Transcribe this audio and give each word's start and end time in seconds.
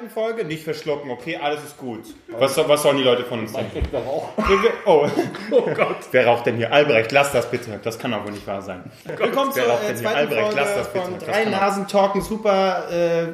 zweiten 0.00 0.10
Folge. 0.10 0.44
Nicht 0.44 0.64
verschlucken, 0.64 1.10
okay, 1.10 1.36
alles 1.36 1.62
ist 1.62 1.76
gut. 1.76 2.04
Was, 2.28 2.56
was 2.56 2.82
sollen 2.82 2.96
die 2.96 3.02
Leute 3.02 3.24
von 3.24 3.40
uns 3.40 3.52
denken? 3.52 3.86
Oh. 3.92 4.28
oh 5.50 5.70
Gott. 5.74 5.96
Wer 6.10 6.26
raucht 6.26 6.46
denn 6.46 6.56
hier? 6.56 6.72
Albrecht, 6.72 7.12
lass 7.12 7.32
das 7.32 7.50
bitte. 7.50 7.78
Das 7.82 7.98
kann 7.98 8.12
doch 8.12 8.24
wohl 8.24 8.32
nicht 8.32 8.46
wahr 8.46 8.62
sein. 8.62 8.90
willkommen 9.04 9.52
zur 9.52 9.64
äh, 9.64 9.94
zweiten 9.94 10.16
Albrecht, 10.16 10.42
Folge 10.42 10.56
lass 10.56 10.74
das 10.74 10.92
bitte. 10.92 11.04
von 11.04 11.14
Das 11.14 11.24
Drei 11.24 11.44
Nasen 11.44 11.86
talken. 11.86 12.22
Super. 12.22 12.88
Äh, 12.90 13.26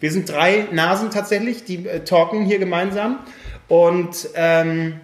wir 0.00 0.12
sind 0.12 0.28
drei 0.28 0.66
Nasen 0.70 1.10
tatsächlich, 1.10 1.64
die 1.64 1.86
äh, 1.86 2.04
talken 2.04 2.44
hier 2.44 2.58
gemeinsam. 2.58 3.20
Und 3.68 4.28
ähm, 4.34 5.00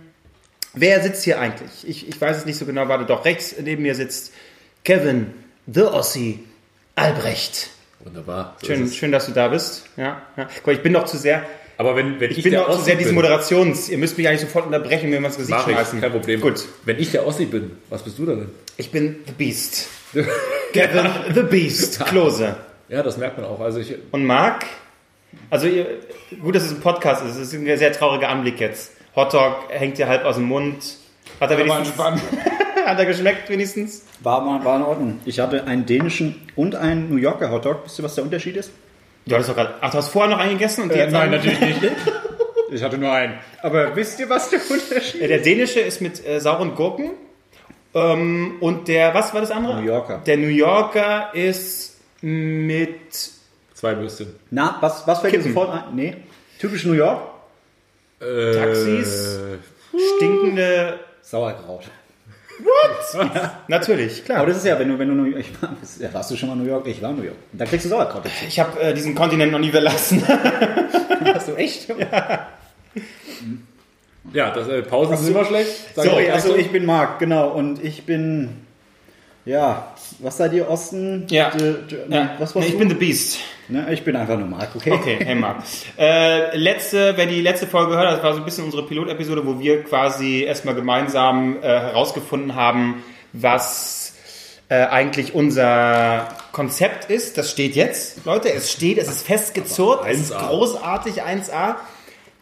wer 0.74 1.02
sitzt 1.02 1.24
hier 1.24 1.38
eigentlich? 1.40 1.86
Ich, 1.86 2.08
ich 2.08 2.20
weiß 2.20 2.38
es 2.38 2.46
nicht 2.46 2.58
so 2.58 2.66
genau. 2.66 2.88
Warte, 2.88 3.04
doch 3.04 3.24
rechts 3.24 3.54
neben 3.60 3.82
mir 3.82 3.94
sitzt 3.94 4.32
Kevin, 4.84 5.34
The 5.66 5.82
Ossi, 5.82 6.44
Albrecht. 6.94 7.70
Wunderbar. 8.06 8.56
So 8.60 8.68
Schön, 8.68 8.88
schön, 8.88 9.10
dass 9.10 9.26
du 9.26 9.32
da 9.32 9.48
bist. 9.48 9.84
Ja, 9.96 10.22
ja. 10.36 10.48
Guck 10.62 10.74
ich 10.74 10.82
bin 10.82 10.92
doch 10.92 11.06
zu 11.06 11.16
sehr, 11.16 11.42
Aber 11.76 11.96
wenn, 11.96 12.20
wenn 12.20 12.30
ich, 12.30 12.38
ich 12.38 12.44
bin 12.44 12.52
der 12.52 12.62
doch 12.62 12.78
zu 12.78 12.84
sehr 12.84 12.94
diese 12.94 13.12
Moderations. 13.12 13.88
Ihr 13.88 13.98
müsst 13.98 14.16
mich 14.16 14.28
eigentlich 14.28 14.42
sofort 14.42 14.66
unterbrechen, 14.66 15.10
wenn 15.10 15.22
wir 15.22 15.26
ins 15.26 15.36
Gesicht 15.36 15.50
mach 15.58 15.66
ich, 15.66 15.74
schmeißen. 15.74 16.00
kein 16.00 16.12
Problem. 16.12 16.40
Gut. 16.40 16.64
Wenn 16.84 17.00
ich 17.00 17.10
der 17.10 17.26
Ossi 17.26 17.46
bin, 17.46 17.72
was 17.90 18.04
bist 18.04 18.16
du 18.18 18.26
denn? 18.26 18.48
Ich 18.76 18.92
bin 18.92 19.16
The 19.26 19.32
Beast. 19.32 19.88
Kevin 20.72 21.08
The 21.34 21.42
Beast. 21.42 22.04
Klose. 22.06 22.56
Ja, 22.88 23.02
das 23.02 23.16
merkt 23.16 23.38
man 23.38 23.46
auch. 23.46 23.58
Also 23.58 23.80
ich, 23.80 23.96
Und 24.12 24.24
Marc? 24.24 24.66
Also 25.50 25.66
ihr, 25.66 25.86
gut, 26.40 26.54
dass 26.54 26.62
es 26.62 26.70
ein 26.70 26.80
Podcast 26.80 27.24
ist. 27.24 27.32
Es 27.36 27.52
ist 27.52 27.54
ein 27.54 27.76
sehr 27.76 27.92
trauriger 27.92 28.28
Anblick 28.28 28.60
jetzt. 28.60 28.92
Hotdog 29.16 29.64
hängt 29.68 29.98
dir 29.98 30.06
halb 30.06 30.24
aus 30.24 30.36
dem 30.36 30.44
Mund. 30.44 30.76
Hat 31.40 31.50
er 31.50 31.58
wenigstens, 31.58 31.92
hat 32.86 32.98
er 32.98 33.06
geschmeckt 33.06 33.48
wenigstens? 33.50 34.04
War, 34.20 34.40
mal- 34.40 34.64
war 34.64 34.76
in 34.76 34.82
Ordnung. 34.82 35.20
Ich 35.24 35.38
hatte 35.40 35.64
einen 35.64 35.86
dänischen 35.86 36.36
und 36.56 36.74
einen 36.74 37.10
New 37.10 37.16
Yorker 37.16 37.50
Hotdog. 37.50 37.84
Wisst 37.84 37.98
ihr, 37.98 38.04
was 38.04 38.14
der 38.14 38.24
Unterschied 38.24 38.56
ist? 38.56 38.70
Du 39.26 39.34
hattest 39.34 39.50
doch 39.50 39.56
gerade. 39.56 39.74
Ach, 39.80 39.90
du 39.90 39.98
hast 39.98 40.08
vorher 40.10 40.30
noch 40.30 40.38
einen 40.40 40.52
gegessen 40.52 40.82
und 40.84 40.92
die 40.94 40.98
jetzt 40.98 41.14
einen? 41.14 41.40
nicht. 41.40 41.60
Ich 42.68 42.82
hatte 42.82 42.98
nur 42.98 43.12
einen. 43.12 43.34
Aber 43.62 43.94
wisst 43.94 44.18
ihr, 44.18 44.28
was 44.28 44.50
der 44.50 44.58
Unterschied 44.68 45.20
Ja, 45.20 45.28
Der 45.28 45.38
dänische 45.38 45.78
ist 45.78 46.00
mit 46.00 46.26
äh, 46.26 46.40
sauren 46.40 46.74
Gurken. 46.74 47.12
Ähm, 47.94 48.56
und 48.58 48.88
der, 48.88 49.14
was 49.14 49.32
war 49.32 49.40
das 49.40 49.52
andere? 49.52 49.76
New 49.80 49.86
Yorker. 49.86 50.20
Der 50.26 50.36
New 50.36 50.48
Yorker 50.48 51.30
ist 51.32 51.96
mit 52.22 53.12
zwei 53.72 53.96
Würstchen. 53.96 54.34
Na, 54.50 54.78
was, 54.80 55.06
was 55.06 55.20
fällt 55.20 55.34
dir 55.34 55.42
sofort 55.42 55.70
ein? 55.70 55.94
Nee. 55.94 56.16
Typisch 56.58 56.84
New 56.84 56.94
York? 56.94 57.22
Äh, 58.20 58.52
Taxis. 58.52 59.38
stinkende. 60.16 60.98
Sauerkraut. 61.22 61.84
Natürlich, 63.68 64.24
klar. 64.24 64.38
Aber 64.38 64.48
das 64.48 64.58
ist 64.58 64.66
ja, 64.66 64.78
wenn 64.78 64.88
du, 64.88 64.98
wenn 64.98 65.08
du 65.08 65.14
New 65.14 65.24
York, 65.24 65.40
ich 65.40 65.62
war, 65.62 65.70
ja, 65.98 66.12
warst 66.14 66.30
du 66.30 66.36
schon 66.36 66.48
mal 66.48 66.56
New 66.56 66.64
York? 66.64 66.86
Ich 66.86 67.02
war 67.02 67.12
New 67.12 67.22
York. 67.22 67.36
Da 67.52 67.64
kriegst 67.64 67.84
du 67.84 67.90
Sauerkraut 67.90 68.24
dazu. 68.24 68.44
Ich 68.46 68.58
habe 68.58 68.80
äh, 68.80 68.94
diesen 68.94 69.14
Kontinent 69.14 69.52
noch 69.52 69.58
nie 69.58 69.70
verlassen. 69.70 70.22
Hast 71.34 71.48
du 71.48 71.54
echt? 71.54 71.88
Ja, 74.32 74.50
das, 74.50 74.68
äh, 74.68 74.82
Pausen 74.82 75.16
sind 75.16 75.28
immer 75.28 75.44
schlecht. 75.44 75.94
Sorry, 75.94 76.30
also 76.30 76.48
so. 76.48 76.56
ich 76.56 76.70
bin 76.70 76.84
Marc, 76.84 77.18
genau. 77.18 77.48
Und 77.48 77.82
ich 77.82 78.04
bin, 78.04 78.66
ja, 79.44 79.92
was 80.18 80.36
seid 80.36 80.52
ihr, 80.52 80.68
Osten? 80.68 81.26
Ja. 81.30 81.50
D, 81.50 81.74
d, 81.90 81.96
Ja. 82.08 82.30
Was 82.38 82.54
warst 82.54 82.68
Nee, 82.68 82.74
ich 82.74 82.78
bin 82.78 82.88
The 82.88 82.94
Beast. 82.94 83.38
ne, 83.68 83.92
ich 83.92 84.02
bin 84.02 84.16
einfach 84.16 84.38
nur 84.38 84.48
Marc, 84.48 84.74
okay? 84.74 84.92
Okay, 84.92 85.18
hey 85.20 85.34
Marc. 85.34 85.58
Äh, 85.98 86.56
letzte, 86.56 87.16
wer 87.16 87.26
die 87.26 87.40
letzte 87.40 87.66
Folge 87.66 87.92
gehört 87.92 88.08
hat, 88.08 88.16
das 88.18 88.22
war 88.22 88.32
so 88.34 88.38
ein 88.40 88.44
bisschen 88.44 88.64
unsere 88.64 88.84
Pilotepisode, 88.86 89.46
wo 89.46 89.58
wir 89.58 89.82
quasi 89.84 90.42
erstmal 90.42 90.74
gemeinsam 90.74 91.56
äh, 91.62 91.66
herausgefunden 91.66 92.54
haben, 92.54 93.02
was 93.32 94.14
äh, 94.68 94.84
eigentlich 94.84 95.34
unser 95.34 96.28
Konzept 96.52 97.10
ist. 97.10 97.38
Das 97.38 97.50
steht 97.50 97.76
jetzt, 97.76 98.24
Leute. 98.24 98.52
Es 98.52 98.72
steht, 98.72 98.98
es 98.98 99.08
ist 99.08 99.26
festgezurrt, 99.26 100.04
es 100.08 100.18
ist 100.20 100.34
1A. 100.34 100.48
großartig, 100.48 101.22
1A. 101.22 101.76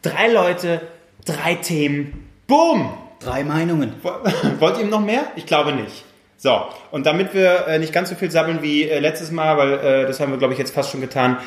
Drei 0.02 0.28
Leute, 0.28 0.80
drei 1.24 1.54
Themen. 1.56 2.28
Boom! 2.46 2.92
Drei 3.20 3.42
Meinungen. 3.42 3.94
Wollt 4.58 4.78
ihr 4.78 4.84
noch 4.86 5.00
mehr? 5.00 5.24
Ich 5.36 5.46
glaube 5.46 5.72
nicht. 5.72 6.04
So, 6.44 6.60
und 6.90 7.06
damit 7.06 7.32
wir 7.32 7.68
äh, 7.68 7.78
nicht 7.78 7.90
ganz 7.94 8.10
so 8.10 8.16
viel 8.16 8.30
sammeln 8.30 8.60
wie 8.60 8.82
äh, 8.86 8.98
letztes 8.98 9.30
Mal, 9.30 9.56
weil 9.56 9.72
äh, 9.78 10.06
das 10.06 10.20
haben 10.20 10.30
wir, 10.30 10.36
glaube 10.36 10.52
ich, 10.52 10.58
jetzt 10.58 10.74
fast 10.74 10.90
schon 10.90 11.00
getan, 11.00 11.38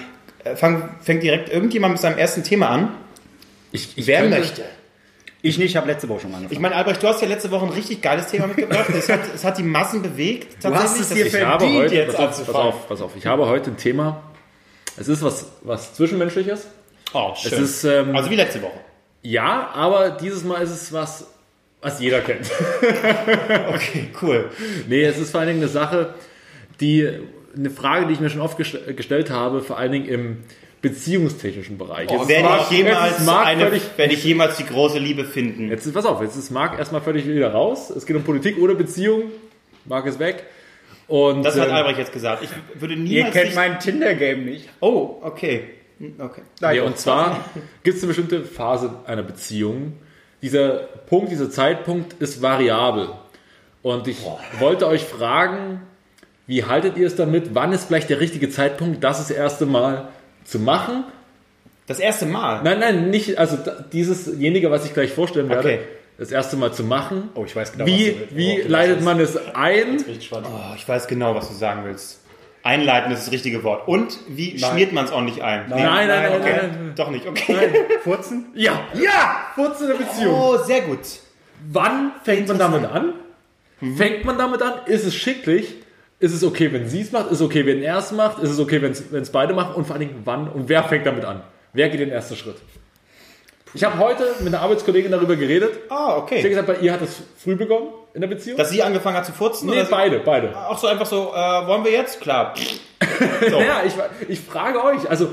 äh, 0.44 0.56
fang, 0.56 0.90
fängt 1.02 1.22
direkt 1.22 1.50
irgendjemand 1.54 1.92
mit 1.94 2.02
seinem 2.02 2.18
ersten 2.18 2.42
Thema 2.42 2.70
an. 2.70 2.96
ich, 3.72 3.96
ich 3.96 4.08
Wer 4.08 4.22
könnte- 4.22 4.40
möchte? 4.40 4.64
Ich 5.44 5.60
nicht, 5.60 5.70
ich 5.70 5.78
habe 5.78 5.86
letzte 5.86 6.10
Woche 6.10 6.22
schon 6.22 6.32
angefangen. 6.32 6.52
Ich 6.52 6.60
meine, 6.60 6.74
Albrecht, 6.76 7.04
du 7.04 7.08
hast 7.08 7.22
ja 7.22 7.28
letzte 7.28 7.52
Woche 7.52 7.68
ein 7.68 7.74
richtig 7.74 8.02
geiles 8.02 8.26
Thema 8.26 8.48
mitgebracht. 8.48 8.90
Es 8.90 9.08
hat, 9.08 9.20
es 9.36 9.44
hat 9.44 9.60
die 9.60 9.64
Massen 9.64 10.02
bewegt. 10.02 10.66
Du 10.66 10.74
hast 10.74 11.00
es 11.00 11.10
dir 11.10 11.28
Ich 11.28 11.44
habe 11.46 11.72
heute, 11.72 11.94
jetzt 11.94 12.18
pass 12.18 12.40
auf, 12.40 12.46
pass 12.48 12.56
auf, 12.56 12.88
pass 12.88 13.02
auf, 13.02 13.12
ich 13.16 13.28
habe 13.28 13.46
heute 13.46 13.70
ein 13.70 13.78
Thema. 13.78 14.24
Es 14.98 15.08
ist 15.08 15.22
was, 15.22 15.46
was 15.62 15.94
Zwischenmenschliches. 15.94 16.66
Oh, 17.14 17.36
schön. 17.36 17.54
Es 17.54 17.60
ist, 17.60 17.84
ähm, 17.84 18.16
also 18.16 18.32
wie 18.32 18.36
letzte 18.36 18.64
Woche. 18.64 18.80
Ja, 19.22 19.70
aber 19.76 20.10
dieses 20.10 20.44
Mal 20.44 20.64
ist 20.64 20.72
es 20.72 20.92
was, 20.92 21.28
was 21.82 22.00
jeder 22.00 22.22
kennt. 22.22 22.50
Okay, 23.74 24.08
cool. 24.22 24.50
nee, 24.88 25.04
es 25.04 25.18
ist 25.18 25.32
vor 25.32 25.40
allen 25.42 25.50
Dingen 25.50 25.62
eine 25.62 25.70
Sache, 25.70 26.14
die, 26.80 27.08
eine 27.56 27.70
Frage, 27.70 28.08
die 28.08 28.14
ich 28.14 28.20
mir 28.20 28.30
schon 28.30 28.42
oft 28.42 28.58
gest 28.58 28.78
gestellt 28.96 29.30
habe, 29.30 29.62
vor 29.62 29.78
allen 29.78 29.92
Dingen 29.92 30.06
im 30.08 30.38
beziehungstechnischen 30.82 31.78
Bereich. 31.78 32.10
Ist 32.12 32.28
Werde 32.28 32.50
ich, 32.62 32.78
jemals 32.78 33.20
ist 33.20 33.26
Marc 33.26 33.46
eine, 33.48 33.68
völlig, 33.68 33.84
werde 33.98 34.14
ich 34.14 34.24
jemals 34.24 34.58
die 34.58 34.66
große 34.66 35.00
Liebe 35.00 35.26
finden? 35.26 35.70
jetzt 35.70 35.92
pass 35.94 36.06
auf, 36.06 36.22
jetzt 36.22 36.36
ist 36.36 36.52
Marc 36.52 36.78
erstmal 36.78 37.02
völlig 37.02 37.28
wieder 37.28 37.52
raus. 37.52 37.90
Es 37.90 38.06
geht 38.06 38.16
um 38.16 38.24
Politik 38.24 38.58
oder 38.60 38.76
Beziehung. 38.76 39.24
Marc 39.86 40.06
ist 40.06 40.20
weg. 40.20 40.44
Und, 41.08 41.44
Das 41.44 41.58
hat 41.58 41.70
ähm, 41.70 41.74
Albrecht 41.74 42.00
jetzt 42.00 42.12
gesagt. 42.14 42.44
Ich 42.44 42.50
würde 42.82 42.94
ihr 42.96 43.00
niemals... 43.00 43.34
kennt 43.34 43.48
dich- 43.48 43.56
mein 43.56 43.80
Tinder-Game 43.80 44.46
nicht. 44.46 44.70
Oh, 44.82 45.18
okay. 45.22 45.64
Hm, 46.00 46.16
Okay. 46.20 46.42
Nee, 46.62 46.80
und 46.82 46.98
zwar 46.98 47.46
gibt 47.84 47.98
es 47.98 48.04
eine 48.04 48.10
bestimmte 48.10 48.44
Phase 48.44 48.92
einer 49.06 49.24
Beziehung. 49.24 49.94
Dieser 50.42 50.70
Punkt, 51.08 51.32
dieser 51.32 51.50
Zeitpunkt 51.50 52.14
ist 52.22 52.42
variabel. 52.42 53.10
Und 53.82 54.08
ich 54.08 54.18
wollte 54.60 54.88
euch 54.88 55.04
fragen, 55.04 55.82
wie 56.46 56.64
haltet 56.66 56.98
ihr 56.98 57.08
es 57.08 57.16
damit? 57.16 57.56
Wann 57.56 57.74
ist 57.74 57.86
vielleicht 57.86 58.10
der 58.10 58.20
richtige 58.20 58.50
Zeitpunkt, 58.50 59.04
das 59.04 59.18
das 59.18 59.32
erste 59.32 59.66
Mal 59.66 60.10
zu 60.44 60.60
machen? 60.60 61.04
Das 61.88 62.00
erste 62.00 62.26
Mal. 62.26 62.62
Nein, 62.64 62.80
nein, 62.80 63.10
nicht, 63.10 63.38
also 63.38 63.58
diesesjenige, 63.94 64.70
was 64.72 64.86
ich 64.86 64.94
gleich 64.94 65.12
vorstellen 65.12 65.50
werde, 65.50 65.60
Okay. 65.70 65.80
das 66.18 66.32
erste 66.32 66.58
Mal 66.58 66.74
zu 66.74 66.84
machen. 66.84 67.30
Oh, 67.36 67.46
ich 67.46 67.56
weiß 67.56 67.72
genau, 67.74 67.86
Wie, 67.86 67.92
was 67.92 68.14
du 68.14 68.20
willst. 68.20 68.36
wie 68.36 68.62
Oh, 68.64 68.68
leitet 68.70 69.02
man 69.02 69.20
es 69.20 69.38
ein? 69.56 69.98
Oh, 70.08 70.74
ich 70.76 70.88
weiß 70.88 71.08
genau, 71.08 71.34
was 71.36 71.48
du 71.48 71.54
sagen 71.54 71.82
willst. 71.86 72.20
Einleiten 72.68 73.12
ist 73.14 73.26
das 73.26 73.32
richtige 73.32 73.64
Wort. 73.64 73.88
Und 73.88 74.20
wie 74.28 74.60
schmiert 74.60 74.92
man 74.92 75.06
es 75.06 75.12
ordentlich 75.12 75.42
ein? 75.42 75.70
Nein, 75.70 75.84
Nein, 75.84 76.08
nein, 76.08 76.22
nein, 76.24 76.42
okay. 76.42 76.56
nein, 76.58 76.70
nein. 76.72 76.94
Doch 76.98 77.10
nicht, 77.10 77.26
okay. 77.26 77.70
Furzen? 78.04 78.48
Ja, 78.56 78.82
ja, 78.94 79.38
kurz 79.56 79.80
in 79.80 79.88
der 79.88 79.96
Beziehung. 79.96 80.34
Oh, 80.34 80.58
sehr 80.58 80.82
gut. 80.82 81.00
Wann 81.72 82.12
fängt 82.24 82.48
man 82.50 82.60
damit 82.60 82.84
an? 82.86 83.14
Fängt 83.96 84.26
man 84.26 84.38
damit 84.38 84.62
an? 84.62 84.74
Ist 84.86 85.06
es 85.06 85.16
schicklich? 85.16 85.76
Ist 86.20 86.34
es 86.34 86.44
okay, 86.44 86.74
wenn 86.74 86.90
sie 86.90 87.02
es 87.02 87.12
macht? 87.12 87.28
Ist 87.28 87.40
es 87.40 87.42
okay, 87.42 87.66
wenn 87.66 87.82
er 87.82 88.00
es 88.00 88.12
macht? 88.12 88.44
Ist 88.44 88.50
es 88.50 88.60
okay, 88.60 88.82
wenn 88.82 88.92
es 88.92 89.32
beide 89.32 89.54
machen? 89.54 89.76
Und 89.76 89.86
vor 89.86 89.96
allen 89.96 90.08
Dingen, 90.08 90.22
wann 90.26 90.50
und 90.50 90.68
wer 90.68 90.84
fängt 90.84 91.06
damit 91.06 91.24
an? 91.26 91.42
Wer 91.74 91.90
geht 91.90 92.00
den 92.02 92.10
ersten 92.10 92.36
Schritt? 92.36 92.58
Ich 93.74 93.84
habe 93.84 93.98
heute 94.00 94.24
mit 94.40 94.48
einer 94.48 94.62
Arbeitskollegin 94.62 95.12
darüber 95.12 95.36
geredet. 95.36 95.78
Ah, 95.90 96.08
Sie 96.08 96.12
hat 96.14 96.18
okay. 96.24 96.50
gesagt, 96.50 96.68
bei 96.68 96.76
ihr 96.78 96.94
hat 96.94 97.02
es 97.02 97.22
früh 97.38 97.56
begonnen 97.56 97.90
in 98.14 98.22
der 98.22 98.28
Beziehung. 98.28 98.58
Dass 98.58 98.70
sie 98.70 98.82
angefangen 98.82 99.18
hat 99.18 99.26
zu 99.26 99.34
furzen? 99.34 99.70
nee, 99.70 99.84
beide, 99.90 100.20
beide. 100.20 100.56
Auch 100.58 100.78
so 100.78 100.88
einfach 100.88 101.06
so, 101.06 101.34
äh, 101.34 101.68
wollen 101.68 101.84
wir 101.84 101.92
jetzt? 101.92 102.22
Klar. 102.22 102.54
So. 103.50 103.60
Ja, 103.60 103.82
ich, 103.86 103.94
ich 104.28 104.40
frage 104.40 104.84
euch, 104.84 105.10
also 105.10 105.30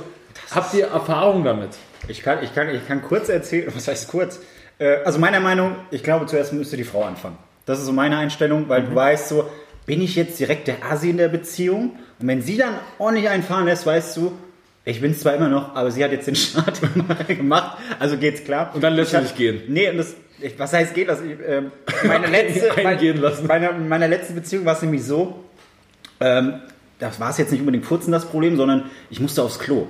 habt 0.55 0.75
ihr 0.75 0.87
Erfahrung 0.87 1.45
damit? 1.45 1.71
Ich 2.09 2.23
kann, 2.23 2.43
ich, 2.43 2.55
kann, 2.55 2.69
ich 2.69 2.87
kann 2.87 3.03
kurz 3.03 3.29
erzählen, 3.29 3.71
was 3.75 3.89
heißt 3.89 4.09
kurz? 4.09 4.41
Äh, 4.79 4.97
also 5.05 5.19
meiner 5.19 5.41
Meinung, 5.41 5.77
ich 5.91 6.03
glaube 6.03 6.27
zuerst 6.27 6.53
müsste 6.53 6.77
die 6.77 6.85
Frau 6.85 7.05
anfangen. 7.05 7.39
Das 7.67 7.79
ist 7.79 7.87
so 7.87 7.93
meine 7.93 8.19
Einstellung, 8.19 8.69
weil 8.69 8.83
du 8.83 8.95
weißt 8.95 9.29
so, 9.29 9.49
bin 9.87 10.03
ich 10.03 10.17
jetzt 10.17 10.39
direkt 10.39 10.69
der 10.69 10.85
Asi 10.85 11.11
in 11.11 11.17
der 11.17 11.29
Beziehung? 11.29 11.97
Und 12.19 12.27
wenn 12.27 12.43
sie 12.43 12.57
dann 12.57 12.79
ordentlich 12.99 13.29
einfahren 13.29 13.67
lässt, 13.67 13.87
weißt 13.87 14.17
du, 14.17 14.33
ich 14.85 15.01
bin 15.01 15.15
zwar 15.15 15.35
immer 15.35 15.49
noch, 15.49 15.75
aber 15.75 15.91
sie 15.91 16.05
hat 16.05 16.13
jetzt 16.13 16.27
den 16.27 16.37
Start 16.37 16.81
gemacht, 17.29 17.79
also 17.99 18.17
geht's 18.19 18.45
klar. 18.45 18.71
Und 18.75 18.83
dann 18.83 18.95
lässt 18.95 19.09
Ich 19.09 19.11
sie 19.13 19.17
hab- 19.17 19.25
dich 19.25 19.35
gehen. 19.37 19.63
Nee, 19.69 19.89
und 19.91 19.97
das, 19.99 20.15
ich, 20.41 20.59
was 20.59 20.73
heißt 20.73 20.95
geht 20.95 21.09
das? 21.09 21.21
Ich, 21.23 21.37
ähm, 21.47 21.73
meine 22.07 22.27
letzte, 22.31 22.75
Eingehen 22.77 23.19
lassen. 23.19 23.47
Meine, 23.47 23.73
meiner 23.73 24.09
letzten 24.09 24.35
Beziehung 24.35 24.65
war 24.67 24.75
es 24.77 24.83
nämlich 24.83 25.05
so, 25.05 25.43
ähm, 26.21 26.61
das 26.99 27.19
war 27.21 27.31
es 27.31 27.39
jetzt 27.39 27.51
nicht 27.51 27.61
unbedingt 27.61 27.87
Furzen 27.87 28.13
das 28.13 28.27
Problem, 28.27 28.57
sondern 28.57 28.91
ich 29.11 29.21
musste 29.21 29.43
aufs 29.43 29.59
Klo. 29.59 29.87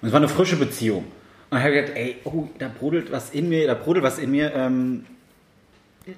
Und 0.00 0.06
es 0.08 0.12
war 0.12 0.18
eine 0.20 0.28
frische 0.28 0.56
Beziehung. 0.56 1.04
Und 1.50 1.58
ich 1.58 1.64
habe 1.64 1.74
gedacht, 1.74 1.92
ey, 1.96 2.16
oh, 2.24 2.44
da 2.58 2.68
brodelt 2.68 3.10
was 3.12 3.30
in 3.30 3.48
mir, 3.48 3.66
da 3.66 3.74
brodelt 3.74 4.04
was 4.04 4.18
in 4.18 4.30
mir. 4.30 4.52
Ähm, 4.54 5.04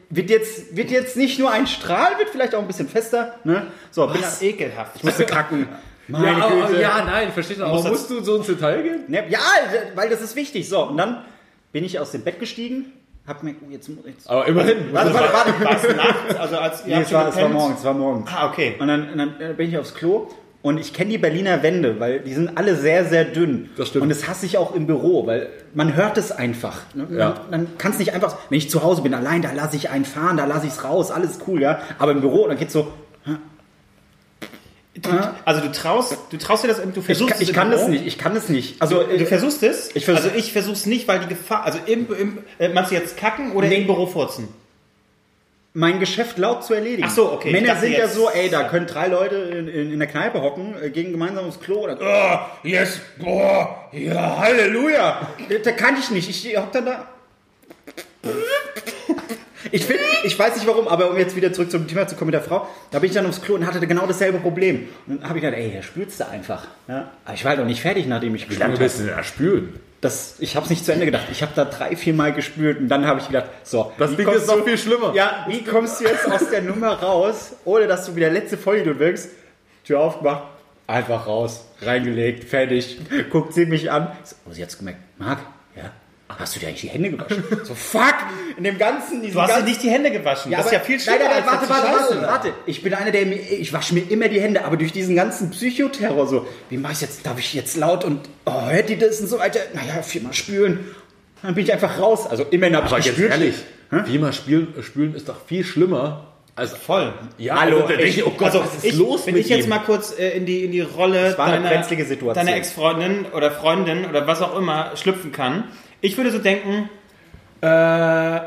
wird, 0.08 0.30
jetzt, 0.30 0.76
wird 0.76 0.90
jetzt 0.90 1.16
nicht 1.16 1.38
nur 1.38 1.50
ein 1.50 1.66
Strahl, 1.66 2.16
wird 2.18 2.30
vielleicht 2.30 2.54
auch 2.54 2.60
ein 2.60 2.66
bisschen 2.66 2.88
fester. 2.88 3.34
Ne? 3.44 3.66
So, 3.90 4.06
bin 4.06 4.22
Was 4.22 4.38
da, 4.38 4.46
ekelhaft. 4.46 4.96
ich 4.96 5.04
musste 5.04 5.24
kacken. 5.26 5.66
Meine 6.10 6.26
ja, 6.38 6.44
aber- 6.46 6.66
Güte. 6.68 6.80
ja, 6.80 7.04
nein, 7.04 7.32
versteht 7.32 7.58
du. 7.58 7.64
Aber 7.64 7.82
musst 7.82 8.10
du 8.10 8.22
so 8.22 8.36
ins 8.36 8.46
Detail 8.46 8.82
gehen? 8.82 9.00
Ne, 9.08 9.24
ja, 9.28 9.38
weil 9.94 10.08
das 10.08 10.20
ist 10.20 10.36
wichtig. 10.36 10.68
So, 10.68 10.82
und 10.88 10.96
dann 10.96 11.22
bin 11.72 11.84
ich 11.84 11.98
aus 11.98 12.10
dem 12.12 12.22
Bett 12.22 12.38
gestiegen, 12.40 12.92
hab 13.26 13.42
mir, 13.42 13.54
oh, 13.66 13.70
jetzt, 13.70 13.88
jetzt 14.06 14.28
Aber 14.28 14.46
immerhin. 14.46 14.92
warte, 14.92 15.14
warte, 15.14 15.32
warte. 15.32 15.60
War 15.64 15.76
es 15.76 15.96
nachts? 15.96 16.34
Also 16.36 16.56
als 16.58 16.86
Nee, 16.86 16.94
es 17.02 17.12
war, 17.12 17.28
es 17.28 17.36
war 17.36 17.48
morgens, 17.48 17.78
es 17.78 17.84
war 17.84 17.94
morgens. 17.94 18.28
Ah, 18.34 18.48
okay. 18.48 18.74
Und 18.78 18.88
dann, 18.88 19.10
und 19.10 19.18
dann 19.18 19.34
äh, 19.40 19.52
bin 19.54 19.68
ich 19.68 19.78
aufs 19.78 19.94
Klo 19.94 20.28
Und 20.62 20.78
ich 20.80 20.92
kenne 20.92 21.10
die 21.10 21.18
Berliner 21.18 21.62
Wände, 21.62 22.00
weil 22.00 22.20
die 22.20 22.34
sind 22.34 22.56
alle 22.58 22.74
sehr, 22.76 23.04
sehr 23.04 23.24
dünn. 23.24 23.70
Das 23.76 23.88
stimmt. 23.88 24.02
Und 24.02 24.08
das 24.08 24.26
hasse 24.26 24.46
ich 24.46 24.58
auch 24.58 24.74
im 24.74 24.86
Büro, 24.86 25.26
weil 25.26 25.48
man 25.74 25.94
hört 25.94 26.18
es 26.18 26.32
einfach. 26.32 26.78
Ne? 26.94 27.06
Ja. 27.12 27.34
Man 27.50 27.78
kann 27.78 27.92
es 27.92 27.98
nicht 27.98 28.12
einfach, 28.14 28.36
wenn 28.48 28.58
ich 28.58 28.68
zu 28.68 28.82
Hause 28.82 29.02
bin, 29.02 29.14
allein, 29.14 29.42
da 29.42 29.52
lasse 29.52 29.76
ich 29.76 29.90
einen 29.90 30.04
fahren, 30.04 30.36
da 30.36 30.44
lasse 30.46 30.66
ich 30.66 30.72
es 30.72 30.82
raus, 30.84 31.10
alles 31.12 31.38
cool, 31.46 31.62
ja. 31.62 31.78
Aber 31.98 32.12
im 32.12 32.20
Büro, 32.20 32.48
dann 32.48 32.58
geht's 32.58 32.72
so, 32.72 32.92
Du, 35.02 35.08
also 35.44 35.60
du 35.60 35.70
traust, 35.72 36.16
du 36.30 36.36
traust 36.36 36.64
dir 36.64 36.68
das, 36.68 36.80
du 36.82 36.88
ich, 37.00 37.04
versuchst 37.04 37.32
kann- 37.34 37.42
ich 37.42 37.48
es 37.48 37.54
kann 37.54 37.66
im 37.72 37.78
das 37.78 37.88
nicht, 37.88 38.06
ich 38.06 38.18
kann 38.18 38.34
das 38.34 38.48
nicht. 38.48 38.80
Also, 38.82 39.02
Du 39.04 39.26
versuchst 39.26 39.62
es? 39.62 39.90
Ich 39.94 40.04
versuch- 40.04 40.24
also 40.24 40.30
ich 40.36 40.52
versuch's 40.52 40.86
nicht, 40.86 41.06
weil 41.08 41.20
die 41.20 41.28
Gefahr, 41.28 41.64
also 41.64 41.78
im, 41.86 42.12
im 42.14 42.38
äh, 42.58 42.68
meinst 42.68 42.90
du 42.90 42.94
jetzt 42.96 43.16
kacken 43.16 43.52
oder 43.52 43.68
Nee. 43.68 43.76
im 43.82 43.86
Büro 43.86 44.06
furzen? 44.06 44.48
mein 45.72 46.00
Geschäft 46.00 46.36
laut 46.36 46.64
zu 46.64 46.74
erledigen. 46.74 47.04
Ach 47.08 47.14
so, 47.14 47.30
okay. 47.30 47.46
Ich 47.48 47.54
Männer 47.54 47.76
sind 47.76 47.92
ja 47.92 48.08
so, 48.08 48.28
ey, 48.28 48.50
da 48.50 48.64
können 48.64 48.88
drei 48.88 49.06
Leute 49.06 49.36
in, 49.36 49.68
in, 49.68 49.92
in 49.92 49.98
der 50.00 50.08
Kneipe 50.08 50.42
hocken, 50.42 50.74
äh, 50.82 50.90
gehen 50.90 51.12
gemeinsam 51.12 51.46
aufs 51.46 51.60
Klo 51.60 51.84
oder, 51.84 51.96
oh, 52.00 52.66
yes, 52.66 52.98
boah, 53.18 53.88
ja, 53.92 54.36
Halleluja. 54.38 55.28
Da 55.62 55.70
kann 55.70 55.96
ich 55.96 56.10
nicht. 56.10 56.28
Ich 56.28 56.56
hock 56.58 56.72
dann 56.72 56.86
da. 56.86 57.06
Ich, 59.72 59.84
find, 59.84 60.00
ich 60.24 60.38
weiß 60.38 60.56
nicht 60.56 60.66
warum, 60.66 60.88
aber 60.88 61.10
um 61.10 61.16
jetzt 61.16 61.36
wieder 61.36 61.52
zurück 61.52 61.70
zum 61.70 61.86
Thema 61.86 62.06
zu 62.06 62.16
kommen 62.16 62.26
mit 62.26 62.34
der 62.34 62.42
Frau, 62.42 62.68
da 62.90 62.98
bin 62.98 63.08
ich 63.10 63.14
dann 63.14 63.26
aufs 63.26 63.40
Klo 63.42 63.54
und 63.54 63.66
hatte 63.66 63.86
genau 63.86 64.06
dasselbe 64.06 64.38
Problem. 64.38 64.88
Und 65.06 65.20
dann 65.22 65.28
habe 65.28 65.38
ich 65.38 65.44
gedacht, 65.44 65.60
ey, 65.60 65.72
da 65.76 65.82
spülst 65.82 66.20
du 66.20 66.28
einfach. 66.28 66.66
Ja? 66.88 67.10
Aber 67.24 67.34
ich 67.34 67.44
war 67.44 67.50
halt 67.50 67.60
noch 67.60 67.66
nicht 67.66 67.80
fertig, 67.80 68.06
nachdem 68.06 68.34
ich 68.34 68.48
Wie 68.50 68.54
lange 68.56 68.78
willst 68.78 68.98
du 69.00 69.04
denn 69.04 69.16
da 69.16 69.22
spülen? 69.22 69.78
das, 70.02 70.36
ich 70.38 70.56
habe 70.56 70.64
es 70.64 70.70
nicht 70.70 70.82
zu 70.84 70.92
Ende 70.94 71.04
gedacht. 71.04 71.26
Ich 71.30 71.42
habe 71.42 71.52
da 71.54 71.66
drei, 71.66 71.94
vier 71.94 72.14
Mal 72.14 72.32
gespült 72.32 72.78
und 72.80 72.88
dann 72.88 73.06
habe 73.06 73.20
ich 73.20 73.26
gedacht, 73.26 73.50
so. 73.64 73.92
Das 73.98 74.12
wie 74.12 74.16
Ding 74.24 74.28
ist 74.30 74.46
noch 74.46 74.56
du- 74.56 74.64
viel 74.64 74.78
schlimmer. 74.78 75.12
Ja, 75.14 75.44
wie 75.46 75.62
kommst 75.62 76.00
du 76.00 76.04
jetzt 76.04 76.26
aus 76.30 76.48
der 76.50 76.62
Nummer 76.62 76.94
raus, 76.94 77.52
ohne 77.66 77.86
dass 77.86 78.06
du 78.06 78.16
wieder 78.16 78.30
letzte 78.30 78.56
Folge 78.56 78.98
wirkst? 78.98 79.28
Tür 79.84 80.00
aufgemacht, 80.00 80.44
einfach 80.86 81.26
raus, 81.26 81.66
reingelegt, 81.82 82.44
fertig. 82.44 82.98
Guckt 83.30 83.52
sie 83.52 83.66
mich 83.66 83.90
an. 83.90 84.10
So, 84.24 84.36
oh, 84.48 84.52
sie 84.52 84.62
hat's 84.62 84.78
gemerkt. 84.78 85.00
Marc, 85.18 85.40
hast 86.38 86.54
du 86.56 86.60
dir 86.60 86.68
eigentlich 86.68 86.80
die 86.82 86.88
Hände 86.88 87.10
gewaschen? 87.10 87.42
so, 87.64 87.74
fuck! 87.74 88.14
In 88.56 88.64
dem 88.64 88.78
ganzen, 88.78 89.20
Du 89.22 89.28
hast 89.28 89.34
dir 89.34 89.54
ganzen, 89.54 89.64
nicht 89.64 89.82
die 89.82 89.90
Hände 89.90 90.10
gewaschen. 90.10 90.50
das 90.52 90.66
ist 90.66 90.72
ja 90.72 90.80
viel 90.80 91.00
schlimmer. 91.00 91.18
Nein, 91.20 91.28
nein, 91.30 91.44
nein, 91.46 91.58
als 91.58 91.68
warte, 91.68 91.84
warte, 91.90 92.14
warte, 92.16 92.26
warte. 92.26 92.52
Ich 92.66 92.82
bin 92.82 92.94
einer, 92.94 93.10
der 93.10 93.26
mir, 93.26 93.36
ich 93.36 93.72
wasche 93.72 93.94
mir 93.94 94.02
immer 94.10 94.28
die 94.28 94.40
Hände, 94.40 94.64
aber 94.64 94.76
durch 94.76 94.92
diesen 94.92 95.16
ganzen 95.16 95.50
Psychoterror 95.50 96.26
so, 96.26 96.46
wie 96.68 96.76
mach 96.76 96.92
ich 96.92 97.00
jetzt, 97.00 97.26
darf 97.26 97.38
ich 97.38 97.54
jetzt 97.54 97.76
laut 97.76 98.04
und, 98.04 98.20
oh, 98.46 98.68
hört 98.70 98.88
die 98.88 98.96
das 98.98 99.20
und 99.20 99.26
so 99.28 99.38
weiter? 99.38 99.60
Naja, 99.74 100.02
viermal 100.02 100.32
spülen. 100.34 100.80
Dann 101.42 101.54
bin 101.54 101.64
ich 101.64 101.72
einfach 101.72 101.98
raus. 101.98 102.26
Also 102.26 102.44
immerhin 102.50 102.76
habe 102.76 102.86
ich 102.98 103.06
gespült. 103.06 103.30
ehrlich, 103.30 103.54
wie 103.90 104.18
mal 104.18 104.32
spielen, 104.32 104.74
spülen 104.82 105.14
ist 105.14 105.28
doch 105.28 105.36
viel 105.46 105.64
schlimmer 105.64 106.26
als 106.56 106.72
Voll. 106.74 107.14
Ja, 107.38 107.58
Hallo, 107.60 107.84
also, 107.86 107.94
ich- 108.02 108.26
oh 108.26 108.30
Gott, 108.36 108.48
Also 108.48 108.60
was 108.60 108.74
ist 108.74 108.84
ich, 108.84 108.94
los 108.94 109.26
wenn 109.26 109.34
mit 109.34 109.44
ich 109.44 109.48
jetzt 109.48 109.64
ihm? 109.64 109.70
mal 109.70 109.78
kurz 109.78 110.16
äh, 110.18 110.36
in 110.36 110.44
die 110.44 110.64
in 110.64 110.72
die 110.72 110.82
Rolle 110.82 111.32
deiner, 111.32 111.70
deiner 112.34 112.54
Ex-Freundin 112.56 113.24
oder 113.34 113.50
Freundin 113.50 114.04
oder 114.04 114.26
was 114.26 114.42
auch 114.42 114.58
immer 114.58 114.90
schlüpfen 114.96 115.32
kann, 115.32 115.64
ich 116.00 116.16
würde 116.16 116.30
so 116.30 116.38
denken, 116.38 116.88
äh, 117.60 118.40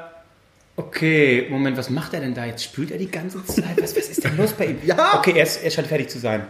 okay, 0.76 1.48
Moment, 1.50 1.78
was 1.78 1.90
macht 1.90 2.14
er 2.14 2.22
denn 2.22 2.34
da 2.34 2.46
jetzt? 2.46 2.64
Spült 2.64 2.92
er 2.92 2.98
die 2.98 3.12
ganze 3.12 3.46
Zeit? 3.46 3.82
Was, 3.82 3.96
was 3.96 4.10
ist 4.10 4.24
denn 4.24 4.38
los 4.38 4.54
bei 4.54 4.68
ihm? 4.68 4.80
Ja. 4.84 5.18
Okay, 5.18 5.34
er, 5.36 5.44
ist, 5.44 5.64
er 5.64 5.72
scheint 5.72 5.88
fertig 5.88 6.10
zu 6.10 6.20
sein. 6.20 6.46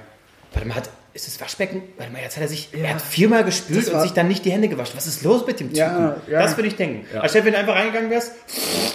Warte 0.54 0.68
mal, 0.68 0.76
hat, 0.76 0.90
ist 1.14 1.28
das 1.28 1.42
Waschbecken? 1.42 1.82
Warte 1.98 2.12
mal, 2.12 2.22
jetzt 2.22 2.36
hat 2.36 2.44
er 2.44 2.48
sich, 2.48 2.70
er 2.74 2.94
hat 2.94 3.02
viermal 3.02 3.44
gespült 3.44 3.90
und 3.90 4.02
sich 4.02 4.14
dann 4.14 4.28
nicht 4.28 4.46
die 4.46 4.52
Hände 4.52 4.68
gewaschen. 4.68 4.96
Was 4.96 5.08
ist 5.08 5.24
los 5.24 5.46
mit 5.46 5.60
dem 5.60 5.70
Typen? 5.70 5.78
Ja, 5.78 6.18
ja. 6.28 6.42
Das 6.42 6.56
würde 6.58 6.68
ich 6.68 6.76
denken. 6.76 7.06
Als 7.18 7.34
wenn 7.34 7.46
du 7.46 7.58
einfach 7.58 7.76
reingegangen 7.76 8.10
wärst, 8.10 8.34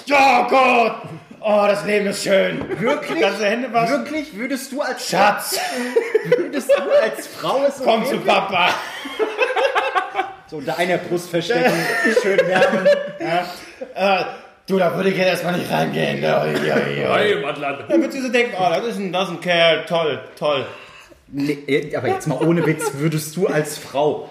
ja 0.06 0.46
Gott, 0.48 1.10
oh, 1.40 1.64
das 1.66 1.84
Leben 1.84 2.06
ist 2.06 2.22
schön. 2.22 2.64
Wirklich? 2.80 3.20
Ganze 3.20 3.46
Hände 3.46 3.72
waschen. 3.72 4.04
Wirklich? 4.04 4.36
Würdest 4.36 4.70
du 4.70 4.80
als 4.80 5.08
Schatz, 5.08 5.58
würdest 6.36 6.70
du 6.70 6.82
als 7.02 7.26
Frau 7.26 7.64
es 7.66 7.74
komm 7.82 8.02
okay? 8.02 8.10
zu 8.10 8.20
Papa. 8.20 8.70
So 10.50 10.56
unter 10.56 10.78
einer 10.78 10.98
Brust 10.98 11.30
verstecken, 11.30 11.72
schön 12.22 12.38
wärmen. 12.38 12.86
Äh, 13.94 14.24
du, 14.66 14.78
da 14.78 14.94
würde 14.96 15.10
ich 15.10 15.16
jetzt 15.16 15.28
erstmal 15.28 15.58
nicht 15.58 15.70
reingehen. 15.70 16.22
Ja, 16.22 16.46
ja, 16.46 16.78
ja. 16.88 17.52
Dann 17.88 18.00
würdest 18.00 18.18
du 18.18 18.22
so 18.22 18.28
denken, 18.28 18.54
oh, 18.58 18.68
das 18.70 18.86
ist 18.86 18.98
ein, 18.98 19.12
das 19.12 19.24
ist 19.24 19.34
ein 19.34 19.40
Kerl, 19.40 19.84
toll, 19.86 20.20
toll. 20.38 20.66
Nee, 21.30 21.92
aber 21.94 22.08
jetzt 22.08 22.26
mal 22.26 22.38
ohne 22.42 22.64
Witz, 22.64 22.92
würdest 22.94 23.36
du 23.36 23.46
als 23.46 23.76
Frau 23.76 24.30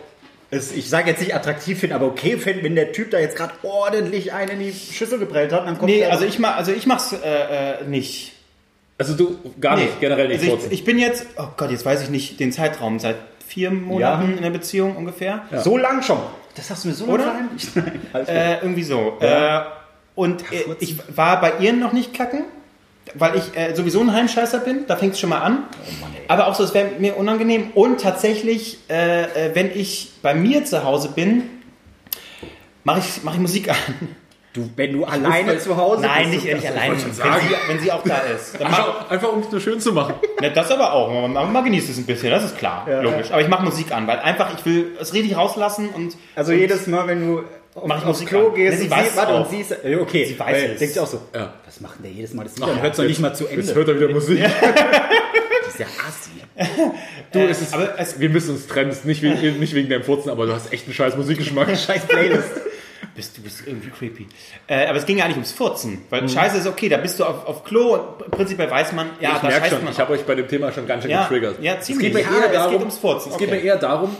es, 0.50 0.72
ich 0.72 0.90
sage 0.90 1.10
jetzt 1.10 1.20
nicht 1.20 1.36
attraktiv 1.36 1.80
finden, 1.80 1.96
aber 1.96 2.06
okay 2.06 2.38
finden, 2.38 2.64
wenn 2.64 2.76
der 2.76 2.94
Typ 2.94 3.12
da 3.12 3.20
jetzt 3.20 3.36
gerade 3.36 3.54
ordentlich 3.64 4.32
einen 4.34 4.52
in 4.52 4.60
die 4.60 4.74
Schüssel 4.74 5.20
geprellt 5.20 5.52
hat, 5.52 5.68
dann 5.68 5.78
kommt 5.78 5.92
Nee, 5.92 6.06
also 6.06 6.24
ich, 6.26 6.40
mach, 6.40 6.56
also 6.56 6.72
ich 6.72 6.86
mach's 6.86 7.12
äh, 7.14 7.82
äh, 7.82 7.84
nicht. 7.86 8.34
Also 8.98 9.14
du 9.14 9.38
gar 9.60 9.76
Nee. 9.76 9.84
nicht, 9.84 10.00
generell 10.00 10.30
nicht 10.30 10.42
Also 10.50 10.60
ich, 10.68 10.72
ich 10.72 10.86
bin 10.86 10.98
jetzt, 11.00 11.26
oh 11.38 11.48
Gott, 11.58 11.70
jetzt 11.70 11.86
weiß 11.86 12.02
ich 12.04 12.10
nicht 12.10 12.40
den 12.40 12.52
Zeitraum, 12.52 13.00
seit 13.00 13.18
vier 13.48 13.72
Monaten 13.72 14.36
in 14.36 14.44
der 14.44 14.50
Beziehung 14.50 14.96
ungefähr. 14.96 15.44
so 15.64 15.78
lang 15.78 16.02
schon. 16.04 16.20
Das 16.56 16.70
hast 16.70 16.84
du 16.84 16.90
mir 16.90 16.94
so 16.94 17.06
Oder? 17.06 17.24
verheimlicht. 17.24 17.70
Äh, 18.28 18.56
irgendwie 18.62 18.84
so. 18.84 19.18
Äh, 19.20 19.62
und 20.16 20.42
äh, 20.52 20.64
ich 20.80 20.98
war 21.16 21.40
bei 21.40 21.54
ihr 21.60 21.74
noch 21.74 21.94
nicht 21.94 22.14
kacken, 22.14 22.46
weil 23.14 23.36
ich 23.36 23.56
äh, 23.56 23.76
sowieso 23.76 24.02
ein 24.02 24.12
Heimscheißer 24.12 24.60
bin. 24.60 24.86
Da 24.88 24.96
fängt 24.96 25.14
es 25.14 25.20
schon 25.20 25.30
mal 25.30 25.40
an. 25.42 25.66
Aber 26.28 26.48
auch 26.48 26.56
so, 26.56 26.64
es 26.64 26.74
wäre 26.74 26.90
mir 27.00 27.16
unangenehm. 27.16 27.72
Und 27.76 28.02
tatsächlich, 28.02 28.80
äh, 28.90 29.24
äh, 29.24 29.56
wenn 29.56 29.72
ich 29.72 30.14
bei 30.22 30.34
mir 30.34 30.66
zu 30.66 30.84
Hause 30.84 31.10
bin, 31.10 31.44
mache 32.84 33.00
ich, 33.00 33.24
mach 33.24 33.36
ich 33.36 33.40
Musik 33.40 33.70
an. 33.70 33.76
Du, 34.58 34.70
wenn 34.76 34.92
du 34.94 35.06
alleine 35.06 35.58
zu 35.60 35.78
Hause 35.78 36.02
Nein, 36.02 36.30
bist. 36.32 36.44
nicht, 36.44 36.52
du- 36.54 36.56
nicht 36.58 36.68
allein. 36.68 36.92
Wenn 36.92 37.00
sie, 37.14 37.22
wenn 37.68 37.80
sie 37.80 37.92
auch 37.92 38.04
da 38.04 38.18
ist. 38.36 38.60
Einfach, 38.62 39.10
einfach 39.10 39.32
um 39.32 39.40
es 39.40 39.52
nur 39.52 39.62
schön 39.62 39.80
zu 39.80 39.94
machen. 39.94 40.16
Ne, 40.42 40.52
das 40.52 40.70
aber 40.70 40.94
auch. 40.94 41.10
Man, 41.28 41.52
man 41.52 41.64
genießt 41.64 41.90
es 41.90 41.98
ein 41.98 42.06
bisschen, 42.06 42.30
das 42.30 42.44
ist 42.44 42.58
klar, 42.60 42.86
logisch. 43.02 43.32
Aber 43.32 43.42
ich 43.42 43.48
mache 43.48 43.64
Musik 43.64 43.92
an, 43.92 44.06
weil 44.08 44.20
einfach 44.20 44.54
ich 44.58 44.64
will 44.66 44.92
es 45.00 45.12
richtig 45.14 45.36
rauslassen 45.36 45.90
und 45.90 46.16
Also 46.36 46.52
und 46.52 46.60
jedes 46.60 46.86
Mal, 46.86 47.08
wenn 47.08 47.26
du 47.26 47.44
Mach 47.86 48.00
ich 48.02 48.06
aufs 48.06 48.26
Klo 48.26 48.50
an. 48.50 48.56
gehst, 48.56 48.80
sie 48.82 48.90
weiß 48.92 49.12
sie, 49.12 49.18
warte, 49.18 49.36
und 49.36 49.50
sie 49.50 49.62
ist, 49.62 49.72
äh, 49.84 49.96
okay, 50.02 50.26
Sie 50.26 50.38
weiß 50.40 50.48
weil 50.48 50.72
es. 50.74 50.80
denkst 50.80 50.96
du 50.96 51.02
auch 51.02 51.08
so, 51.08 51.22
Ja. 51.34 51.54
was 51.66 51.80
macht 51.82 51.96
denn 51.98 52.04
der 52.04 52.12
jedes 52.12 52.34
Mal 52.34 52.44
das 52.44 52.56
Lied? 52.58 52.68
Dann 52.68 52.82
hört 52.82 52.94
es 52.94 52.98
noch 53.00 53.06
nicht 53.06 53.20
mal 53.20 53.34
zu 53.36 53.46
Ende. 53.48 53.62
Jetzt 53.62 53.76
hört 53.76 53.88
er 53.88 53.96
wieder 54.00 54.10
Musik. 54.10 54.40
Das 55.66 55.74
ist 55.74 55.80
ja 55.80 55.86
assi. 56.08 56.32
Du, 57.34 57.40
es 57.40 57.62
ist, 57.62 57.74
aber 57.74 58.00
es- 58.00 58.20
wir 58.20 58.30
müssen 58.30 58.52
uns 58.52 58.68
trennen, 58.68 58.96
nicht 59.04 59.22
wegen, 59.22 59.60
nicht 59.60 59.74
wegen 59.76 59.90
deinem 59.90 60.04
Furzen, 60.04 60.30
aber 60.30 60.46
du 60.46 60.54
hast 60.54 60.72
echt 60.72 60.86
einen 60.86 60.94
scheiß 60.94 61.18
Musikgeschmack. 61.18 61.68
Scheiß 61.78 62.06
Playlist. 62.08 62.48
Bist, 63.18 63.38
du 63.38 63.42
bist 63.42 63.64
irgendwie 63.68 63.90
creepy. 63.90 64.28
Äh, 64.68 64.86
aber 64.88 64.98
es 64.98 65.06
ging 65.06 65.18
ja 65.18 65.28
nicht 65.28 65.36
ums 65.36 65.52
Furzen, 65.52 66.04
weil 66.10 66.22
Mhm. 66.22 66.30
Scheiße 66.30 66.58
ist 66.60 66.68
okay, 66.68 66.88
da 66.88 66.96
bist 66.96 67.20
du 67.20 67.26
auf, 67.26 67.46
auf 67.46 67.66
Klo 67.66 67.96
und 67.96 68.32
prinzipiell 68.32 68.72
weiß 68.72 68.94
man, 68.94 69.08
ja, 69.20 69.32
ich 69.34 69.38
da 69.42 69.48
merke 69.48 69.62
scheißt 69.66 69.76
schon, 69.76 69.84
man 69.84 69.94
ich 69.94 70.00
habe 70.00 70.14
euch 70.14 70.24
bei 70.24 70.36
dem 70.36 70.48
Thema 70.48 70.72
schon 70.72 70.88
ganz 70.88 71.02
schön 71.04 71.12
Ja, 71.12 71.24
getriggert. 71.24 71.58
ja, 71.62 71.74
es 71.76 71.86
ziemlich. 71.86 72.06
geht 72.06 72.14
mir 72.14 72.22
Ja, 72.22 72.30
eher 72.30 72.38
aber 72.46 72.46
es 72.48 72.54
darum, 72.54 72.72
geht 72.72 72.80
ums 72.80 72.98
Furzen, 72.98 73.32
Es 73.34 73.38
geht 73.38 73.50
mir 73.52 73.60
eher 73.60 73.76
darum, 73.78 74.16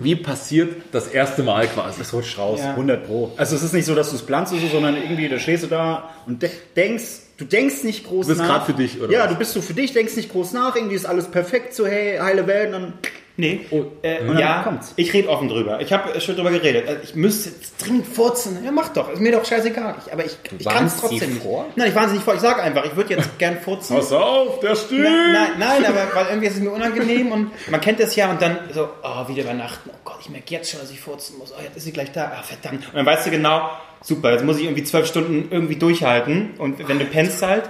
wie 0.00 0.14
passiert 0.16 0.76
das 0.92 1.08
erste 1.08 1.42
Mal 1.42 1.66
quasi. 1.66 1.98
Das 1.98 2.12
rutscht 2.12 2.38
raus, 2.38 2.60
Ja. 2.62 2.70
100 2.70 3.06
pro. 3.06 3.32
Also 3.36 3.56
es 3.56 3.62
ist 3.62 3.72
nicht 3.74 3.84
so, 3.84 3.94
dass 3.94 4.10
du 4.10 4.16
es 4.16 4.22
planst 4.22 4.52
oder 4.52 4.62
so, 4.62 4.68
sondern 4.68 4.96
irgendwie, 4.96 5.28
da 5.28 5.38
stehst 5.38 5.64
du 5.64 5.66
da 5.66 6.10
und 6.26 6.40
de 6.42 6.50
denkst, 6.76 7.04
du 7.36 7.44
denkst 7.44 7.82
nicht 7.82 8.06
groß 8.06 8.26
Du 8.26 8.32
bist 8.32 8.40
nach. 8.40 8.48
grad 8.48 8.66
für 8.66 8.74
dich, 8.74 9.00
oder 9.00 9.12
Ja, 9.12 9.24
was? 9.24 9.30
du 9.30 9.34
bist 9.36 9.52
so 9.52 9.60
für 9.60 9.74
dich, 9.74 9.92
denkst 9.92 10.14
nicht 10.16 10.30
groß 10.30 10.52
nach, 10.52 10.76
irgendwie 10.76 10.94
ist 10.94 11.04
alles 11.04 11.28
perfekt, 11.28 11.74
so 11.74 11.84
hey, 11.86 12.16
heile 12.18 12.46
Welt, 12.46 12.66
und 12.68 12.72
dann 12.80 12.92
Nee, 13.40 13.60
Oh, 13.70 13.84
äh, 14.02 14.18
und 14.28 14.36
ja, 14.36 14.62
kommt's. 14.64 14.92
ich 14.96 15.12
rede 15.12 15.28
offen 15.28 15.48
drüber. 15.48 15.80
Ich 15.80 15.92
habe 15.92 16.20
schon 16.20 16.34
drüber 16.34 16.50
geredet. 16.50 16.88
Also 16.88 17.00
ich 17.04 17.14
müsste 17.14 17.50
jetzt 17.50 17.74
dringend 17.78 18.08
furzen. 18.08 18.58
Ja, 18.64 18.72
mach 18.72 18.88
doch. 18.88 19.12
Ist 19.12 19.20
mir 19.20 19.30
doch 19.30 19.44
scheißegal. 19.44 19.94
Ich, 20.04 20.12
aber 20.12 20.24
ich, 20.24 20.36
ich 20.58 20.66
kann 20.66 20.86
es 20.86 20.96
trotzdem 20.96 21.34
nicht. 21.34 21.42
vor? 21.44 21.66
Nein, 21.76 21.88
ich 21.90 21.94
warne 21.94 22.08
sie 22.08 22.14
nicht 22.16 22.24
vor. 22.24 22.34
Ich 22.34 22.40
sage 22.40 22.60
einfach, 22.62 22.84
ich 22.84 22.96
würde 22.96 23.14
jetzt 23.14 23.38
gern 23.38 23.58
furzen. 23.60 23.94
Pass 23.94 24.10
auf, 24.12 24.58
der 24.58 24.74
Stuhl! 24.74 25.02
Nein, 25.04 25.32
nein, 25.32 25.82
nein, 25.82 25.86
aber 25.86 26.14
weil 26.16 26.26
irgendwie 26.30 26.48
ist 26.48 26.54
es 26.56 26.60
mir 26.60 26.72
unangenehm 26.72 27.30
und 27.30 27.70
man 27.70 27.80
kennt 27.80 28.00
das 28.00 28.16
ja 28.16 28.28
und 28.28 28.42
dann 28.42 28.58
so, 28.74 28.88
oh, 29.04 29.28
wieder 29.28 29.44
übernachten. 29.44 29.88
Oh 29.94 29.98
Gott, 30.04 30.18
ich 30.22 30.30
merke 30.30 30.52
jetzt 30.54 30.72
schon, 30.72 30.80
dass 30.80 30.90
ich 30.90 31.00
furzen 31.00 31.38
muss. 31.38 31.52
Oh, 31.56 31.62
jetzt 31.62 31.76
ist 31.76 31.84
sie 31.84 31.92
gleich 31.92 32.10
da. 32.10 32.32
Ah, 32.36 32.42
verdammt. 32.42 32.88
Und 32.88 32.94
dann 32.96 33.06
weißt 33.06 33.24
du 33.26 33.30
genau, 33.30 33.70
super, 34.02 34.32
jetzt 34.32 34.44
muss 34.44 34.58
ich 34.58 34.64
irgendwie 34.64 34.84
zwölf 34.84 35.06
Stunden 35.06 35.48
irgendwie 35.50 35.76
durchhalten 35.76 36.50
und 36.58 36.86
wenn 36.88 36.98
du 36.98 37.04
pennst 37.04 37.42
halt. 37.42 37.64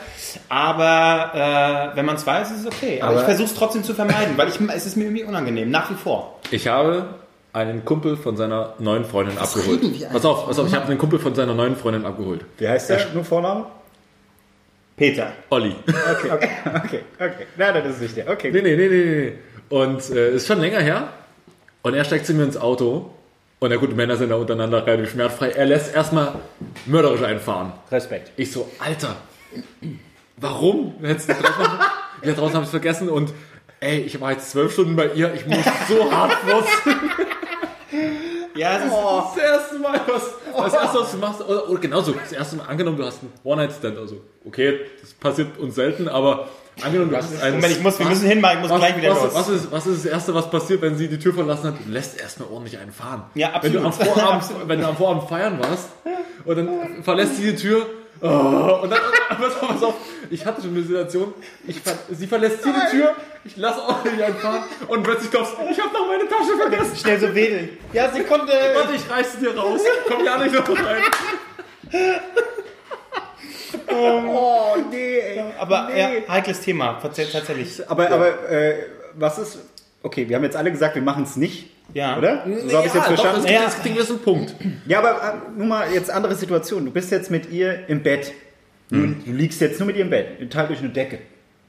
Aber 0.49 1.93
äh, 1.93 1.97
wenn 1.97 2.05
man 2.07 2.17
es 2.17 2.27
weiß, 2.27 2.51
ist 2.51 2.61
es 2.61 2.67
okay. 2.67 3.01
Aber, 3.01 3.11
Aber- 3.13 3.21
ich 3.21 3.25
versuche 3.27 3.47
es 3.49 3.55
trotzdem 3.55 3.85
zu 3.85 3.95
vermeiden, 3.95 4.37
weil 4.37 4.49
ich, 4.49 4.59
es 4.75 4.87
ist 4.87 4.97
mir 4.97 5.05
irgendwie 5.05 5.25
unangenehm, 5.25 5.71
nach 5.71 5.91
wie 5.91 5.95
vor. 5.95 6.39
Ich 6.51 6.67
habe 6.69 7.15
einen 7.53 7.85
Kumpel 7.85 8.17
von 8.17 8.37
seiner 8.37 8.75
neuen 8.79 9.05
Freundin 9.05 9.39
abgeholt. 9.39 9.83
reden 9.83 9.99
wir 9.99 10.09
Pass 10.09 10.25
auf, 10.25 10.47
pass 10.47 10.59
auf, 10.59 10.67
ich 10.69 10.75
habe 10.75 10.87
einen 10.87 10.99
Kumpel 10.99 11.19
von 11.19 11.35
seiner 11.35 11.55
neuen 11.55 11.77
Freundin 11.77 12.05
abgeholt. 12.05 12.45
Wie 12.59 12.69
heißt 12.69 12.91
der? 12.91 13.07
Nur 13.15 13.25
Vorname? 13.25 13.67
Peter. 14.97 15.33
Olli. 15.51 15.75
Okay, 15.87 16.31
okay, 16.33 16.51
okay, 16.75 17.01
okay. 17.21 17.47
Na, 17.57 17.73
das 17.73 17.95
ist 17.95 18.01
nicht 18.03 18.17
der. 18.17 18.29
Okay. 18.29 18.51
Nee, 18.53 18.63
nee, 18.63 18.77
nee, 18.77 18.89
nee, 18.89 19.05
nee. 19.05 19.33
Und 19.69 20.11
äh, 20.11 20.33
ist 20.35 20.47
schon 20.49 20.61
länger 20.61 20.81
her. 20.81 21.09
Und 21.83 21.95
er 21.95 22.05
steigt 22.05 22.27
zu 22.27 22.35
mir 22.35 22.43
ins 22.45 22.57
Auto. 22.57 23.11
Und 23.61 23.71
ja 23.73 23.77
gut, 23.77 23.95
Männer 23.97 24.17
sind 24.17 24.31
da 24.31 24.37
untereinander 24.37 24.87
relativ 24.87 25.11
schmerzfrei. 25.11 25.51
Er 25.51 25.67
lässt 25.67 25.95
erstmal 25.95 26.35
mörderisch 26.87 27.23
einfahren. 27.23 27.73
Respekt. 27.91 28.31
Ich 28.37 28.53
so, 28.53 28.71
Alter, 28.79 29.17
warum? 30.37 30.95
Jetzt 31.03 31.29
draußen, 31.29 31.79
ja, 32.23 32.33
draußen 32.35 32.55
habe 32.55 32.65
ich 32.65 32.71
vergessen 32.71 33.09
und 33.09 33.33
ey, 33.81 34.01
ich 34.01 34.21
war 34.21 34.33
jetzt 34.33 34.51
zwölf 34.51 34.73
Stunden 34.73 34.95
bei 34.95 35.09
ihr, 35.09 35.35
ich 35.35 35.45
muss 35.47 35.65
so 35.89 36.11
hart 36.13 36.33
furzen. 36.35 37.01
Ja, 38.55 38.77
es 38.79 38.85
ist, 38.85 38.93
Das 38.93 39.37
erste 39.37 39.79
Mal, 39.79 40.01
was, 40.07 40.35
das 40.57 40.75
erste, 40.75 40.99
was 41.01 41.11
du 41.13 41.19
machst, 41.19 41.41
oder, 41.43 41.69
oder 41.69 41.81
genauso, 41.81 42.13
das 42.13 42.33
erste 42.33 42.57
Mal 42.57 42.65
angenommen, 42.65 42.97
du 42.97 43.05
hast 43.05 43.23
einen 43.23 43.33
One-Night-Stand, 43.45 43.97
also 43.99 44.21
okay, 44.45 44.81
das 45.01 45.15
passiert 45.15 45.59
uns 45.59 45.77
selten, 45.77 46.09
aber 46.09 46.49
Angenommen, 46.83 47.11
du 47.11 47.17
hast 47.17 47.43
einen. 47.43 47.57
Moment, 47.57 47.73
ich 47.73 47.83
muss, 47.83 47.99
wir 47.99 48.07
müssen 48.07 48.29
hinmachen, 48.29 48.57
ich 48.57 48.63
muss 48.63 48.71
was, 48.71 48.79
gleich 48.79 48.97
wieder 48.97 49.11
was, 49.11 49.23
los. 49.23 49.35
Was 49.35 49.49
ist, 49.49 49.73
was 49.73 49.87
ist 49.87 50.05
das 50.05 50.13
Erste, 50.13 50.35
was 50.35 50.51
passiert, 50.51 50.83
wenn 50.83 50.97
sie 50.97 51.09
die 51.09 51.19
Tür 51.19 51.35
verlassen 51.35 51.69
hat? 51.69 51.75
Du 51.85 51.91
lässt 51.91 52.21
erstmal 52.21 52.49
ordentlich 52.49 52.79
einen 52.79 52.93
fahren. 52.93 53.25
Ja, 53.35 53.59
Wenn 53.63 53.73
du, 53.73 53.79
am 53.81 53.87
absolut. 53.87 54.15
Vorabend, 54.15 54.45
wenn 54.67 54.81
du 54.81 54.89
am 54.89 54.97
Vorabend 54.97 55.29
feiern 55.29 55.59
warst 55.61 55.89
und 56.45 56.57
dann 56.57 57.03
verlässt 57.03 57.37
sie 57.37 57.53
die 57.53 57.57
Tür 57.57 57.87
oh, 58.21 58.81
und 58.83 58.91
dann, 58.91 59.01
pass 59.29 59.57
auf, 59.61 59.69
pass 59.69 59.83
auf, 59.83 59.95
ich 60.31 60.45
hatte 60.47 60.63
schon 60.63 60.71
eine 60.71 60.83
Situation, 60.83 61.35
ich, 61.67 61.81
sie 62.11 62.27
verlässt 62.27 62.63
hier 62.63 62.73
die 62.73 62.97
Tür, 62.97 63.15
ich 63.45 63.57
lasse 63.57 63.83
ordentlich 63.83 64.25
einen 64.25 64.37
fahren 64.37 64.63
und 64.87 65.03
plötzlich 65.03 65.33
kommst 65.33 65.53
ich 65.71 65.81
habe 65.81 65.93
noch 65.93 66.07
meine 66.07 66.29
Tasche 66.29 66.57
vergessen. 66.57 66.97
Schnell 66.97 67.21
so 67.21 67.35
wedeln. 67.35 67.71
Ja, 67.93 68.11
sie 68.13 68.23
konnte. 68.23 68.53
Warte, 68.75 68.95
ich 68.95 69.11
reiß 69.11 69.33
sie 69.33 69.39
dir 69.39 69.57
raus. 69.57 69.81
Komm 70.09 70.25
ja 70.25 70.39
nicht 70.39 70.55
noch 70.55 70.69
rein. 70.69 71.03
Oh, 73.91 74.77
nee, 74.91 75.19
ey. 75.19 75.43
Aber 75.59 75.89
nee. 75.93 75.99
ja, 76.01 76.11
heikles 76.29 76.61
Thema, 76.61 76.99
tats- 77.03 77.31
tatsächlich. 77.33 77.81
Aber, 77.89 78.11
aber 78.11 78.51
äh, 78.51 78.75
was 79.15 79.39
ist. 79.39 79.59
Okay, 80.03 80.29
wir 80.29 80.37
haben 80.37 80.45
jetzt 80.45 80.57
alle 80.57 80.71
gesagt, 80.71 80.95
wir 80.95 81.03
machen 81.03 81.25
es 81.25 81.37
nicht. 81.37 81.71
Ja. 81.95 82.19
Oder? 82.19 82.45
So 82.45 82.77
habe 82.77 82.87
ich 82.87 82.95
jetzt 82.95 82.97
doch, 82.97 83.05
verstanden. 83.07 83.43
Das, 83.43 83.51
Ja. 83.51 83.63
das 83.65 83.83
Ding 83.83 83.97
ist 83.97 84.11
ein 84.11 84.19
Punkt. 84.19 84.55
Ja, 84.87 84.99
aber 84.99 85.11
äh, 85.11 85.59
nur 85.59 85.67
mal 85.67 85.93
jetzt 85.93 86.11
andere 86.11 86.35
Situation. 86.35 86.85
Du 86.85 86.91
bist 86.93 87.11
jetzt 87.11 87.31
mit 87.31 87.51
ihr 87.51 87.89
im 87.89 88.03
Bett. 88.03 88.33
Du, 88.91 89.07
du 89.07 89.33
liegst 89.33 89.61
jetzt 89.61 89.79
nur 89.81 89.87
mit 89.87 89.97
ihr 89.97 90.03
im 90.03 90.11
Bett. 90.11 90.39
Ihr 90.41 90.49
teilt 90.49 90.69
durch 90.71 90.81
eine 90.81 90.91
Decke. 90.91 91.19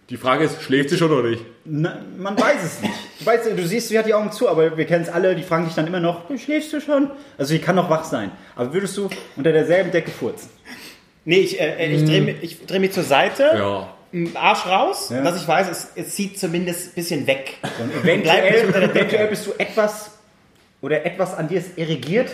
Die 0.10 0.18
Frage 0.18 0.44
ist, 0.46 0.62
schläft 0.64 0.90
sie 0.90 0.98
schon 0.98 1.12
oder 1.12 1.30
nicht? 1.30 1.44
Na, 1.66 2.00
man 2.18 2.40
weiß 2.40 2.64
es 2.64 2.82
nicht. 2.82 2.94
Du, 3.20 3.26
weißt, 3.28 3.46
du 3.56 3.68
siehst, 3.68 3.90
sie 3.90 4.00
hat 4.00 4.08
die 4.08 4.14
Augen 4.14 4.32
zu, 4.32 4.50
aber 4.50 4.76
wir 4.76 4.86
kennen 4.86 5.04
es 5.04 5.10
alle, 5.10 5.36
die 5.36 5.44
fragen 5.44 5.66
dich 5.66 5.76
dann 5.76 5.86
immer 5.86 6.00
noch, 6.00 6.24
schläfst 6.38 6.74
du 6.74 6.82
schon? 6.82 7.12
Also 7.38 7.50
sie 7.54 7.60
kann 7.60 7.76
noch 7.76 7.90
wach 7.92 8.04
sein. 8.06 8.32
Aber 8.56 8.74
würdest 8.74 8.98
du 8.98 9.08
unter 9.36 9.52
derselben 9.52 9.92
Decke 9.92 10.10
furzen? 10.12 10.50
Nee, 11.26 11.40
ich, 11.40 11.60
äh, 11.60 11.88
ich 11.94 12.06
drehe 12.06 12.22
mich, 12.22 12.36
ich 12.42 12.66
dreh 12.66 12.80
mich 12.80 12.92
zur 12.92 13.04
Seite, 13.04 13.52
Ja. 13.56 13.94
Arsch 14.34 14.66
raus, 14.66 15.10
Ja. 15.14 15.22
dass 15.22 15.40
ich 15.40 15.48
weiß, 15.48 15.70
es, 15.70 15.88
es 15.96 16.16
zieht 16.16 16.40
zumindest 16.40 16.88
ein 16.88 16.96
bisschen 16.96 17.28
weg. 17.28 17.58
Und 17.80 17.92
eventuell, 18.04 18.66
unter 18.66 18.80
der 18.80 18.88
Decke. 18.90 19.00
eventuell 19.00 19.28
bist 19.28 19.46
du 19.46 19.52
etwas 19.58 20.12
oder 20.82 21.06
etwas 21.06 21.36
an 21.36 21.48
dir 21.48 21.60
ist 21.60 21.78
irrigiert. 21.78 22.32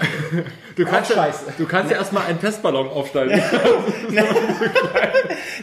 Du 0.75 0.85
kannst, 0.85 1.09
ja, 1.09 1.15
scheiße. 1.15 1.53
du 1.57 1.65
kannst 1.65 1.91
ja 1.91 1.97
erstmal 1.97 2.25
einen 2.27 2.39
Testballon 2.39 2.87
aufsteigen. 2.89 3.41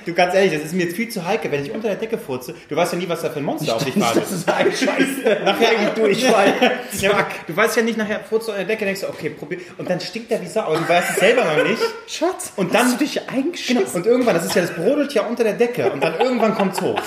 Du, 0.05 0.15
ganz 0.15 0.35
ehrlich, 0.35 0.53
das 0.53 0.65
ist 0.65 0.75
mir 0.75 0.85
jetzt 0.85 0.97
viel 0.97 1.09
zu 1.09 1.25
heikel, 1.25 1.53
wenn 1.53 1.65
ich 1.65 1.71
unter 1.71 1.89
der 1.89 1.97
Decke 1.97 2.19
furze. 2.19 2.55
Du 2.69 2.75
weißt 2.75 2.93
ja 2.93 2.99
nie, 2.99 3.09
was 3.09 3.23
da 3.23 3.31
für 3.31 3.39
ein 3.39 3.45
Monster 3.45 3.77
auf 3.77 3.85
dich 3.85 3.99
wartet. 4.01 4.23
Das 4.23 4.33
ist 4.33 4.49
ein 4.49 4.73
Scheiß. 4.73 5.09
Nachher 5.45 5.91
Durchfall. 5.95 6.55
Ja, 6.99 7.27
du 7.47 7.57
weißt 7.57 7.77
ja 7.77 7.83
nicht, 7.83 7.99
nachher 7.99 8.21
furzt 8.21 8.49
du 8.49 8.53
unter 8.53 8.65
der 8.65 8.75
Decke, 8.75 8.85
denkst 8.85 9.03
du, 9.03 9.09
okay, 9.09 9.31
probier. 9.31 9.59
Und 9.79 9.89
dann 9.89 10.01
stinkt 10.01 10.31
der 10.31 10.41
wie 10.41 10.47
Sau, 10.47 10.63
aber 10.63 10.77
du 10.77 10.89
weißt 10.89 11.11
es 11.11 11.17
selber 11.17 11.45
noch 11.45 11.63
nicht. 11.63 11.83
Schatz, 12.09 12.53
Und 12.57 12.75
dann 12.75 12.87
hast 12.87 13.01
du 13.01 13.05
dich 13.05 13.29
eingeschissen? 13.29 13.85
Genau. 13.85 13.97
Und 13.97 14.07
irgendwann, 14.07 14.35
das 14.35 14.47
ist 14.47 14.55
ja, 14.55 14.63
das 14.63 14.73
brodelt 14.73 15.13
ja 15.15 15.23
unter 15.27 15.45
der 15.45 15.55
Decke. 15.55 15.91
Und 15.93 16.03
dann 16.03 16.19
irgendwann 16.19 16.55
kommt's 16.55 16.81
hoch. 16.81 17.01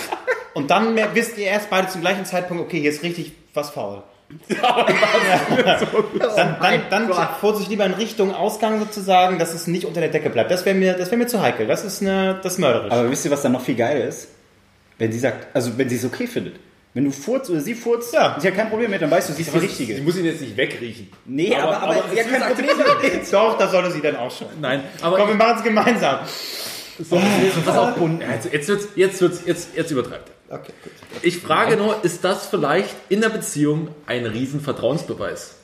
Und 0.54 0.72
dann 0.72 0.98
wisst 1.14 1.38
ihr 1.38 1.48
erst 1.48 1.70
beide 1.70 1.88
zum 1.88 2.02
gleichen 2.02 2.26
Zeitpunkt, 2.26 2.64
okay, 2.64 2.80
hier 2.80 2.92
ist 2.92 3.04
richtig 3.04 3.34
was 3.54 3.72
faul. 3.72 4.04
Dann 6.36 6.58
dann, 6.90 7.08
dann 7.08 7.30
furze 7.40 7.62
ich 7.62 7.70
lieber 7.70 7.86
in 7.86 7.94
Richtung 7.94 8.34
Ausgang 8.34 8.80
sozusagen, 8.80 9.40
dass 9.40 9.54
es 9.54 9.68
nicht 9.68 9.86
unter 9.86 10.02
der 10.02 10.10
Decke 10.10 10.30
bleibt. 10.30 10.52
Das 10.52 10.66
wäre 10.66 10.76
mir, 10.76 10.94
das 10.94 11.12
wäre 11.12 11.18
mir 11.18 11.28
zu 11.28 11.42
heikel. 11.42 11.68
Das 11.68 11.84
ist 11.84 12.02
eine, 12.02 12.40
das 12.42 12.54
ist 12.54 12.60
mörderisch. 12.60 12.92
Aber 12.92 13.10
wisst 13.10 13.26
ihr, 13.26 13.32
was 13.32 13.42
dann 13.42 13.52
noch 13.54 13.62
viel 13.62 13.76
geiler 13.76 14.06
ist? 14.06 14.30
Wenn 14.98 15.12
sie 15.12 15.20
sagt, 15.20 15.48
also 15.56 15.78
wenn 15.78 15.90
sie 15.90 15.96
es 15.96 16.06
okay 16.06 16.28
findet. 16.28 16.56
Wenn 16.94 17.04
du 17.04 17.12
furzt 17.12 17.50
oder 17.50 17.60
sie 17.60 17.76
furzt, 17.76 18.14
Ja. 18.14 18.38
sie 18.40 18.48
hat 18.48 18.56
kein 18.56 18.70
Problem 18.70 18.90
mit, 18.90 19.02
dann 19.02 19.12
weißt 19.12 19.28
du, 19.30 19.34
sie 19.34 19.42
ist 19.42 19.54
die 19.54 19.58
Richtige. 19.58 19.94
Ich 19.96 20.02
muss 20.02 20.16
ihn 20.18 20.24
jetzt 20.24 20.40
nicht 20.40 20.56
wegriechen. 20.56 21.10
Nee, 21.26 21.54
aber, 21.54 21.82
aber, 21.82 21.94
sie 22.14 22.18
hat 22.22 22.28
es 22.28 22.32
kein 22.32 22.54
Problem 22.54 22.78
damit. 22.78 23.22
Doch, 23.34 23.58
das 23.58 23.72
sollte 23.72 23.92
sie 23.92 24.00
dann 24.02 24.16
auch 24.16 24.32
schon. 24.32 24.48
Nein, 24.62 24.82
aber 25.02 25.18
Komm, 25.18 25.28
wir 25.28 25.36
machen 25.36 25.58
es 25.58 25.64
gemeinsam. 25.64 26.20
so, 26.98 27.18
jetzt, 27.18 27.66
pass 27.66 27.78
auf. 27.78 27.90
Jetzt, 28.00 28.54
jetzt 28.54 28.68
wird's, 28.70 28.88
jetzt 28.96 29.22
wird's, 29.22 29.42
jetzt, 29.46 29.76
jetzt 29.76 29.92
übertreibt 29.92 30.30
er. 30.30 30.35
Okay, 30.50 30.74
gut. 30.84 30.94
Ich 31.24 31.40
frage 31.40 31.76
nur, 31.76 32.04
ist 32.04 32.24
das 32.24 32.46
vielleicht 32.46 32.96
in 33.10 33.22
der 33.22 33.30
Beziehung 33.30 33.90
ein 34.06 34.26
riesen 34.26 34.62
Vertrauensbeweis? 34.62 35.56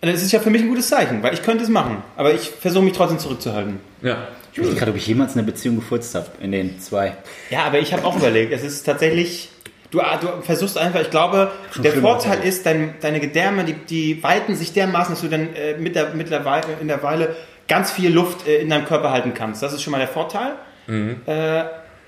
Das 0.00 0.22
ist 0.22 0.32
ja 0.32 0.40
für 0.40 0.50
mich 0.50 0.62
ein 0.62 0.68
gutes 0.68 0.88
Zeichen, 0.88 1.22
weil 1.22 1.32
ich 1.32 1.42
könnte 1.42 1.64
es 1.64 1.70
machen. 1.70 2.02
Aber 2.16 2.34
ich 2.34 2.50
versuche 2.50 2.84
mich 2.84 2.92
trotzdem 2.92 3.18
zurückzuhalten. 3.18 3.80
Ja. 4.02 4.28
Ich 4.52 4.60
weiß 4.60 4.66
nicht 4.68 4.78
gerade, 4.78 4.90
ob 4.90 4.96
ich 4.96 5.06
jemals 5.06 5.32
eine 5.32 5.42
Beziehung 5.42 5.76
gefurzt 5.76 6.14
habe 6.14 6.26
in 6.40 6.52
den 6.52 6.78
zwei. 6.78 7.16
Ja, 7.50 7.64
aber 7.64 7.78
ich 7.78 7.92
habe 7.92 8.04
auch 8.04 8.16
überlegt, 8.16 8.52
es 8.52 8.62
ist 8.62 8.84
tatsächlich. 8.84 9.50
Du, 9.90 10.00
du 10.20 10.42
versuchst 10.42 10.76
einfach, 10.76 11.00
ich 11.00 11.10
glaube, 11.10 11.52
der 11.76 11.92
schlimmer 11.92 12.08
Vorteil 12.20 12.42
ist, 12.42 12.66
dein, 12.66 12.94
deine 13.00 13.20
Gedärme, 13.20 13.64
die, 13.64 13.74
die 13.74 14.22
weiten 14.22 14.56
sich 14.56 14.72
dermaßen, 14.72 15.14
dass 15.14 15.22
du 15.22 15.28
dann 15.28 15.54
äh, 15.54 15.76
mit 15.78 15.94
der, 15.94 16.14
mittlerweile, 16.14 16.66
in 16.80 16.88
der 16.88 17.02
Weile 17.02 17.36
ganz 17.68 17.92
viel 17.92 18.12
Luft 18.12 18.46
äh, 18.46 18.58
in 18.58 18.70
deinem 18.70 18.86
Körper 18.86 19.10
halten 19.10 19.34
kannst. 19.34 19.62
Das 19.62 19.72
ist 19.72 19.82
schon 19.82 19.92
mal 19.92 19.98
der 19.98 20.08
Vorteil. 20.08 20.52
Äh, 20.86 21.64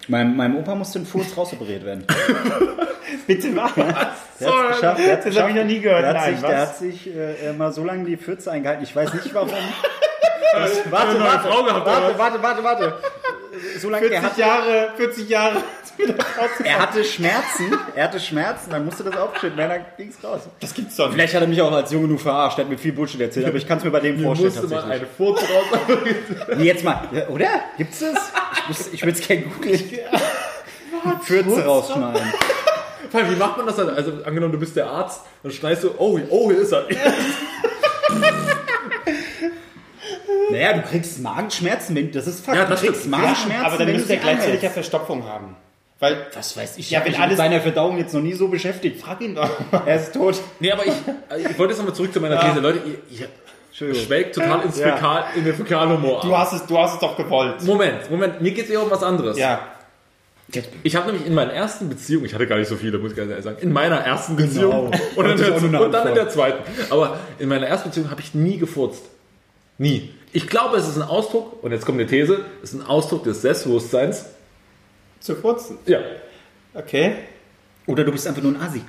Meinem, 0.08 0.36
meinem 0.36 0.56
Opa 0.56 0.75
musste 0.75 1.00
ein 1.00 1.06
Furz 1.06 1.36
rausoperiert 1.36 1.84
werden. 1.84 2.04
bitte 3.26 3.56
was? 3.56 3.75
Der 3.75 3.96
hat's 3.96 4.20
geschafft. 4.40 5.00
Der 5.00 5.12
hat's 5.12 5.25
Das 5.25 5.38
habe 5.38 5.50
ich 5.50 5.56
noch 5.56 5.64
nie 5.64 5.80
gehört. 5.80 6.02
Der 6.02 6.08
hat 6.08 6.16
Nein, 6.16 6.34
sich, 6.34 6.44
der 6.46 6.60
hat 6.60 6.78
sich 6.78 7.16
äh, 7.16 7.52
mal 7.52 7.72
so 7.72 7.84
lange 7.84 8.04
die 8.04 8.16
Pfütze 8.16 8.50
eingehalten. 8.52 8.84
Ich 8.84 8.94
weiß 8.94 9.12
nicht 9.14 9.34
warum. 9.34 9.50
warte, 10.90 11.12
neue 11.14 11.22
warte, 11.22 11.48
Frau 11.48 11.64
gehabt, 11.64 11.86
warte, 11.86 12.18
warte, 12.18 12.42
warte, 12.42 12.62
warte. 12.64 12.94
So 13.78 13.88
lange, 13.88 14.06
er 14.06 14.20
40 14.20 14.30
hatte, 14.30 14.40
Jahre, 14.40 14.90
40 14.96 15.28
Jahre. 15.28 15.62
er 16.64 16.78
hatte 16.78 17.02
Schmerzen. 17.04 17.78
Er 17.94 18.04
hatte 18.04 18.20
Schmerzen, 18.20 18.70
dann 18.70 18.84
musste 18.84 19.02
das 19.02 19.16
aufgeschnitten 19.16 19.56
werden, 19.56 19.70
dann 19.70 19.84
ging's 19.96 20.16
raus. 20.22 20.42
Das 20.60 20.74
gibt's 20.74 20.96
doch 20.96 21.06
nicht. 21.06 21.14
Vielleicht 21.14 21.34
hat 21.34 21.40
er 21.42 21.48
mich 21.48 21.62
auch 21.62 21.72
als 21.72 21.90
Junge 21.90 22.08
nur 22.08 22.18
verarscht, 22.18 22.58
hat 22.58 22.68
mir 22.68 22.76
viel 22.76 22.92
Bullshit 22.92 23.20
erzählt, 23.20 23.46
aber 23.46 23.56
ich 23.56 23.66
kann 23.66 23.78
es 23.78 23.84
mir 23.84 23.90
bei 23.90 24.00
dem 24.00 24.22
vorstellen 24.22 24.52
tatsächlich. 24.54 24.92
eine 24.92 25.06
Furz 25.06 25.40
raus. 25.40 25.80
Nee, 26.56 26.64
jetzt 26.64 26.84
mal, 26.84 27.08
oder? 27.30 27.48
Gibt's 27.78 28.00
das? 28.00 28.14
Ich, 28.58 28.68
muss- 28.68 28.92
ich 28.92 29.02
würde 29.02 29.18
es 29.18 29.26
gerne 29.26 29.42
googeln. 29.44 29.90
Fürze 31.22 31.64
rausschneiden. 31.64 32.32
Vor 33.10 33.20
allem, 33.20 33.30
Wie 33.30 33.36
macht 33.36 33.56
man 33.56 33.66
das 33.66 33.76
dann? 33.76 33.88
Also 33.90 34.12
angenommen, 34.24 34.52
du 34.52 34.58
bist 34.58 34.76
der 34.76 34.86
Arzt, 34.86 35.22
dann 35.42 35.52
schneidest 35.52 35.84
du, 35.84 35.90
oh, 35.96 36.18
oh, 36.28 36.50
hier 36.50 36.60
ist 36.60 36.72
er. 36.72 36.84
Naja, 40.50 40.72
du 40.74 40.82
kriegst 40.82 41.20
Magenschmerzen, 41.20 41.96
wenn 41.96 42.12
das 42.12 42.26
ist 42.26 42.44
Fakt. 42.44 42.56
Ja, 42.58 42.64
das 42.66 42.80
du 42.80 42.86
kriegst. 42.88 43.06
Magenschmerzen, 43.08 43.64
aber 43.64 43.76
dann 43.78 43.86
wenn 43.86 43.94
du 43.94 43.98
müsste 44.00 44.14
er 44.14 44.18
gleichzeitig 44.20 44.62
ja. 44.62 44.70
Verstopfung 44.70 45.24
haben. 45.24 45.56
Weil, 45.98 46.26
Das 46.34 46.56
weiß 46.56 46.76
ich 46.76 46.90
Ja, 46.90 47.00
ja, 47.00 47.06
wenn 47.06 47.14
alles- 47.14 47.28
mit 47.30 47.36
seiner 47.38 47.60
Verdauung 47.60 47.96
jetzt 47.98 48.12
noch 48.12 48.20
nie 48.20 48.34
so 48.34 48.48
beschäftigt. 48.48 49.00
frag 49.00 49.20
ihn 49.22 49.34
doch. 49.34 49.48
Er 49.86 49.96
ist 49.96 50.12
tot. 50.12 50.40
Nee, 50.60 50.70
aber 50.72 50.84
ich, 50.86 50.92
ich 50.92 51.58
wollte 51.58 51.72
jetzt 51.72 51.78
nochmal 51.78 51.94
zurück 51.94 52.12
zu 52.12 52.20
meiner 52.20 52.38
These. 52.40 52.60
Leute, 52.60 52.80
ihr, 53.10 53.28
ihr 53.78 53.94
schwelgt 53.94 54.34
total 54.34 54.62
ins 54.62 54.78
Ja. 54.78 54.94
Fäkal, 54.94 55.24
in 55.36 55.44
den 55.44 55.54
Fäkalhumor 55.54 56.20
Du 56.20 56.34
ab. 56.34 56.40
hast 56.42 56.52
es, 56.52 56.66
du 56.66 56.76
hast 56.78 56.94
es 56.94 57.00
doch 57.00 57.16
gewollt. 57.16 57.62
Moment, 57.62 58.10
Moment, 58.10 58.40
mir 58.42 58.50
geht 58.52 58.64
es 58.66 58.70
eher 58.70 58.82
um 58.82 58.90
was 58.90 59.02
anderes. 59.02 59.38
Ja. 59.38 59.60
Ich 60.84 60.94
habe 60.94 61.06
nämlich 61.06 61.26
in 61.26 61.34
meiner 61.34 61.52
ersten 61.52 61.88
Beziehung, 61.88 62.24
ich 62.24 62.32
hatte 62.32 62.46
gar 62.46 62.56
nicht 62.58 62.68
so 62.68 62.76
viele, 62.76 62.98
muss 62.98 63.10
ich 63.10 63.16
ganz 63.16 63.30
ehrlich 63.30 63.44
sagen, 63.44 63.56
in 63.60 63.72
meiner 63.72 63.96
ersten 63.96 64.36
Beziehung 64.36 64.92
und, 65.16 65.26
ist 65.26 65.40
der, 65.44 65.56
auch 65.56 65.60
nur 65.60 65.68
eine 65.70 65.82
und 65.86 65.92
dann 65.92 66.06
in 66.08 66.14
der 66.14 66.28
zweiten. 66.28 66.62
Aber 66.90 67.18
in 67.40 67.48
meiner 67.48 67.66
ersten 67.66 67.88
Beziehung 67.88 68.10
habe 68.10 68.20
ich 68.20 68.32
nie 68.34 68.56
gefurzt. 68.58 69.02
Nie. 69.78 70.14
Ich 70.36 70.46
glaube, 70.48 70.76
es 70.76 70.86
ist 70.86 70.96
ein 70.98 71.02
Ausdruck, 71.02 71.62
und 71.64 71.72
jetzt 71.72 71.86
kommt 71.86 71.98
eine 71.98 72.06
These, 72.06 72.44
es 72.62 72.74
ist 72.74 72.80
ein 72.82 72.86
Ausdruck 72.86 73.24
des 73.24 73.40
Selbstbewusstseins. 73.40 74.26
Zu 75.18 75.34
furzen. 75.34 75.78
Ja. 75.86 76.00
Okay. 76.74 77.14
Oder 77.86 78.04
du 78.04 78.12
bist 78.12 78.26
einfach 78.28 78.42
nur 78.42 78.52
ein 78.52 78.60
Assi. 78.60 78.82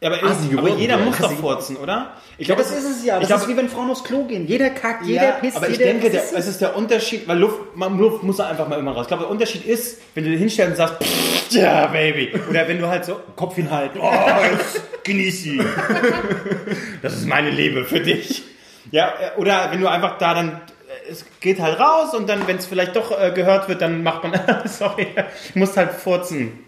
Ja, 0.00 0.08
aber, 0.10 0.22
Assi 0.24 0.56
aber 0.56 0.70
jeder 0.70 0.98
ja. 0.98 1.04
muss 1.04 1.18
doch 1.18 1.30
furzen, 1.30 1.76
oder? 1.76 2.12
Ich 2.38 2.48
Ja, 2.48 2.54
glaube, 2.54 2.70
das 2.70 2.78
ist 2.78 2.90
es 2.90 3.04
ja. 3.04 3.16
Das 3.16 3.24
ich 3.24 3.28
glaube, 3.28 3.42
ist 3.42 3.48
wie 3.50 3.56
wenn 3.58 3.68
Frauen 3.68 3.90
aufs 3.90 4.02
Klo 4.02 4.24
gehen. 4.24 4.46
Jeder 4.46 4.70
kackt, 4.70 5.04
jeder 5.04 5.22
ja, 5.24 5.30
pisst, 5.32 5.58
aber 5.58 5.68
ich 5.68 5.76
jeder 5.76 5.92
denke, 5.92 6.08
der, 6.08 6.22
es 6.34 6.48
ist 6.48 6.62
der 6.62 6.74
Unterschied, 6.74 7.28
weil 7.28 7.38
Luft, 7.38 7.76
man, 7.76 7.98
Luft 7.98 8.22
muss 8.22 8.38
da 8.38 8.48
einfach 8.48 8.66
mal 8.66 8.78
immer 8.78 8.92
raus. 8.92 9.02
Ich 9.02 9.08
glaube, 9.08 9.24
der 9.24 9.30
Unterschied 9.30 9.66
ist, 9.66 9.98
wenn 10.14 10.24
du 10.24 10.30
dich 10.30 10.40
hinstellst 10.40 10.70
und 10.70 10.76
sagst, 10.78 11.04
"Pff, 11.04 11.52
ja, 11.52 11.86
Baby. 11.88 12.32
Oder 12.48 12.66
wenn 12.66 12.78
du 12.78 12.88
halt 12.88 13.04
so, 13.04 13.20
Kopf 13.36 13.56
hinhalten, 13.56 14.00
oh, 14.02 14.10
jetzt 14.52 15.04
genieß 15.04 15.42
sie. 15.42 15.60
Das 17.02 17.12
ist 17.12 17.26
meine 17.26 17.50
Liebe 17.50 17.84
für 17.84 18.00
dich. 18.00 18.42
Ja, 18.90 19.08
äh, 19.08 19.40
oder 19.40 19.68
wenn 19.70 19.80
du 19.80 19.88
einfach 19.88 20.18
da 20.18 20.34
dann, 20.34 20.48
äh, 20.48 21.10
es 21.10 21.24
geht 21.40 21.60
halt 21.60 21.78
raus 21.78 22.14
und 22.14 22.28
dann, 22.28 22.46
wenn 22.46 22.56
es 22.56 22.66
vielleicht 22.66 22.96
doch 22.96 23.18
äh, 23.18 23.30
gehört 23.32 23.68
wird, 23.68 23.80
dann 23.80 24.02
macht 24.02 24.24
man, 24.24 24.32
sorry, 24.66 25.08
musst 25.54 25.76
halt 25.76 25.92
furzen. 25.92 26.58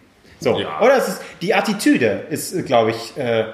So. 0.41 0.59
Ja. 0.59 0.81
Oder 0.81 0.97
es 0.97 1.09
ist, 1.09 1.23
die 1.43 1.55
Attitüde 1.55 2.27
ist, 2.31 2.67
glaube 2.67 2.91
ich, 2.91 3.17
äh, 3.17 3.45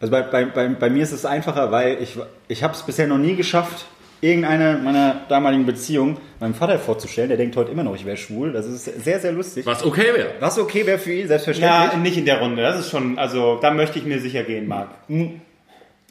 Also 0.00 0.10
bei, 0.10 0.22
bei, 0.22 0.44
bei, 0.44 0.68
bei 0.68 0.90
mir 0.90 1.02
ist 1.02 1.12
es 1.12 1.24
einfacher, 1.24 1.72
weil 1.72 1.98
ich, 2.02 2.18
ich 2.48 2.62
habe 2.62 2.74
es 2.74 2.82
bisher 2.82 3.06
noch 3.06 3.18
nie 3.18 3.34
geschafft, 3.34 3.86
irgendeine 4.20 4.78
meiner 4.82 5.22
damaligen 5.28 5.66
Beziehungen 5.66 6.18
meinem 6.40 6.54
Vater 6.54 6.78
vorzustellen. 6.78 7.28
Der 7.28 7.36
denkt 7.38 7.56
heute 7.56 7.70
immer 7.72 7.82
noch, 7.82 7.94
ich 7.94 8.04
wäre 8.04 8.16
schwul. 8.16 8.52
Das 8.52 8.66
ist 8.66 8.84
sehr, 8.84 9.20
sehr 9.20 9.32
lustig. 9.32 9.64
Was 9.66 9.84
okay 9.84 10.14
wäre. 10.14 10.32
Was 10.40 10.58
okay 10.58 10.86
wäre 10.86 10.98
für 10.98 11.12
ihn, 11.12 11.28
selbstverständlich. 11.28 11.92
ja, 11.92 11.98
nicht 11.98 12.16
in 12.16 12.24
der 12.26 12.40
Runde. 12.40 12.62
Das 12.62 12.78
ist 12.78 12.90
schon, 12.90 13.18
also, 13.18 13.58
da 13.60 13.70
möchte 13.70 13.98
ich 13.98 14.04
mir 14.04 14.20
sicher 14.20 14.42
gehen, 14.42 14.68
Marc. 14.68 14.88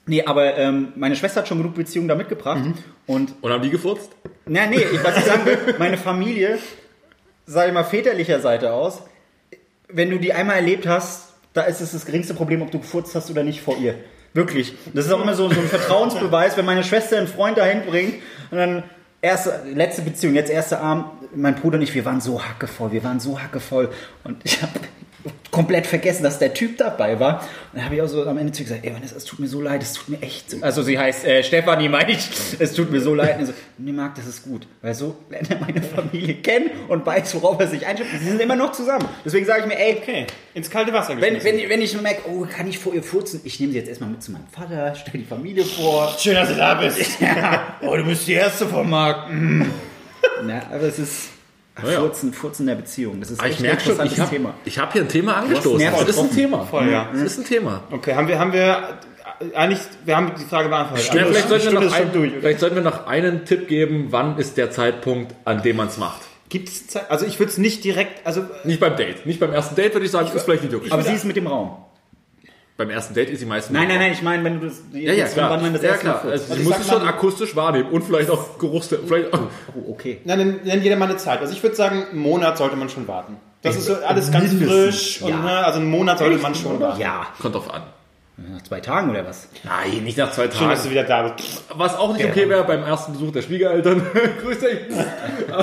Nee, 0.07 0.24
aber 0.24 0.57
ähm, 0.57 0.93
meine 0.95 1.15
Schwester 1.15 1.41
hat 1.41 1.47
schon 1.47 1.57
genug 1.57 1.75
Beziehungen 1.75 2.07
da 2.07 2.15
mitgebracht. 2.15 2.62
Und, 3.07 3.33
Und 3.41 3.51
haben 3.51 3.63
die 3.63 3.69
gefurzt? 3.69 4.12
na 4.45 4.67
nee, 4.67 4.77
ich, 4.77 5.03
was 5.03 5.17
ich 5.17 5.24
sagen 5.24 5.45
will, 5.45 5.57
meine 5.79 5.97
Familie, 5.97 6.59
sag 7.45 7.67
ich 7.67 7.74
mal, 7.74 7.83
väterlicher 7.83 8.39
Seite 8.39 8.74
aus, 8.74 9.01
wenn 9.89 10.09
du 10.09 10.17
die 10.19 10.33
einmal 10.33 10.57
erlebt 10.57 10.88
hast, 10.88 11.33
da 11.53 11.63
ist 11.63 11.81
es 11.81 11.93
das 11.93 12.05
geringste 12.05 12.33
Problem, 12.33 12.62
ob 12.62 12.71
du 12.71 12.79
gefurzt 12.79 13.15
hast 13.15 13.29
oder 13.31 13.43
nicht 13.43 13.62
vor 13.62 13.77
ihr. 13.77 13.95
Wirklich. 14.33 14.74
Das 14.93 15.05
ist 15.05 15.12
auch 15.12 15.21
immer 15.21 15.33
so, 15.33 15.50
so 15.50 15.59
ein 15.59 15.67
Vertrauensbeweis, 15.67 16.57
wenn 16.57 16.65
meine 16.65 16.83
Schwester 16.83 17.17
einen 17.17 17.27
Freund 17.27 17.57
dahin 17.57 17.83
bringt 17.85 18.15
und 18.51 18.57
dann 18.57 18.83
erste, 19.21 19.62
letzte 19.74 20.01
Beziehung, 20.01 20.35
jetzt 20.35 20.51
erster 20.51 20.81
Abend, 20.81 21.05
mein 21.35 21.55
Bruder 21.55 21.77
und 21.77 21.83
ich, 21.83 21.95
wir 21.95 22.03
waren 22.05 22.19
so 22.19 22.43
hackevoll, 22.43 22.91
wir 22.91 23.03
waren 23.03 23.19
so 23.19 23.39
hackevoll 23.41 23.89
und 24.25 24.38
ich 24.43 24.62
habe 24.62 24.74
komplett 25.51 25.88
vergessen, 25.88 26.24
dass 26.24 26.39
der 26.39 26.53
Typ 26.53 26.77
dabei 26.77 27.20
war. 27.20 27.41
Und 27.41 27.48
dann 27.75 27.86
habe 27.86 27.96
ich 27.96 28.01
auch 28.01 28.08
so 28.08 28.25
am 28.25 28.38
Ende 28.38 28.53
zu 28.53 28.62
ihr 28.62 28.70
gesagt, 28.70 28.86
ey 28.86 28.94
Vanessa, 28.94 29.15
es 29.15 29.25
tut 29.25 29.39
mir 29.39 29.48
so 29.48 29.62
leid, 29.62 29.84
es 29.84 29.94
tut 29.94 30.10
mir 30.10 30.22
echt 30.22 30.51
so. 30.51 30.58
Also 30.62 30.82
sie 30.84 30.98
heißt 30.98 31.25
äh, 31.25 31.44
Stefanie, 31.44 31.89
meine 31.89 32.12
ich, 32.12 32.29
es 32.60 32.74
tut 32.74 32.91
mir 32.91 33.01
so 33.01 33.13
leid. 33.13 33.39
Und 33.39 33.48
so, 33.48 33.53
nee, 33.77 33.91
Marc, 33.91 34.15
das 34.15 34.27
ist 34.27 34.44
gut, 34.44 34.67
weil 34.82 34.94
so 34.94 35.17
lernt 35.29 35.51
er 35.51 35.60
meine 35.60 35.82
Familie 35.82 36.36
kennen 36.36 36.72
und 36.88 37.05
weiß, 37.05 37.36
worauf 37.36 37.60
er 37.60 37.67
sich 37.67 37.86
einschätzt. 37.86 38.12
Sie 38.20 38.29
sind 38.29 38.41
immer 38.41 38.55
noch 38.55 38.72
zusammen. 38.72 39.08
Deswegen 39.25 39.46
sage 39.46 39.62
ich 39.62 39.67
mir, 39.67 39.77
ey, 39.79 39.96
Okay, 40.05 40.27
ins 40.53 40.70
kalte 40.70 40.94
Wasser 40.94 41.20
wenn, 41.20 41.44
wenn, 41.44 41.67
wenn 41.67 41.82
ich 41.82 42.00
merke, 42.00 42.29
oh, 42.29 42.46
kann 42.46 42.67
ich 42.67 42.77
vor 42.77 42.94
ihr 42.94 43.01
furzen, 43.01 43.41
ich 43.44 43.60
nehme 43.60 43.72
sie 43.72 43.79
jetzt 43.79 43.89
erstmal 43.89 44.12
mit 44.12 44.22
zu 44.22 44.32
meinem 44.32 44.48
Vater, 44.51 44.94
stelle 44.94 45.17
die 45.17 45.25
Familie 45.25 45.65
vor. 45.65 46.15
Schön, 46.20 46.36
dass 46.36 46.50
du 46.50 46.55
da 46.55 46.75
bist. 46.75 47.00
Ja, 47.20 47.77
oh, 47.82 47.96
du 47.96 48.03
bist 48.03 48.27
die 48.27 48.34
Erste 48.34 48.67
vom 48.67 48.88
Markt. 48.89 49.32
Mm. 49.32 49.63
Na, 50.44 50.62
aber 50.72 50.84
es 50.84 51.00
ist 51.00 51.29
ach, 51.75 51.84
ja. 51.84 52.00
Furzen, 52.00 52.34
Furzen 52.34 52.65
der 52.67 52.75
Beziehung. 52.75 53.20
Das 53.20 53.32
ist 53.32 53.39
Aber 53.39 53.50
echt 53.50 53.58
ich 53.60 53.65
merke 53.65 53.82
schon, 53.84 54.05
ich 54.05 54.20
habe 54.20 54.29
Thema. 54.29 54.53
ich 54.65 54.79
hab 54.79 54.94
hier 54.94 55.01
ein 55.03 55.10
Thema 55.10 55.38
angestoßen. 55.38 55.91
Das 55.91 56.10
ist 56.10 56.17
ein. 56.20 56.32
Thema. 56.32 56.65
Voll, 56.65 56.89
ja. 56.89 57.10
Das 57.13 57.22
ist 57.22 57.38
ein 57.39 57.46
Thema. 57.46 57.84
Okay, 57.91 58.15
haben 58.15 58.27
wir, 58.27 58.39
haben 58.39 58.53
wir 58.53 59.00
äh, 59.39 59.55
eigentlich, 59.55 59.79
wir 60.05 60.15
haben 60.15 60.32
die 60.39 60.44
Frage 60.46 60.70
beantwortet. 60.70 61.13
Ja, 61.13 61.22
Also, 61.22 61.34
vielleicht, 61.34 61.50
sollten 61.50 61.72
wir 61.74 61.79
noch 61.82 61.94
ein, 61.94 62.13
durch. 62.13 62.32
vielleicht 62.39 62.60
sollten 62.60 62.75
wir 62.75 62.84
noch 62.84 63.08
einen 63.08 63.46
Tipp 63.46 63.67
geben, 63.67 64.08
wann 64.12 64.38
ist 64.38 64.58
der 64.58 64.72
Zeitpunkt, 64.72 65.36
an 65.46 65.62
dem 65.62 65.75
man 65.77 65.88
es 65.88 65.98
macht. 65.98 66.22
Gibt 66.50 66.70
es 66.70 66.88
Zeit? 66.88 67.10
Also 67.10 67.25
ich 67.25 67.39
würde 67.39 67.51
es 67.51 67.58
nicht 67.58 67.84
direkt, 67.84 68.25
also 68.25 68.46
Nicht 68.63 68.79
beim 68.79 68.96
Date. 68.96 69.25
Nicht 69.25 69.39
beim 69.39 69.51
ersten 69.51 69.75
Date 69.75 69.94
würde 69.94 70.05
ich 70.05 70.12
sagen, 70.12 70.29
ist 70.34 70.44
vielleicht 70.44 70.63
nicht 70.63 70.75
okay. 70.75 70.89
Aber 70.91 71.01
sie 71.03 71.13
ist 71.13 71.25
mit 71.25 71.36
dem 71.36 71.48
Raum. 71.48 71.77
Beim 72.77 72.89
ersten 72.89 73.13
Date 73.13 73.29
ist 73.29 73.39
sie 73.39 73.46
meistens. 73.46 73.74
Nein, 73.74 73.88
nein, 73.88 74.00
nein, 74.00 74.12
ich 74.12 74.22
meine, 74.22 74.44
wenn 74.44 74.60
du 74.60 74.67
das. 74.67 74.82
Ja, 74.91 75.13
ja, 75.13 75.25
klar. 75.27 75.50
Wann 75.50 75.62
man 75.62 75.74
das 75.74 75.82
ja, 75.82 75.89
erste 75.91 76.05
Mal 76.08 76.12
klar. 76.13 76.22
furzt. 76.24 76.51
Also, 76.51 76.53
Also 76.55 76.70
muss 76.70 76.79
es 76.79 76.88
schon 76.89 77.01
mal- 77.03 77.08
akustisch 77.10 77.55
wahrnehmen 77.55 77.89
und 77.89 78.03
vielleicht 78.03 78.29
auch 78.29 78.58
Geruchs... 78.60 78.88
Vielleicht, 78.88 79.27
Oh, 79.34 79.91
okay. 79.91 80.20
Na, 80.25 80.36
dann 80.36 80.60
nennt 80.63 80.84
jeder 80.84 80.96
mal 80.98 81.05
eine 81.10 81.17
Zeit. 81.17 81.39
Also 81.39 81.53
ich 81.53 81.63
würde 81.63 81.75
sagen, 81.75 82.03
einen 82.12 82.20
Monat 82.20 82.58
sollte 82.58 82.75
man 82.75 82.89
schon 82.89 83.08
warten. 83.08 83.38
Das 83.62 83.75
ist 83.77 83.86
so 83.86 83.96
alles 83.96 84.32
ganz 84.32 84.53
frisch. 84.53 85.22
Und, 85.22 85.29
ja. 85.29 85.38
ne, 85.38 85.65
also 85.65 85.79
einen 85.79 85.89
Monat 85.89 86.20
sollte 86.20 86.38
man 86.38 86.53
schon 86.53 86.79
warten. 86.79 87.00
Ja. 87.01 87.27
kommt 87.41 87.55
drauf 87.55 87.74
an. 87.74 87.84
Nach 88.38 88.62
zwei 88.63 88.82
Tagen 88.82 89.10
oder 89.12 89.25
was? 89.25 89.48
Nein, 89.63 90.03
nicht 90.03 90.17
nach 90.17 90.29
zwei 90.32 90.51
Schön, 90.51 90.67
dass 90.70 90.84
du 90.84 90.89
Tagen. 90.89 90.91
wieder 90.91 91.03
da 91.05 91.29
bist. 91.29 91.63
Was 91.74 91.96
auch 91.96 92.12
nicht 92.13 92.25
okay 92.25 92.50
wäre 92.50 92.65
beim 92.65 92.84
ersten 92.84 93.13
Besuch 93.13 93.32
der 93.32 93.41
Schwiegereltern. 93.41 94.05
Grüß 94.44 94.60
dich. 94.60 94.77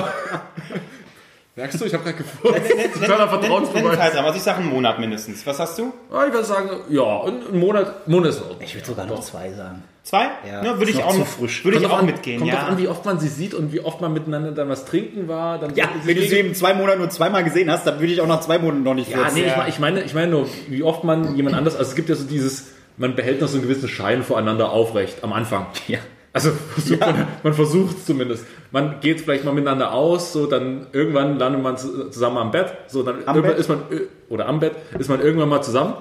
Merkst 1.55 1.79
du, 1.79 1.85
ich 1.85 1.93
habe 1.93 2.03
gerade 2.03 2.17
gefurzt. 2.17 2.55
Totaler 2.93 3.25
Nenn, 3.25 3.29
nenn 3.29 3.29
Vertrauensbeweis. 3.29 3.97
Zeitraum. 3.99 4.25
Also 4.25 4.37
ich 4.37 4.43
sage 4.43 4.59
einen 4.61 4.69
Monat 4.69 4.99
mindestens. 4.99 5.45
Was 5.45 5.59
hast 5.59 5.77
du? 5.77 5.93
Ja, 6.11 6.25
ich 6.25 6.33
würde 6.33 6.45
sagen, 6.47 6.69
ja, 6.89 7.21
ein 7.25 7.59
Monat, 7.59 8.07
Monat 8.07 8.29
ist 8.31 8.41
auch. 8.41 8.59
Ich 8.59 8.73
würde 8.73 8.87
sogar 8.87 9.05
noch 9.05 9.19
zwei 9.21 9.51
sagen. 9.51 9.83
Zwei? 10.01 10.29
Ja, 10.49 10.63
ne, 10.63 10.79
würde 10.79 10.91
ich 10.91 11.03
auch 11.03 11.13
frisch. 11.25 11.63
Würde 11.63 11.77
ich 11.77 11.83
Kommt 11.83 11.93
auch 11.93 11.99
an- 11.99 12.05
mitgehen. 12.07 12.39
Kommt 12.39 12.51
ja. 12.51 12.59
drauf 12.59 12.69
an, 12.69 12.77
wie 12.79 12.87
oft 12.87 13.05
man 13.05 13.19
sie 13.19 13.27
sieht 13.27 13.53
und 13.53 13.71
wie 13.71 13.81
oft 13.81 14.01
man 14.01 14.11
miteinander 14.13 14.51
dann 14.51 14.67
was 14.67 14.85
trinken 14.85 15.27
war. 15.27 15.59
Dann 15.59 15.75
Ja, 15.75 15.85
wenn 16.03 16.15
du 16.17 16.23
sie 16.23 16.37
eben 16.39 16.55
zwei 16.55 16.73
Monate 16.73 16.97
nur 16.97 17.09
zweimal 17.11 17.43
gesehen 17.43 17.69
hast, 17.71 17.85
dann 17.85 17.99
würde 17.99 18.11
ich 18.11 18.19
auch 18.19 18.27
nach 18.27 18.41
zwei 18.41 18.57
Monaten 18.57 18.81
noch 18.83 18.95
nicht 18.95 19.11
Ja, 19.11 19.29
nee, 19.33 19.43
ich, 19.45 19.55
meine- 19.55 19.69
ich 19.69 19.79
meine, 19.79 20.01
ich 20.01 20.13
meine 20.15 20.31
nur, 20.31 20.47
wie 20.69 20.81
oft 20.81 21.03
man 21.03 21.35
jemand 21.35 21.55
anders, 21.55 21.75
also 21.75 21.87
es 21.91 21.95
gibt 21.95 22.09
ja 22.09 22.15
so 22.15 22.23
dieses, 22.25 22.69
man 22.97 23.15
behält 23.15 23.41
noch 23.41 23.47
so 23.47 23.57
einen 23.57 23.67
gewissen 23.67 23.87
Schein 23.87 24.23
voreinander 24.23 24.71
aufrecht 24.71 25.23
am 25.23 25.31
Anfang. 25.33 25.67
Ja. 25.87 25.99
Also 26.33 26.51
versucht 26.73 26.99
man, 26.99 27.27
man 27.43 27.53
versucht 27.53 27.97
es 27.97 28.05
zumindest. 28.05 28.45
Man 28.71 28.99
geht 29.01 29.21
vielleicht 29.21 29.43
mal 29.45 29.53
miteinander 29.53 29.93
aus, 29.93 30.33
so 30.33 30.47
dann 30.47 30.87
irgendwann 30.91 31.37
landet 31.37 31.61
man 31.61 31.77
zu- 31.77 32.09
zusammen 32.09 32.37
am 32.37 32.49
Bett, 32.51 32.73
so 32.87 33.03
dann 33.03 33.17
Am 33.27 33.35
irgendwann 33.35 33.51
Bett? 33.51 33.59
ist 33.59 33.69
man 33.69 33.77
äh, 33.91 34.01
oder 34.29 34.47
am 34.47 34.59
Bett 34.59 34.73
ist 34.97 35.09
man 35.09 35.21
irgendwann 35.21 35.49
mal 35.49 35.61
zusammen. 35.61 35.93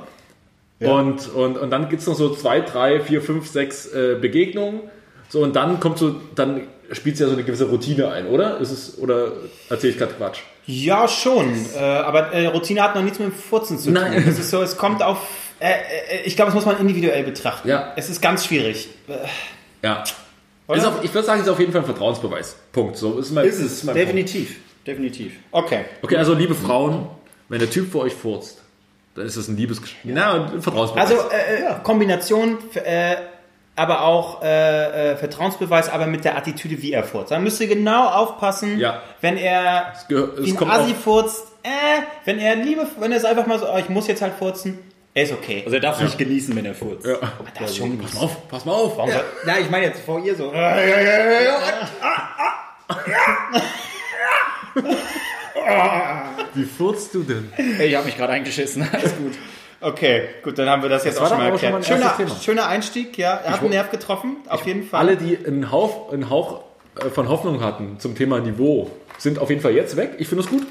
Und, 0.80 1.32
und, 1.32 1.58
und 1.58 1.70
dann 1.70 1.88
gibt's 1.90 2.06
noch 2.08 2.16
so 2.16 2.34
zwei, 2.34 2.60
drei, 2.60 2.98
vier, 3.00 3.22
fünf, 3.22 3.46
sechs 3.46 3.86
äh, 3.92 4.16
Begegnungen. 4.20 4.80
So, 5.28 5.40
und 5.42 5.54
dann 5.54 5.78
kommt 5.78 5.98
so, 5.98 6.16
dann 6.34 6.62
spielt 6.90 7.18
ja 7.20 7.26
so 7.26 7.34
eine 7.34 7.44
gewisse 7.44 7.66
Routine 7.68 8.08
ein, 8.10 8.26
oder? 8.26 8.58
Ist 8.58 8.72
es, 8.72 8.98
oder 8.98 9.32
erzähle 9.70 9.92
ich 9.92 9.98
gerade 9.98 10.14
Quatsch? 10.14 10.40
Ja, 10.66 11.06
schon. 11.06 11.54
Äh, 11.76 11.78
aber 11.78 12.32
äh, 12.32 12.46
Routine 12.46 12.82
hat 12.82 12.94
noch 12.96 13.02
nichts 13.02 13.18
mit 13.20 13.28
dem 13.28 13.34
Furzen 13.34 13.78
zu 13.78 13.86
tun. 13.86 13.94
Nein. 13.94 14.24
Es 14.28 14.38
ist 14.40 14.50
so, 14.50 14.60
es 14.60 14.76
kommt 14.76 15.02
auf. 15.04 15.18
Äh, 15.60 15.70
äh, 15.70 15.76
ich 16.24 16.34
glaube, 16.34 16.48
das 16.50 16.54
muss 16.56 16.66
man 16.66 16.80
individuell 16.80 17.22
betrachten. 17.22 17.68
Ja. 17.68 17.92
Es 17.96 18.10
ist 18.10 18.20
ganz 18.20 18.44
schwierig. 18.46 18.88
Ja. 19.82 20.04
Ist 20.74 20.86
auf, 20.86 21.02
ich 21.04 21.12
würde 21.12 21.26
sagen, 21.26 21.42
ist 21.42 21.48
auf 21.48 21.58
jeden 21.58 21.72
Fall 21.72 21.82
ein 21.82 21.86
Vertrauensbeweis. 21.86 22.56
Punkt. 22.72 22.96
So 22.96 23.18
ist 23.18 23.30
mein, 23.32 23.44
Ist 23.46 23.58
es, 23.58 23.84
mein 23.84 23.94
Punkt. 23.94 24.08
definitiv. 24.08 24.56
Definitiv. 24.86 25.32
Okay. 25.50 25.84
Okay, 26.00 26.16
also 26.16 26.34
liebe 26.34 26.54
Frauen, 26.54 27.06
wenn 27.48 27.58
der 27.58 27.68
Typ 27.70 27.92
vor 27.92 28.02
euch 28.02 28.14
furzt, 28.14 28.62
dann 29.14 29.26
ist 29.26 29.36
das 29.36 29.48
ein 29.48 29.56
Liebesgesch... 29.56 29.96
Na, 30.04 30.46
ein 30.46 30.62
Vertrauensbeweis. 30.62 31.10
Also 31.10 31.22
äh, 31.30 31.62
äh, 31.66 31.74
Kombination, 31.82 32.58
äh, 32.74 33.16
aber 33.76 34.02
auch 34.04 34.42
äh, 34.42 35.12
äh, 35.12 35.16
Vertrauensbeweis, 35.16 35.90
aber 35.90 36.06
mit 36.06 36.24
der 36.24 36.36
Attitüde, 36.36 36.80
wie 36.80 36.92
er 36.92 37.04
furzt. 37.04 37.30
Da 37.30 37.38
müsst 37.38 37.60
ihr 37.60 37.66
genau 37.68 38.06
aufpassen, 38.08 38.78
Ja. 38.78 39.02
wenn 39.20 39.36
er 39.36 39.92
es 40.08 40.56
kommt 40.56 40.70
Assi 40.70 40.92
auf- 40.92 41.00
furzt, 41.02 41.44
äh, 41.62 41.68
wenn 42.24 42.38
er 42.38 42.56
liebe, 42.56 42.86
wenn 42.98 43.12
er 43.12 43.18
es 43.18 43.24
einfach 43.24 43.46
mal 43.46 43.58
so, 43.58 43.66
oh, 43.70 43.76
ich 43.78 43.88
muss 43.90 44.06
jetzt 44.06 44.22
halt 44.22 44.32
furzen, 44.38 44.78
er 45.14 45.22
ist 45.24 45.32
okay. 45.32 45.62
Also 45.64 45.74
er 45.76 45.80
darf 45.80 46.00
nicht 46.00 46.16
genießen, 46.18 46.54
wenn 46.56 46.64
er 46.64 46.74
furzt. 46.74 47.06
ja. 47.06 47.16
das 47.58 47.70
ist 47.70 47.76
schon 47.76 47.98
Pass 47.98 48.14
mal 48.14 48.20
auf, 48.22 48.48
pass 48.48 48.64
mal 48.64 48.72
auf. 48.72 48.96
Warum 48.96 49.10
soll- 49.10 49.24
Ja, 49.46 49.58
ich 49.58 49.68
meine 49.70 49.86
jetzt 49.86 50.00
vor 50.00 50.22
ihr 50.24 50.34
so. 50.34 50.52
Wie 56.54 56.64
furzt 56.64 57.14
du 57.14 57.22
denn? 57.22 57.52
Ich 57.80 57.94
habe 57.94 58.06
mich 58.06 58.16
gerade 58.16 58.32
eingeschissen. 58.32 58.82
Alles 58.92 59.16
gut. 59.16 59.32
Okay, 59.80 60.28
gut, 60.44 60.58
dann 60.58 60.68
haben 60.68 60.82
wir 60.82 60.88
das 60.88 61.04
jetzt 61.04 61.18
war 61.18 61.26
auch 61.26 61.30
schon 61.30 61.38
mal 61.38 61.48
aber 61.48 61.58
schon 61.58 61.72
erklärt. 61.72 62.00
mal 62.00 62.08
ein 62.08 62.16
schöner, 62.18 62.40
schöner 62.40 62.66
Einstieg, 62.68 63.18
ja. 63.18 63.34
Er 63.44 63.52
hat 63.54 63.60
einen 63.62 63.70
Nerv 63.70 63.90
getroffen, 63.90 64.36
auf 64.48 64.64
jeden 64.64 64.84
Fall. 64.84 65.00
Alle, 65.00 65.16
die 65.16 65.36
einen 65.44 65.72
Hauch, 65.72 66.12
einen 66.12 66.30
Hauch 66.30 66.60
äh, 67.00 67.08
von 67.10 67.28
Hoffnung 67.28 67.60
hatten 67.62 67.98
zum 67.98 68.14
Thema 68.14 68.38
Niveau, 68.38 68.90
sind 69.18 69.40
auf 69.40 69.50
jeden 69.50 69.60
Fall 69.60 69.72
jetzt 69.72 69.96
weg. 69.96 70.12
Ich 70.18 70.28
finde 70.28 70.44
es 70.44 70.50
gut. 70.50 70.64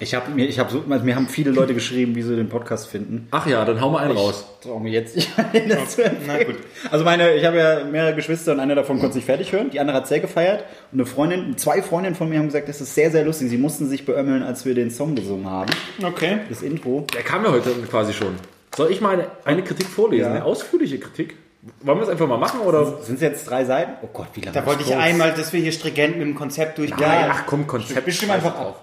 Ich 0.00 0.12
habe 0.14 0.30
mir, 0.32 0.46
ich 0.46 0.58
habe 0.58 0.72
so, 0.72 0.82
also 0.90 1.04
mir 1.04 1.14
haben 1.14 1.28
viele 1.28 1.52
Leute 1.52 1.72
geschrieben, 1.72 2.16
wie 2.16 2.22
sie 2.22 2.34
den 2.34 2.48
Podcast 2.48 2.88
finden. 2.88 3.28
Ach 3.30 3.46
ja, 3.46 3.64
dann 3.64 3.80
hau 3.80 3.90
mal 3.90 4.00
einen 4.00 4.16
raus. 4.16 4.44
Traue 4.60 4.80
mir 4.80 4.90
jetzt 4.90 5.14
nicht 5.14 5.30
einen 5.38 5.68
das 5.68 5.94
zu. 5.96 6.02
Na 6.26 6.42
gut. 6.42 6.56
Also 6.90 7.04
meine, 7.04 7.34
ich 7.34 7.44
habe 7.44 7.58
ja 7.58 7.84
mehrere 7.84 8.14
Geschwister 8.14 8.52
und 8.52 8.60
einer 8.60 8.74
davon 8.74 8.98
konnte 8.98 9.14
sich 9.14 9.24
fertig 9.24 9.52
hören. 9.52 9.70
Die 9.70 9.78
andere 9.78 9.96
hat 9.96 10.08
sehr 10.08 10.18
gefeiert. 10.20 10.64
Und 10.90 10.98
eine 10.98 11.06
Freundin, 11.06 11.56
zwei 11.58 11.80
Freundinnen 11.80 12.16
von 12.16 12.28
mir 12.28 12.38
haben 12.40 12.46
gesagt, 12.46 12.68
das 12.68 12.80
ist 12.80 12.94
sehr, 12.94 13.10
sehr 13.12 13.24
lustig. 13.24 13.50
Sie 13.50 13.56
mussten 13.56 13.88
sich 13.88 14.04
beömmeln, 14.04 14.42
als 14.42 14.64
wir 14.64 14.74
den 14.74 14.90
Song 14.90 15.14
gesungen 15.14 15.48
haben. 15.48 15.70
Okay. 16.02 16.38
Das 16.48 16.62
Intro. 16.62 17.06
Der 17.14 17.22
kam 17.22 17.44
ja 17.44 17.52
heute 17.52 17.70
quasi 17.88 18.12
schon. 18.12 18.34
Soll 18.76 18.90
ich 18.90 19.00
mal 19.00 19.14
eine, 19.14 19.26
eine 19.44 19.62
Kritik 19.62 19.86
vorlesen? 19.86 20.24
Ja. 20.24 20.30
Eine 20.32 20.44
ausführliche 20.44 20.98
Kritik? 20.98 21.36
Wollen 21.82 21.98
wir 21.98 22.02
es 22.02 22.08
einfach 22.08 22.26
mal 22.26 22.36
machen? 22.36 22.60
Oder? 22.60 23.00
Sind 23.00 23.14
es 23.14 23.20
jetzt 23.22 23.48
drei 23.48 23.64
Seiten? 23.64 23.92
Oh 24.02 24.08
Gott, 24.12 24.26
wie 24.34 24.40
lange 24.40 24.54
Da 24.58 24.66
wollte 24.66 24.82
ich 24.82 24.88
das? 24.88 24.98
einmal, 24.98 25.32
dass 25.32 25.52
wir 25.52 25.60
hier 25.60 25.72
stringent 25.72 26.18
mit 26.18 26.26
dem 26.26 26.34
Konzept 26.34 26.78
durchgehen. 26.78 27.00
Ja, 27.00 27.28
Ach 27.30 27.44
komm, 27.46 27.66
Konzept. 27.66 28.04
Bestimm 28.04 28.30
einfach 28.32 28.58
auf. 28.58 28.74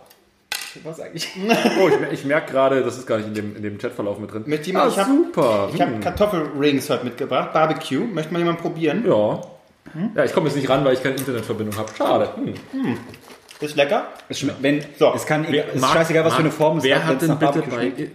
Was 0.84 1.00
eigentlich? 1.00 1.28
Oh, 1.82 1.88
ich, 1.90 2.20
ich 2.20 2.26
merke 2.26 2.52
gerade, 2.52 2.84
das 2.84 2.98
ist 2.98 3.08
gar 3.08 3.18
nicht 3.18 3.28
in 3.28 3.34
dem, 3.34 3.56
in 3.56 3.64
dem 3.64 3.78
Chatverlauf 3.78 4.20
mit 4.20 4.32
drin. 4.32 4.44
Möchte 4.46 4.68
jemand- 4.68 4.86
ah, 4.86 4.90
ich 4.92 4.98
hab- 4.98 5.08
super. 5.08 5.70
Ich 5.74 5.82
habe 5.82 5.94
Hm. 5.94 6.00
Kartoffelrings 6.02 6.90
heute 6.90 7.06
mitgebracht, 7.06 7.54
Barbecue. 7.54 8.00
Möchte 8.06 8.32
mal 8.34 8.40
jemand 8.40 8.60
probieren? 8.62 9.04
Ja. 9.08 9.42
Ja, 10.16 10.24
ich 10.24 10.34
komme 10.34 10.48
jetzt 10.48 10.56
nicht 10.56 10.70
ran, 10.70 10.86
weil 10.86 10.94
ich 10.94 11.04
keine 11.04 11.16
Internetverbindung 11.16 11.76
habe. 11.78 11.90
Schade. 11.98 12.30
Hm. 12.72 12.98
Ist 13.60 13.76
lecker? 13.76 14.08
Es 14.30 14.40
schmeckt- 14.40 14.62
Wenn, 14.64 14.84
So. 14.98 15.14
es 15.14 15.26
kann, 15.26 15.46
Wer- 15.50 15.68
es 15.70 15.76
ist 15.76 15.82
Marc- 15.82 15.94
scheißegal, 15.94 16.24
was 16.26 16.34
für 16.34 16.40
eine 16.40 16.52
Form 16.52 16.78
es 16.80 16.84
Wer 16.84 17.04
hat, 17.06 17.16
hat 17.16 17.22
denn 17.22 17.38
bitte 17.38 17.64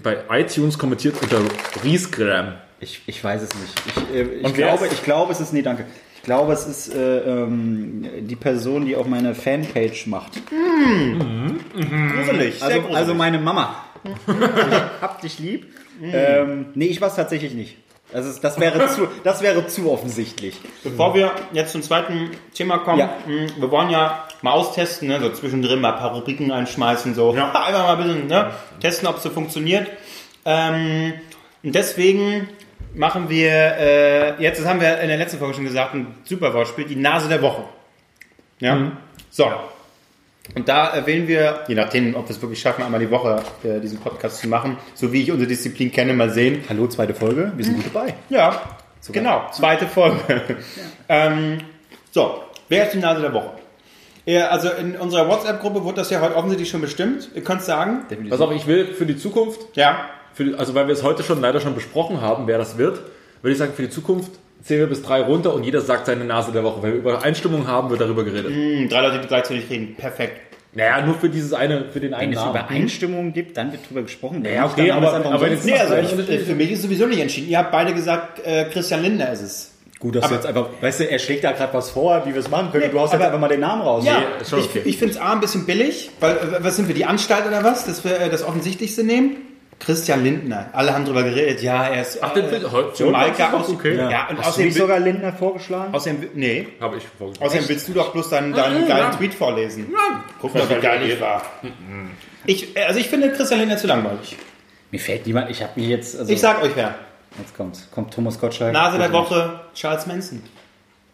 bei, 0.02 0.16
bei 0.28 0.40
iTunes 0.40 0.78
kommentiert 0.78 1.14
unter 1.22 1.38
Riesgram? 1.84 2.54
Ich, 2.80 3.02
ich 3.06 3.22
weiß 3.22 3.42
es 3.42 3.50
nicht. 3.54 3.72
Ich, 3.86 4.14
äh, 4.16 4.22
ich, 4.22 4.54
glaube, 4.54 4.86
ich 4.88 5.02
glaube, 5.02 5.32
es 5.32 5.40
ist, 5.40 5.52
nee, 5.52 5.62
danke. 5.62 5.84
Ich 6.26 6.28
glaube, 6.28 6.54
es 6.54 6.66
ist 6.66 6.92
äh, 6.92 7.18
ähm, 7.20 8.04
die 8.26 8.34
Person, 8.34 8.84
die 8.84 8.96
auch 8.96 9.06
meine 9.06 9.32
Fanpage 9.32 10.08
macht. 10.08 10.32
Gruselig. 11.72 12.56
sehr 12.58 12.64
Also, 12.66 12.78
gruselig. 12.80 12.96
also 12.96 13.14
meine 13.14 13.38
Mama. 13.38 13.76
ich 14.02 14.12
hab 15.00 15.20
dich 15.20 15.38
lieb. 15.38 15.66
Ähm, 16.02 16.66
nee, 16.74 16.86
ich 16.86 17.00
war 17.00 17.10
es 17.10 17.14
tatsächlich 17.14 17.54
nicht. 17.54 17.76
Also 18.12 18.36
das 18.42 18.58
wäre 18.58 18.88
zu, 18.88 19.06
das 19.22 19.40
wäre 19.40 19.68
zu 19.68 19.88
offensichtlich. 19.88 20.56
Bevor 20.82 21.14
wir 21.14 21.30
jetzt 21.52 21.70
zum 21.70 21.82
zweiten 21.82 22.30
Thema 22.54 22.78
kommen, 22.78 22.98
Ja. 22.98 23.14
mh, 23.28 23.60
wir 23.60 23.70
wollen 23.70 23.90
ja 23.90 24.24
mal 24.42 24.50
austesten, 24.50 25.06
ne? 25.06 25.20
so 25.20 25.28
zwischendrin 25.30 25.80
mal 25.80 25.92
ein 25.92 25.98
paar 26.00 26.12
Rubriken 26.12 26.50
einschmeißen, 26.50 27.14
so 27.14 27.30
einfach 27.34 27.72
mal 27.72 27.96
ein 27.96 27.98
bisschen 28.02 28.26
ne? 28.26 28.50
testen, 28.80 29.06
ob 29.06 29.18
es 29.18 29.22
so 29.22 29.30
funktioniert. 29.30 29.86
Ähm, 30.44 31.12
und 31.62 31.72
deswegen 31.72 32.48
machen 32.96 33.28
wir, 33.28 33.50
äh, 33.50 34.42
jetzt 34.42 34.60
das 34.60 34.66
haben 34.66 34.80
wir 34.80 34.98
in 35.00 35.08
der 35.08 35.18
letzten 35.18 35.38
Folge 35.38 35.54
schon 35.54 35.64
gesagt, 35.64 35.94
ein 35.94 36.14
super 36.24 36.52
Wortspiel, 36.54 36.86
die 36.86 36.96
Nase 36.96 37.28
der 37.28 37.42
Woche. 37.42 37.64
Ja, 38.58 38.92
so. 39.30 39.50
Und 40.54 40.68
da 40.68 40.96
äh, 40.96 41.06
wählen 41.06 41.28
wir, 41.28 41.64
je 41.68 41.74
nachdem, 41.74 42.14
ob 42.14 42.28
wir 42.28 42.34
es 42.34 42.40
wirklich 42.40 42.60
schaffen, 42.60 42.82
einmal 42.82 43.00
die 43.00 43.10
Woche 43.10 43.42
äh, 43.64 43.80
diesen 43.80 43.98
Podcast 43.98 44.38
zu 44.40 44.48
machen, 44.48 44.78
so 44.94 45.12
wie 45.12 45.22
ich 45.22 45.30
unsere 45.30 45.48
Disziplin 45.48 45.92
kenne, 45.92 46.14
mal 46.14 46.30
sehen, 46.30 46.64
Hallo, 46.68 46.86
zweite 46.86 47.14
Folge. 47.14 47.52
Wir 47.56 47.64
sind 47.64 47.76
gut 47.76 47.94
dabei. 47.94 48.14
ja, 48.30 48.62
genau. 49.12 49.50
Zweite 49.52 49.86
Folge. 49.86 50.56
ähm, 51.08 51.58
so, 52.12 52.44
wer 52.68 52.86
ist 52.86 52.94
die 52.94 52.98
Nase 52.98 53.20
der 53.20 53.34
Woche? 53.34 53.50
Ja, 54.24 54.48
also 54.48 54.70
in 54.70 54.96
unserer 54.96 55.28
WhatsApp-Gruppe 55.28 55.84
wurde 55.84 55.96
das 55.96 56.10
ja 56.10 56.20
heute 56.20 56.34
offensichtlich 56.34 56.70
schon 56.70 56.80
bestimmt. 56.80 57.28
Ihr 57.34 57.44
könnt 57.44 57.62
sagen. 57.62 58.06
Pass 58.30 58.40
auf, 58.40 58.52
ich 58.52 58.66
will 58.66 58.94
für 58.94 59.06
die 59.06 59.16
Zukunft, 59.16 59.76
Ja. 59.76 60.08
Für 60.36 60.56
also 60.58 60.74
weil 60.74 60.86
wir 60.86 60.92
es 60.94 61.02
heute 61.02 61.22
schon 61.24 61.40
leider 61.40 61.60
schon 61.60 61.74
besprochen 61.74 62.20
haben, 62.20 62.46
wer 62.46 62.58
das 62.58 62.78
wird, 62.78 63.00
würde 63.42 63.52
ich 63.52 63.58
sagen, 63.58 63.72
für 63.74 63.82
die 63.82 63.90
Zukunft 63.90 64.30
zählen 64.62 64.80
wir 64.80 64.86
bis 64.88 65.02
drei 65.02 65.22
runter 65.22 65.54
und 65.54 65.64
jeder 65.64 65.80
sagt 65.80 66.06
seine 66.06 66.24
Nase 66.24 66.52
der 66.52 66.62
Woche. 66.62 66.82
Wenn 66.82 66.92
wir 66.92 66.98
über 66.98 67.22
Einstimmung 67.22 67.66
haben, 67.66 67.90
wird 67.90 68.00
darüber 68.00 68.22
geredet. 68.24 68.52
Hm, 68.52 68.88
drei 68.88 69.00
Leute, 69.00 69.20
die 69.20 69.26
gleichzeitig 69.28 69.68
reden. 69.70 69.94
Perfekt. 69.96 70.40
Naja, 70.74 71.00
nur 71.06 71.14
für 71.14 71.30
dieses 71.30 71.54
eine, 71.54 71.86
für 71.90 72.00
den 72.00 72.10
Wenn 72.10 72.18
einen 72.18 72.32
es 72.34 72.38
Namen. 72.38 72.50
Übereinstimmungen 72.50 73.32
gibt, 73.32 73.56
dann 73.56 73.72
wird 73.72 73.88
drüber 73.88 74.02
gesprochen. 74.02 74.44
Wenn 74.44 74.52
Ja, 74.54 74.64
nicht, 74.64 74.72
okay, 74.78 74.90
aber- 74.90 75.24
aber 75.24 75.48
jetzt- 75.48 75.64
Nee, 75.64 75.72
also 75.78 75.94
ich, 75.96 76.40
für 76.42 76.54
mich 76.54 76.70
ist 76.72 76.82
sowieso 76.82 77.06
nicht 77.06 77.20
entschieden. 77.20 77.48
Ihr 77.48 77.56
habt 77.58 77.72
beide 77.72 77.94
gesagt, 77.94 78.44
äh, 78.44 78.66
Christian 78.70 79.02
Lindner 79.02 79.32
ist 79.32 79.40
es. 79.42 79.72
Gut, 79.98 80.14
dass 80.16 80.24
Aber- 80.24 80.32
du 80.32 80.36
jetzt 80.36 80.46
einfach, 80.46 80.68
weißt 80.82 81.00
du, 81.00 81.10
er 81.10 81.18
schlägt 81.18 81.44
da 81.44 81.52
gerade 81.52 81.72
was 81.72 81.88
vor, 81.88 82.22
wie 82.26 82.34
wir 82.34 82.40
es 82.40 82.50
machen 82.50 82.70
können. 82.72 82.84
Nee, 82.84 82.90
du 82.92 83.00
haust 83.00 83.14
jetzt 83.14 83.20
aber- 83.22 83.28
einfach 83.28 83.40
mal 83.40 83.48
den 83.48 83.60
Namen 83.60 83.80
raus. 83.80 84.04
Ja, 84.04 84.20
schon 84.46 84.58
okay. 84.60 84.80
ich, 84.80 84.86
ich 84.86 84.96
finde 84.98 85.14
es 85.14 85.20
A 85.20 85.32
ein 85.32 85.40
bisschen 85.40 85.64
billig, 85.64 86.10
weil, 86.20 86.32
äh, 86.36 86.38
was 86.60 86.76
sind 86.76 86.88
wir, 86.88 86.94
die 86.94 87.06
Anstalt 87.06 87.46
oder 87.46 87.64
was, 87.64 87.86
dass 87.86 88.04
wir 88.04 88.20
äh, 88.20 88.28
das 88.28 88.44
Offensichtlichste 88.44 89.02
nehmen? 89.04 89.36
Christian 89.78 90.24
Lindner. 90.24 90.70
Alle 90.72 90.94
haben 90.94 91.04
drüber 91.04 91.22
geredet, 91.22 91.62
ja, 91.62 91.86
er 91.88 92.02
ist 92.02 92.22
Ach, 92.22 92.32
den 92.32 92.46
äh, 92.46 92.60
heute- 92.70 93.04
Jamaika 93.04 93.52
aus, 93.52 93.68
okay. 93.68 93.94
ja. 93.96 94.10
Ja. 94.10 94.26
und 94.28 94.38
Hast 94.38 94.44
du 94.46 94.48
außerdem, 94.48 94.66
nicht 94.66 94.78
sogar 94.78 94.98
Lindner 94.98 95.32
vorgeschlagen? 95.32 95.94
außerdem, 95.94 96.28
nee, 96.34 96.68
Habe 96.80 96.96
ich 96.96 97.04
vorgestellt. 97.18 97.46
außerdem 97.50 97.68
willst 97.68 97.88
du 97.88 97.92
doch 97.92 98.12
bloß 98.12 98.30
deinen, 98.30 98.52
deinen 98.54 98.82
ja, 98.82 98.88
geilen 98.88 99.10
ja. 99.12 99.16
Tweet 99.16 99.34
vorlesen. 99.34 99.86
Guck 100.40 100.54
mal, 100.54 100.68
wie 100.68 100.74
geil 100.80 101.02
ich 101.08 101.20
war. 101.20 101.42
Ich, 102.46 102.76
also 102.76 102.98
ich 103.00 103.08
finde 103.08 103.30
Christian 103.32 103.60
Lindner 103.60 103.76
zu 103.76 103.86
langweilig. 103.86 104.36
Mir 104.90 105.00
fällt 105.00 105.26
niemand, 105.26 105.50
ich 105.50 105.62
habe 105.62 105.72
mir 105.78 105.88
jetzt, 105.88 106.18
also, 106.18 106.32
Ich 106.32 106.40
sag 106.40 106.62
euch 106.62 106.72
wer. 106.74 106.94
jetzt 107.38 107.56
kommt, 107.56 107.88
kommt 107.92 108.14
Thomas 108.14 108.40
Gottschalk. 108.40 108.72
Nase 108.72 108.98
der 108.98 109.12
Woche, 109.12 109.60
Charles 109.74 110.06
Manson. 110.06 110.42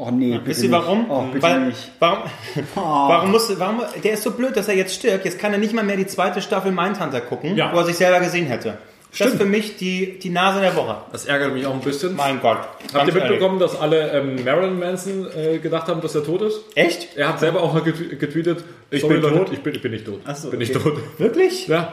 Oh 0.05 0.11
nee, 0.11 0.33
bitte 0.33 0.47
Wisst 0.47 0.63
ihr 0.65 0.71
nicht. 0.71 0.79
warum? 0.81 1.09
Oh, 1.11 1.23
bitte 1.33 1.43
Weil, 1.43 1.61
nicht. 1.67 1.93
Warum, 2.01 2.23
warum 2.75 3.31
musste, 3.31 3.59
warum, 3.61 3.83
der 4.03 4.13
ist 4.15 4.25
so 4.25 4.33
blöd, 4.33 4.57
dass 4.57 4.67
er 4.67 4.75
jetzt 4.75 4.95
stirbt. 4.95 5.25
Jetzt 5.25 5.39
kann 5.39 5.53
er 5.53 5.59
nicht 5.59 5.73
mal 5.75 5.85
mehr 5.85 5.97
die 5.97 6.07
zweite 6.09 6.43
Staffel 6.43 6.73
Mindhunter 6.73 7.21
gucken, 7.21 7.55
Ja. 7.57 7.73
wo 7.73 7.79
er 7.79 7.85
sich 7.85 7.97
selber 7.97 8.19
gesehen 8.19 8.47
hätte. 8.47 8.79
Das 9.17 9.29
ist 9.29 9.37
für 9.37 9.45
mich 9.45 9.77
die, 9.77 10.19
die 10.19 10.31
Nase 10.31 10.61
der 10.61 10.75
Woche. 10.75 10.97
Das 11.13 11.27
ärgert 11.27 11.53
mich 11.53 11.67
auch 11.67 11.75
ein 11.75 11.81
bisschen. 11.81 12.17
Mein 12.17 12.41
Gott. 12.41 12.57
Habt 12.59 12.95
ihr 12.95 12.99
ehrlich. 13.01 13.15
mitbekommen, 13.15 13.59
dass 13.61 13.79
alle 13.79 14.11
ähm, 14.11 14.43
Marilyn 14.43 14.79
Manson 14.79 15.27
äh, 15.37 15.59
gedacht 15.59 15.87
haben, 15.87 16.01
dass 16.01 16.15
er 16.15 16.25
tot 16.25 16.41
ist? 16.43 16.59
Echt? 16.75 17.17
Er 17.17 17.29
hat 17.29 17.39
selber 17.39 17.63
auch 17.63 17.75
getweetet, 17.85 18.65
ich 18.91 19.07
bin 19.07 19.21
Leute, 19.21 19.37
tot? 19.37 19.53
Ich 19.53 19.63
bin, 19.63 19.75
ich 19.75 19.83
bin 19.83 19.93
nicht 19.93 20.07
tot. 20.07 20.21
Ach 20.25 20.35
so, 20.35 20.49
bin 20.51 20.61
nicht 20.61 20.75
okay. 20.75 20.91
tot. 20.91 20.99
Wirklich? 21.19 21.69
Ja. 21.69 21.93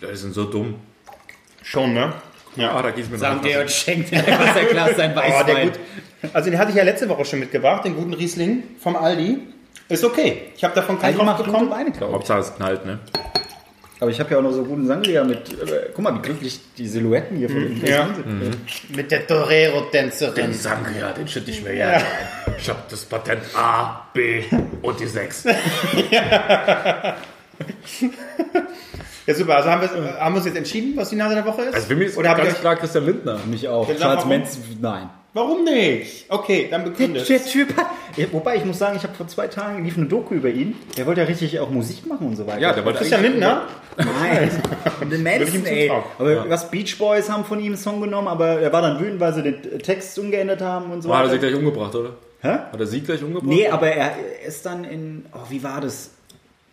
ja. 0.00 0.08
Die 0.10 0.16
sind 0.16 0.32
so 0.32 0.44
dumm. 0.44 0.76
Schon, 1.62 1.92
ne? 1.92 2.14
Ja. 2.56 2.72
Ah, 2.74 2.82
da 2.82 2.90
geht's 2.90 3.08
mir 3.10 3.18
Sagt 3.18 3.42
noch 3.44 3.50
er 3.50 3.60
und 3.62 3.70
schenkt 3.70 4.12
aus 4.14 4.54
der 4.54 4.64
Glas 4.70 4.96
sein 4.96 5.12
Oh, 5.12 5.20
der 5.20 5.54
Weißwein. 5.56 5.68
gut. 5.68 5.78
Also 6.32 6.50
den 6.50 6.58
hatte 6.58 6.70
ich 6.70 6.76
ja 6.76 6.82
letzte 6.84 7.08
Woche 7.08 7.24
schon 7.24 7.38
mitgebracht, 7.40 7.84
den 7.84 7.94
guten 7.94 8.14
Riesling 8.14 8.62
vom 8.80 8.96
Aldi. 8.96 9.38
Ist 9.88 10.02
okay. 10.04 10.42
Ich 10.56 10.64
habe 10.64 10.74
davon 10.74 10.98
keinen 10.98 11.16
Kopf 11.18 11.44
bekommen. 11.44 11.72
Ich. 11.94 12.00
Hauptsache 12.00 12.40
es 12.40 12.54
knallt, 12.56 12.84
ne? 12.86 12.98
Aber 14.00 14.10
ich 14.10 14.20
habe 14.20 14.30
ja 14.30 14.38
auch 14.38 14.42
noch 14.42 14.52
so 14.52 14.62
guten 14.64 14.86
Sangria 14.86 15.24
mit, 15.24 15.48
äh, 15.52 15.88
guck 15.94 16.04
mal, 16.04 16.14
wie 16.16 16.20
glücklich 16.20 16.60
die 16.76 16.86
Silhouetten 16.86 17.38
hier 17.38 17.48
von 17.48 17.60
Mhm. 17.60 17.80
den 17.80 17.86
Ja. 17.90 18.08
Mit 18.94 19.10
der 19.10 19.26
Torero-Tänzerin. 19.26 20.52
Sangria, 20.52 21.12
den 21.12 21.26
schütte 21.28 21.50
ich 21.50 21.62
mir 21.62 21.74
ja. 21.74 21.88
ein. 21.92 22.02
Ich 22.58 22.68
habe 22.68 22.80
das 22.90 23.04
Patent 23.06 23.42
A, 23.54 24.06
B 24.12 24.42
und 24.82 25.00
die 25.00 25.06
6. 25.06 25.44
Ja, 26.10 27.16
super. 29.34 29.56
Also 29.56 29.70
haben 29.70 29.82
wir, 29.82 30.20
haben 30.20 30.34
wir 30.34 30.36
uns 30.38 30.46
jetzt 30.46 30.56
entschieden, 30.56 30.96
was 30.96 31.08
die 31.10 31.16
Nase 31.16 31.34
der 31.34 31.44
Woche 31.46 31.62
ist? 31.62 31.74
Also 31.74 31.86
für 31.88 31.96
mich 31.96 32.08
ist 32.08 32.16
Oder 32.18 32.34
ganz 32.34 32.50
euch, 32.54 32.60
klar 32.60 32.76
Christian 32.76 33.06
Lindner. 33.06 33.38
Mich 33.46 33.68
auch. 33.68 33.86
Sag, 33.88 33.98
Charles? 33.98 34.24
Manson, 34.24 34.62
nein. 34.80 35.08
warum 35.34 35.64
nicht? 35.64 36.26
Okay, 36.28 36.68
dann 36.70 36.84
Der, 36.84 36.90
begründet. 36.90 37.28
der 37.28 37.44
Typ 37.44 37.76
hat, 37.76 37.86
ja, 38.16 38.26
wobei 38.32 38.56
ich 38.56 38.64
muss 38.64 38.78
sagen, 38.78 38.96
ich 38.96 39.02
habe 39.02 39.14
vor 39.14 39.26
zwei 39.28 39.48
Tagen 39.48 39.84
lief 39.84 39.96
eine 39.96 40.06
Doku 40.06 40.34
über 40.34 40.48
ihn. 40.48 40.76
Der 40.96 41.06
wollte 41.06 41.20
ja 41.22 41.26
richtig 41.26 41.58
auch 41.60 41.70
Musik 41.70 42.06
machen 42.06 42.26
und 42.28 42.36
so 42.36 42.46
weiter. 42.46 42.60
Ja, 42.60 42.72
der 42.72 42.84
wollte 42.84 42.98
Christian 43.00 43.22
Lindner? 43.22 43.62
Nein, 43.98 44.50
ihm 45.10 45.22
Manson, 45.22 45.64
ey. 45.66 45.90
Aber 46.18 46.48
was 46.50 46.70
Beach 46.70 46.96
Boys 46.98 47.28
haben 47.30 47.44
von 47.44 47.58
ihm 47.58 47.66
einen 47.66 47.76
Song 47.76 48.00
genommen, 48.00 48.28
aber 48.28 48.60
er 48.60 48.72
war 48.72 48.82
dann 48.82 49.00
wütend, 49.00 49.20
weil 49.20 49.34
sie 49.34 49.42
den 49.42 49.78
Text 49.80 50.18
umgeändert 50.18 50.60
haben 50.62 50.90
und 50.92 51.02
so 51.02 51.14
Hat 51.14 51.24
er 51.24 51.30
sich 51.30 51.38
weiter. 51.42 51.48
gleich 51.48 51.58
umgebracht, 51.58 51.94
oder? 51.94 52.10
Hä? 52.42 52.48
Hat 52.72 52.78
er 52.78 52.86
sie 52.86 53.00
gleich 53.00 53.22
umgebracht? 53.22 53.48
Nee, 53.48 53.66
aber 53.68 53.88
er 53.88 54.12
ist 54.46 54.64
dann 54.66 54.84
in, 54.84 55.24
oh, 55.32 55.38
wie 55.48 55.62
war 55.62 55.80
das? 55.80 56.10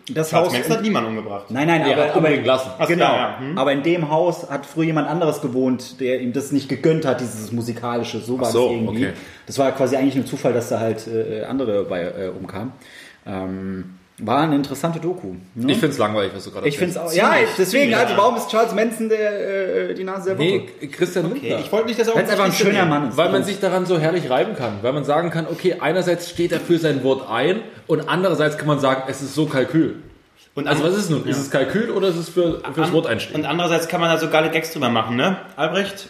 Das 0.09 0.29
Charles 0.29 0.49
Haus. 0.49 0.53
Manson 0.53 0.73
hat 0.73 0.81
niemanden 0.81 1.09
umgebracht. 1.09 1.45
Nein, 1.49 1.67
nein, 1.67 1.81
Er 1.81 1.93
aber, 1.93 2.07
hat 2.07 2.15
aber 2.15 2.29
lassen. 2.37 2.71
Genau. 2.87 3.05
klar, 3.05 3.15
ja. 3.15 3.39
Hm. 3.39 3.57
Aber 3.57 3.71
in 3.71 3.83
dem 3.83 4.09
Haus 4.09 4.49
hat 4.49 4.65
früher 4.65 4.85
jemand 4.85 5.07
anderes 5.07 5.41
gewohnt, 5.41 5.99
der 6.01 6.19
ihm 6.19 6.33
das 6.33 6.51
nicht 6.51 6.67
gegönnt 6.67 7.05
hat, 7.05 7.21
dieses 7.21 7.51
musikalische. 7.51 8.19
So 8.19 8.39
war 8.39 8.51
so, 8.51 8.67
es 8.67 8.71
irgendwie. 8.73 9.05
okay. 9.07 9.13
Das 9.45 9.57
war 9.59 9.71
quasi 9.71 9.95
eigentlich 9.95 10.15
nur 10.15 10.25
Zufall, 10.25 10.53
dass 10.53 10.69
da 10.69 10.79
halt 10.79 11.07
äh, 11.07 11.43
andere 11.43 11.85
bei 11.85 12.01
äh, 12.01 12.31
umkamen. 12.37 12.73
Ähm, 13.25 13.95
war 14.19 14.43
eine 14.43 14.55
interessante 14.55 14.99
Doku. 14.99 15.33
Ne? 15.55 15.71
Ich 15.71 15.79
finde 15.79 15.93
es 15.93 15.97
langweilig, 15.97 16.31
was 16.35 16.43
du 16.45 16.51
gerade 16.51 16.67
Ich 16.67 16.77
finde 16.77 16.91
es 16.91 16.97
auch. 16.97 17.11
Ja, 17.13 17.33
deswegen, 17.57 17.65
ziemlich, 17.83 17.97
also 17.97 18.13
ja. 18.13 18.17
warum 18.19 18.35
ist 18.37 18.49
Charles 18.49 18.73
Manson 18.75 19.09
der, 19.09 19.89
äh, 19.89 19.93
die 19.95 20.03
Nase 20.03 20.29
der 20.29 20.37
Woche? 20.37 20.45
Nee, 20.45 20.87
Christian 20.87 21.25
Okay, 21.25 21.39
Lindner. 21.39 21.59
ich 21.59 21.71
wollte 21.71 21.87
nicht, 21.87 21.99
dass 21.99 22.07
er 22.09 22.15
es 22.23 22.29
einfach 22.29 22.45
ein 22.45 22.51
schöner 22.51 22.71
nehmen. 22.73 22.89
Mann 22.89 23.09
ist. 23.09 23.17
Weil 23.17 23.31
man 23.31 23.43
sich 23.43 23.59
daran 23.59 23.85
so 23.87 23.97
herrlich 23.97 24.29
reiben 24.29 24.55
kann. 24.55 24.73
Weil 24.83 24.93
man 24.93 25.03
sagen 25.03 25.29
kann, 25.31 25.47
okay, 25.49 25.77
einerseits 25.79 26.29
steht 26.29 26.51
er 26.51 26.59
für 26.59 26.77
sein 26.77 27.03
Wort 27.03 27.27
ein 27.29 27.61
und 27.87 28.07
andererseits 28.07 28.57
kann 28.57 28.67
man 28.67 28.79
sagen, 28.79 29.03
es 29.07 29.21
ist 29.21 29.33
so 29.33 29.47
Kalkül. 29.47 29.95
Und 30.55 30.67
Also 30.67 30.83
was 30.83 30.91
ist 30.91 31.05
es 31.05 31.09
nun? 31.09 31.25
Ist 31.25 31.39
es 31.39 31.49
Kalkül 31.49 31.89
oder 31.89 32.09
ist 32.09 32.15
es 32.17 32.29
für, 32.29 32.59
für 32.59 32.81
das 32.81 32.91
Wort 32.91 33.05
Und 33.05 33.11
einstehen? 33.11 33.45
andererseits 33.45 33.87
kann 33.87 33.99
man 33.99 34.09
da 34.11 34.19
so 34.19 34.29
geile 34.29 34.51
Gags 34.51 34.71
drüber 34.71 34.89
machen, 34.89 35.15
ne? 35.15 35.37
Albrecht? 35.55 36.09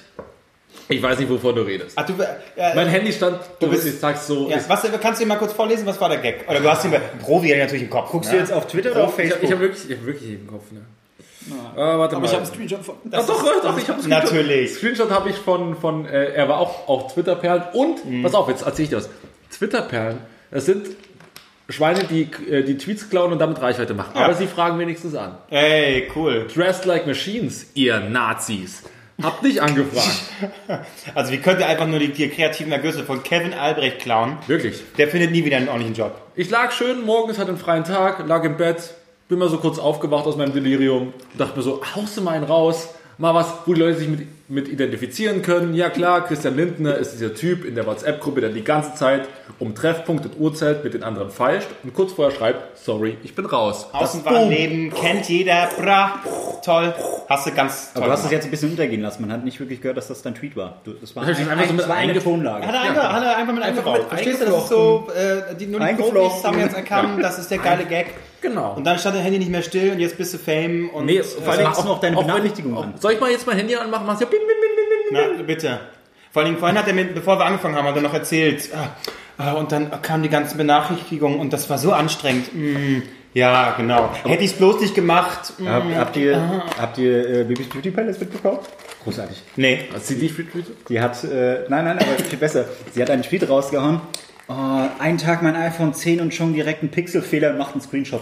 Ich 0.89 1.01
weiß 1.01 1.17
nicht, 1.19 1.29
wovon 1.29 1.55
du 1.55 1.61
redest. 1.61 1.93
Ach, 1.97 2.05
du, 2.05 2.13
äh, 2.21 2.75
Mein 2.75 2.87
Handy 2.87 3.11
stand, 3.13 3.39
du 3.59 3.69
bist- 3.69 3.83
bist, 3.83 3.95
ich 3.95 3.99
sag's 4.01 4.27
so, 4.27 4.49
ja, 4.49 4.57
ist, 4.57 4.67
was, 4.69 4.83
kannst 5.01 5.19
du 5.21 5.25
dir 5.25 5.29
mal 5.29 5.37
kurz 5.37 5.53
vorlesen, 5.53 5.85
was 5.85 5.99
war 6.01 6.09
der 6.09 6.17
Gag? 6.19 6.45
Oder 6.49 6.59
du 6.59 6.69
hast 6.69 6.83
ihn 6.85 6.91
bei 6.91 6.99
Provi 6.99 7.49
ja 7.51 7.57
natürlich 7.57 7.83
im 7.83 7.89
Kopf. 7.89 8.11
Guckst 8.11 8.29
ne? 8.31 8.37
du 8.37 8.41
jetzt 8.43 8.51
auf 8.53 8.67
Twitter 8.67 8.91
oder 8.91 9.05
auf 9.05 9.17
ich 9.19 9.29
Facebook? 9.29 9.43
habe 9.43 9.53
hab 9.53 9.59
wirklich, 9.61 9.89
ich 9.89 9.97
hab 9.97 10.05
wirklich 10.05 10.29
im 10.31 10.47
Kopf, 10.47 10.71
ne? 10.71 10.81
Ah, 11.75 11.99
warte 11.99 12.17
mal. 12.17 12.33
einen 12.33 12.45
Screenshot 12.45 12.83
von. 12.85 12.95
Ach 13.11 13.25
doch, 13.25 13.43
doch, 13.43 13.61
doch, 13.61 13.77
ich 13.77 13.89
habe 13.89 14.07
Natürlich. 14.07 14.73
Screenshot 14.75 15.09
habe 15.11 15.29
ich 15.29 15.35
von, 15.35 15.75
von 15.75 16.05
äh, 16.05 16.31
er 16.33 16.47
war 16.47 16.57
auch 16.59 16.87
auf 16.87 17.13
Twitter-Perlen 17.13 17.63
und, 17.73 18.05
Mhm. 18.05 18.23
pass 18.23 18.33
auf, 18.33 18.47
jetzt 18.47 18.65
erzähle 18.65 18.83
ich 18.83 18.89
dir 18.91 18.97
was. 18.97 19.09
Twitter-Perlen, 19.51 20.19
das 20.51 20.65
sind 20.65 20.87
Schweine, 21.69 22.03
die 22.05 22.29
äh, 22.49 22.63
die 22.63 22.77
Tweets 22.77 23.09
klauen 23.09 23.31
und 23.31 23.39
damit 23.39 23.61
Reichweite 23.61 23.93
machen. 23.93 24.11
Ja. 24.15 24.25
Aber 24.25 24.33
sie 24.35 24.47
fragen 24.47 24.79
wenigstens 24.79 25.15
an. 25.15 25.37
Ey, 25.49 26.09
cool. 26.15 26.47
Dressed 26.53 26.85
like 26.85 27.07
Machines, 27.07 27.67
ihr 27.73 27.99
Nazis. 27.99 28.83
Habt 29.21 29.43
nicht 29.43 29.61
angefragt. 29.61 30.21
Also 31.15 31.31
wie 31.31 31.37
könnt 31.37 31.59
ihr 31.59 31.67
einfach 31.67 31.85
nur 31.87 31.99
die, 31.99 32.11
die 32.11 32.29
kreativen 32.29 32.71
Ergüsse 32.71 33.03
von 33.03 33.21
Kevin 33.21 33.53
Albrecht 33.53 33.99
klauen? 33.99 34.37
Wirklich. 34.47 34.81
Der 34.97 35.07
findet 35.07 35.31
nie 35.31 35.45
wieder 35.45 35.57
einen 35.57 35.67
ordentlichen 35.67 35.95
Job. 35.95 36.19
Ich 36.35 36.49
lag 36.49 36.71
schön 36.71 37.05
morgens, 37.05 37.37
hatte 37.37 37.49
einen 37.49 37.57
freien 37.57 37.83
Tag, 37.83 38.27
lag 38.27 38.43
im 38.43 38.57
Bett, 38.57 38.93
bin 39.29 39.39
mal 39.39 39.49
so 39.49 39.57
kurz 39.57 39.77
aufgewacht 39.77 40.25
aus 40.25 40.35
meinem 40.35 40.53
Delirium, 40.53 41.13
dachte 41.37 41.57
mir 41.57 41.63
so, 41.63 41.81
haust 41.95 42.17
du 42.17 42.21
mal 42.21 42.31
einen 42.31 42.45
raus, 42.45 42.89
mal 43.17 43.35
was, 43.35 43.53
wo 43.65 43.73
die 43.73 43.81
Leute 43.81 43.99
sich 43.99 44.07
mit, 44.07 44.27
mit 44.49 44.67
identifizieren 44.67 45.41
können. 45.41 45.73
Ja 45.73 45.89
klar, 45.89 46.25
Christian 46.25 46.55
Lindner 46.57 46.95
ist 46.97 47.13
dieser 47.13 47.33
Typ 47.33 47.63
in 47.65 47.75
der 47.75 47.85
WhatsApp-Gruppe, 47.85 48.41
der 48.41 48.49
die 48.49 48.63
ganze 48.63 48.93
Zeit 48.93 49.27
um 49.59 49.73
Treffpunkt 49.73 50.25
und 50.25 50.39
Uhrzeit 50.39 50.83
mit 50.83 50.93
den 50.93 51.01
anderen 51.03 51.29
feilscht 51.31 51.67
und 51.83 51.93
kurz 51.93 52.11
vorher 52.13 52.35
schreibt, 52.35 52.77
sorry, 52.77 53.17
ich 53.23 53.35
bin 53.35 53.45
raus. 53.45 53.87
Außenwahrleben 53.93 54.93
kennt 54.93 55.29
jeder. 55.29 55.69
Bra. 55.77 56.19
Toll. 56.63 56.93
Hast 57.29 57.47
du 57.47 57.51
ganz 57.51 57.93
toll 57.93 58.03
Aber 58.03 58.07
du 58.07 58.17
hast 58.17 58.25
es 58.25 58.31
jetzt 58.31 58.45
ein 58.45 58.51
bisschen 58.51 58.71
untergehen 58.71 59.01
lassen. 59.01 59.21
Man 59.21 59.31
hat 59.31 59.43
nicht 59.45 59.59
wirklich 59.59 59.81
gehört, 59.81 59.97
dass 59.97 60.07
das 60.09 60.21
dein 60.21 60.35
Tweet 60.35 60.55
war. 60.55 60.81
Das 61.01 61.15
war, 61.15 61.25
Das 61.25 61.37
hab 61.37 61.43
ich 61.45 61.49
einfach 61.51 61.65
so 61.67 61.71
mit 61.73 61.81
das 61.81 61.89
war 61.89 61.95
eine 61.95 62.19
Tonlage. 62.19 62.67
Hat 62.67 62.73
er, 62.75 62.81
einfach, 62.81 63.13
hat 63.13 63.23
er 63.23 63.37
einfach 63.37 63.53
mit 63.53 63.63
Einfach 63.63 63.93
mit 63.93 64.03
Verstehst 64.03 64.41
du, 64.41 64.45
das 64.45 64.63
ist 64.63 64.69
so, 64.69 65.07
äh, 65.15 65.55
die, 65.55 65.67
nur 65.67 65.79
die. 65.79 65.93
Profis 65.93 66.43
haben 66.43 66.59
jetzt 66.59 66.75
erkannt, 66.75 67.23
das 67.23 67.39
ist 67.39 67.49
der 67.49 67.57
geile 67.59 67.85
Gag. 67.85 68.07
Genau. 68.41 68.73
Und 68.75 68.83
dann 68.85 68.99
stand 68.99 69.15
dein 69.15 69.23
Handy 69.23 69.39
nicht 69.39 69.51
mehr 69.51 69.61
still 69.61 69.91
und 69.93 69.99
jetzt 70.01 70.17
bist 70.17 70.33
du 70.33 70.37
Fame 70.37 70.89
und 70.89 71.05
Nee, 71.05 71.17
äh, 71.19 71.23
vor 71.23 71.53
allem 71.53 71.63
machst 71.63 71.81
du 71.81 71.87
noch 71.87 72.01
deine 72.01 72.17
auch 72.17 72.23
Benachrichtigung 72.23 72.75
auch- 72.77 72.83
an. 72.83 72.93
Soll 72.99 73.13
ich 73.13 73.19
mal 73.21 73.31
jetzt 73.31 73.47
mein 73.47 73.55
Handy 73.55 73.73
anmachen? 73.75 74.05
Machst 74.05 74.21
du 74.21 74.25
ja 74.25 74.31
Na, 75.13 75.43
bitte. 75.43 75.79
Vor 76.31 76.41
allem 76.41 76.57
vorhin 76.57 76.77
hat 76.77 76.87
er 76.87 76.93
mir, 76.93 77.05
bevor 77.05 77.37
wir 77.39 77.45
angefangen 77.45 77.75
haben, 77.75 77.87
hat 77.87 77.95
er 77.95 78.01
noch 78.01 78.13
erzählt. 78.13 78.69
Ah, 78.75 78.89
ah, 79.37 79.51
und 79.53 79.71
dann 79.71 79.91
kamen 80.01 80.23
die 80.23 80.29
ganzen 80.29 80.57
Benachrichtigungen 80.57 81.39
und 81.39 81.53
das 81.53 81.69
war 81.69 81.77
so 81.77 81.91
anstrengend. 81.93 82.53
Mm, 82.55 83.03
ja, 83.35 83.71
genau. 83.77 84.09
Hätte 84.23 84.43
ich 84.43 84.51
es 84.51 84.57
bloß 84.57 84.81
nicht 84.81 84.95
gemacht. 84.95 85.53
Mm, 85.59 85.67
Hab, 85.67 85.83
habt 85.95 86.17
ihr, 86.17 86.63
habt 86.79 86.97
ihr 86.97 87.29
äh, 87.41 87.43
Bibis 87.43 87.69
Beauty 87.69 87.91
Palace 87.91 88.19
mitbekommen? 88.19 88.59
Großartig. 89.03 89.43
nee. 89.57 89.79
Du 90.07 90.13
die 90.15 90.25
retweetet? 90.27 90.89
Die 90.89 90.99
hat, 90.99 91.23
äh, 91.23 91.65
nein, 91.69 91.85
nein, 91.85 91.99
aber 91.99 92.23
viel 92.23 92.39
besser. 92.39 92.65
Sie 92.93 93.01
hat 93.01 93.09
einen 93.11 93.21
Tweet 93.23 93.47
rausgehauen. 93.47 94.01
Oh, 94.47 94.53
einen 94.99 95.17
Tag 95.19 95.41
mein 95.41 95.55
iPhone 95.55 95.93
10 95.93 96.19
und 96.19 96.33
schon 96.33 96.53
direkt 96.53 96.81
einen 96.81 96.91
Pixelfehler 96.91 97.51
und 97.51 97.57
macht 97.59 97.73
einen 97.73 97.81
Screenshot. 97.81 98.21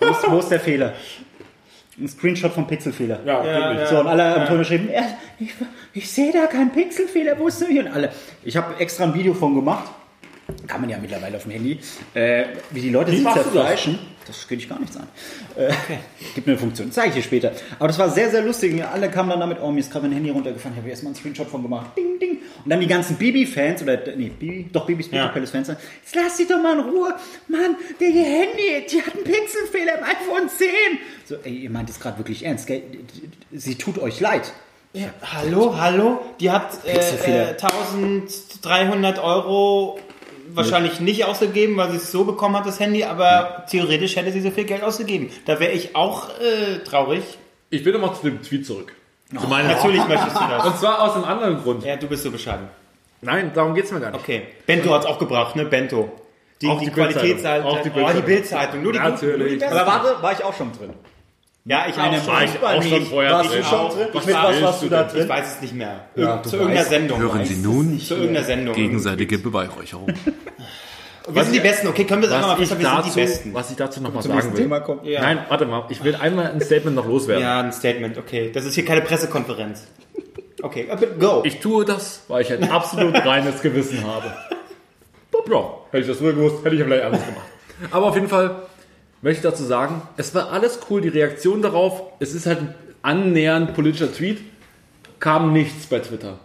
Wo, 0.00 0.06
ist, 0.06 0.30
wo 0.30 0.38
ist 0.38 0.48
der 0.48 0.60
Fehler? 0.60 0.94
Ein 2.00 2.08
Screenshot 2.08 2.52
vom 2.52 2.66
Pixelfehler. 2.66 3.20
Ja, 3.24 3.44
Ja, 3.44 3.72
ja. 3.72 3.86
So, 3.86 4.00
und 4.00 4.06
alle 4.06 4.22
haben 4.24 4.40
drunter 4.46 4.58
geschrieben, 4.58 4.88
ja, 4.92 5.02
ich, 5.40 5.52
ich 5.94 6.10
sehe 6.10 6.32
da 6.32 6.46
keinen 6.46 6.70
Pixelfehler, 6.70 7.38
wo 7.38 7.48
ist 7.48 7.60
der 7.60 7.68
hier? 7.68 7.86
Und 7.86 7.92
alle. 7.92 8.10
Ich 8.44 8.56
habe 8.56 8.78
extra 8.78 9.04
ein 9.04 9.14
Video 9.14 9.34
von 9.34 9.54
gemacht. 9.54 9.90
Kann 10.66 10.80
man 10.80 10.88
ja 10.90 10.98
mittlerweile 10.98 11.36
auf 11.36 11.42
dem 11.42 11.52
Handy. 11.52 11.78
Äh, 12.14 12.44
wie 12.70 12.80
die 12.80 12.90
Leute 12.90 13.10
sich 13.10 13.20
du 13.20 13.24
das? 13.26 13.34
zerfleischen. 13.34 13.98
Das 14.26 14.46
geht 14.46 14.58
ich 14.58 14.68
gar 14.68 14.78
nichts 14.78 14.96
an. 14.96 15.06
Äh, 15.56 15.72
Gibt 16.34 16.46
eine 16.48 16.58
Funktion, 16.58 16.90
zeige 16.92 17.08
ich 17.10 17.14
dir 17.16 17.22
später. 17.22 17.52
Aber 17.78 17.88
das 17.88 17.98
war 17.98 18.10
sehr, 18.10 18.30
sehr 18.30 18.42
lustig. 18.42 18.82
Alle 18.84 19.10
kamen 19.10 19.30
dann 19.30 19.40
damit, 19.40 19.58
oh, 19.62 19.70
mir 19.70 19.80
ist 19.80 19.90
gerade 19.90 20.06
mein 20.06 20.14
Handy 20.16 20.28
runtergefallen. 20.30 20.74
Ich 20.76 20.80
habe 20.80 20.90
erstmal 20.90 21.10
einen 21.12 21.16
Screenshot 21.20 21.48
von 21.48 21.62
gemacht. 21.62 21.96
Ding, 21.96 22.18
ding. 22.18 22.38
Und 22.64 22.70
dann 22.70 22.80
die 22.80 22.86
ganzen 22.86 23.16
Bibi-Fans, 23.16 23.82
oder, 23.82 23.98
nee, 24.16 24.28
Bibi, 24.30 24.68
doch, 24.72 24.84
Bibis 24.86 25.10
Ja. 25.10 25.28
Palace-Fans, 25.28 25.68
sagen, 25.68 25.78
jetzt 26.02 26.14
lass 26.14 26.36
sie 26.36 26.46
doch 26.46 26.62
mal 26.62 26.74
in 26.78 26.84
Ruhe. 26.84 27.14
Mann, 27.48 27.76
der 28.00 28.08
ihr 28.08 28.24
Handy, 28.24 28.86
die 28.90 29.00
hat 29.02 29.14
einen 29.14 29.24
Pixelfehler 29.24 29.98
im 29.98 30.04
iPhone 30.04 30.48
10. 30.48 30.68
So, 31.24 31.36
ey, 31.44 31.54
ihr 31.54 31.70
meint 31.70 31.88
es 31.88 31.98
gerade 32.00 32.18
wirklich 32.18 32.44
ernst, 32.44 32.66
gell? 32.66 32.82
Sie 33.52 33.76
tut 33.76 33.98
euch 33.98 34.20
leid. 34.20 34.52
Ja, 34.92 35.08
hallo, 35.22 35.78
hallo. 35.78 36.20
Die 36.40 36.50
hat 36.50 36.70
äh, 36.84 36.92
Kriegst 36.94 37.12
du 37.12 37.16
viele- 37.18 37.50
äh, 37.50 37.56
1300 37.62 39.18
Euro 39.22 39.98
wahrscheinlich 40.54 41.00
nicht 41.00 41.24
ausgegeben, 41.24 41.76
weil 41.76 41.90
sie 41.90 41.96
es 41.96 42.10
so 42.10 42.24
bekommen 42.24 42.56
hat, 42.56 42.66
das 42.66 42.80
Handy, 42.80 43.04
aber 43.04 43.64
theoretisch 43.70 44.16
hätte 44.16 44.32
sie 44.32 44.40
so 44.40 44.50
viel 44.50 44.64
Geld 44.64 44.82
ausgegeben. 44.82 45.30
Da 45.46 45.60
wäre 45.60 45.72
ich 45.72 45.94
auch 45.96 46.28
äh, 46.40 46.78
traurig. 46.84 47.22
Ich 47.70 47.84
will 47.84 47.92
nochmal 47.92 48.14
zu 48.14 48.22
dem 48.22 48.42
Tweet 48.42 48.66
zurück. 48.66 48.92
Zu 49.38 49.46
meinem 49.46 49.68
Natürlich 49.68 50.06
möchtest 50.08 50.36
du 50.36 50.40
das. 50.48 50.64
Und 50.66 50.78
zwar 50.78 51.02
aus 51.02 51.14
einem 51.14 51.24
anderen 51.24 51.62
Grund. 51.62 51.84
Ja, 51.84 51.96
du 51.96 52.06
bist 52.06 52.22
so 52.22 52.30
bescheiden. 52.30 52.68
Nein, 53.20 53.50
darum 53.54 53.74
geht's 53.74 53.90
mir 53.90 54.00
gar 54.00 54.10
nicht. 54.10 54.20
Okay. 54.20 54.42
Bento 54.66 54.94
hat's 54.94 55.04
auch 55.04 55.18
gebracht, 55.18 55.54
ne? 55.56 55.64
Bento. 55.66 56.10
Die, 56.62 56.68
Auch 56.68 56.78
die, 56.78 56.86
die 56.86 56.90
Qualitätszeit. 56.90 57.62
Bildzeitung. 57.62 57.66
Auch 57.70 57.82
die 57.82 57.90
oh, 57.90 57.92
die 57.92 58.22
Bildzeitung. 58.22 58.24
Bildzeitung. 58.24 58.82
Nur 58.82 58.92
die 58.92 58.98
guten- 58.98 59.10
Natürlich. 59.10 59.60
nur 59.60 59.68
die. 59.70 59.76
Aber 59.76 59.86
warte, 59.86 60.22
war 60.22 60.32
ich 60.32 60.44
auch 60.44 60.54
schon 60.54 60.72
drin. 60.72 60.92
Ja, 61.68 61.84
ich 61.86 61.96
Eine 61.98 62.16
auch 62.16 62.24
schon. 62.24 62.32
War 62.32 62.44
ich 62.44 62.60
auch 62.62 62.82
schon 62.82 63.06
vorher 63.06 63.32
Warst 63.32 63.50
drin. 63.52 63.58
du 63.60 63.64
schon 63.68 63.90
drin? 63.90 64.06
Was 64.14 64.26
Mit 64.26 64.34
was 64.34 64.62
warst 64.62 64.82
du 64.82 64.86
du 64.86 64.90
da 64.90 65.02
denn? 65.02 65.06
Ich 65.08 65.12
drin? 65.20 65.28
weiß 65.28 65.54
es 65.56 65.60
nicht 65.60 65.74
mehr. 65.74 66.00
Ja, 66.16 66.42
zu 66.42 66.56
irgendeiner 66.56 66.80
weißt. 66.80 66.88
Sendung. 66.90 67.18
Hören 67.20 67.44
Sie 67.44 67.56
nun 67.56 68.00
Zu 68.00 68.14
irgendeiner 68.14 68.46
Sendung. 68.46 68.74
gegenseitige 68.74 69.38
Beweihräucherung. 69.38 70.06
Wir 71.30 71.44
sind 71.44 71.52
die 71.52 71.60
Besten. 71.60 71.88
Okay, 71.88 72.04
können 72.04 72.22
wir 72.22 72.28
sagen, 72.30 72.46
ich, 72.54 72.58
wir 72.60 72.66
sind 72.66 72.82
dazu, 72.82 73.10
die 73.10 73.20
Besten. 73.20 73.52
was 73.52 73.70
ich 73.70 73.76
dazu 73.76 74.00
nochmal 74.00 74.22
Zum 74.22 74.32
sagen 74.32 74.50
will. 74.54 74.62
Thema 74.62 74.80
kommt. 74.80 75.04
Ja. 75.04 75.20
Nein, 75.20 75.40
warte 75.50 75.66
mal. 75.66 75.84
Ich 75.90 76.02
will 76.02 76.14
einmal 76.16 76.50
ein 76.50 76.60
Statement 76.62 76.96
noch 76.96 77.06
loswerden. 77.06 77.42
Ja, 77.44 77.60
ein 77.60 77.72
Statement, 77.72 78.16
okay. 78.16 78.50
Das 78.50 78.64
ist 78.64 78.74
hier 78.74 78.86
keine 78.86 79.02
Pressekonferenz. 79.02 79.86
Okay, 80.62 80.88
aber 80.90 81.06
go. 81.06 81.42
Ich 81.44 81.60
tue 81.60 81.84
das, 81.84 82.22
weil 82.28 82.42
ich 82.42 82.52
ein 82.52 82.70
absolut 82.70 83.14
reines 83.26 83.60
Gewissen 83.60 84.04
habe. 84.06 84.32
Ja, 85.50 85.64
hätte 85.90 86.02
ich 86.02 86.06
das 86.08 86.20
nur 86.20 86.32
gewusst, 86.32 86.64
hätte 86.64 86.74
ich 86.74 86.80
ja 86.80 86.86
vielleicht 86.86 87.04
anders 87.04 87.24
gemacht. 87.26 87.46
Aber 87.90 88.06
auf 88.06 88.14
jeden 88.14 88.28
Fall 88.28 88.56
möchte 89.22 89.38
ich 89.46 89.50
dazu 89.52 89.64
sagen, 89.64 90.02
es 90.16 90.34
war 90.34 90.50
alles 90.52 90.78
cool, 90.90 91.00
die 91.00 91.08
Reaktion 91.08 91.62
darauf, 91.62 92.02
es 92.20 92.34
ist 92.34 92.46
halt 92.46 92.60
ein 92.60 92.74
annähernd 93.02 93.74
politischer 93.74 94.12
Tweet, 94.12 94.38
kam 95.20 95.52
nichts 95.52 95.86
bei 95.86 95.98
Twitter. 96.00 96.38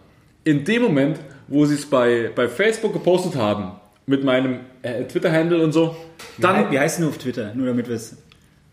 In 0.43 0.63
dem 0.65 0.81
Moment, 0.81 1.19
wo 1.47 1.65
sie 1.65 1.75
es 1.75 1.85
bei, 1.89 2.31
bei 2.35 2.47
Facebook 2.47 2.93
gepostet 2.93 3.35
haben, 3.35 3.73
mit 4.05 4.23
meinem 4.23 4.59
äh, 4.81 5.03
Twitter-Handle 5.05 5.63
und 5.63 5.71
so, 5.71 5.95
Dann, 6.37 6.63
dann 6.63 6.71
wie 6.71 6.79
heißt 6.79 6.99
du 6.99 7.07
auf 7.07 7.17
Twitter? 7.17 7.53
Nur 7.55 7.67
damit 7.67 7.87
wir 7.87 7.95
es. 7.95 8.17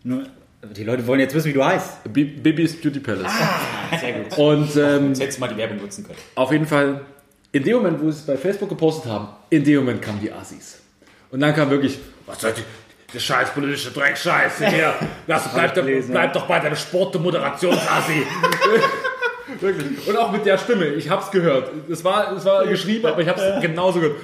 Die 0.02 0.84
Leute 0.84 1.06
wollen 1.06 1.20
jetzt 1.20 1.34
wissen, 1.34 1.48
wie 1.48 1.52
du 1.52 1.64
heißt. 1.64 2.12
Bi- 2.12 2.24
Bibis 2.24 2.80
Beauty 2.80 3.00
Palace. 3.00 3.30
Sehr 4.00 4.12
gut. 4.14 4.36
Und 4.38 4.76
ähm, 4.76 5.14
Hättest 5.14 5.38
mal 5.38 5.48
die 5.48 5.56
Werbung 5.56 5.78
nutzen 5.78 6.04
können. 6.04 6.18
Auf 6.34 6.50
jeden 6.52 6.66
Fall, 6.66 7.02
in 7.52 7.62
dem 7.62 7.76
Moment, 7.76 8.00
wo 8.02 8.10
sie 8.10 8.18
es 8.18 8.26
bei 8.26 8.36
Facebook 8.36 8.68
gepostet 8.68 9.10
haben, 9.10 9.28
in 9.50 9.62
dem 9.64 9.76
Moment 9.80 10.02
kamen 10.02 10.20
die 10.20 10.32
Assis. 10.32 10.80
Und 11.30 11.40
dann 11.40 11.54
kam 11.54 11.70
wirklich, 11.70 11.98
was 12.26 12.40
soll 12.40 12.52
die, 12.52 12.62
die 13.12 13.20
scheiß 13.20 13.50
politische 13.50 13.90
Dreckscheiße 13.90 14.66
hier. 14.68 14.94
Lass, 15.26 15.52
bleib, 15.52 15.74
doch, 15.74 15.84
gelesen, 15.84 16.12
bleib 16.12 16.32
doch 16.32 16.46
bei 16.46 16.58
deinem 16.58 16.76
Sport- 16.76 17.16
und 17.16 17.22
Moderationsassi. 17.22 18.26
Wirklich. 19.60 20.06
Und 20.06 20.16
auch 20.16 20.30
mit 20.30 20.46
der 20.46 20.58
Stimme, 20.58 20.86
ich 20.86 21.10
hab's 21.10 21.30
gehört. 21.30 21.70
Es 21.90 22.04
war, 22.04 22.32
es 22.32 22.44
war 22.44 22.66
geschrieben, 22.66 23.06
aber 23.06 23.20
ich 23.20 23.28
hab's 23.28 23.42
genauso 23.60 24.00
gehört. 24.00 24.20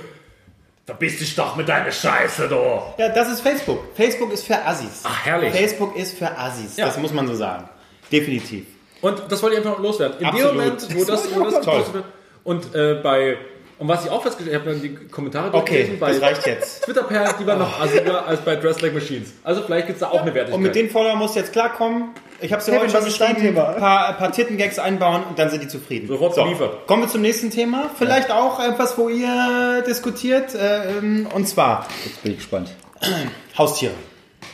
Verbiss 0.86 1.18
dich 1.18 1.34
doch 1.34 1.56
mit 1.56 1.68
deiner 1.68 1.90
Scheiße, 1.90 2.48
du. 2.48 2.54
Ja, 2.96 3.08
das 3.08 3.28
ist 3.28 3.40
Facebook. 3.40 3.80
Facebook 3.96 4.32
ist 4.32 4.46
für 4.46 4.64
Assis. 4.64 5.02
Ach, 5.02 5.26
herrlich. 5.26 5.52
Facebook 5.52 5.96
ist 5.96 6.16
für 6.16 6.30
Assis. 6.38 6.76
Ja. 6.76 6.86
Das 6.86 6.96
muss 6.98 7.12
man 7.12 7.26
so 7.26 7.34
sagen. 7.34 7.68
Definitiv. 8.12 8.66
Und 9.00 9.20
das 9.28 9.42
wollte 9.42 9.56
ich 9.56 9.64
einfach 9.64 9.78
noch 9.78 9.84
loswerden. 9.84 10.20
In 10.20 10.26
Absolut. 10.26 10.50
dem 10.52 10.56
Moment, 10.56 10.96
wo 10.96 11.04
das, 11.04 11.34
wo 11.34 11.42
das 11.42 11.92
wird. 11.92 12.04
Und 12.44 12.74
äh, 12.76 13.00
bei, 13.02 13.36
und 13.78 13.88
was 13.88 14.04
ich 14.04 14.10
auch 14.10 14.22
festgestellt 14.22 14.58
habe, 14.58 14.70
ich 14.70 14.76
habe 14.76 14.88
dann 14.88 15.00
die 15.02 15.08
Kommentare 15.08 15.52
Okay, 15.54 15.96
bei 16.00 16.12
das 16.12 16.22
reicht 16.22 16.46
jetzt. 16.46 16.82
Twitter-Perlen, 16.84 17.34
die 17.40 17.46
waren 17.46 17.58
noch 17.58 17.80
assiger 17.80 18.26
als 18.26 18.40
bei 18.40 18.56
Dress 18.56 18.80
Like 18.80 18.94
Machines. 18.94 19.32
Also 19.44 19.62
vielleicht 19.62 19.86
gibt 19.86 19.96
es 19.96 20.00
da 20.00 20.10
auch 20.10 20.22
eine 20.22 20.32
Wertigkeit. 20.34 20.54
Und 20.54 20.62
mit 20.62 20.74
den 20.74 20.88
Followern 20.90 21.18
musst 21.18 21.34
du 21.36 21.40
jetzt 21.40 21.52
klarkommen. 21.52 22.10
Ich 22.40 22.52
habe 22.52 22.62
dir 22.62 22.72
Kevin, 22.72 22.80
heute 22.88 22.92
schon 22.92 23.04
geschrieben, 23.04 23.58
ein 23.58 23.76
paar, 23.78 24.08
ein 24.08 24.16
paar 24.16 24.32
Tittengags 24.32 24.78
einbauen 24.78 25.24
und 25.24 25.38
dann 25.38 25.48
sind 25.50 25.62
die 25.62 25.68
zufrieden. 25.68 26.06
Sofort 26.08 26.34
geliefert. 26.34 26.86
Kommen 26.86 27.02
wir 27.02 27.08
zum 27.08 27.22
nächsten 27.22 27.50
Thema. 27.50 27.90
Vielleicht 27.98 28.30
auch 28.30 28.60
etwas, 28.60 28.96
wo 28.98 29.08
ihr 29.08 29.82
diskutiert. 29.86 30.54
ähm, 30.58 31.26
Und 31.34 31.48
zwar 31.48 31.86
Jetzt 32.04 32.22
bin 32.22 32.32
ich 32.32 32.38
gespannt. 32.38 32.70
Haustiere. 33.58 33.92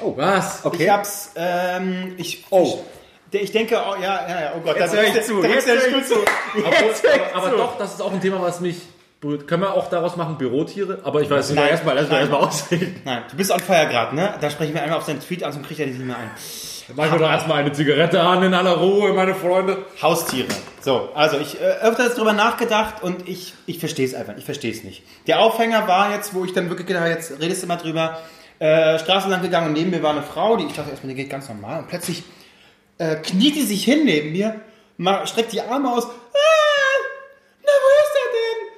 Was? 0.00 0.64
Okay. 0.64 0.84
Ich 0.84 0.90
hab's, 0.90 1.30
ähm, 1.36 2.14
ich, 2.16 2.44
Oh. 2.50 2.80
ich 3.30 3.52
denke, 3.52 3.76
oh, 3.88 3.94
ja, 4.00 4.26
ja, 4.28 4.40
ja, 4.40 4.52
oh 4.56 4.60
Gott, 4.60 4.76
Jetzt 4.76 4.92
da 4.94 4.96
hör 4.98 5.04
ich 5.04 5.22
zu, 5.22 5.42
jetzt 5.42 5.68
drückst 5.68 6.10
du 6.10 6.16
hör 6.16 6.90
ich 6.90 6.94
zu. 6.96 7.06
Aber 7.34 7.50
doch, 7.50 7.78
das 7.78 7.94
ist 7.94 8.02
auch 8.02 8.12
ein 8.12 8.20
Thema, 8.20 8.40
was 8.42 8.60
mich 8.60 8.76
Können 9.22 9.62
wir 9.62 9.74
auch 9.74 9.88
daraus 9.88 10.16
machen, 10.16 10.36
Bürotiere? 10.36 10.98
Aber 11.04 11.22
ich 11.22 11.30
weiß 11.30 11.50
nicht. 11.50 11.62
Erstmal, 11.62 11.94
lass 11.94 12.10
mal 12.10 12.18
erstmal 12.18 12.40
ausreden. 12.40 13.00
Nein, 13.04 13.22
du 13.30 13.36
bist 13.36 13.52
on 13.52 13.60
fire 13.60 13.86
gerade, 13.86 14.16
ne? 14.16 14.34
Da 14.40 14.50
sprechen 14.50 14.74
wir 14.74 14.82
einmal 14.82 14.98
auf 14.98 15.04
seinen 15.04 15.20
Tweet 15.20 15.44
an 15.44 15.52
und 15.54 15.64
kriegt 15.64 15.78
er 15.78 15.86
dich 15.86 15.96
nicht 15.96 16.06
mehr 16.06 16.16
ein. 16.16 16.30
Mach 16.96 17.10
mir 17.10 17.18
doch 17.18 17.30
erstmal 17.30 17.58
eine 17.58 17.72
Zigarette 17.72 18.20
an 18.20 18.42
in 18.42 18.52
aller 18.52 18.72
Ruhe, 18.72 19.12
meine 19.12 19.36
Freunde. 19.36 19.86
Haustiere. 20.02 20.48
So, 20.80 21.10
also 21.14 21.38
ich 21.38 21.60
äh, 21.60 21.64
öfters 21.82 22.16
drüber 22.16 22.32
nachgedacht 22.32 23.02
und 23.02 23.28
ich, 23.28 23.54
ich 23.66 23.78
verstehe 23.78 24.04
es 24.04 24.14
einfach, 24.14 24.36
ich 24.36 24.44
verstehe 24.44 24.72
es 24.72 24.82
nicht. 24.82 25.04
Der 25.28 25.38
Aufhänger 25.38 25.86
war 25.86 26.12
jetzt, 26.12 26.34
wo 26.34 26.44
ich 26.44 26.52
dann 26.52 26.68
wirklich 26.68 26.88
gedacht 26.88 27.04
habe, 27.04 27.12
jetzt 27.12 27.40
redest 27.40 27.62
du 27.62 27.68
mal 27.68 27.76
drüber, 27.76 28.18
äh, 28.58 28.98
Straße 28.98 29.28
lang 29.28 29.42
gegangen 29.42 29.68
und 29.68 29.72
neben 29.74 29.90
mir 29.90 30.02
war 30.02 30.10
eine 30.10 30.22
Frau, 30.22 30.56
die 30.56 30.66
ich 30.66 30.72
dachte 30.72 30.90
erstmal, 30.90 31.14
die 31.14 31.22
geht 31.22 31.30
ganz 31.30 31.48
normal 31.48 31.80
und 31.80 31.88
plötzlich 31.88 32.24
äh, 32.98 33.14
kniet 33.16 33.54
die 33.54 33.62
sich 33.62 33.84
hin 33.84 34.04
neben 34.04 34.32
mir, 34.32 34.60
streckt 35.26 35.52
die 35.52 35.60
Arme 35.60 35.92
aus, 35.92 36.04
ah, 36.06 36.08
na 37.62 37.70
wo 37.70 37.88
ist 38.02 38.16
er 38.16 38.32
denn? 38.32 38.72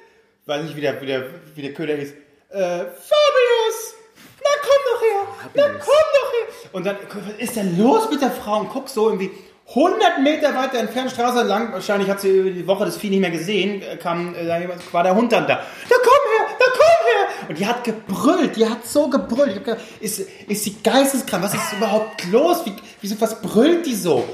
Weiß 0.45 0.63
nicht, 0.63 0.75
wie 0.75 0.81
der, 0.81 1.01
wie 1.01 1.07
der, 1.07 1.25
wie 1.55 1.61
der 1.63 1.73
Köder 1.73 1.95
hieß. 1.95 2.11
Äh, 2.49 2.59
Fabius! 2.59 3.95
Na 4.43 4.51
komm 4.61 4.81
doch 4.93 5.01
her! 5.01 5.49
Na 5.55 5.63
komm 5.63 6.05
doch 6.13 6.31
her! 6.33 6.69
Und 6.71 6.85
dann, 6.85 6.97
was 6.99 7.39
ist 7.39 7.55
denn 7.55 7.79
los 7.79 8.11
mit 8.11 8.21
der 8.21 8.29
Frau? 8.29 8.59
Und 8.59 8.69
guck 8.69 8.87
so 8.87 9.09
irgendwie 9.09 9.31
100 9.69 10.21
Meter 10.21 10.55
weiter 10.55 10.77
entfernt, 10.77 11.09
Straße 11.09 11.41
lang, 11.41 11.73
wahrscheinlich 11.73 12.07
hat 12.07 12.21
sie 12.21 12.29
über 12.29 12.51
die 12.51 12.67
Woche 12.67 12.85
das 12.85 12.97
Vieh 12.97 13.09
nicht 13.09 13.21
mehr 13.21 13.31
gesehen, 13.31 13.81
kam, 13.99 14.35
äh, 14.35 14.69
war 14.91 15.01
der 15.01 15.15
Hund 15.15 15.31
dann 15.31 15.47
da. 15.47 15.55
Da 15.55 15.95
komm 16.03 16.37
her! 16.37 16.55
Da 16.59 16.65
komm 16.71 17.07
her! 17.07 17.49
Und 17.49 17.57
die 17.57 17.65
hat 17.65 17.83
gebrüllt, 17.83 18.55
die 18.55 18.69
hat 18.69 18.85
so 18.85 19.09
gebrüllt. 19.09 19.49
Ich 19.49 19.55
hab 19.55 19.63
gedacht, 19.65 19.81
ist, 19.99 20.19
ist 20.47 20.63
sie 20.63 20.75
geisteskrank? 20.83 21.43
Was 21.43 21.55
ist 21.55 21.73
überhaupt 21.73 22.23
los? 22.31 22.63
Wie, 22.67 22.73
wieso, 23.01 23.19
was 23.19 23.41
brüllt 23.41 23.87
die 23.87 23.95
so? 23.95 24.17
Und 24.17 24.27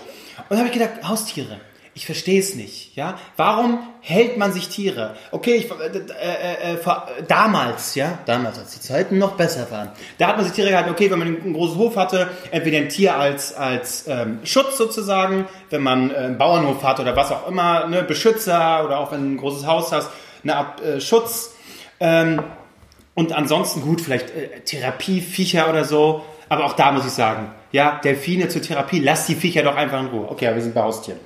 dann 0.49 0.57
habe 0.59 0.67
ich 0.67 0.73
gedacht, 0.73 1.07
Haustiere. 1.07 1.61
Ich 1.93 2.05
verstehe 2.05 2.39
es 2.39 2.55
nicht, 2.55 2.95
ja. 2.95 3.17
Warum 3.35 3.79
hält 3.99 4.37
man 4.37 4.53
sich 4.53 4.69
Tiere? 4.69 5.17
Okay, 5.31 5.55
ich, 5.55 5.69
äh, 5.69 5.97
äh, 5.97 6.73
äh, 6.75 6.77
damals, 7.27 7.95
ja, 7.95 8.19
damals, 8.25 8.59
als 8.59 8.71
die 8.71 8.79
Zeiten 8.79 9.17
noch 9.17 9.33
besser 9.33 9.69
waren, 9.71 9.89
da 10.17 10.27
hat 10.27 10.37
man 10.37 10.45
sich 10.45 10.53
Tiere 10.53 10.69
gehalten. 10.69 10.89
Okay, 10.89 11.11
wenn 11.11 11.19
man 11.19 11.27
einen 11.27 11.53
großen 11.53 11.77
Hof 11.77 11.97
hatte, 11.97 12.29
entweder 12.51 12.77
ein 12.77 12.87
Tier 12.87 13.17
als 13.17 13.53
als 13.53 14.07
ähm, 14.07 14.39
Schutz 14.45 14.77
sozusagen, 14.77 15.47
wenn 15.69 15.83
man 15.83 16.11
äh, 16.11 16.15
einen 16.15 16.37
Bauernhof 16.37 16.81
hat 16.81 17.01
oder 17.01 17.17
was 17.17 17.29
auch 17.29 17.45
immer, 17.49 17.87
ne, 17.87 18.03
Beschützer 18.03 18.85
oder 18.85 18.97
auch 18.99 19.11
wenn 19.11 19.21
du 19.21 19.27
ein 19.31 19.37
großes 19.37 19.67
Haus 19.67 19.91
hast, 19.91 20.09
eine 20.43 20.55
Art 20.55 20.81
äh, 20.81 21.01
Schutz. 21.01 21.55
Ähm, 21.99 22.41
und 23.15 23.33
ansonsten 23.33 23.81
gut, 23.81 23.99
vielleicht 23.99 24.29
äh, 24.29 24.61
Therapie, 24.61 25.19
Viecher 25.19 25.69
oder 25.69 25.83
so. 25.83 26.23
Aber 26.47 26.65
auch 26.65 26.73
da 26.73 26.91
muss 26.93 27.05
ich 27.05 27.11
sagen, 27.11 27.51
ja, 27.71 27.99
Delfine 28.03 28.47
zur 28.47 28.61
Therapie, 28.61 28.99
lass 28.99 29.25
die 29.25 29.35
Viecher 29.35 29.63
doch 29.63 29.75
einfach 29.75 29.99
in 29.99 30.07
Ruhe. 30.07 30.29
Okay, 30.29 30.47
aber 30.47 30.55
wir 30.55 30.63
sind 30.63 30.73
bei 30.73 30.81
Haustieren. 30.81 31.19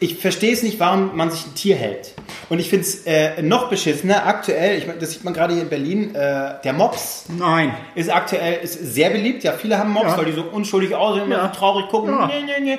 Ich 0.00 0.16
verstehe 0.18 0.52
es 0.52 0.62
nicht, 0.62 0.78
warum 0.78 1.16
man 1.16 1.30
sich 1.30 1.44
ein 1.46 1.54
Tier 1.56 1.74
hält. 1.74 2.14
Und 2.48 2.60
ich 2.60 2.68
finde 2.70 2.84
es 2.84 3.04
äh, 3.04 3.42
noch 3.42 3.68
beschissener, 3.68 4.26
aktuell, 4.26 4.78
ich 4.78 4.86
mein, 4.86 5.00
das 5.00 5.10
sieht 5.12 5.24
man 5.24 5.34
gerade 5.34 5.54
hier 5.54 5.62
in 5.64 5.68
Berlin, 5.68 6.14
äh, 6.14 6.52
der 6.62 6.72
Mops 6.72 7.24
Nein. 7.36 7.74
ist 7.96 8.08
aktuell 8.08 8.60
ist 8.62 8.74
sehr 8.94 9.10
beliebt. 9.10 9.42
Ja, 9.42 9.52
viele 9.52 9.76
haben 9.76 9.90
Mops, 9.92 10.12
Ja. 10.12 10.18
weil 10.18 10.26
die 10.26 10.32
so 10.32 10.42
unschuldig 10.42 10.94
aussehen, 10.94 11.24
immer 11.24 11.36
Ja. 11.36 11.50
so 11.52 11.58
traurig 11.58 11.88
gucken. 11.88 12.10
Ja. 12.10 12.26
Nee, 12.28 12.42
nee, 12.46 12.74
nee. 12.74 12.78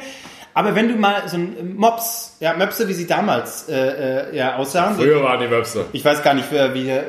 Aber 0.54 0.76
wenn 0.76 0.88
du 0.88 0.96
mal 0.96 1.28
so 1.28 1.36
ein 1.38 1.76
Mops, 1.76 2.38
ja, 2.40 2.54
Möpse, 2.54 2.88
wie 2.88 2.94
sie 2.94 3.06
damals 3.06 3.68
äh, 3.70 4.30
äh, 4.32 4.36
ja, 4.36 4.56
aussahen, 4.56 4.96
Früher 4.96 5.22
waren 5.24 5.40
die 5.42 5.52
Webster. 5.52 5.86
ich 5.94 6.04
weiß 6.04 6.24
gar 6.24 6.34
nicht, 6.34 6.50
wie 6.52 6.90
äh, 6.90 7.02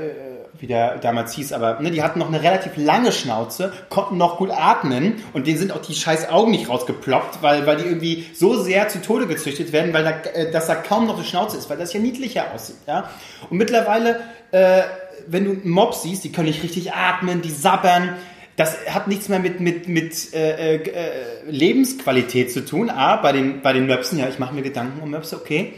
wie 0.61 0.67
der 0.67 0.99
damals 0.99 1.33
hieß, 1.35 1.53
aber 1.53 1.81
ne, 1.81 1.91
die 1.91 2.03
hatten 2.03 2.19
noch 2.19 2.29
eine 2.29 2.43
relativ 2.43 2.73
lange 2.77 3.13
Schnauze, 3.13 3.73
konnten 3.89 4.19
noch 4.19 4.37
gut 4.37 4.51
atmen 4.51 5.23
und 5.33 5.47
denen 5.47 5.59
sind 5.59 5.73
auch 5.73 5.83
die 5.83 5.95
scheiß 5.95 6.29
Augen 6.29 6.51
nicht 6.51 6.69
rausgeploppt, 6.69 7.43
weil, 7.43 7.67
weil 7.67 7.79
die 7.79 7.85
irgendwie 7.85 8.27
so 8.35 8.63
sehr 8.63 8.89
zu 8.89 9.01
Tode 9.01 9.27
gezüchtet 9.27 9.73
werden, 9.73 9.93
weil 9.93 10.05
da, 10.05 10.11
äh, 10.31 10.51
dass 10.51 10.67
da 10.67 10.75
kaum 10.75 11.07
noch 11.07 11.17
eine 11.17 11.25
Schnauze 11.25 11.57
ist, 11.57 11.71
weil 11.71 11.79
das 11.79 11.93
ja 11.93 12.01
niedlicher 12.01 12.53
aussieht. 12.55 12.77
Ja? 12.87 13.11
Und 13.49 13.57
mittlerweile, 13.57 14.21
äh, 14.53 14.83
wenn 15.27 15.45
du 15.45 15.53
einen 15.53 15.71
Mob 15.71 15.95
siehst, 15.95 16.25
die 16.25 16.33
können 16.33 16.49
nicht 16.49 16.63
richtig 16.63 16.93
atmen, 16.93 17.43
die 17.43 17.51
sabbern, 17.51 18.17
das 18.57 18.77
hat 18.91 19.09
nichts 19.09 19.31
mehr 19.31 19.39
mit, 19.39 19.61
mit, 19.61 19.89
mit 19.89 20.35
äh, 20.35 20.75
äh, 20.75 20.91
äh, 20.91 21.11
Lebensqualität 21.49 22.53
zu 22.53 22.65
tun. 22.65 22.91
A, 22.91 23.17
bei 23.17 23.33
den, 23.33 23.63
bei 23.63 23.73
den 23.73 23.87
Möpsen, 23.87 24.19
ja, 24.19 24.29
ich 24.29 24.39
mache 24.39 24.55
mir 24.55 24.61
Gedanken 24.61 25.01
um 25.01 25.11
Möpse, 25.11 25.37
okay. 25.37 25.73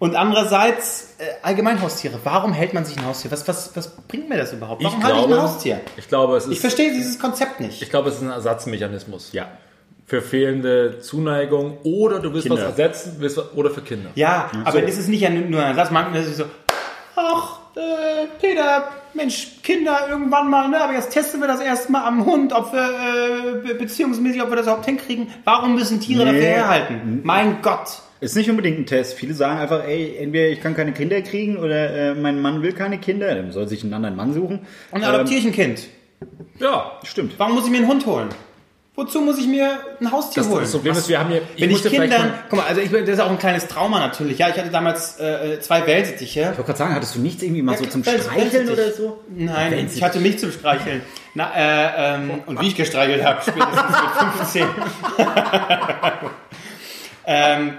Und 0.00 0.16
andererseits 0.16 1.14
äh, 1.18 1.24
allgemein 1.42 1.80
Haustiere. 1.80 2.18
Warum 2.24 2.52
hält 2.52 2.72
man 2.74 2.84
sich 2.84 2.96
ein 2.98 3.04
Haustier? 3.04 3.30
Was, 3.30 3.46
was, 3.46 3.76
was 3.76 3.90
bringt 4.08 4.28
mir 4.28 4.38
das 4.38 4.52
überhaupt? 4.52 4.82
Warum 4.82 5.02
halte 5.04 5.18
ich 5.20 5.24
ein 5.26 5.42
Haustier? 5.42 5.80
Ich 5.98 6.08
glaube, 6.08 6.36
es 6.38 6.46
ist, 6.46 6.52
Ich 6.52 6.60
verstehe 6.60 6.90
dieses 6.92 7.18
Konzept 7.18 7.60
nicht. 7.60 7.80
ich 7.82 7.90
glaube, 7.90 8.08
es 8.08 8.16
ist 8.16 8.22
ein 8.22 8.30
Ersatzmechanismus. 8.30 9.32
Ja. 9.32 9.46
Für 10.06 10.22
fehlende 10.22 10.98
Zuneigung 11.00 11.78
oder 11.84 12.18
du 12.18 12.32
willst 12.32 12.48
Kinder. 12.48 12.62
was 12.62 12.70
ersetzen 12.70 13.16
willst, 13.18 13.38
oder 13.54 13.70
für 13.70 13.82
Kinder. 13.82 14.10
Ja, 14.16 14.50
aber 14.64 14.80
das 14.82 14.96
ist 14.98 15.08
nicht 15.08 15.20
ja 15.20 15.30
nur 15.30 15.62
ein 15.62 15.76
Satz. 15.76 15.90
Manchmal 15.92 16.22
ist 16.22 16.28
es 16.30 16.36
so, 16.38 16.44
ach, 17.14 17.58
äh, 17.76 18.26
Peter, 18.40 18.88
Mensch, 19.14 19.60
Kinder 19.62 20.08
irgendwann 20.08 20.48
mal, 20.50 20.68
ne, 20.68 20.80
aber 20.82 20.94
jetzt 20.94 21.10
testen 21.12 21.40
wir 21.40 21.46
das 21.46 21.60
erstmal 21.60 22.04
am 22.06 22.24
Hund, 22.24 22.52
ob 22.52 22.72
wir, 22.72 22.80
äh, 22.80 23.52
be- 23.68 23.74
beziehungsmäßig, 23.74 24.42
ob 24.42 24.48
wir 24.48 24.56
das 24.56 24.64
überhaupt 24.66 24.86
hinkriegen. 24.86 25.28
Warum 25.44 25.74
müssen 25.76 26.00
Tiere 26.00 26.24
Nee. 26.24 26.32
dafür 26.32 26.42
herhalten? 26.48 27.20
Mein 27.22 27.60
Gott. 27.62 28.00
Ist 28.20 28.36
nicht 28.36 28.50
unbedingt 28.50 28.78
ein 28.78 28.86
Test. 28.86 29.14
Viele 29.14 29.32
sagen 29.34 29.58
einfach, 29.60 29.82
ey, 29.86 30.16
entweder 30.20 30.48
ich 30.48 30.60
kann 30.60 30.74
keine 30.76 30.92
Kinder 30.92 31.20
kriegen 31.22 31.56
oder 31.56 32.10
äh, 32.10 32.14
mein 32.14 32.40
Mann 32.42 32.62
will 32.62 32.72
keine 32.72 32.98
Kinder, 32.98 33.34
dann 33.34 33.50
soll 33.50 33.66
sich 33.66 33.82
einen 33.82 33.94
anderen 33.94 34.14
Mann 34.16 34.34
suchen. 34.34 34.60
Und 34.90 35.02
dann 35.02 35.14
adoptiere 35.14 35.40
ich 35.40 35.46
ein 35.46 35.52
Kind. 35.52 35.80
Ja. 36.58 36.98
Stimmt. 37.04 37.34
Warum 37.38 37.54
muss 37.54 37.64
ich 37.64 37.70
mir 37.70 37.78
einen 37.78 37.88
Hund 37.88 38.04
holen? 38.04 38.28
Wozu 38.96 39.22
muss 39.22 39.38
ich 39.38 39.46
mir 39.46 39.78
ein 40.00 40.12
Haustier 40.12 40.42
Das, 40.42 40.52
holen? 40.52 40.62
das 40.62 40.72
Problem 40.72 40.94
ist, 40.94 41.08
wir 41.08 41.18
haben 41.18 41.30
hier. 41.30 41.40
Wenn 41.56 41.70
ich 41.70 41.80
dir 41.80 41.88
vielleicht 41.88 42.12
Kindern, 42.12 42.34
guck 42.50 42.58
mal, 42.58 42.66
also 42.68 42.82
ich, 42.82 42.90
bin- 42.90 43.06
das 43.06 43.14
ist 43.14 43.20
auch 43.20 43.30
ein 43.30 43.38
kleines 43.38 43.66
Trauma 43.68 44.00
natürlich. 44.00 44.36
Ja, 44.36 44.48
ich 44.50 44.58
hatte 44.58 44.68
damals 44.68 45.18
äh, 45.18 45.58
zwei 45.60 45.86
Wellsittiche. 45.86 46.40
Ich 46.40 46.46
wollte 46.48 46.62
gerade 46.64 46.78
sagen, 46.78 46.94
hattest 46.94 47.14
du 47.14 47.20
nichts 47.20 47.42
irgendwie 47.42 47.62
mal 47.62 47.78
so 47.78 47.86
zum 47.86 48.02
Streicheln 48.02 48.68
oder 48.68 48.90
so? 48.92 49.20
Nein, 49.30 49.70
Wellensittich. 49.70 49.96
ich 49.96 50.02
hatte 50.02 50.20
mich 50.20 50.38
zum 50.38 50.52
Streicheln. 50.52 51.00
Na, 51.34 51.50
äh, 51.54 52.16
ähm, 52.16 52.30
und 52.44 52.60
wie 52.60 52.66
ich 52.66 52.76
gestreichelt 52.76 53.24
habe, 53.24 53.40
spätestens 53.40 54.52
mit 54.52 54.64
15. 54.64 54.66
ähm, 57.26 57.78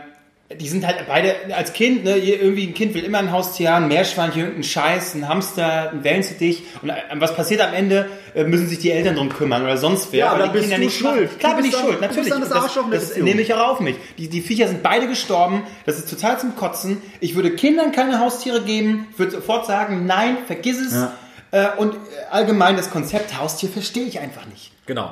die 0.59 0.67
sind 0.67 0.85
halt 0.85 1.05
beide 1.07 1.35
als 1.55 1.73
Kind, 1.73 2.03
ne, 2.03 2.17
irgendwie 2.17 2.67
ein 2.67 2.73
Kind 2.73 2.93
will 2.93 3.03
immer 3.03 3.19
ein 3.19 3.31
Haustier, 3.31 3.75
ein 3.75 3.87
Meerschweinchen, 3.87 4.39
irgendeinen 4.39 4.63
Scheiß, 4.63 5.15
ein 5.15 5.27
Hamster, 5.27 5.91
ein 5.91 6.03
Wellensittich. 6.03 6.63
Und 6.81 6.89
äh, 6.89 6.95
was 7.15 7.35
passiert 7.35 7.61
am 7.61 7.73
Ende? 7.73 8.07
Äh, 8.33 8.43
müssen 8.45 8.67
sich 8.67 8.79
die 8.79 8.91
Eltern 8.91 9.15
drum 9.15 9.29
kümmern 9.29 9.63
oder 9.63 9.77
sonst 9.77 10.09
wer. 10.11 10.19
Ja, 10.19 10.31
aber 10.31 10.47
die 10.47 10.53
bist 10.53 10.63
Kinder 10.63 10.77
du 10.77 10.83
nicht 10.83 10.97
schuld. 10.97 11.25
machen. 11.25 11.39
Klar 11.39 11.51
Du 11.51 11.57
bin 11.57 11.65
ich 11.65 11.71
dann- 11.71 11.81
schuld, 11.81 11.93
du 11.95 11.99
bist 11.99 12.09
natürlich. 12.11 12.29
dann 12.31 12.41
das 12.41 12.49
das 12.49 12.63
Arschloch 12.63 12.89
das 12.91 13.07
Beziehung. 13.09 13.25
nehme 13.25 13.41
ich 13.41 13.53
auch 13.53 13.67
auf 13.69 13.79
mich. 13.79 13.95
Die, 14.17 14.27
die 14.29 14.41
Viecher 14.41 14.67
sind 14.67 14.83
beide 14.83 15.07
gestorben. 15.07 15.63
Das 15.85 15.97
ist 15.97 16.09
total 16.09 16.39
zum 16.39 16.55
Kotzen. 16.55 17.01
Ich 17.19 17.35
würde 17.35 17.51
Kindern 17.51 17.91
keine 17.91 18.19
Haustiere 18.19 18.61
geben. 18.61 19.07
Ich 19.11 19.19
würde 19.19 19.31
sofort 19.33 19.65
sagen, 19.65 20.05
nein, 20.05 20.37
vergiss 20.47 20.79
es. 20.79 20.93
Ja. 20.93 21.13
Äh, 21.51 21.67
und 21.77 21.95
allgemein 22.29 22.77
das 22.77 22.89
Konzept 22.91 23.37
Haustier 23.37 23.69
verstehe 23.69 24.05
ich 24.05 24.19
einfach 24.19 24.45
nicht. 24.47 24.71
Genau. 24.85 25.11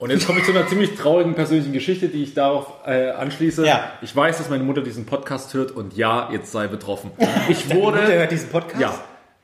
Und 0.00 0.08
jetzt 0.10 0.26
komme 0.26 0.40
ich 0.40 0.46
zu 0.46 0.50
einer 0.52 0.66
ziemlich 0.66 0.94
traurigen 0.96 1.34
persönlichen 1.34 1.72
Geschichte, 1.74 2.08
die 2.08 2.22
ich 2.22 2.32
darauf 2.34 2.66
äh, 2.86 3.10
anschließe. 3.10 3.66
Ja. 3.66 3.92
Ich 4.00 4.16
weiß, 4.16 4.38
dass 4.38 4.48
meine 4.48 4.64
Mutter 4.64 4.80
diesen 4.80 5.04
Podcast 5.04 5.52
hört 5.54 5.70
und 5.72 5.94
ja, 5.94 6.30
jetzt 6.32 6.50
sei 6.50 6.66
betroffen. 6.68 7.10
Ich 7.50 7.66
Mutter 7.68 7.80
wurde. 7.98 8.06
hört 8.14 8.32
diesen 8.32 8.48
Podcast? 8.48 8.80
Ja. 8.80 8.94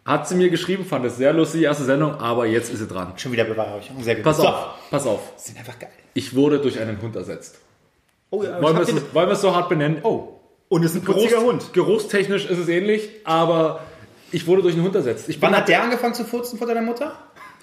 Hat 0.06 0.26
sie 0.26 0.34
mir 0.34 0.48
geschrieben, 0.48 0.84
fand 0.86 1.04
es 1.04 1.16
sehr 1.18 1.32
lustig, 1.34 1.60
die 1.60 1.64
erste 1.66 1.84
Sendung, 1.84 2.14
aber 2.14 2.46
jetzt 2.46 2.72
ist 2.72 2.78
sie 2.78 2.86
dran. 2.86 3.12
Schon 3.16 3.32
wieder 3.32 3.44
Beweihräucherung. 3.44 4.02
Sehr 4.02 4.14
gut. 4.14 4.24
Pass 4.24 4.38
So. 4.38 4.48
auf, 4.48 4.66
pass 4.90 5.06
auf. 5.06 5.20
Sind 5.36 5.58
einfach 5.58 5.78
geil. 5.78 5.90
Ich 6.14 6.34
wurde 6.34 6.58
durch 6.58 6.80
einen 6.80 7.02
Hund 7.02 7.14
ersetzt. 7.16 7.58
Oh, 8.30 8.42
ja, 8.42 8.60
Wollen 8.62 8.76
wir, 8.76 8.82
es, 8.82 8.88
den- 8.88 9.02
wollen 9.14 9.28
wir 9.28 9.32
es 9.34 9.40
so 9.42 9.54
hart 9.54 9.68
benennen? 9.68 9.98
Oh. 10.04 10.28
und 10.68 10.84
es 10.84 10.92
ist 10.94 11.02
ein 11.02 11.04
putziger 11.04 11.36
Geruchs- 11.38 11.44
Hund. 11.44 11.72
Geruchstechnisch 11.74 12.46
ist 12.46 12.58
es 12.58 12.68
ähnlich, 12.68 13.10
aber 13.24 13.80
ich 14.32 14.46
wurde 14.46 14.62
durch 14.62 14.74
einen 14.74 14.84
Hund 14.84 14.94
ersetzt. 14.94 15.28
Ich 15.28 15.40
Wann 15.42 15.54
hat 15.54 15.68
der 15.68 15.82
angefangen 15.82 16.14
zu 16.14 16.24
furzen 16.24 16.56
vor 16.58 16.66
deiner 16.66 16.80
Mutter? 16.82 17.12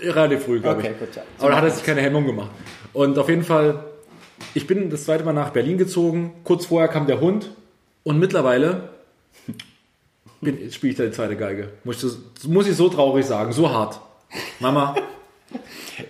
Relativ 0.02 0.44
früh, 0.46 0.60
glaube 0.60 0.80
Okay, 0.80 0.92
ich. 0.94 1.00
gut, 1.00 1.16
ja. 1.16 1.22
Aber 1.40 1.50
da 1.52 1.58
hat 1.58 1.64
er 1.64 1.70
sich 1.72 1.84
keine 1.84 2.02
Hemmung 2.02 2.26
gemacht. 2.26 2.52
Und 2.94 3.18
auf 3.18 3.30
jeden 3.30 3.44
Fall, 3.44 3.84
ich 4.54 4.68
bin 4.68 4.90
das 4.90 5.06
zweite 5.06 5.24
Mal 5.24 5.34
nach 5.34 5.50
Berlin 5.52 5.78
gezogen. 5.78 6.34
Kurz 6.44 6.66
vorher 6.66 6.88
kam 6.90 7.08
der 7.08 7.20
Hund. 7.20 7.52
Und 8.04 8.20
mittlerweile 8.20 8.90
spiele 10.72 10.92
ich 10.92 10.98
da 10.98 11.06
die 11.06 11.12
zweite 11.12 11.36
Geige. 11.38 11.70
Muss 11.84 12.04
ich, 12.04 12.48
muss 12.48 12.68
ich 12.68 12.76
so 12.76 12.90
traurig 12.90 13.26
sagen, 13.26 13.54
so 13.54 13.70
hart. 13.70 14.00
Mama, 14.60 14.96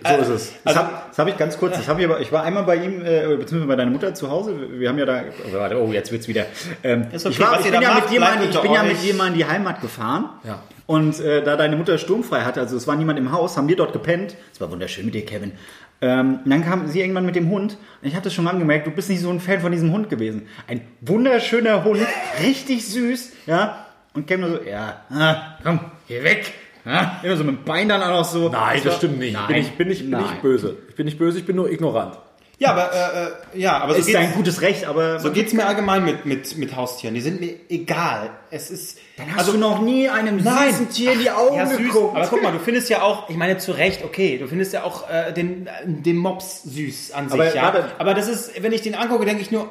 so 0.02 0.16
ist 0.22 0.28
es. 0.28 0.52
Das 0.64 0.76
habe 0.76 0.90
hab 1.16 1.28
ich 1.28 1.36
ganz 1.36 1.58
kurz. 1.58 1.78
Ich, 1.78 1.88
hab 1.88 1.98
hier, 1.98 2.18
ich 2.20 2.32
war 2.32 2.42
einmal 2.42 2.64
bei 2.64 2.76
ihm, 2.76 3.04
äh, 3.04 3.36
beziehungsweise 3.36 3.66
bei 3.66 3.76
deiner 3.76 3.90
Mutter 3.90 4.14
zu 4.14 4.30
Hause. 4.30 4.54
Wir 4.78 4.88
haben 4.88 4.98
ja 4.98 5.06
da. 5.06 5.22
Oh, 5.48 5.52
warte, 5.54 5.82
oh 5.82 5.92
jetzt 5.92 6.12
wird's 6.12 6.28
wieder. 6.28 6.46
Ähm, 6.82 7.06
okay, 7.08 7.28
ich 7.28 7.40
war, 7.40 7.58
ich 7.58 7.70
bin, 7.70 7.82
ja 7.82 7.94
mit, 7.94 8.10
dir 8.10 8.20
mal, 8.20 8.36
ich 8.42 8.60
bin 8.60 8.72
ja 8.72 8.82
mit 8.82 9.04
in 9.04 9.34
die 9.34 9.44
Heimat 9.44 9.80
gefahren. 9.80 10.30
Ja. 10.44 10.62
Und 10.86 11.18
äh, 11.20 11.42
da 11.42 11.56
deine 11.56 11.76
Mutter 11.76 11.96
sturmfrei 11.96 12.42
hatte, 12.42 12.60
also 12.60 12.76
es 12.76 12.86
war 12.86 12.96
niemand 12.96 13.18
im 13.18 13.32
Haus, 13.32 13.56
haben 13.56 13.68
wir 13.68 13.76
dort 13.76 13.92
gepennt. 13.92 14.36
Es 14.52 14.60
war 14.60 14.70
wunderschön 14.70 15.06
mit 15.06 15.14
dir, 15.14 15.24
Kevin. 15.24 15.52
Ähm, 16.00 16.40
dann 16.44 16.64
kam 16.64 16.86
sie 16.88 17.00
irgendwann 17.00 17.24
mit 17.24 17.36
dem 17.36 17.48
Hund. 17.48 17.78
Und 18.02 18.08
ich 18.08 18.14
hatte 18.14 18.30
schon 18.30 18.46
angemerkt, 18.46 18.86
du 18.86 18.90
bist 18.90 19.08
nicht 19.08 19.22
so 19.22 19.30
ein 19.30 19.40
Fan 19.40 19.60
von 19.60 19.72
diesem 19.72 19.92
Hund 19.92 20.10
gewesen. 20.10 20.48
Ein 20.66 20.82
wunderschöner 21.00 21.84
Hund, 21.84 22.06
richtig 22.42 22.86
süß, 22.86 23.32
ja. 23.46 23.86
Und 24.12 24.26
Kevin 24.26 24.42
nur 24.42 24.58
so, 24.58 24.62
ja, 24.62 25.02
ah, 25.10 25.58
komm, 25.62 25.80
geh 26.06 26.22
weg. 26.22 26.52
Ja, 26.84 27.20
immer 27.22 27.36
so 27.36 27.44
mit 27.44 27.56
dem 27.56 27.64
Bein 27.64 27.88
dann 27.88 28.02
auch 28.02 28.10
noch 28.10 28.24
so. 28.24 28.48
Nein, 28.48 28.80
das 28.84 28.96
stimmt 28.96 29.18
nicht. 29.18 29.32
Nein, 29.32 29.46
bin 29.46 29.56
ich 29.56 29.72
bin 29.72 29.90
ich, 29.90 30.10
bin 30.10 30.20
ich 30.20 30.40
böse. 30.42 30.76
Ich 30.88 30.94
bin 30.94 31.06
nicht 31.06 31.18
böse, 31.18 31.38
ich 31.38 31.46
bin 31.46 31.56
nur 31.56 31.70
ignorant. 31.70 32.18
Ja, 32.58 32.70
aber, 32.70 32.92
äh, 32.92 33.56
äh, 33.56 33.60
ja, 33.60 33.78
aber 33.78 33.94
so 33.94 33.98
ist 34.00 34.06
geht's, 34.06 34.18
dein 34.18 34.32
gutes 34.32 34.60
Recht, 34.60 34.84
aber 34.84 35.18
so 35.18 35.32
geht's 35.32 35.52
mir 35.52 35.66
allgemein 35.66 36.04
mit, 36.04 36.24
mit, 36.24 36.56
mit 36.56 36.76
Haustieren. 36.76 37.14
Die 37.14 37.20
sind 37.20 37.40
mir 37.40 37.56
egal. 37.68 38.30
Es 38.50 38.70
ist, 38.70 38.98
dann 39.16 39.34
hast 39.34 39.48
du 39.48 39.58
noch 39.58 39.80
nie 39.80 40.08
einem 40.08 40.36
Nein. 40.36 40.70
süßen 40.70 40.90
Tier 40.90 41.12
in 41.14 41.18
die 41.18 41.30
Augen 41.30 41.56
ja, 41.56 41.66
süß. 41.66 41.78
geguckt. 41.78 42.16
Aber 42.16 42.26
guck 42.28 42.42
mal, 42.42 42.52
du 42.52 42.60
findest 42.60 42.88
ja 42.90 43.02
auch, 43.02 43.28
ich 43.28 43.36
meine 43.36 43.58
zu 43.58 43.72
Recht, 43.72 44.04
okay, 44.04 44.38
du 44.38 44.46
findest 44.46 44.72
ja 44.72 44.84
auch 44.84 45.10
äh, 45.10 45.32
den, 45.32 45.68
den 45.84 46.16
Mops 46.16 46.62
süß 46.62 47.12
an 47.12 47.28
sich, 47.28 47.40
Aber 47.40 47.54
ja. 47.54 47.62
warte. 47.62 47.84
aber 47.98 48.14
das 48.14 48.28
ist, 48.28 48.62
wenn 48.62 48.72
ich 48.72 48.82
den 48.82 48.94
angucke, 48.94 49.24
denke 49.24 49.42
ich 49.42 49.50
nur, 49.50 49.68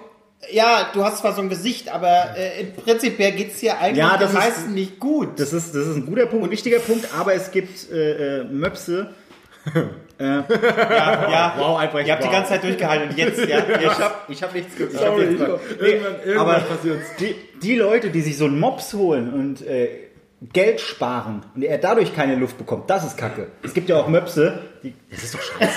ja, 0.51 0.89
du 0.93 1.03
hast 1.03 1.19
zwar 1.19 1.33
so 1.33 1.41
ein 1.41 1.49
Gesicht, 1.49 1.89
aber 1.93 2.35
äh, 2.37 2.61
im 2.61 2.73
Prinzip 2.73 3.17
geht's 3.17 3.59
dir 3.59 3.79
eigentlich 3.79 3.97
Ja, 3.97 4.17
das 4.17 4.31
den 4.31 4.39
ist- 4.39 4.45
meisten 4.45 4.73
nicht 4.73 4.99
gut. 4.99 5.39
Das 5.39 5.53
ist, 5.53 5.73
das 5.75 5.87
ist 5.87 5.95
ein 5.95 6.05
guter 6.05 6.25
Punkt, 6.25 6.45
ein 6.45 6.51
wichtiger 6.51 6.79
Punkt, 6.79 7.07
aber 7.17 7.33
es 7.33 7.51
gibt 7.51 7.91
äh, 7.91 8.39
äh, 8.39 8.43
Möpse. 8.45 9.09
ja, 10.19 10.45
ja. 10.49 11.53
Wow, 11.57 11.79
Albrecht, 11.79 12.07
Ihr 12.07 12.13
habt 12.13 12.23
wow. 12.23 12.29
die 12.29 12.35
ganze 12.35 12.49
Zeit 12.51 12.63
durchgehalten 12.63 13.09
und 13.09 13.17
jetzt, 13.17 13.39
ja, 13.47 13.59
Ich 13.75 13.81
jetzt. 13.81 13.99
hab, 13.99 14.29
ich 14.29 14.43
hab 14.43 14.53
nichts 14.53 14.75
gehört. 14.75 14.93
Sorry, 14.93 15.03
ich 15.05 15.11
hab 15.11 15.17
nichts 15.17 15.33
ich- 15.33 15.39
gehört. 15.39 15.81
irgendwann- 15.81 16.15
irgendwann 16.25 16.37
aber 16.55 16.59
passiert's. 16.65 17.05
Die, 17.19 17.35
die 17.61 17.75
Leute, 17.75 18.09
die 18.09 18.21
sich 18.21 18.37
so 18.37 18.45
einen 18.45 18.59
Mops 18.59 18.93
holen 18.93 19.33
und 19.33 19.65
äh, 19.65 19.89
Geld 20.51 20.81
sparen 20.81 21.41
und 21.55 21.63
er 21.63 21.77
dadurch 21.77 22.13
keine 22.13 22.35
Luft 22.35 22.57
bekommt, 22.57 22.89
das 22.89 23.05
ist 23.05 23.17
Kacke. 23.17 23.47
Es 23.63 23.73
gibt 23.73 23.87
ja 23.87 23.95
auch 23.97 24.09
Möpse, 24.09 24.59
die. 24.83 24.93
Das 25.09 25.23
ist 25.23 25.33
doch 25.33 25.41
scheiße. 25.41 25.71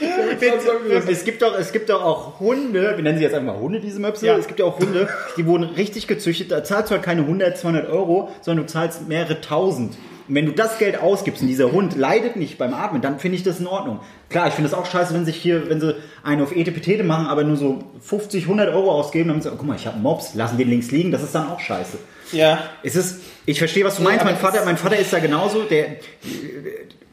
es, 1.08 1.24
gibt 1.24 1.42
doch, 1.42 1.58
es 1.58 1.72
gibt 1.72 1.88
doch 1.88 2.02
auch 2.02 2.40
Hunde, 2.40 2.92
wir 2.96 3.02
nennen 3.02 3.18
sie 3.18 3.24
jetzt 3.24 3.34
einfach 3.34 3.54
mal 3.54 3.60
Hunde, 3.60 3.80
diese 3.80 4.00
Möpse. 4.00 4.26
Ja. 4.26 4.36
Es 4.36 4.46
gibt 4.46 4.60
ja 4.60 4.66
auch 4.66 4.78
Hunde, 4.78 5.08
die 5.36 5.46
wurden 5.46 5.64
richtig 5.64 6.06
gezüchtet. 6.06 6.50
Da 6.50 6.64
zahlst 6.64 6.90
du 6.90 6.96
halt 6.96 7.04
keine 7.04 7.22
100, 7.22 7.56
200 7.56 7.88
Euro, 7.88 8.30
sondern 8.40 8.66
du 8.66 8.72
zahlst 8.72 9.08
mehrere 9.08 9.40
tausend. 9.40 9.96
Und 10.28 10.34
wenn 10.34 10.46
du 10.46 10.52
das 10.52 10.78
Geld 10.78 10.98
ausgibst 11.00 11.42
und 11.42 11.48
dieser 11.48 11.72
Hund 11.72 11.96
leidet 11.96 12.36
nicht 12.36 12.58
beim 12.58 12.74
Atmen, 12.74 13.02
dann 13.02 13.18
finde 13.18 13.36
ich 13.36 13.42
das 13.42 13.60
in 13.60 13.66
Ordnung. 13.66 14.00
Klar, 14.28 14.48
ich 14.48 14.54
finde 14.54 14.68
es 14.68 14.74
auch 14.74 14.86
scheiße, 14.86 15.14
wenn 15.14 15.24
sich 15.24 15.36
hier, 15.36 15.68
wenn 15.68 15.80
sie 15.80 15.96
einen 16.22 16.42
auf 16.42 16.54
Etepetete 16.54 17.04
machen, 17.04 17.26
aber 17.26 17.44
nur 17.44 17.56
so 17.56 17.84
50, 18.00 18.44
100 18.44 18.68
Euro 18.74 18.92
ausgeben, 18.92 19.28
dann 19.28 19.42
sagen, 19.42 19.56
guck 19.58 19.66
mal, 19.66 19.76
ich 19.76 19.86
habe 19.86 19.98
Mops, 19.98 20.34
lassen 20.34 20.58
den 20.58 20.68
links 20.68 20.90
liegen, 20.90 21.10
das 21.10 21.22
ist 21.22 21.34
dann 21.34 21.48
auch 21.48 21.60
scheiße. 21.60 21.98
Ja. 22.32 22.62
Es 22.82 22.96
ist, 22.96 23.20
ich 23.46 23.58
verstehe, 23.58 23.84
was 23.84 23.96
du 23.96 24.02
meinst. 24.02 24.24
Mein 24.24 24.36
Vater, 24.36 24.64
mein 24.64 24.76
Vater 24.76 24.96
ist 24.96 25.12
da 25.12 25.18
genauso. 25.18 25.64
Der, 25.64 25.96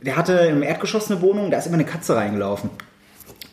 der 0.02 0.15
hatte 0.15 0.34
im 0.34 0.63
Erdgeschoss 0.63 1.12
eine 1.12 1.22
Wohnung, 1.22 1.52
da 1.52 1.58
ist 1.58 1.67
immer 1.67 1.76
eine 1.76 1.86
Katze 1.86 2.15
reingelaufen. 2.15 2.69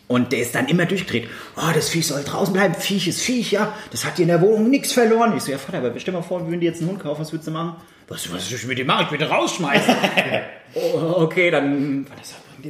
Und 0.08 0.30
der 0.30 0.38
ist 0.38 0.54
dann 0.54 0.68
immer 0.68 0.86
durchgedreht. 0.86 1.28
Oh, 1.56 1.72
das 1.74 1.88
Viech 1.88 2.06
soll 2.06 2.22
draußen 2.22 2.54
bleiben. 2.54 2.74
Viech 2.74 3.08
ist 3.08 3.20
Viech, 3.20 3.50
ja. 3.50 3.72
Das 3.90 4.04
hat 4.04 4.18
dir 4.18 4.22
in 4.22 4.28
der 4.28 4.40
Wohnung 4.40 4.70
nichts 4.70 4.92
verloren. 4.92 5.36
Ich 5.36 5.42
so, 5.42 5.50
ja, 5.50 5.58
Vater, 5.58 5.78
aber 5.78 5.98
stell 5.98 6.14
mal 6.14 6.22
vor, 6.22 6.40
wir 6.42 6.46
würden 6.46 6.60
dir 6.60 6.66
jetzt 6.66 6.80
einen 6.80 6.90
Hund 6.90 7.00
kaufen. 7.00 7.20
Was 7.20 7.32
würdest 7.32 7.48
du 7.48 7.52
machen? 7.52 7.76
Was, 8.08 8.32
was 8.32 8.48
soll 8.48 8.58
ich 8.58 8.66
mit 8.66 8.78
dem 8.78 8.86
machen? 8.86 9.06
Ich 9.06 9.10
würde 9.10 9.24
den 9.24 9.32
rausschmeißen. 9.32 9.94
oh, 10.74 11.14
okay, 11.18 11.50
dann. 11.50 12.06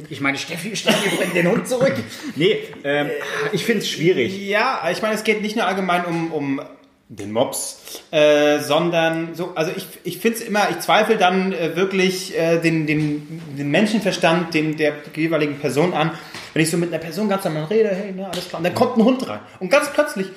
Ich 0.09 0.21
meine, 0.21 0.37
Steffi, 0.37 0.75
Steffi 0.75 1.15
bringt 1.15 1.35
den 1.35 1.49
Hund 1.49 1.67
zurück. 1.67 1.95
Nee, 2.35 2.59
ähm, 2.83 3.09
ich 3.51 3.65
finde 3.65 3.81
es 3.81 3.89
schwierig. 3.89 4.37
Ja, 4.47 4.87
ich 4.91 5.01
meine, 5.01 5.15
es 5.15 5.23
geht 5.23 5.41
nicht 5.41 5.55
nur 5.55 5.65
allgemein 5.65 6.05
um, 6.05 6.31
um 6.31 6.61
den 7.09 7.31
Mops, 7.31 8.01
äh, 8.11 8.59
sondern 8.59 9.33
so, 9.33 9.53
also 9.55 9.71
ich, 9.75 9.87
ich 10.03 10.19
finde 10.19 10.39
es 10.39 10.43
immer, 10.43 10.69
ich 10.69 10.79
zweifle 10.79 11.17
dann 11.17 11.53
äh, 11.53 11.75
wirklich 11.75 12.37
äh, 12.37 12.59
den, 12.59 12.85
den, 12.85 13.41
den 13.57 13.71
Menschenverstand 13.71 14.53
den, 14.53 14.75
der 14.75 14.93
jeweiligen 15.15 15.57
Person 15.57 15.93
an. 15.93 16.11
Wenn 16.53 16.63
ich 16.63 16.69
so 16.69 16.77
mit 16.77 16.93
einer 16.93 17.01
Person 17.01 17.29
ganz 17.29 17.45
normal 17.45 17.65
rede, 17.65 17.89
hey, 17.89 18.13
na, 18.15 18.29
alles 18.29 18.49
klar, 18.49 18.59
und 18.59 18.65
dann 18.65 18.75
kommt 18.75 18.97
ein 18.97 19.03
Hund 19.03 19.27
rein 19.27 19.39
und 19.59 19.69
ganz 19.69 19.91
plötzlich, 19.93 20.27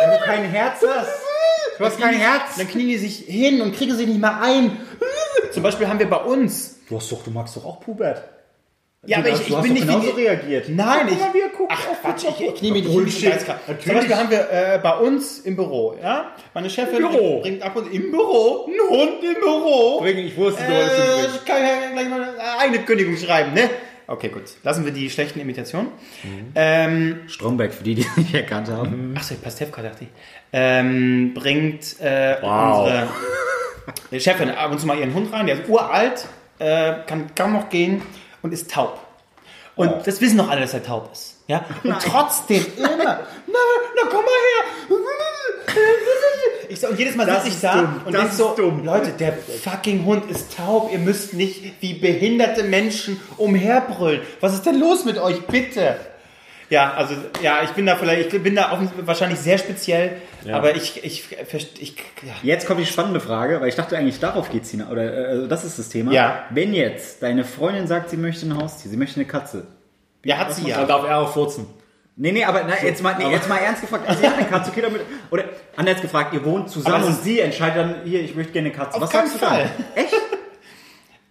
Wenn 0.00 0.10
du 0.10 0.24
kein 0.24 0.44
Herz 0.44 0.80
hast. 0.88 1.26
Du 1.78 1.84
hast 1.84 2.00
kein 2.00 2.14
Herz. 2.14 2.56
dann 2.56 2.68
knien 2.68 2.88
die 2.88 2.98
sich 2.98 3.18
hin 3.26 3.60
und 3.60 3.74
kriegen 3.76 3.94
sich 3.96 4.06
nicht 4.06 4.20
mal 4.20 4.40
ein. 4.42 4.78
Zum 5.52 5.62
Beispiel 5.62 5.88
haben 5.88 5.98
wir 5.98 6.08
bei 6.10 6.16
uns 6.16 6.76
Du 6.88 6.96
hast 6.96 7.10
doch, 7.10 7.22
du 7.24 7.30
magst 7.30 7.56
doch 7.56 7.64
auch 7.64 7.80
Pubert. 7.80 8.22
Ja, 9.04 9.20
Du 9.20 9.28
aber 9.28 9.40
ich, 9.40 9.48
ich 9.48 9.56
bin 9.56 9.72
nicht 9.72 9.86
genauso 9.86 10.10
reagiert. 10.10 10.68
Nein, 10.68 11.08
ich. 11.08 11.18
Ach 11.68 11.86
Quatsch, 12.02 12.24
ich, 12.28 12.40
ich 12.54 12.62
nehme 12.62 12.82
die 12.82 12.88
Bullshit. 12.88 13.34
Zum. 13.84 13.94
Beispiel 13.94 14.16
haben 14.16 14.30
wir 14.30 14.50
äh, 14.50 14.80
bei 14.82 14.96
uns 14.98 15.40
im 15.40 15.54
Büro, 15.54 15.96
ja, 16.02 16.32
meine 16.54 16.68
Chefin 16.70 16.98
Büro. 16.98 17.40
bringt 17.40 17.62
ab 17.62 17.76
und 17.76 17.92
im 17.92 18.10
Büro 18.10 18.66
einen 18.66 18.88
Hund 18.90 19.22
im 19.22 19.34
Büro. 19.34 20.00
Bring, 20.00 20.18
ich 20.18 20.36
wusste, 20.36 20.62
du 20.62 20.72
Äh, 20.72 21.26
ich 21.36 21.44
kann 21.44 21.62
ja 21.62 21.90
gleich 21.92 22.08
mal 22.08 22.34
eine 22.58 22.78
Kündigung 22.80 23.16
schreiben, 23.16 23.52
ne? 23.54 23.70
Okay, 24.08 24.28
gut. 24.28 24.44
Lassen 24.62 24.84
wir 24.84 24.92
die 24.92 25.10
schlechten 25.10 25.40
Imitationen. 25.40 25.88
Ähm, 26.54 27.20
Stromberg, 27.26 27.74
für 27.74 27.82
die, 27.82 27.96
die 27.96 28.02
es 28.02 28.16
nicht 28.16 28.34
erkannt 28.34 28.68
haben. 28.68 29.14
ach 29.18 29.22
so, 29.22 29.34
Pastewka 29.34 29.82
dachte 29.82 30.04
ich. 30.04 30.10
Ähm, 30.52 31.32
bringt 31.34 31.98
äh, 32.00 32.36
Wow. 32.40 32.84
unsere 32.86 33.08
die 34.10 34.20
Chefin 34.20 34.50
ab 34.50 34.70
und 34.70 34.78
zu 34.80 34.86
mal 34.86 34.98
ihren 34.98 35.12
Hund 35.14 35.32
rein. 35.32 35.46
Der 35.46 35.60
ist 35.60 35.68
uralt, 35.68 36.24
äh, 36.58 36.94
kann 37.06 37.30
kaum 37.34 37.52
noch 37.54 37.68
gehen 37.68 38.02
und 38.42 38.52
ist 38.52 38.70
taub. 38.70 39.00
Und 39.74 40.06
das 40.06 40.20
wissen 40.20 40.38
doch 40.38 40.48
alle, 40.48 40.60
dass 40.62 40.72
er 40.74 40.82
taub 40.82 41.10
ist. 41.12 41.42
Ja? 41.48 41.64
Und 41.84 41.96
trotzdem 42.00 42.64
immer, 42.76 42.96
na, 42.96 43.18
na 43.46 44.02
komm 44.10 44.24
mal 44.24 44.96
her. 44.96 44.96
Ich 46.76 46.82
so, 46.82 46.88
und 46.88 46.98
jedes 46.98 47.16
Mal 47.16 47.26
sitze 47.26 47.48
ich 47.48 47.60
da 47.62 47.76
dumm, 47.76 48.02
und 48.04 48.12
das 48.12 48.22
denk 48.22 48.32
so, 48.34 48.50
ist 48.50 48.58
dumm. 48.58 48.84
Leute, 48.84 49.10
der 49.12 49.32
fucking 49.32 50.04
Hund 50.04 50.30
ist 50.30 50.54
taub. 50.54 50.90
Ihr 50.92 50.98
müsst 50.98 51.32
nicht 51.32 51.80
wie 51.80 51.94
behinderte 51.94 52.64
Menschen 52.64 53.18
umherbrüllen. 53.38 54.20
Was 54.40 54.52
ist 54.52 54.66
denn 54.66 54.78
los 54.78 55.06
mit 55.06 55.16
euch, 55.16 55.40
bitte? 55.46 55.96
Ja, 56.68 56.92
also 56.92 57.14
ja, 57.42 57.62
ich 57.62 57.70
bin 57.70 57.86
da 57.86 57.96
vielleicht, 57.96 58.34
ich 58.34 58.42
bin 58.42 58.54
da 58.54 58.72
auch 58.72 58.80
wahrscheinlich 59.06 59.38
sehr 59.38 59.56
speziell, 59.56 60.16
aber 60.52 60.76
ich, 60.76 61.02
ich, 61.02 61.24
ich, 61.30 61.80
ich 61.80 61.96
ja. 62.22 62.34
Jetzt 62.42 62.66
kommt 62.66 62.80
die 62.80 62.86
spannende 62.86 63.20
Frage, 63.20 63.58
weil 63.62 63.68
ich 63.68 63.76
dachte 63.76 63.96
eigentlich, 63.96 64.20
darauf 64.20 64.50
geht's 64.50 64.70
hinaus. 64.70 64.90
Oder 64.90 65.14
äh, 65.14 65.26
also 65.28 65.46
das 65.46 65.64
ist 65.64 65.78
das 65.78 65.88
Thema. 65.88 66.12
Ja. 66.12 66.44
Wenn 66.50 66.74
jetzt 66.74 67.22
deine 67.22 67.44
Freundin 67.44 67.86
sagt, 67.86 68.10
sie 68.10 68.18
möchte 68.18 68.44
ein 68.44 68.54
Haustier, 68.54 68.90
sie 68.90 68.98
möchte 68.98 69.18
eine 69.18 69.26
Katze. 69.26 69.66
ja, 70.24 70.36
hat 70.36 70.52
sie 70.52 70.64
Da 70.64 70.68
ja. 70.68 70.84
darf 70.84 71.06
er 71.06 71.20
auch 71.20 71.32
furzen. 71.32 71.66
Nee, 72.18 72.32
nee, 72.32 72.44
aber 72.44 72.64
na, 72.64 72.82
jetzt, 72.82 73.02
mal, 73.02 73.14
nee, 73.18 73.30
jetzt 73.30 73.46
mal 73.46 73.58
ernst 73.58 73.82
gefragt. 73.82 74.08
Also, 74.08 74.22
sie 74.22 74.26
hat 74.26 74.38
eine 74.38 74.46
Katze, 74.46 74.70
okay, 74.70 74.80
damit. 74.80 75.02
Oder 75.30 75.44
anders 75.76 76.00
gefragt, 76.00 76.32
ihr 76.32 76.42
wohnt 76.46 76.70
zusammen 76.70 76.94
Aber 76.94 77.08
es 77.10 77.18
und 77.18 77.24
sie 77.24 77.40
entscheidet 77.40 77.76
dann, 77.76 77.94
hier, 78.04 78.22
ich 78.22 78.34
möchte 78.34 78.52
gerne 78.52 78.68
eine 78.68 78.76
Katze. 78.76 78.96
Auf 78.96 79.02
Was 79.02 79.10
sagst 79.10 79.34
du 79.34 79.38
dann? 79.38 79.50
Fall. 79.50 79.70
Echt? 79.94 80.14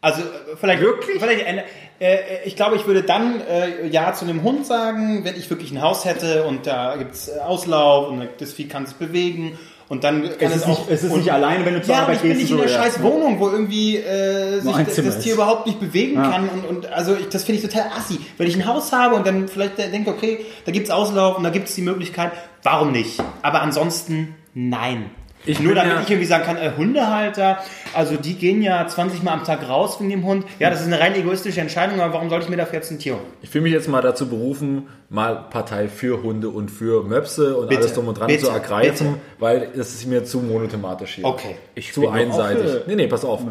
Also 0.01 0.21
vielleicht 0.61 0.81
Wirklich? 0.81 1.19
Vielleicht, 1.19 1.47
äh, 1.47 1.63
äh, 1.99 2.43
ich 2.45 2.55
glaube, 2.55 2.75
ich 2.75 2.86
würde 2.86 3.01
dann 3.01 3.41
äh, 3.41 3.88
ja 3.88 4.13
zu 4.13 4.25
einem 4.25 4.43
Hund 4.43 4.67
sagen, 4.67 5.25
wenn 5.25 5.36
ich 5.36 5.49
wirklich 5.49 5.71
ein 5.71 5.81
Haus 5.81 6.05
hätte 6.05 6.43
und 6.43 6.67
da 6.67 6.95
gibt's 6.95 7.27
äh, 7.27 7.39
Auslauf 7.39 8.09
und 8.09 8.29
das 8.38 8.53
Vieh 8.53 8.67
kann 8.67 8.86
sich 8.86 8.97
bewegen 8.97 9.57
und 9.88 10.03
dann 10.03 10.23
kann 10.23 10.31
Es 10.39 10.51
es, 10.51 10.55
ist 10.57 10.63
auch 10.63 10.67
nicht- 10.69 10.89
es 10.89 11.03
ist 11.03 11.11
und, 11.11 11.19
nicht 11.19 11.31
alleine, 11.31 11.65
wenn 11.65 11.75
du 11.75 11.81
zur 11.81 11.93
ja, 11.93 12.01
aber 12.01 12.07
Arbeit 12.13 12.15
ich 12.17 12.21
bin 12.23 12.31
gehst 12.31 12.41
nicht 12.43 12.51
und 12.53 12.59
in 12.59 12.67
so, 12.67 12.73
der 12.73 12.77
ja. 12.77 12.83
scheiß 12.91 13.03
Wohnung, 13.03 13.39
wo 13.39 13.49
irgendwie 13.49 13.97
äh, 13.97 14.59
sich 14.59 14.71
das, 14.75 14.95
das 14.95 15.19
Tier 15.19 15.33
überhaupt 15.36 15.65
nicht 15.67 15.79
bewegen 15.79 16.15
Ja. 16.15 16.31
kann 16.31 16.49
und, 16.49 16.65
und 16.65 16.91
also 16.91 17.15
ich, 17.15 17.29
das 17.29 17.43
finde 17.43 17.61
ich 17.61 17.67
total 17.71 17.91
assi. 17.97 18.19
Wenn 18.38 18.47
ich 18.47 18.55
ein 18.55 18.65
Haus 18.65 18.91
habe 18.91 19.15
und 19.15 19.25
dann 19.27 19.47
vielleicht 19.47 19.77
denke, 19.77 20.09
okay, 20.09 20.45
da 20.65 20.71
gibt's 20.71 20.89
Auslauf 20.89 21.38
und 21.38 21.43
da 21.43 21.49
gibt's 21.51 21.75
die 21.75 21.81
Möglichkeit, 21.81 22.31
warum 22.63 22.91
nicht? 22.91 23.21
Aber 23.41 23.61
ansonsten 23.61 24.36
nein. 24.53 25.11
Ich 25.45 25.59
Nur 25.59 25.75
damit 25.75 25.93
ja- 25.93 26.01
ich 26.01 26.09
irgendwie 26.09 26.27
sagen 26.27 26.43
kann, 26.43 26.57
äh, 26.57 26.71
Hundehalter, 26.75 27.59
also 27.93 28.15
die 28.17 28.33
gehen 28.35 28.61
ja 28.61 28.87
20 28.87 29.23
Mal 29.23 29.33
am 29.33 29.43
Tag 29.43 29.67
raus 29.69 29.99
wegen 29.99 30.09
dem 30.09 30.25
Hund. 30.25 30.45
Ja, 30.59 30.69
das 30.69 30.81
ist 30.81 30.87
eine 30.87 30.99
rein 30.99 31.15
egoistische 31.15 31.61
Entscheidung, 31.61 31.99
aber 31.99 32.13
warum 32.13 32.29
sollte 32.29 32.45
ich 32.45 32.49
mir 32.49 32.57
dafür 32.57 32.75
jetzt 32.79 32.91
ein 32.91 32.99
Tier 32.99 33.13
holen? 33.13 33.23
Ich 33.41 33.49
fühle 33.49 33.63
mich 33.63 33.73
jetzt 33.73 33.87
mal 33.87 34.01
dazu 34.01 34.27
berufen, 34.27 34.87
mal 35.09 35.35
Partei 35.49 35.87
für 35.87 36.23
Hunde 36.23 36.49
und 36.49 36.69
für 36.71 37.03
Möpse 37.03 37.55
und 37.57 37.69
Bitte, 37.69 37.81
alles 37.81 37.93
drum 37.93 38.07
und 38.07 38.19
dran 38.19 38.27
bitte, 38.27 38.45
zu 38.45 38.51
ergreifen, 38.51 39.07
bitte. 39.13 39.19
weil 39.39 39.69
das 39.75 39.93
ist 39.93 40.05
mir 40.07 40.23
zu 40.25 40.39
monothematisch 40.39 41.15
hier. 41.15 41.25
Okay. 41.25 41.55
Ich 41.75 41.93
zu 41.93 42.09
einseitig. 42.09 42.81
Nee, 42.87 42.95
nee, 42.95 43.07
pass 43.07 43.23
auf. 43.23 43.41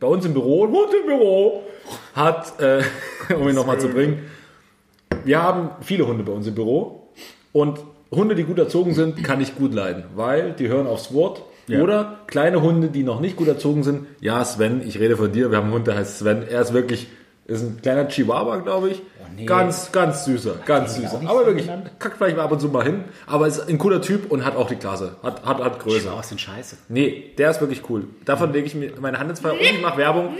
Bei 0.00 0.06
uns 0.06 0.24
im 0.24 0.32
Büro, 0.32 0.64
ein 0.66 0.72
Hund 0.72 0.88
im 1.00 1.06
Büro, 1.06 1.62
hat, 2.14 2.60
äh, 2.60 2.82
um 3.34 3.48
ihn 3.48 3.54
nochmal 3.54 3.78
zu 3.78 3.88
bringen, 3.88 4.24
wir 5.24 5.42
haben 5.42 5.70
viele 5.82 6.06
Hunde 6.06 6.24
bei 6.24 6.32
uns 6.32 6.46
im 6.46 6.54
Büro 6.54 7.08
und 7.52 7.78
Hunde, 8.12 8.34
die 8.34 8.44
gut 8.44 8.58
erzogen 8.58 8.94
sind, 8.94 9.24
kann 9.24 9.40
ich 9.40 9.56
gut 9.56 9.72
leiden, 9.74 10.04
weil 10.14 10.52
die 10.52 10.68
hören 10.68 10.86
aufs 10.86 11.12
Wort. 11.12 11.42
Oder 11.70 12.18
kleine 12.26 12.60
Hunde, 12.60 12.88
die 12.88 13.02
noch 13.02 13.20
nicht 13.20 13.36
gut 13.36 13.48
erzogen 13.48 13.82
sind. 13.82 14.06
Ja, 14.20 14.44
Sven, 14.44 14.82
ich 14.86 14.98
rede 14.98 15.16
von 15.16 15.32
dir. 15.32 15.50
Wir 15.50 15.56
haben 15.58 15.66
einen 15.66 15.74
Hund, 15.74 15.86
der 15.86 15.96
heißt 15.96 16.18
Sven. 16.18 16.42
Er 16.46 16.60
ist 16.60 16.74
wirklich, 16.74 17.06
ist 17.46 17.62
ein 17.62 17.80
kleiner 17.82 18.08
Chihuahua, 18.08 18.56
glaube 18.58 18.90
ich. 18.90 19.02
nee. 19.36 19.44
Ganz, 19.46 19.90
ganz 19.92 20.24
süßer, 20.24 20.56
ganz 20.64 20.94
süßer. 20.96 21.20
Aber 21.26 21.46
wirklich, 21.46 21.68
kackt 21.98 22.16
vielleicht 22.16 22.36
mal 22.36 22.44
ab 22.44 22.52
und 22.52 22.60
zu 22.60 22.68
mal 22.68 22.84
hin. 22.84 23.04
Aber 23.26 23.46
ist 23.46 23.68
ein 23.68 23.78
cooler 23.78 24.00
Typ 24.00 24.30
und 24.30 24.44
hat 24.44 24.56
auch 24.56 24.68
die 24.68 24.76
Klasse. 24.76 25.16
Hat, 25.22 25.44
hat, 25.44 25.58
hat 25.62 25.78
Größe. 25.80 26.10
Was 26.14 26.28
denn 26.28 26.38
Scheiße? 26.38 26.76
Nee, 26.88 27.32
der 27.38 27.50
ist 27.50 27.60
wirklich 27.60 27.82
cool. 27.90 28.04
Davon 28.24 28.52
lege 28.52 28.66
ich 28.66 28.74
mir 28.74 28.92
meine 29.00 29.18
Hand 29.18 29.30
ins 29.30 29.40
Feuer 29.40 29.52
und 29.54 29.60
ich 29.60 29.80
mache 29.82 29.98
Werbung. 29.98 30.34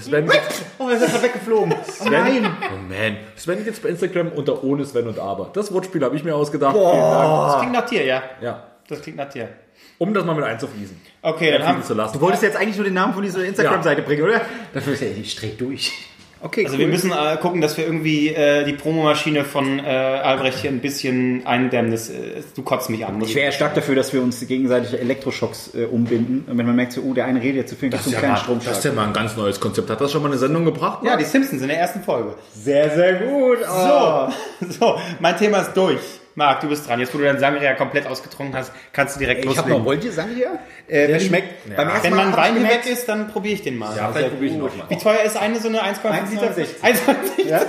Sven, 0.00 0.30
Oh, 0.78 0.88
er 0.90 0.96
ist 0.96 1.06
gerade 1.06 1.22
weggeflogen. 1.22 1.72
Oh 1.72 1.90
Sven, 1.90 2.12
nein. 2.12 2.44
oh 2.44 2.76
man. 2.92 3.16
Sven 3.36 3.64
gibt's 3.64 3.80
bei 3.80 3.88
Instagram 3.88 4.28
unter 4.32 4.62
ohne 4.62 4.84
Sven 4.84 5.06
und 5.08 5.18
Aber. 5.18 5.48
Das 5.54 5.72
Wortspiel 5.72 6.04
habe 6.04 6.14
ich 6.14 6.24
mir 6.24 6.34
ausgedacht. 6.34 6.76
Dank. 6.76 6.84
Das 6.84 7.58
klingt 7.58 7.72
nach 7.72 7.86
Tier, 7.86 8.04
ja. 8.04 8.22
Ja. 8.42 8.64
Das 8.86 9.00
klingt 9.00 9.16
nach 9.16 9.30
Tier. 9.30 9.48
Um 9.96 10.12
das 10.12 10.24
mal 10.24 10.34
mit 10.34 10.44
einzufließen. 10.44 11.00
Okay, 11.22 11.50
dann 11.52 11.66
haben 11.66 11.82
zu 11.82 11.94
lassen. 11.94 12.12
Du 12.14 12.20
wolltest 12.20 12.42
jetzt 12.42 12.56
eigentlich 12.56 12.76
nur 12.76 12.84
den 12.84 12.94
Namen 12.94 13.14
von 13.14 13.22
dieser 13.22 13.44
Instagram-Seite 13.44 14.02
bringen, 14.02 14.22
oder? 14.22 14.42
Dafür 14.74 14.92
ist 14.92 15.02
er, 15.02 15.10
ich 15.16 15.34
dreh 15.36 15.52
durch. 15.56 15.92
Okay, 16.40 16.64
Also 16.64 16.78
wir 16.78 16.86
müssen 16.86 17.10
äh, 17.10 17.36
gucken, 17.36 17.60
dass 17.60 17.76
wir 17.76 17.84
irgendwie 17.84 18.28
äh, 18.28 18.64
die 18.64 18.72
Promomaschine 18.72 19.44
von 19.44 19.78
äh, 19.80 19.82
Albrecht 19.82 20.58
hier 20.58 20.70
ein 20.70 20.80
bisschen 20.80 21.44
eindämmen. 21.46 21.90
Das, 21.90 22.08
äh, 22.10 22.42
du 22.54 22.62
kotzt 22.62 22.90
mich 22.90 23.04
an. 23.04 23.18
Muss 23.18 23.30
Ich 23.30 23.34
wäre 23.34 23.46
ja 23.46 23.52
stark 23.52 23.74
dafür, 23.74 23.94
dass 23.96 24.12
wir 24.12 24.22
uns 24.22 24.46
gegenseitig 24.46 24.98
Elektroschocks 25.00 25.74
äh, 25.74 25.84
umbinden. 25.84 26.44
Und 26.48 26.56
wenn 26.56 26.66
man 26.66 26.76
merkt, 26.76 26.92
so, 26.92 27.02
oh, 27.02 27.12
der 27.12 27.24
eine 27.24 27.40
redet 27.40 27.56
jetzt 27.56 27.70
zu 27.70 27.76
viel, 27.76 27.90
Das 27.90 28.04
zum 28.04 28.10
ist, 28.10 28.14
ja 28.14 28.18
kleinen 28.20 28.34
mal, 28.34 28.40
Stromschlag. 28.40 28.70
das 28.70 28.78
ist 28.78 28.84
ja 28.84 28.92
mal 28.92 29.06
ein 29.06 29.12
ganz 29.12 29.36
neues 29.36 29.58
Konzept. 29.58 29.90
Hat 29.90 30.00
das 30.00 30.12
schon 30.12 30.22
mal 30.22 30.28
eine 30.28 30.38
Sendung 30.38 30.64
gebracht? 30.64 31.04
ja, 31.04 31.16
die 31.16 31.24
Simpsons 31.24 31.60
in 31.62 31.68
der 31.68 31.78
ersten 31.78 32.02
Folge. 32.02 32.34
sehr, 32.54 32.90
sehr 32.90 33.14
gut. 33.14 33.58
Oh. 33.68 34.28
So, 34.60 34.66
so, 34.80 35.00
mein 35.18 35.36
Thema 35.36 35.58
ist 35.58 35.72
durch. 35.74 36.00
Marc, 36.38 36.60
du 36.60 36.68
bist 36.68 36.86
dran. 36.88 37.00
Jetzt, 37.00 37.12
wo 37.12 37.18
du 37.18 37.24
deinen 37.24 37.40
Sangria 37.40 37.74
komplett 37.74 38.06
ausgetrunken 38.06 38.56
hast, 38.56 38.72
kannst 38.92 39.16
du 39.16 39.18
direkt 39.18 39.44
Ich 39.44 39.58
habe 39.58 39.70
loslegen. 39.70 39.78
noch, 39.78 39.84
wollt 39.84 40.04
ihr 40.04 40.12
hier? 40.12 40.58
Äh, 40.86 41.08
wer 41.08 41.18
schmeckt? 41.18 41.76
Beim 41.76 41.88
ersten 41.88 42.04
Wenn 42.04 42.14
Mal 42.14 42.26
mein 42.26 42.36
hab 42.36 42.48
ich 42.48 42.54
Wein 42.54 42.68
weg 42.68 42.86
ist, 42.86 43.08
dann 43.08 43.26
probiere 43.28 43.54
ich 43.54 43.62
den 43.62 43.76
mal. 43.76 43.94
Ja, 43.96 44.12
vielleicht 44.12 44.30
probiere 44.30 44.52
ich 44.52 44.56
ihn 44.56 44.62
auch 44.62 44.76
mal. 44.76 44.88
Wie 44.88 44.96
teuer 44.96 45.22
ist 45.24 45.36
eine 45.36 45.58
so 45.58 45.68
eine 45.68 45.82
1,5 45.82 46.30
Liter? 46.30 46.52
1,69. 46.52 46.66
1,69. 46.80 47.48
Ja? 47.48 47.60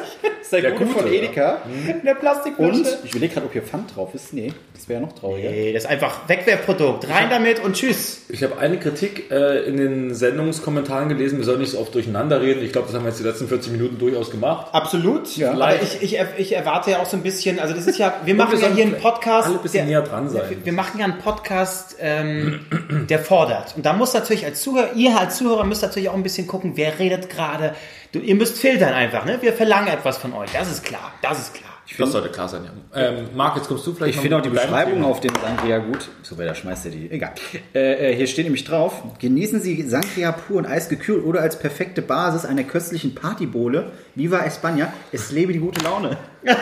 ist 0.49 0.63
der, 0.63 0.71
Der 0.71 0.71
gute 0.71 0.91
von 0.91 1.07
Edeka. 1.07 1.61
Der 2.03 2.15
Plastikflasche. 2.15 2.71
Und 2.71 2.87
ich 3.03 3.11
überlege 3.11 3.33
gerade, 3.33 3.45
ob 3.45 3.53
hier 3.53 3.61
Pfand 3.61 3.95
drauf 3.95 4.13
ist. 4.15 4.33
Nee, 4.33 4.51
das 4.73 4.89
wäre 4.89 5.01
ja 5.01 5.05
noch 5.05 5.13
trauriger. 5.13 5.49
Nee, 5.49 5.73
das 5.73 5.83
ist 5.83 5.89
einfach 5.89 6.27
Wegwerfprodukt. 6.27 7.09
Rein 7.09 7.29
damit 7.29 7.59
und 7.63 7.75
tschüss. 7.75 8.25
Ich 8.29 8.43
habe 8.43 8.57
eine 8.57 8.79
Kritik 8.79 9.31
äh, 9.31 9.63
in 9.63 9.77
den 9.77 10.15
Sendungskommentaren 10.15 11.09
gelesen. 11.09 11.37
Wir 11.37 11.45
sollen 11.45 11.59
nicht 11.59 11.71
so 11.71 11.79
oft 11.79 11.93
durcheinander 11.93 12.41
reden. 12.41 12.63
Ich 12.63 12.71
glaube, 12.71 12.87
das 12.87 12.95
haben 12.95 13.03
wir 13.03 13.09
jetzt 13.09 13.19
die 13.19 13.23
letzten 13.23 13.47
40 13.47 13.71
Minuten 13.71 13.97
durchaus 13.99 14.31
gemacht. 14.31 14.73
Absolut. 14.73 15.35
Ja. 15.37 15.53
Aber 15.53 15.81
ich, 15.81 16.01
ich, 16.01 16.19
ich 16.37 16.55
erwarte 16.55 16.91
ja 16.91 16.99
auch 16.99 17.05
so 17.05 17.17
ein 17.17 17.23
bisschen, 17.23 17.59
also 17.59 17.73
das 17.73 17.85
ist 17.87 17.99
ja, 17.99 18.13
wir 18.25 18.35
machen 18.35 18.58
wir 18.61 18.69
ja 18.69 18.75
hier 18.75 18.85
einen 18.85 18.97
Podcast. 18.97 19.47
alle 19.47 19.57
ein 19.57 19.61
bisschen 19.61 19.87
näher 19.87 20.01
dran 20.01 20.29
sein. 20.29 20.57
Wir, 20.63 20.73
machen 20.73 20.99
ja 20.99 21.05
einen 21.05 21.19
Podcast, 21.19 21.95
ähm, 21.99 22.61
der 23.09 23.19
fordert. 23.19 23.75
Und 23.75 23.85
da 23.85 23.93
muss 23.93 24.13
natürlich 24.13 24.45
als 24.45 24.61
Zuhörer, 24.61 24.93
ihr 24.93 25.17
als 25.17 25.37
Zuhörer 25.37 25.63
müsst 25.63 25.81
natürlich 25.81 26.09
auch 26.09 26.15
ein 26.15 26.23
bisschen 26.23 26.47
gucken, 26.47 26.73
wer 26.75 26.99
redet 26.99 27.29
gerade. 27.29 27.75
Du, 28.11 28.19
ihr 28.19 28.35
müsst 28.35 28.57
filtern 28.57 28.93
einfach, 28.93 29.25
ne? 29.25 29.37
Wir 29.41 29.53
verlangen 29.53 29.87
etwas 29.87 30.17
von 30.17 30.33
euch. 30.33 30.51
Das 30.51 30.71
ist 30.71 30.83
klar. 30.83 31.13
Das 31.21 31.39
ist 31.39 31.53
klar. 31.53 31.69
Das 31.97 32.11
sollte 32.11 32.29
klar 32.29 32.47
sein, 32.47 32.63
ja. 32.65 33.01
Ähm, 33.01 33.29
Marc, 33.35 33.57
jetzt 33.57 33.67
kommst 33.67 33.85
du 33.87 33.93
vielleicht 33.93 34.11
Ich 34.11 34.15
noch 34.17 34.21
finde 34.21 34.37
auch 34.37 34.41
die 34.41 34.49
Beschreibung 34.49 35.03
auf 35.03 35.21
den 35.21 35.31
Sangria 35.41 35.79
gut. 35.79 36.09
So, 36.21 36.37
wer 36.37 36.45
da 36.45 36.55
schmeißt 36.55 36.85
er 36.85 36.91
die? 36.91 37.09
Egal. 37.09 37.33
Äh, 37.73 38.11
äh, 38.11 38.15
hier 38.15 38.27
steht 38.27 38.45
nämlich 38.45 38.63
drauf: 38.63 39.03
Genießen 39.19 39.59
Sie 39.61 39.81
Sangria 39.83 40.31
pur 40.31 40.57
und 40.57 40.65
eisgekühlt 40.65 41.25
oder 41.25 41.41
als 41.41 41.57
perfekte 41.57 42.01
Basis 42.01 42.45
einer 42.45 42.63
köstlichen 42.63 43.15
Partybowle. 43.15 43.91
Viva 44.15 44.41
España, 44.41 44.87
es 45.11 45.31
lebe 45.31 45.51
die 45.53 45.59
gute 45.59 45.83
Laune. 45.83 46.17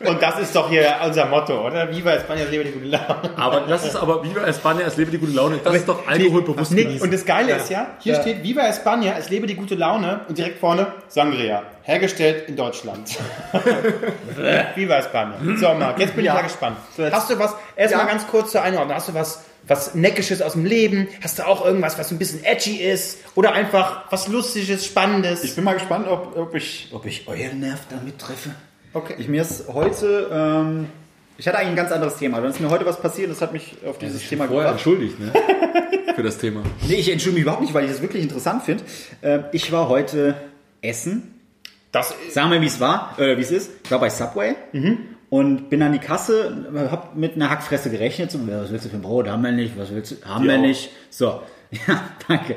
Und 0.00 0.22
das 0.22 0.38
ist 0.38 0.54
doch 0.54 0.68
hier 0.70 0.94
unser 1.04 1.26
Motto, 1.26 1.66
oder? 1.66 1.90
Viva 1.90 2.12
España, 2.12 2.44
lebe 2.48 2.62
die 2.64 2.70
gute 2.70 2.84
Laune. 2.86 3.30
Aber 3.36 3.60
das 3.62 3.84
ist 3.84 3.96
aber 3.96 4.22
Viva 4.22 4.42
España, 4.44 4.82
es 4.86 4.96
lebe 4.96 5.10
die 5.10 5.18
gute 5.18 5.32
Laune. 5.32 5.58
Das 5.64 5.74
ist 5.74 5.88
doch 5.88 6.06
alkoholbewusst 6.06 6.70
Nee, 6.70 6.84
genießen. 6.84 7.02
und 7.02 7.12
das 7.12 7.24
Geile 7.24 7.56
ist 7.56 7.68
ja, 7.68 7.88
hier 7.98 8.14
Ja. 8.14 8.20
steht 8.22 8.44
Viva 8.44 8.62
España, 8.62 9.14
es 9.18 9.28
lebe 9.28 9.48
die 9.48 9.56
gute 9.56 9.74
Laune 9.74 10.20
und 10.28 10.38
direkt 10.38 10.60
vorne 10.60 10.86
Sangria, 11.08 11.64
hergestellt 11.82 12.48
in 12.48 12.54
Deutschland. 12.56 13.16
Viva 14.76 14.98
España. 14.98 15.34
So, 15.58 15.74
Marc, 15.74 15.98
jetzt 15.98 16.14
bin 16.14 16.24
ich 16.24 16.30
ja 16.32 16.42
gespannt. 16.42 16.76
Hast 17.10 17.30
du 17.30 17.38
was, 17.38 17.54
erstmal 17.76 18.04
Ja. 18.06 18.10
ganz 18.12 18.26
kurz 18.28 18.52
zur 18.52 18.62
Einordnung, 18.62 18.94
hast 18.96 19.08
du 19.08 19.14
was, 19.14 19.44
was 19.66 19.94
Neckisches 19.94 20.40
aus 20.42 20.52
dem 20.52 20.64
Leben? 20.64 21.08
Hast 21.22 21.38
du 21.40 21.42
auch 21.46 21.64
irgendwas, 21.64 21.98
was 21.98 22.10
ein 22.10 22.18
bisschen 22.18 22.44
edgy 22.44 22.76
ist? 22.76 23.18
Oder 23.34 23.52
einfach 23.52 24.02
was 24.10 24.28
Lustiges, 24.28 24.86
Spannendes? 24.86 25.42
Ich 25.44 25.54
bin 25.56 25.64
mal 25.64 25.74
gespannt, 25.74 26.06
ob, 26.08 26.36
ob, 26.36 26.54
ich, 26.54 26.88
ob 26.92 27.04
ich 27.04 27.26
euren 27.26 27.60
Nerv 27.60 27.80
damit 27.90 28.18
treffe. 28.18 28.50
Okay. 28.98 29.14
Ich, 29.18 29.28
mir 29.28 29.42
ist 29.42 29.68
heute, 29.72 30.28
ähm, 30.32 30.86
ich 31.36 31.46
hatte 31.48 31.58
eigentlich 31.58 31.70
ein 31.70 31.76
ganz 31.76 31.92
anderes 31.92 32.16
Thema. 32.16 32.40
Dann 32.40 32.50
ist 32.50 32.60
mir 32.60 32.70
heute 32.70 32.86
was 32.86 33.00
passiert, 33.00 33.30
das 33.30 33.40
hat 33.40 33.52
mich 33.52 33.76
auf 33.86 33.98
dieses 33.98 34.28
Thema 34.28 34.46
gebracht. 34.46 34.72
entschuldigt, 34.72 35.18
ne? 35.18 35.32
Für 36.14 36.22
das 36.22 36.38
Thema. 36.38 36.62
Nee, 36.86 36.96
ich 36.96 37.10
entschuldige 37.10 37.34
mich 37.34 37.42
überhaupt 37.42 37.62
nicht, 37.62 37.74
weil 37.74 37.84
ich 37.84 37.90
das 37.90 38.02
wirklich 38.02 38.22
interessant 38.22 38.64
finde. 38.64 38.84
Äh, 39.22 39.40
ich 39.52 39.70
war 39.70 39.88
heute 39.88 40.34
essen 40.82 41.38
das 41.92 42.14
Sagen 42.30 42.50
wir, 42.50 42.60
wie 42.60 42.66
es 42.66 42.80
war, 42.80 43.18
äh, 43.18 43.36
wie 43.38 43.42
es 43.42 43.50
ist. 43.50 43.70
Ich 43.84 43.90
war 43.90 43.98
bei 43.98 44.10
Subway 44.10 44.54
und 45.30 45.70
bin 45.70 45.82
an 45.82 45.92
die 45.92 45.98
Kasse, 45.98 46.66
hab 46.90 47.16
mit 47.16 47.34
einer 47.34 47.48
Hackfresse 47.48 47.90
gerechnet. 47.90 48.30
So, 48.30 48.38
was 48.46 48.70
willst 48.70 48.84
du 48.84 48.90
für 48.90 48.96
ein 48.96 49.02
Brot? 49.02 49.28
Haben 49.28 49.42
wir 49.42 49.52
nicht. 49.52 49.78
Was 49.78 49.90
willst 49.90 50.12
du? 50.12 50.16
Haben 50.24 50.46
wir 50.46 50.56
auch. 50.56 50.60
nicht. 50.60 50.90
So, 51.10 51.40
ja, 51.88 52.02
danke. 52.28 52.56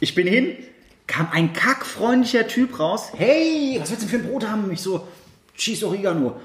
Ich 0.00 0.14
bin 0.14 0.26
hin, 0.26 0.56
kam 1.06 1.28
ein 1.32 1.52
kackfreundlicher 1.52 2.46
Typ 2.48 2.78
raus. 2.80 3.12
Hey, 3.16 3.76
was 3.78 3.90
willst 3.90 4.04
du 4.04 4.08
für 4.08 4.16
ein 4.16 4.24
Brot 4.24 4.48
haben? 4.48 4.70
Ich 4.72 4.80
so, 4.80 5.06
Cheese 5.56 5.86
Oregano. 5.86 6.40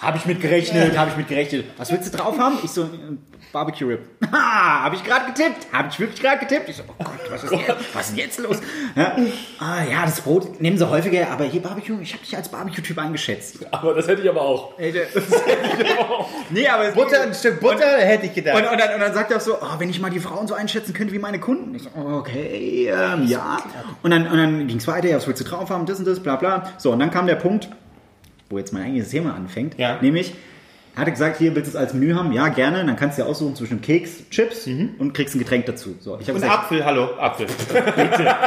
Habe 0.00 0.16
ich 0.18 0.26
mit 0.26 0.40
gerechnet, 0.40 0.98
habe 0.98 1.10
ich 1.10 1.16
mit 1.16 1.28
gerechnet. 1.28 1.64
Was 1.76 1.92
willst 1.92 2.12
du 2.12 2.16
drauf 2.18 2.36
haben? 2.36 2.58
Ich 2.64 2.70
so, 2.72 2.82
äh, 2.82 2.88
Barbecue 3.52 3.86
Rib. 3.86 4.00
Ha, 4.32 4.84
habe 4.84 4.96
ich 4.96 5.04
gerade 5.04 5.26
getippt. 5.26 5.66
Habe 5.72 5.88
ich 5.90 6.00
wirklich 6.00 6.20
gerade 6.20 6.40
getippt. 6.40 6.68
Ich 6.68 6.76
so, 6.76 6.82
oh 6.88 6.94
Gott, 7.04 7.20
was 7.30 7.44
ist, 7.44 7.52
jetzt, 7.52 7.94
was 7.94 8.08
ist 8.08 8.10
denn 8.10 8.18
jetzt 8.24 8.38
los? 8.40 8.60
Ja, 8.96 9.14
ah, 9.60 9.84
ja, 9.88 10.04
das 10.06 10.22
Brot 10.22 10.60
nehmen 10.60 10.76
sie 10.78 10.88
häufiger, 10.88 11.30
aber 11.30 11.44
hier 11.44 11.60
Barbecue, 11.62 12.00
ich 12.00 12.14
habe 12.14 12.24
dich 12.24 12.34
als 12.36 12.48
Barbecue-Typ 12.48 12.98
eingeschätzt. 12.98 13.58
Aber 13.70 13.94
das 13.94 14.08
hätte 14.08 14.22
ich 14.22 14.28
aber 14.28 14.40
auch. 14.40 14.76
Ey, 14.78 14.90
der- 14.90 15.06
nee, 16.50 16.66
aber 16.66 16.84
es 16.88 16.94
Butter, 16.94 17.22
ein 17.22 17.34
Stück 17.34 17.60
Butter, 17.60 17.98
hätte 17.98 18.26
ich 18.26 18.34
gedacht. 18.34 18.56
und, 18.56 18.68
und, 18.68 18.80
dann, 18.80 18.94
und 18.94 19.00
dann 19.00 19.14
sagt 19.14 19.30
er 19.30 19.36
auch 19.36 19.40
so, 19.42 19.56
oh, 19.60 19.78
wenn 19.78 19.90
ich 19.90 20.00
mal 20.00 20.10
die 20.10 20.20
Frauen 20.20 20.48
so 20.48 20.54
einschätzen 20.54 20.94
könnte 20.94 21.12
wie 21.12 21.18
meine 21.18 21.38
Kunden. 21.38 21.74
Ich 21.74 21.82
so, 21.82 21.90
okay, 21.94 22.90
ähm, 22.92 23.26
ja. 23.26 23.62
Und 24.02 24.10
dann, 24.10 24.26
und 24.26 24.36
dann 24.38 24.66
ging 24.66 24.78
es 24.78 24.86
weiter, 24.88 25.08
ja, 25.08 25.16
was 25.16 25.26
willst 25.26 25.40
du 25.42 25.48
drauf 25.48 25.70
haben, 25.70 25.86
das 25.86 25.98
und 25.98 26.06
das, 26.06 26.20
bla 26.20 26.36
bla. 26.36 26.72
So, 26.78 26.90
und 26.92 26.98
dann 26.98 27.10
kam 27.10 27.26
der 27.26 27.36
Punkt, 27.36 27.68
wo 28.52 28.58
jetzt 28.58 28.72
mein 28.72 28.82
eigentliches 28.82 29.10
Thema 29.10 29.34
anfängt, 29.34 29.78
Ja. 29.78 29.98
nämlich, 30.00 30.32
Er 30.94 31.00
hatte 31.00 31.12
gesagt, 31.12 31.38
hier 31.38 31.54
willst 31.54 31.72
du 31.72 31.78
es 31.78 31.82
als 31.82 31.94
Menü 31.94 32.12
haben? 32.12 32.32
Ja, 32.32 32.48
gerne. 32.48 32.84
Dann 32.84 32.96
kannst 32.96 33.16
du 33.16 33.22
dir 33.22 33.28
aussuchen 33.30 33.56
zwischen 33.56 33.80
Keks, 33.80 34.28
Chips 34.28 34.66
und 34.66 35.14
kriegst 35.14 35.34
ein 35.34 35.38
Getränk 35.38 35.64
dazu. 35.64 35.96
So, 35.98 36.18
ich 36.20 36.28
Und 36.28 36.34
gesagt, 36.34 36.52
Apfel, 36.52 36.84
hallo, 36.84 37.14
Apfel. 37.18 37.46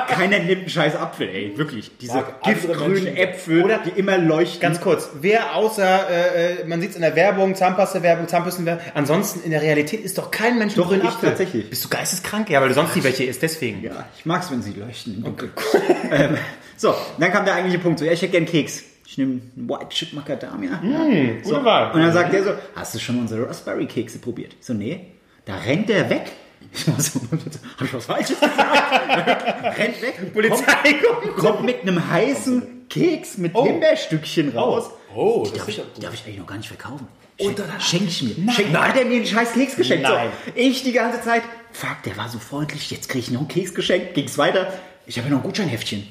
keiner 0.08 0.38
nimmt 0.38 0.60
einen 0.60 0.70
scheiß 0.70 0.96
Apfel, 0.96 1.28
ey. 1.28 1.58
Wirklich. 1.58 1.90
Diese 2.00 2.24
giftgrünen. 2.44 3.18
Äpfel, 3.18 3.64
Oder- 3.64 3.80
die 3.80 4.00
immer 4.00 4.20
leuchten. 4.20 4.62
Ganz 4.62 4.80
kurz, 4.80 5.10
wer 5.22 5.56
außer, 5.56 6.08
äh, 6.08 6.62
äh, 6.62 6.66
man 6.68 6.82
sieht 6.82 6.92
es 6.92 6.96
in 6.96 7.02
der 7.02 7.16
Werbung, 7.16 7.56
Zahnpasta-Werbung, 7.56 8.28
Zahnbürstenwerbung, 8.28 8.84
ansonsten 8.94 9.42
in 9.44 9.50
der 9.50 9.64
Realität 9.64 10.02
ist 10.06 10.20
doch 10.20 10.30
kein 10.30 10.60
Mensch 10.60 10.76
Doch, 10.76 10.90
grünen 10.90 11.02
ich 11.02 11.08
Apfel. 11.10 11.30
tatsächlich. 11.30 11.68
Bist 11.72 11.84
du 11.86 11.90
geisteskrank? 11.90 12.50
Ja, 12.52 12.62
weil 12.62 12.68
du 12.70 12.76
sonst 12.76 12.96
nie 12.96 13.04
welche 13.04 13.24
isst, 13.24 13.42
deswegen. 13.42 13.82
Ja, 13.84 14.06
ich 14.20 14.26
mag's, 14.28 14.52
wenn 14.52 14.62
sie 14.62 14.74
leuchten. 14.74 15.24
Dunkeln. 15.24 15.52
ähm, 16.12 16.38
so, 16.78 16.94
dann 17.20 17.32
kam 17.32 17.44
der 17.46 17.56
eigentliche 17.56 17.80
Punkt. 17.80 17.98
So, 17.98 18.06
ja, 18.06 18.12
ich 18.12 18.22
hätte 18.22 18.34
gern 18.34 18.46
Keks. 18.46 18.84
Ich 19.08 19.18
nehme 19.18 19.40
einen 19.56 19.70
White 19.70 19.90
Chip 19.90 20.14
Macadamia. 20.14 20.82
ja. 20.84 21.34
Gute 21.44 21.64
Wahl. 21.64 21.92
Und 21.94 22.02
dann 22.02 22.12
sagt 22.12 22.34
er 22.34 22.44
so, 22.44 22.52
hast 22.76 22.96
du 22.96 23.00
schon 23.00 23.20
unsere 23.20 23.48
Raspberry-Kekse 23.48 24.20
probiert? 24.20 24.56
Ich 24.60 24.66
so, 24.66 24.74
nee. 24.74 25.08
Da 25.46 25.56
rennt 25.58 25.90
der 25.90 26.10
weg. 26.10 26.32
Ich 26.74 26.88
war 26.88 27.00
so, 27.00 27.20
hab 27.32 27.82
ich 27.86 27.94
was 27.94 28.06
Falsches 28.06 28.40
gesagt? 28.40 29.78
rennt 29.78 30.02
weg. 30.02 30.34
Polizei 30.34 30.94
kommt, 31.04 31.36
kommt 31.38 31.64
mit 31.64 31.82
einem 31.84 32.10
heißen 32.10 32.88
Keks 32.90 33.38
mit 33.38 33.56
Himbeerstückchen 33.56 34.50
raus. 34.58 34.90
Oh, 35.16 35.42
das 35.44 35.54
Darf 35.54 35.62
ist 35.68 35.70
ich, 35.70 35.78
ja 35.78 35.84
darf 36.02 36.14
ich 36.14 36.24
eigentlich 36.26 36.40
noch 36.40 36.48
gar 36.48 36.58
nicht 36.58 36.68
verkaufen. 36.68 37.08
Und 37.40 37.60
dann 37.60 37.72
hat- 37.72 37.84
schenk 37.84 38.08
ich 38.08 38.24
mir. 38.24 38.52
Schenk, 38.52 38.72
Nein. 38.72 38.90
Hat 38.90 38.98
er 38.98 39.06
mir 39.06 39.18
einen 39.18 39.26
scheiß 39.26 39.54
Keks 39.54 39.76
geschenkt? 39.76 40.04
Nein. 40.10 40.30
So, 40.46 40.52
ich 40.56 40.84
die 40.84 40.92
ganze 40.94 41.22
Zeit, 41.22 41.44
fuck, 41.72 42.02
der 42.06 42.18
war 42.18 42.28
so 42.30 42.40
freundlich, 42.40 42.90
jetzt 42.92 43.08
krieg 43.10 43.22
ich 43.22 43.32
noch 43.32 43.42
einen 43.42 43.48
Keks 43.50 43.74
geschenkt, 43.76 44.14
ging's 44.16 44.38
weiter. 44.38 44.74
Ich 45.06 45.18
habe 45.18 45.28
ja 45.28 45.34
noch 45.36 45.42
ein 45.42 45.46
Gutscheinheftchen. 45.46 46.08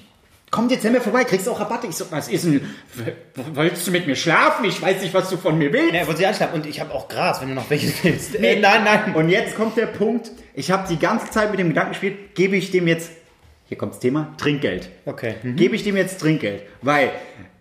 Nicht 0.63 0.83
mehr 0.85 1.01
vorbei, 1.01 1.25
kriegst 1.25 1.49
auch 1.49 1.61
Rabatte. 1.61 1.87
Ich 1.87 1.97
so, 1.97 2.05
was 2.11 2.29
ist 2.29 2.45
denn, 2.45 2.61
wolltest 3.55 3.87
du 3.87 3.91
mit 3.91 4.07
mir 4.07 4.17
schlafen? 4.17 4.65
Ich 4.65 4.81
weiß 4.81 5.03
nicht, 5.03 5.15
was 5.15 5.31
du 5.31 5.37
von 5.37 5.59
mir 5.59 5.73
willst. 5.73 5.95
Ja, 5.95 6.07
wollte 6.07 6.19
sie 6.19 6.27
anschlagen. 6.27 6.55
Und 6.55 6.67
ich 6.67 6.81
habe 6.81 6.93
auch 6.93 7.09
Gras, 7.09 7.41
wenn 7.41 7.49
du 7.49 7.55
noch 7.55 7.69
welche 7.71 7.93
willst. 8.03 8.35
Äh, 8.37 8.61
nein, 8.61 8.85
nein. 8.85 9.15
Und 9.15 9.29
jetzt 9.29 9.57
kommt 9.57 9.77
der 9.77 9.87
Punkt, 9.87 10.31
ich 10.55 10.71
habe 10.71 10.87
die 10.89 10.99
ganze 10.99 11.31
Zeit 11.31 11.51
mit 11.51 11.61
dem 11.61 11.69
Gedanken 11.69 11.93
gespielt, 11.93 12.35
gebe 12.35 12.57
ich 12.57 12.71
dem 12.71 12.87
jetzt, 12.87 13.11
hier 13.67 13.79
kommt 13.79 13.93
das 13.93 14.01
Thema, 14.01 14.35
Trinkgeld. 14.39 14.91
Okay. 15.07 15.37
Mhm. 15.43 15.57
Gebe 15.57 15.77
ich 15.77 15.83
dem 15.83 15.97
jetzt 15.97 16.21
Trinkgeld? 16.21 16.63
Weil 16.83 17.11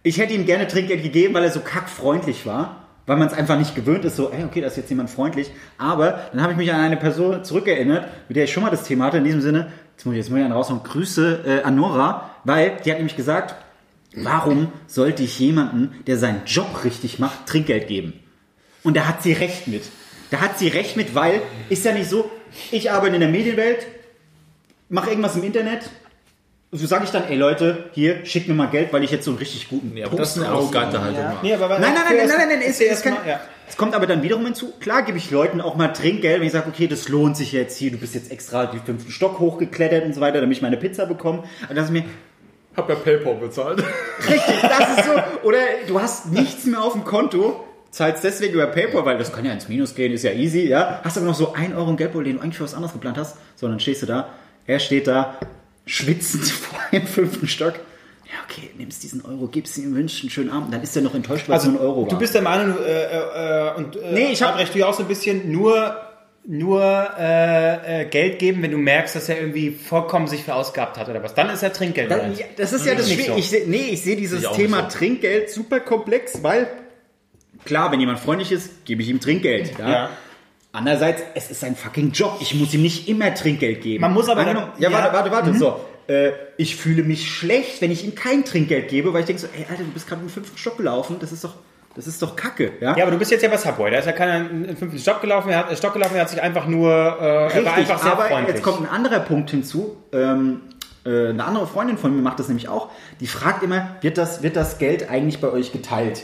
ich 0.03 0.17
hätte 0.17 0.33
ihm 0.33 0.45
gerne 0.45 0.67
Trinkgeld 0.67 1.01
gegeben, 1.03 1.33
weil 1.33 1.43
er 1.43 1.51
so 1.51 1.61
kackfreundlich 1.61 2.45
war. 2.45 2.79
Weil 3.05 3.17
man 3.17 3.27
es 3.27 3.33
einfach 3.33 3.57
nicht 3.57 3.75
gewöhnt 3.75 4.05
ist, 4.05 4.15
so, 4.15 4.31
ey, 4.31 4.45
okay, 4.45 4.61
da 4.61 4.67
ist 4.67 4.77
jetzt 4.77 4.89
jemand 4.89 5.09
freundlich. 5.09 5.51
Aber 5.77 6.21
dann 6.31 6.41
habe 6.41 6.53
ich 6.53 6.57
mich 6.57 6.71
an 6.71 6.79
eine 6.79 6.95
Person 6.95 7.43
zurückerinnert, 7.43 8.07
mit 8.29 8.37
der 8.37 8.45
ich 8.45 8.53
schon 8.53 8.63
mal 8.63 8.69
das 8.69 8.83
Thema 8.83 9.05
hatte. 9.05 9.17
In 9.17 9.25
diesem 9.25 9.41
Sinne, 9.41 9.73
jetzt 9.95 10.05
muss 10.05 10.13
ich, 10.13 10.17
jetzt 10.17 10.29
muss 10.29 10.39
ich 10.39 10.45
einen 10.45 10.53
raushauen, 10.53 10.83
Grüße 10.83 11.43
äh, 11.45 11.63
an 11.63 11.75
Nora, 11.75 12.29
weil 12.43 12.77
die 12.83 12.91
hat 12.91 12.97
nämlich 12.97 13.15
gesagt, 13.15 13.55
warum 14.15 14.71
sollte 14.87 15.23
ich 15.23 15.39
jemanden, 15.39 15.95
der 16.07 16.17
seinen 16.17 16.45
Job 16.45 16.83
richtig 16.83 17.19
macht, 17.19 17.47
Trinkgeld 17.47 17.87
geben? 17.87 18.13
Und 18.83 18.97
da 18.97 19.07
hat 19.07 19.23
sie 19.23 19.33
recht 19.33 19.67
mit. 19.67 19.83
Da 20.29 20.41
hat 20.41 20.59
sie 20.59 20.67
recht 20.67 20.97
mit, 20.97 21.15
weil 21.15 21.41
ist 21.69 21.85
ja 21.85 21.93
nicht 21.93 22.09
so, 22.09 22.29
ich 22.71 22.91
arbeite 22.91 23.15
in 23.15 23.21
der 23.21 23.29
Medienwelt, 23.29 23.87
mache 24.89 25.09
irgendwas 25.09 25.35
im 25.35 25.43
Internet, 25.43 25.89
so 26.73 26.87
sage 26.87 27.03
ich 27.05 27.11
dann, 27.11 27.23
ey 27.29 27.35
Leute, 27.35 27.85
hier, 27.93 28.25
schickt 28.25 28.47
mir 28.47 28.53
mal 28.55 28.67
Geld, 28.67 28.91
weil 28.91 29.03
ich 29.03 29.11
jetzt 29.11 29.25
so 29.25 29.31
einen 29.31 29.37
richtig 29.37 29.69
guten 29.69 29.95
Ja, 29.95 30.07
aber 30.07 30.17
das 30.17 30.35
ist 30.35 30.43
eine 30.43 30.51
arrogante 30.51 30.99
Haltung. 31.01 31.23
Mann. 31.23 31.37
Nee, 31.43 31.53
aber 31.53 31.69
Nein, 31.69 31.81
nein, 31.81 31.93
nein, 31.93 32.17
nein, 32.17 32.27
nein, 32.27 32.47
nein, 32.49 32.61
es, 32.67 32.81
es, 32.81 33.01
kann, 33.03 33.15
ja. 33.27 33.39
es 33.69 33.77
kommt 33.77 33.93
aber 33.93 34.07
dann 34.07 34.23
wiederum 34.23 34.43
hinzu, 34.45 34.73
klar 34.79 35.03
gebe 35.03 35.17
ich 35.17 35.29
Leuten 35.29 35.61
auch 35.61 35.75
mal 35.75 35.89
Trinkgeld, 35.89 36.39
wenn 36.39 36.47
ich 36.47 36.53
sage, 36.53 36.67
okay, 36.67 36.87
das 36.87 37.09
lohnt 37.09 37.37
sich 37.37 37.51
jetzt 37.51 37.77
hier, 37.77 37.91
du 37.91 37.97
bist 37.97 38.15
jetzt 38.15 38.31
extra 38.31 38.65
die 38.65 38.79
fünften 38.79 39.11
Stock 39.11 39.39
hochgeklettert 39.39 40.03
und 40.03 40.13
so 40.13 40.21
weiter, 40.21 40.41
damit 40.41 40.57
ich 40.57 40.63
meine 40.63 40.77
Pizza 40.77 41.05
bekomme. 41.05 41.43
Und 41.69 41.75
das 41.75 41.85
ist 41.85 41.91
mir, 41.91 42.05
Hab 42.75 42.89
ja 42.89 42.95
Paypal 42.95 43.35
bezahlt. 43.35 43.83
richtig, 44.27 44.61
das 44.61 44.97
ist 44.97 45.05
so, 45.05 45.47
oder 45.47 45.59
du 45.87 46.01
hast 46.01 46.31
nichts 46.31 46.65
mehr 46.65 46.81
auf 46.81 46.93
dem 46.93 47.03
Konto, 47.03 47.63
zahlst 47.91 48.23
deswegen 48.23 48.55
über 48.55 48.65
PayPal, 48.65 49.05
weil 49.05 49.19
das 49.19 49.31
kann 49.31 49.45
ja 49.45 49.51
ins 49.53 49.69
Minus 49.69 49.93
gehen, 49.93 50.11
ist 50.11 50.23
ja 50.23 50.31
easy, 50.31 50.67
ja, 50.67 51.01
hast 51.03 51.17
aber 51.17 51.27
noch 51.27 51.35
so 51.35 51.53
1 51.53 51.75
Euro 51.75 51.91
im 51.91 51.97
Geldbeutel, 51.97 52.25
den 52.25 52.37
du 52.37 52.41
eigentlich 52.41 52.57
für 52.57 52.63
was 52.63 52.73
anderes 52.73 52.93
geplant 52.93 53.19
hast, 53.19 53.37
so, 53.55 53.67
dann 53.67 53.79
stehst 53.79 54.01
du 54.01 54.07
da, 54.07 54.29
er 54.65 54.79
steht 54.79 55.05
da, 55.05 55.37
schwitzend 55.85 56.45
vor 56.47 56.79
dem 56.91 57.05
fünften 57.07 57.47
Stock, 57.47 57.73
ja, 58.25 58.39
okay, 58.49 58.69
nimmst 58.77 59.03
diesen 59.03 59.23
Euro, 59.25 59.47
gibst 59.47 59.77
ihm, 59.77 59.93
wünschst 59.95 60.21
einen 60.21 60.29
schönen 60.29 60.49
Abend, 60.49 60.73
dann 60.73 60.81
ist 60.81 60.95
er 60.95 61.01
noch 61.03 61.13
enttäuscht, 61.13 61.47
weil 61.49 61.57
es 61.57 61.65
nur 61.65 61.75
ein 61.75 61.79
Euro 61.85 62.03
war. 62.03 62.09
Du 62.09 62.17
bist 62.17 62.33
der 62.33 62.41
Meinung, 62.41 62.75
äh, 62.83 63.03
äh, 63.69 63.73
und 63.75 63.95
äh, 63.95 64.11
Nee, 64.13 64.31
ich 64.31 64.41
hab- 64.41 64.51
Albrecht, 64.53 64.73
du 64.73 64.79
ja 64.79 64.87
auch 64.87 64.93
so 64.93 65.03
ein 65.03 65.07
bisschen 65.07 65.51
nur 65.51 65.95
nur 66.45 66.81
äh, 67.17 68.01
äh, 68.01 68.05
Geld 68.05 68.37
geben, 68.37 68.61
wenn 68.63 68.71
du 68.71 68.77
merkst, 68.77 69.15
dass 69.15 69.29
er 69.29 69.39
irgendwie 69.39 69.71
vollkommen 69.71 70.27
sich 70.27 70.43
verausgabt 70.43 70.97
hat 70.97 71.07
oder 71.07 71.23
was. 71.23 71.33
Dann 71.35 71.49
ist 71.49 71.63
er 71.63 71.71
Trinkgeld. 71.71 72.11
Da, 72.11 72.17
wert. 72.17 72.37
ja, 72.37 72.45
das 72.57 72.73
ist 72.73 72.85
ja 72.85 72.95
das 72.95 73.05
Nicht 73.07 73.15
Schwierige. 73.15 73.33
so. 73.33 73.39
Ich 73.39 73.49
seh, 73.49 73.63
nee, 73.65 73.87
ich 73.91 74.01
sehe 74.01 74.17
dieses 74.17 74.43
Ich 74.43 74.49
Thema 74.49 74.89
so. 74.89 74.97
Trinkgeld 74.97 75.49
super 75.49 75.79
komplex, 75.79 76.43
weil 76.43 76.67
klar, 77.63 77.93
wenn 77.93 78.01
jemand 78.01 78.19
freundlich 78.19 78.51
ist, 78.51 78.83
gebe 78.83 79.01
ich 79.03 79.07
ihm 79.07 79.21
Trinkgeld. 79.21 79.79
Ja? 79.79 79.89
Ja. 79.89 80.09
Andererseits, 80.75 81.21
es 81.35 81.51
ist 81.51 81.59
sein 81.61 81.75
fucking 81.75 82.11
Job. 82.11 82.37
Ich 82.41 82.55
muss 82.55 82.73
ihm 82.73 82.81
nicht 82.81 83.07
immer 83.07 83.33
Trinkgeld 83.33 83.81
geben. 83.81 84.01
Man 84.01 84.11
muss 84.11 84.27
aber 84.27 84.41
Angenommen- 84.41 84.71
ja, 84.79 84.89
ja. 84.89 84.97
warte, 84.97 85.13
warte, 85.13 85.31
warte. 85.31 85.53
So, 85.53 85.79
äh, 86.07 86.31
ich 86.57 86.75
fühle 86.75 87.03
mich 87.03 87.31
schlecht, 87.31 87.79
wenn 87.81 87.91
ich 87.91 88.03
ihm 88.03 88.15
kein 88.15 88.43
Trinkgeld 88.43 88.87
gebe, 88.89 89.13
weil 89.13 89.19
ich 89.21 89.27
denke 89.27 89.39
so, 89.41 89.47
ey, 89.55 89.65
Alter, 89.69 89.83
du 89.83 89.91
bist 89.91 90.07
gerade 90.07 90.23
im 90.23 90.29
fünften 90.29 90.57
Stock 90.57 90.77
gelaufen. 90.77 91.17
Das 91.19 91.31
ist 91.31 91.43
doch, 91.43 91.53
das 91.95 92.07
ist 92.07 92.19
doch 92.23 92.35
Kacke. 92.35 92.71
Ja. 92.81 92.97
Ja, 92.97 93.03
aber 93.03 93.11
du 93.11 93.19
bist 93.19 93.29
jetzt 93.29 93.43
ja 93.43 93.49
bei 93.49 93.57
Subway. 93.57 93.91
Da 93.91 93.99
ist 93.99 94.05
ja 94.07 94.13
keiner 94.13 94.49
in 94.49 94.63
den 94.63 94.75
fünften 94.75 94.97
Stock 94.97 95.21
gelaufen, 95.21 95.49
er 95.51 95.59
hat, 95.59 95.71
äh, 95.71 95.75
Stock 95.77 95.93
gelaufen, 95.93 96.15
er 96.15 96.21
hat 96.21 96.29
sich 96.31 96.41
einfach 96.41 96.65
nur, 96.65 96.89
äh, 96.91 97.45
Richtig, 97.45 97.67
einfach 97.67 98.01
sehr 98.01 98.11
aber 98.13 98.23
freundlich. 98.25 98.55
jetzt 98.55 98.63
kommt 98.63 98.81
ein 98.81 98.89
anderer 98.89 99.19
Punkt 99.19 99.51
hinzu. 99.51 99.97
Ähm, 100.11 100.61
äh, 101.05 101.29
eine 101.29 101.43
andere 101.45 101.67
Freundin 101.67 101.99
von 101.99 102.15
mir 102.15 102.23
macht 102.23 102.39
das 102.39 102.47
nämlich 102.47 102.67
auch. 102.67 102.89
Die 103.19 103.27
fragt 103.27 103.61
immer, 103.61 103.97
wird 104.01 104.17
das, 104.17 104.41
wird 104.41 104.55
das 104.55 104.79
Geld 104.79 105.09
eigentlich 105.11 105.39
bei 105.39 105.49
euch 105.51 105.71
geteilt? 105.71 106.23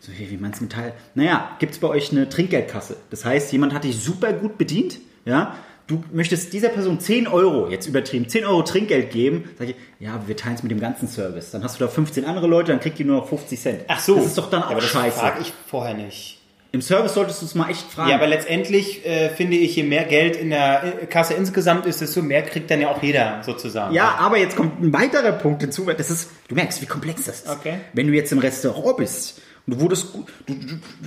So, 0.00 0.12
wie, 0.16 0.30
wie 0.30 0.36
meinst 0.36 0.60
du 0.60 0.66
geteilt? 0.66 0.94
Naja, 1.14 1.56
gibt 1.58 1.74
es 1.74 1.78
bei 1.80 1.88
euch 1.88 2.12
eine 2.12 2.28
Trinkgeldkasse? 2.28 2.96
Das 3.10 3.24
heißt, 3.24 3.52
jemand 3.52 3.74
hat 3.74 3.84
dich 3.84 4.00
super 4.00 4.32
gut 4.32 4.58
bedient, 4.58 4.98
ja? 5.24 5.54
Du 5.88 6.04
möchtest 6.12 6.52
dieser 6.52 6.68
Person 6.68 7.00
10 7.00 7.26
Euro, 7.26 7.70
jetzt 7.70 7.86
übertrieben, 7.86 8.28
10 8.28 8.44
Euro 8.44 8.60
Trinkgeld 8.60 9.10
geben. 9.10 9.48
Sag 9.58 9.70
ich, 9.70 9.74
ja, 9.98 10.22
wir 10.26 10.36
teilen 10.36 10.54
es 10.54 10.62
mit 10.62 10.70
dem 10.70 10.80
ganzen 10.80 11.08
Service. 11.08 11.50
Dann 11.50 11.64
hast 11.64 11.80
du 11.80 11.84
da 11.84 11.90
15 11.90 12.26
andere 12.26 12.46
Leute, 12.46 12.72
dann 12.72 12.80
kriegt 12.80 12.98
die 12.98 13.04
nur 13.04 13.16
noch 13.16 13.28
50 13.28 13.58
Cent. 13.58 13.80
Ach 13.88 13.98
so. 13.98 14.16
Das 14.16 14.26
ist 14.26 14.36
doch 14.36 14.50
dann 14.50 14.62
auch 14.62 14.70
aber 14.70 14.82
das 14.82 14.90
scheiße. 14.90 15.18
frag 15.18 15.40
ich 15.40 15.50
vorher 15.66 15.94
nicht. 15.94 16.38
Im 16.72 16.82
Service 16.82 17.14
solltest 17.14 17.40
du 17.40 17.46
es 17.46 17.54
mal 17.54 17.70
echt 17.70 17.90
fragen. 17.90 18.10
Ja, 18.10 18.16
aber 18.16 18.26
letztendlich 18.26 19.06
äh, 19.06 19.30
finde 19.30 19.56
ich, 19.56 19.76
je 19.76 19.82
mehr 19.84 20.04
Geld 20.04 20.36
in 20.36 20.50
der 20.50 21.00
äh, 21.02 21.06
Kasse 21.06 21.32
insgesamt 21.32 21.86
ist, 21.86 22.02
desto 22.02 22.20
mehr 22.20 22.42
kriegt 22.42 22.70
dann 22.70 22.82
ja 22.82 22.90
auch 22.90 23.02
jeder 23.02 23.42
sozusagen. 23.42 23.94
Ja, 23.94 24.16
aber 24.18 24.36
jetzt 24.36 24.56
kommt 24.56 24.82
ein 24.82 24.92
weiterer 24.92 25.32
Punkt 25.32 25.62
hinzu, 25.62 25.86
weil 25.86 25.94
das 25.94 26.10
ist, 26.10 26.28
du 26.48 26.54
merkst, 26.54 26.82
wie 26.82 26.86
komplex 26.86 27.24
das 27.24 27.40
ist. 27.40 27.48
Okay. 27.48 27.78
Wenn 27.94 28.08
du 28.08 28.12
jetzt 28.12 28.30
im 28.32 28.38
Restaurant 28.40 28.98
bist 28.98 29.40
du 29.68 29.80
wurdest 29.80 30.14
du, 30.14 30.26
du, 30.46 30.54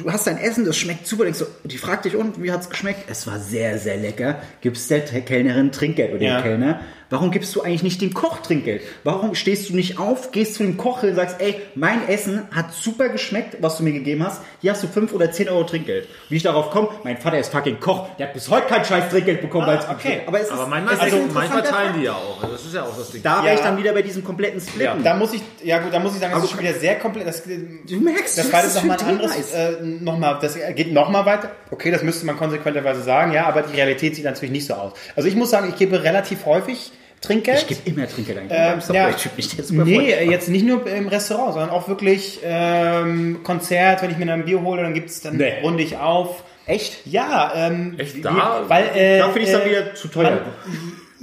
du 0.03 0.11
hast 0.11 0.27
dein 0.27 0.37
Essen, 0.37 0.65
das 0.65 0.77
schmeckt 0.77 1.05
super, 1.07 1.23
denkst 1.25 1.39
du, 1.39 1.45
die 1.67 1.77
fragt 1.77 2.05
dich, 2.05 2.15
und 2.15 2.41
wie 2.41 2.51
hat's 2.51 2.69
geschmeckt? 2.69 3.05
Es 3.09 3.27
war 3.27 3.39
sehr, 3.39 3.77
sehr 3.79 3.97
lecker. 3.97 4.41
Gibst 4.61 4.89
der 4.89 5.01
Kellnerin 5.01 5.71
Trinkgeld 5.71 6.13
oder 6.13 6.21
Ja. 6.23 6.37
dem 6.39 6.43
Kellner? 6.43 6.79
Warum 7.11 7.29
gibst 7.29 7.53
du 7.55 7.61
eigentlich 7.61 7.83
nicht 7.83 8.01
dem 8.01 8.13
Koch 8.13 8.39
Trinkgeld? 8.39 8.81
Warum 9.03 9.35
stehst 9.35 9.69
du 9.69 9.75
nicht 9.75 9.99
auf, 9.99 10.31
gehst 10.31 10.55
zu 10.55 10.63
dem 10.63 10.77
Koch 10.77 11.03
und 11.03 11.13
sagst, 11.13 11.35
ey, 11.39 11.61
mein 11.75 12.07
Essen 12.07 12.43
hat 12.51 12.73
super 12.73 13.09
geschmeckt, 13.09 13.57
was 13.59 13.77
du 13.77 13.83
mir 13.83 13.91
gegeben 13.91 14.23
hast. 14.25 14.41
Hier 14.61 14.71
hast 14.71 14.81
du 14.81 14.87
5 14.87 15.11
oder 15.13 15.29
10 15.29 15.49
Euro 15.49 15.65
Trinkgeld. 15.65 16.07
Wie 16.29 16.37
ich 16.37 16.43
darauf 16.43 16.69
komme, 16.71 16.87
mein 17.03 17.17
Vater 17.17 17.37
ist 17.37 17.51
fucking 17.51 17.81
Koch, 17.81 18.07
der 18.17 18.27
hat 18.27 18.33
bis 18.33 18.49
heute 18.49 18.67
kein 18.67 18.85
scheiß 18.85 19.09
Trinkgeld 19.09 19.41
bekommen, 19.41 19.67
weil 19.67 19.77
es 19.79 19.85
gut 19.87 19.97
okay. 19.97 20.21
Aber 20.25 20.39
es 20.39 20.45
ist, 20.47 20.53
Aber 20.53 20.67
manchmal, 20.67 20.93
es 20.93 20.99
ist 20.99 21.03
also, 21.03 21.17
ein 21.17 21.33
manchmal 21.33 21.63
teilen 21.63 21.93
die 21.99 22.03
ja 22.05 22.13
auch. 22.13 22.41
Das 22.49 22.65
ist 22.65 22.73
ja 22.73 22.83
auch 22.83 22.97
das 22.97 23.11
Ding. 23.11 23.21
Da 23.23 23.35
wäre 23.43 23.47
Ja. 23.47 23.53
ich 23.55 23.59
dann 23.59 23.77
wieder 23.77 23.91
bei 23.91 24.01
diesem 24.03 24.23
kompletten 24.23 24.61
Splitten. 24.61 25.03
Da 25.03 25.13
muss 25.13 25.33
ich, 25.33 25.41
ja 25.63 25.79
gut, 25.79 25.93
da 25.93 25.99
muss 25.99 26.13
ich 26.13 26.21
sagen, 26.21 26.33
das 26.33 26.45
ist 26.45 26.51
schon 26.51 26.59
wieder 26.61 26.73
sehr 26.75 26.95
komplett. 26.97 27.27
Das, 27.27 27.43
Du 27.43 27.99
merkst, 27.99 28.37
das 28.37 28.53
war 28.53 28.61
das 28.61 28.75
jetzt 28.75 28.83
nochmal 28.85 28.97
ein 28.99 29.05
anderes, 29.07 29.35
ist. 29.35 29.53
äh, 29.53 29.77
noch 29.81 30.17
mal, 30.17 30.39
das 30.41 30.55
geht 30.75 30.93
nochmal 30.93 31.25
weiter. 31.25 31.51
Okay, 31.71 31.91
das 31.91 32.03
müsste 32.03 32.25
man 32.25 32.37
konsequenterweise 32.37 33.01
sagen, 33.03 33.33
ja, 33.33 33.47
aber 33.47 33.63
die 33.63 33.75
Realität 33.75 34.15
sieht 34.15 34.23
natürlich 34.23 34.51
nicht 34.53 34.65
so 34.65 34.75
aus. 34.75 34.93
Also 35.17 35.27
ich 35.27 35.35
muss 35.35 35.49
sagen, 35.49 35.67
ich 35.67 35.75
gebe 35.75 36.01
relativ 36.03 36.45
häufig 36.45 36.93
Trinkgeld. 37.21 37.59
Ich 37.69 37.83
gebe 37.85 37.89
immer 37.99 38.07
Trinkgeld 38.07 38.39
eigentlich. 38.39 38.57
Ähm, 38.59 38.95
ja. 38.95 39.07
Nicht, 39.37 39.57
der 39.57 39.63
super 39.63 39.85
Nee, 39.85 39.95
voll. 39.95 40.03
äh, 40.05 40.29
jetzt 40.29 40.49
nicht 40.49 40.65
nur 40.65 40.85
im 40.87 41.07
Restaurant, 41.07 41.53
sondern 41.53 41.69
auch 41.69 41.87
wirklich 41.87 42.39
ähm, 42.43 43.41
Konzert, 43.43 44.01
wenn 44.01 44.09
ich 44.11 44.17
mir 44.17 44.25
dann 44.25 44.39
ein 44.41 44.45
Bier 44.45 44.61
hole, 44.61 44.81
dann 44.81 44.93
gibt's 44.93 45.21
dann 45.21 45.37
Nee. 45.37 45.59
runde 45.61 45.83
ich 45.83 45.97
auf. 45.97 46.43
Echt? 46.65 47.05
Ja, 47.05 47.51
ähm, 47.55 47.95
Echt? 47.97 48.23
Da? 48.25 48.63
weil 48.67 48.85
äh, 48.95 49.19
Da 49.19 49.25
finde 49.29 49.39
ich 49.41 49.47
es 49.47 49.51
dann 49.53 49.61
äh, 49.67 49.69
wieder 49.71 49.95
zu 49.95 50.07
teuer. 50.07 50.31
man- 50.31 50.41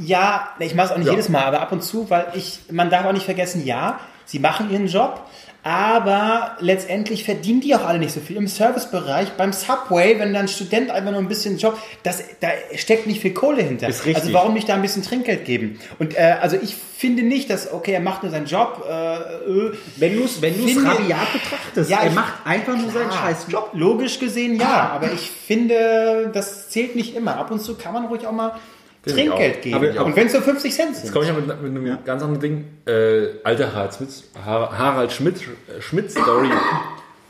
Ja, 0.07 0.51
ich 0.61 0.75
mache 0.75 0.87
es 0.87 0.93
auch 0.93 0.99
nicht 0.99 1.07
Ja. 1.07 1.13
jedes 1.13 1.29
Mal, 1.29 1.43
aber 1.45 1.61
ab 1.61 1.73
und 1.73 1.83
zu, 1.83 2.09
weil 2.11 2.27
ich, 2.35 2.61
man 2.71 2.91
darf 2.91 3.05
auch 3.07 3.13
nicht 3.13 3.25
vergessen, 3.25 3.65
ja, 3.67 3.99
sie 4.25 4.39
machen 4.39 4.71
ihren 4.71 4.87
Job, 4.87 5.25
aber 5.69 6.57
letztendlich 6.61 7.25
verdienen 7.25 7.61
die 7.61 7.75
auch 7.75 7.85
alle 7.85 7.99
nicht 7.99 8.13
so 8.15 8.21
viel. 8.21 8.37
Im 8.37 8.47
Servicebereich, 8.49 9.33
beim 9.37 9.53
Subway, 9.53 10.19
wenn 10.19 10.33
dann 10.33 10.45
ein 10.45 10.49
Student 10.49 10.91
einfach 10.91 11.11
nur 11.11 11.21
ein 11.21 11.29
bisschen 11.29 11.59
Job, 11.59 11.79
das, 12.05 12.23
da 12.41 12.49
steckt 12.75 13.07
nicht 13.07 13.21
viel 13.21 13.35
Kohle 13.35 13.63
hinter. 13.63 13.87
Ist 13.87 14.07
richtig. 14.07 14.25
Also 14.25 14.33
warum 14.33 14.55
nicht 14.55 14.67
da 14.69 14.75
ein 14.75 14.83
bisschen 14.83 15.03
Trinkgeld 15.03 15.45
geben? 15.45 15.79
Und 15.99 16.17
äh, 16.17 16.37
also 16.41 16.57
ich 16.61 16.75
finde 16.75 17.23
nicht, 17.23 17.51
dass, 17.51 17.71
okay, 17.71 17.93
er 17.93 18.01
macht 18.01 18.23
nur 18.23 18.33
seinen 18.33 18.47
Job, 18.47 18.83
äh, 18.89 19.77
wenn 19.97 20.17
du 20.17 20.25
es 20.25 20.41
wenn 20.41 20.57
du's 20.59 20.75
rabiat 20.83 21.33
betrachtest, 21.35 21.91
Ja, 21.91 21.99
er 22.01 22.09
ich- 22.09 22.15
macht 22.15 22.33
einfach 22.47 22.75
nur 22.75 22.91
seinen 22.91 23.11
Klar. 23.11 23.25
scheiß 23.27 23.47
Job. 23.51 23.71
Logisch 23.75 24.19
gesehen 24.19 24.59
ja, 24.59 24.91
aber 24.95 25.13
ich 25.13 25.31
finde, 25.31 26.31
das 26.33 26.71
zählt 26.71 26.97
nicht 26.97 27.15
immer. 27.15 27.37
Ab 27.37 27.51
und 27.51 27.61
zu 27.61 27.75
kann 27.75 27.93
man 27.93 28.07
ruhig 28.07 28.27
auch 28.27 28.33
mal 28.33 28.55
Trinkgeld 29.07 29.63
geben. 29.63 29.77
Aber- 29.77 29.91
aber- 29.91 30.05
und 30.07 30.17
wenn 30.17 30.27
es 30.27 30.33
nur 30.33 30.43
50 30.43 30.75
Cent 30.75 30.95
sind. 30.95 31.05
Jetzt 31.05 31.13
komme 31.13 31.25
ich 31.25 31.31
ja 31.31 31.37
mit, 31.37 31.47
mit 31.47 31.71
einem 31.71 31.99
ganz 32.05 32.23
anderen 32.23 32.41
Ding. 32.41 32.65
Äh, 32.87 33.29
alter 33.45 33.73
Harald 33.75 33.95
Schmidt, 33.95 34.11
Har- 34.45 34.77
Harald 34.79 35.13
Schmidt, 35.13 35.37
äh, 35.37 35.81
Schmidt 35.81 36.11
Story. 36.11 36.49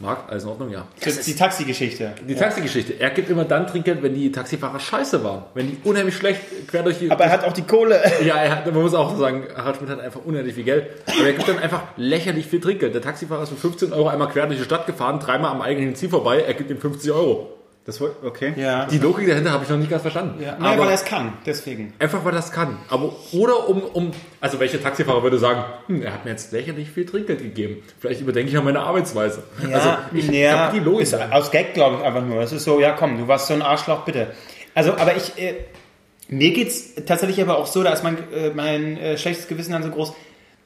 Marc, 0.01 0.31
alles 0.31 0.45
in 0.45 0.51
Ordnung, 0.51 0.71
ja. 0.71 0.87
Das 1.03 1.17
ist 1.17 1.27
die 1.27 1.35
Taxigeschichte. 1.35 2.13
Die 2.29 2.37
Taxigeschichte. 2.37 2.93
Er 3.01 3.11
gibt 3.11 3.31
immer 3.31 3.45
dann 3.45 3.67
Trinkgeld, 3.67 4.01
wenn 4.01 4.15
die 4.15 4.31
Taxifahrer 4.31 4.79
scheiße 4.79 5.25
waren. 5.25 5.43
Wenn 5.55 5.67
die 5.67 5.77
unheimlich 5.83 6.15
schlecht 6.17 6.41
quer 6.69 6.85
durch 6.85 7.01
die... 7.01 7.11
Aber 7.11 7.25
er 7.25 7.33
hat 7.33 7.45
auch 7.45 7.53
die 7.53 7.63
Kohle. 7.63 8.01
ja, 8.25 8.37
er 8.37 8.51
hat, 8.59 8.67
man 8.73 8.81
muss 8.81 8.95
auch 8.95 9.19
sagen, 9.19 9.49
Harald 9.57 9.79
Schmidt 9.79 9.91
hat 9.91 9.99
einfach 9.99 10.21
unendlich 10.25 10.55
viel 10.55 10.63
Geld. 10.63 10.87
Aber 11.09 11.27
er 11.27 11.33
gibt 11.33 11.49
dann 11.49 11.59
einfach 11.59 11.83
lächerlich 11.97 12.47
viel 12.47 12.61
Trinkgeld. 12.61 12.95
Der 12.95 13.03
Taxifahrer 13.03 13.43
ist 13.43 13.49
für 13.49 13.57
15 13.57 13.93
Euro 13.93 14.07
einmal 14.07 14.29
quer 14.29 14.47
durch 14.47 14.61
die 14.61 14.65
Stadt 14.65 14.87
gefahren, 14.87 15.19
dreimal 15.19 15.51
am 15.51 15.63
eigenen 15.63 15.97
Ziel 15.97 16.11
vorbei, 16.11 16.45
er 16.47 16.55
gibt 16.55 16.71
ihm 16.71 16.79
50 16.79 17.11
Euro. 17.11 17.58
Das 17.89 18.03
okay. 18.03 18.53
Ja. 18.55 18.85
Die 18.85 18.99
Logik 18.99 19.27
dahinter 19.27 19.51
habe 19.51 19.65
ich 19.65 19.71
noch 19.71 19.79
nicht 19.79 19.89
ganz 19.89 20.03
verstanden. 20.03 20.43
ja. 20.43 20.59
Nein, 20.59 20.75
Aber 20.75 20.83
weil 20.83 20.89
er 20.89 20.95
es 20.97 21.07
kann. 21.07 21.33
Deswegen. 21.47 21.95
einfach, 21.99 22.23
weil 22.23 22.35
er 22.35 22.37
das 22.37 22.53
kann. 22.53 22.77
Aber, 22.91 23.17
oder 23.33 23.67
um, 23.67 23.81
um, 23.81 24.11
also 24.43 24.61
welcher 24.61 24.83
Taxifahrer 24.83 25.23
würde 25.23 25.39
sagen, 25.39 25.65
hm, 25.87 26.03
er 26.03 26.13
hat 26.13 26.27
mir 26.27 26.33
jetzt 26.33 26.53
lächerlich 26.53 26.91
viel 26.91 27.07
Trinkgeld 27.07 27.39
gegeben. 27.39 27.83
Vielleicht 27.99 28.21
überdenke 28.21 28.51
ich 28.51 28.59
auch 28.59 28.63
meine 28.63 28.81
Arbeitsweise. 28.81 29.43
also, 29.73 29.95
ich 30.13 30.29
ja, 30.29 30.67
hab 30.67 30.75
die 30.75 30.81
Logik. 30.81 31.01
ist 31.01 31.15
aus 31.15 31.51
Gag, 31.51 31.73
glaube 31.73 31.97
ich, 31.97 32.05
einfach 32.05 32.23
nur. 32.23 32.43
Es 32.43 32.53
ist 32.53 32.65
so, 32.65 32.79
ja 32.79 32.93
komm, 32.93 33.17
du 33.17 33.27
warst 33.27 33.47
so 33.47 33.55
ein 33.55 33.63
Arschloch, 33.63 34.05
bitte. 34.05 34.33
Also, 34.75 34.93
aber 34.93 35.17
ich, 35.17 35.39
äh, 35.39 35.55
mir 36.29 36.51
geht's 36.53 36.95
tatsächlich 37.07 37.41
aber 37.41 37.57
auch 37.57 37.67
so, 37.67 37.83
da 37.83 37.95
ist 37.95 38.05
mein, 38.05 38.19
äh, 38.35 38.51
mein 38.51 38.99
äh, 38.99 39.17
schlechtes 39.17 39.49
Gewissen 39.49 39.73
dann 39.73 39.83
so 39.83 39.89
groß. 39.89 40.13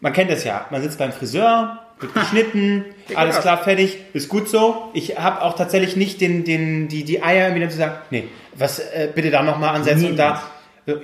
Man 0.00 0.12
kennt 0.12 0.28
das 0.28 0.42
ja. 0.42 0.66
Man 0.70 0.82
sitzt 0.82 0.98
beim 0.98 1.12
Friseur, 1.12 1.78
wird 2.03 2.14
geschnitten, 2.14 2.84
alles 3.14 3.40
klar, 3.40 3.62
fertig, 3.62 3.98
ist 4.12 4.28
gut 4.28 4.48
so. 4.48 4.90
Ich 4.92 5.18
habe 5.18 5.42
auch 5.42 5.55
tatsächlich 5.55 5.96
nicht 5.96 6.20
den, 6.20 6.44
den, 6.44 6.88
die, 6.88 7.05
die 7.05 7.22
Eier, 7.22 7.50
dann 7.50 7.70
zu 7.70 7.76
sagen, 7.76 7.94
nee, 8.11 8.24
was, 8.55 8.78
äh, 8.78 9.09
bitte 9.14 9.30
da 9.30 9.42
nochmal 9.42 9.74
ansetzen 9.74 10.11
und 10.11 10.16
da. 10.16 10.42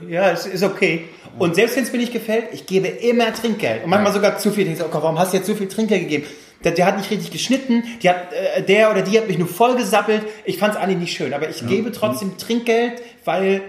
Ja, 0.09 0.31
es 0.31 0.45
ist 0.45 0.65
okay. 0.65 1.05
Und 1.39 1.55
selbst 1.55 1.77
wenn 1.77 1.85
es 1.85 1.93
mir 1.93 1.99
nicht 1.99 2.13
gefällt, 2.13 2.47
ich 2.53 2.67
gebe 2.67 2.89
immer 2.89 3.33
Trinkgeld. 3.33 3.85
Und 3.85 3.91
manchmal 3.91 4.13
sogar 4.13 4.37
zu 4.37 4.51
viel. 4.51 4.67
Ich 4.67 4.71
denke, 4.71 4.87
oh 4.87 4.91
Gott, 4.91 5.05
warum 5.05 5.19
hast 5.19 5.33
du 5.33 5.37
jetzt 5.37 5.47
so 5.47 5.55
viel 5.55 5.69
Trinkgeld 5.69 6.03
gegeben? 6.03 6.27
Der, 6.65 6.73
der 6.73 6.87
hat 6.87 6.97
nicht 6.97 7.11
richtig 7.13 7.31
geschnitten, 7.31 7.85
die 8.03 8.09
hat, 8.09 8.33
äh, 8.33 8.63
der 8.63 8.91
oder 8.91 9.03
die 9.03 9.17
hat 9.17 9.29
mich 9.29 9.39
nur 9.39 9.47
voll 9.47 9.77
gesappelt. 9.77 10.23
Ich 10.45 10.59
fand 10.59 10.75
es 10.75 10.81
eigentlich 10.81 10.99
nicht 10.99 11.17
schön, 11.17 11.33
aber 11.33 11.49
ich 11.49 11.65
gebe 11.67 11.93
trotzdem 11.93 12.37
Trinkgeld, 12.37 13.01
weil 13.25 13.63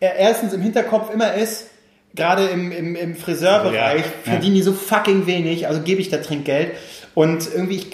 er 0.00 0.16
erstens 0.16 0.52
im 0.52 0.60
Hinterkopf 0.60 1.12
immer 1.12 1.34
ist, 1.34 1.68
gerade 2.16 2.46
im, 2.46 2.72
im, 2.72 2.96
im 2.96 3.14
Friseurbereich 3.14 4.02
verdienen 4.24 4.54
die 4.56 4.62
so 4.62 4.72
fucking 4.72 5.26
wenig, 5.26 5.68
also 5.68 5.80
gebe 5.82 6.00
ich 6.00 6.08
da 6.10 6.16
Trinkgeld. 6.18 6.72
Und 7.14 7.48
irgendwie, 7.54 7.76
ich 7.76 7.86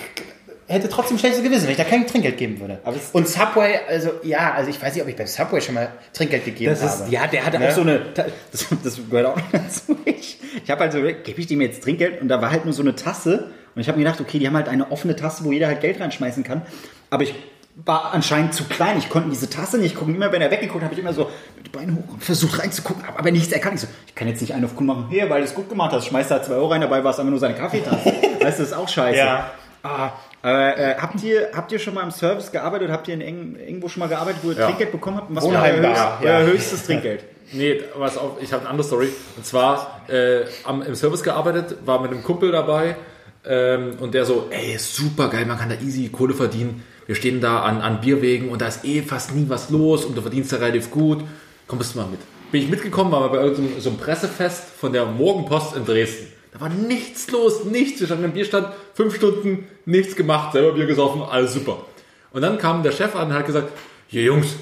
hätte 0.66 0.88
trotzdem 0.88 1.18
schlechtes 1.18 1.42
Gewissen, 1.42 1.64
wenn 1.64 1.72
ich 1.72 1.76
da 1.76 1.84
kein 1.84 2.06
Trinkgeld 2.06 2.38
geben 2.38 2.58
würde. 2.60 2.78
Und 3.12 3.28
Subway, 3.28 3.78
also 3.88 4.10
ja, 4.22 4.52
also 4.54 4.70
ich 4.70 4.80
weiß 4.80 4.94
nicht, 4.94 5.02
ob 5.02 5.08
ich 5.08 5.16
beim 5.16 5.26
Subway 5.26 5.60
schon 5.60 5.74
mal 5.74 5.88
Trinkgeld 6.14 6.44
gegeben 6.44 6.70
Das 6.70 6.82
ist, 6.82 7.00
habe. 7.02 7.12
ja, 7.12 7.26
der 7.26 7.44
hatte 7.44 7.58
Ne? 7.58 7.68
auch 7.68 7.72
so 7.72 7.82
eine, 7.82 8.00
das, 8.14 8.66
das 8.82 9.00
gehört 9.10 9.26
auch 9.26 9.38
dazu. 9.52 9.96
Ich, 10.06 10.38
ich 10.64 10.70
habe 10.70 10.80
halt 10.80 10.92
so, 10.92 11.00
gebe 11.02 11.40
ich 11.40 11.46
dem 11.46 11.60
jetzt 11.60 11.82
Trinkgeld? 11.82 12.20
Und 12.22 12.28
da 12.28 12.40
war 12.40 12.50
halt 12.50 12.64
nur 12.64 12.72
so 12.74 12.82
eine 12.82 12.94
Tasse. 12.96 13.50
Und 13.74 13.80
ich 13.80 13.88
habe 13.88 13.98
mir 13.98 14.04
gedacht, 14.04 14.20
okay, 14.20 14.38
die 14.38 14.46
haben 14.46 14.56
halt 14.56 14.68
eine 14.68 14.90
offene 14.90 15.14
Tasse, 15.16 15.44
wo 15.44 15.52
jeder 15.52 15.66
halt 15.66 15.80
Geld 15.80 16.00
reinschmeißen 16.00 16.42
kann. 16.44 16.62
Aber 17.10 17.22
ich 17.24 17.34
war 17.74 18.12
anscheinend 18.12 18.54
zu 18.54 18.64
klein. 18.64 18.98
Ich 18.98 19.08
konnte 19.08 19.30
diese 19.30 19.48
Tasse 19.48 19.78
nicht 19.78 19.94
gucken. 19.94 20.14
Immer 20.14 20.30
wenn 20.30 20.42
er 20.42 20.50
weggeguckt, 20.50 20.84
habe 20.84 20.92
ich 20.92 21.00
immer 21.00 21.12
so 21.14 21.30
mit 21.56 21.66
den 21.66 21.72
Beinen 21.72 21.96
hoch 21.96 22.14
und 22.14 22.22
versucht 22.22 22.58
reinzugucken, 22.58 23.04
aber, 23.06 23.18
aber 23.18 23.30
nichts 23.30 23.52
erkannt. 23.52 23.76
Ich, 23.76 23.80
so, 23.82 23.86
ich 24.06 24.14
kann 24.14 24.28
jetzt 24.28 24.40
nicht 24.40 24.54
einen 24.54 24.64
auf 24.64 24.72
cool 24.78 24.86
machen, 24.86 25.06
hier, 25.08 25.30
weil 25.30 25.40
du 25.40 25.46
es 25.46 25.54
gut 25.54 25.68
gemacht 25.68 25.92
hast. 25.92 26.06
Schmeißt 26.06 26.30
da 26.30 26.42
zwei 26.42 26.54
Euro 26.54 26.68
rein, 26.68 26.82
dabei 26.82 27.02
war 27.02 27.12
es 27.12 27.18
einfach 27.18 27.30
nur 27.30 27.40
seine 27.40 27.54
Kaffeetasse. 27.54 28.04
weißt 28.40 28.40
du, 28.40 28.40
das 28.40 28.58
ist 28.60 28.72
auch 28.74 28.88
scheiße. 28.88 29.18
Ja. 29.18 29.50
Ah, 29.82 30.10
aber, 30.42 30.78
äh, 30.78 30.94
habt, 30.96 31.22
ihr, 31.22 31.48
habt 31.54 31.72
ihr 31.72 31.78
schon 31.78 31.94
mal 31.94 32.02
im 32.02 32.10
Service 32.10 32.52
gearbeitet? 32.52 32.90
Habt 32.90 33.08
ihr 33.08 33.14
in 33.14 33.20
eng, 33.20 33.56
irgendwo 33.56 33.88
schon 33.88 34.00
mal 34.00 34.08
gearbeitet, 34.08 34.40
wo 34.42 34.50
ihr 34.50 34.58
Ja. 34.58 34.66
Trinkgeld 34.66 34.92
bekommen 34.92 35.16
habt? 35.16 35.30
Und 35.30 35.36
was 35.36 35.44
war 35.44 35.62
euer, 35.62 35.72
höchst, 35.72 36.02
ja. 36.02 36.18
euer 36.22 36.46
höchstes 36.46 36.86
Trinkgeld? 36.86 37.24
Nee, 37.52 37.82
was 37.96 38.16
auf, 38.16 38.40
ich 38.40 38.52
habe 38.52 38.62
eine 38.62 38.70
andere 38.70 38.86
Story. 38.86 39.08
Und 39.36 39.44
zwar 39.44 40.02
äh, 40.08 40.44
am, 40.64 40.82
im 40.82 40.94
Service 40.94 41.22
gearbeitet, 41.22 41.78
war 41.84 42.00
mit 42.00 42.10
einem 42.10 42.22
Kumpel 42.22 42.52
dabei 42.52 42.96
ähm, 43.44 43.96
und 44.00 44.14
der 44.14 44.24
so, 44.24 44.48
ey, 44.50 44.78
super 44.78 45.28
geil, 45.28 45.46
man 45.46 45.58
kann 45.58 45.68
da 45.68 45.74
easy 45.76 46.08
Kohle 46.08 46.34
verdienen. 46.34 46.84
Wir 47.12 47.16
stehen 47.16 47.42
da 47.42 47.60
an, 47.60 47.82
an 47.82 48.00
Bierwegen 48.00 48.48
und 48.48 48.62
da 48.62 48.68
ist 48.68 48.86
eh 48.86 49.02
fast 49.02 49.34
nie 49.34 49.44
was 49.50 49.68
los 49.68 50.06
und 50.06 50.16
du 50.16 50.22
verdienst 50.22 50.50
da 50.50 50.56
relativ 50.56 50.90
gut. 50.90 51.22
Komm, 51.66 51.78
bist 51.78 51.94
du 51.94 51.98
mal 51.98 52.06
mit. 52.06 52.20
Bin 52.50 52.62
ich 52.62 52.70
mitgekommen, 52.70 53.12
war 53.12 53.30
bei 53.30 53.36
irgendeinem 53.36 53.78
so 53.82 53.90
einem 53.90 53.98
Pressefest 53.98 54.64
von 54.80 54.94
der 54.94 55.04
Morgenpost 55.04 55.76
in 55.76 55.84
Dresden. 55.84 56.28
Da 56.54 56.60
war 56.62 56.70
nichts 56.70 57.30
los, 57.30 57.66
nichts. 57.66 58.00
Wir 58.00 58.06
standen 58.06 58.24
am 58.24 58.32
Bierstand, 58.32 58.68
fünf 58.94 59.14
Stunden, 59.14 59.66
nichts 59.84 60.16
gemacht, 60.16 60.52
selber 60.52 60.72
Bier 60.72 60.86
gesoffen, 60.86 61.20
alles 61.20 61.52
super. 61.52 61.84
Und 62.32 62.40
dann 62.40 62.56
kam 62.56 62.82
der 62.82 62.92
Chef 62.92 63.14
an 63.14 63.28
und 63.28 63.34
hat 63.34 63.44
gesagt, 63.44 63.70
hier 64.06 64.22
Jungs, 64.22 64.56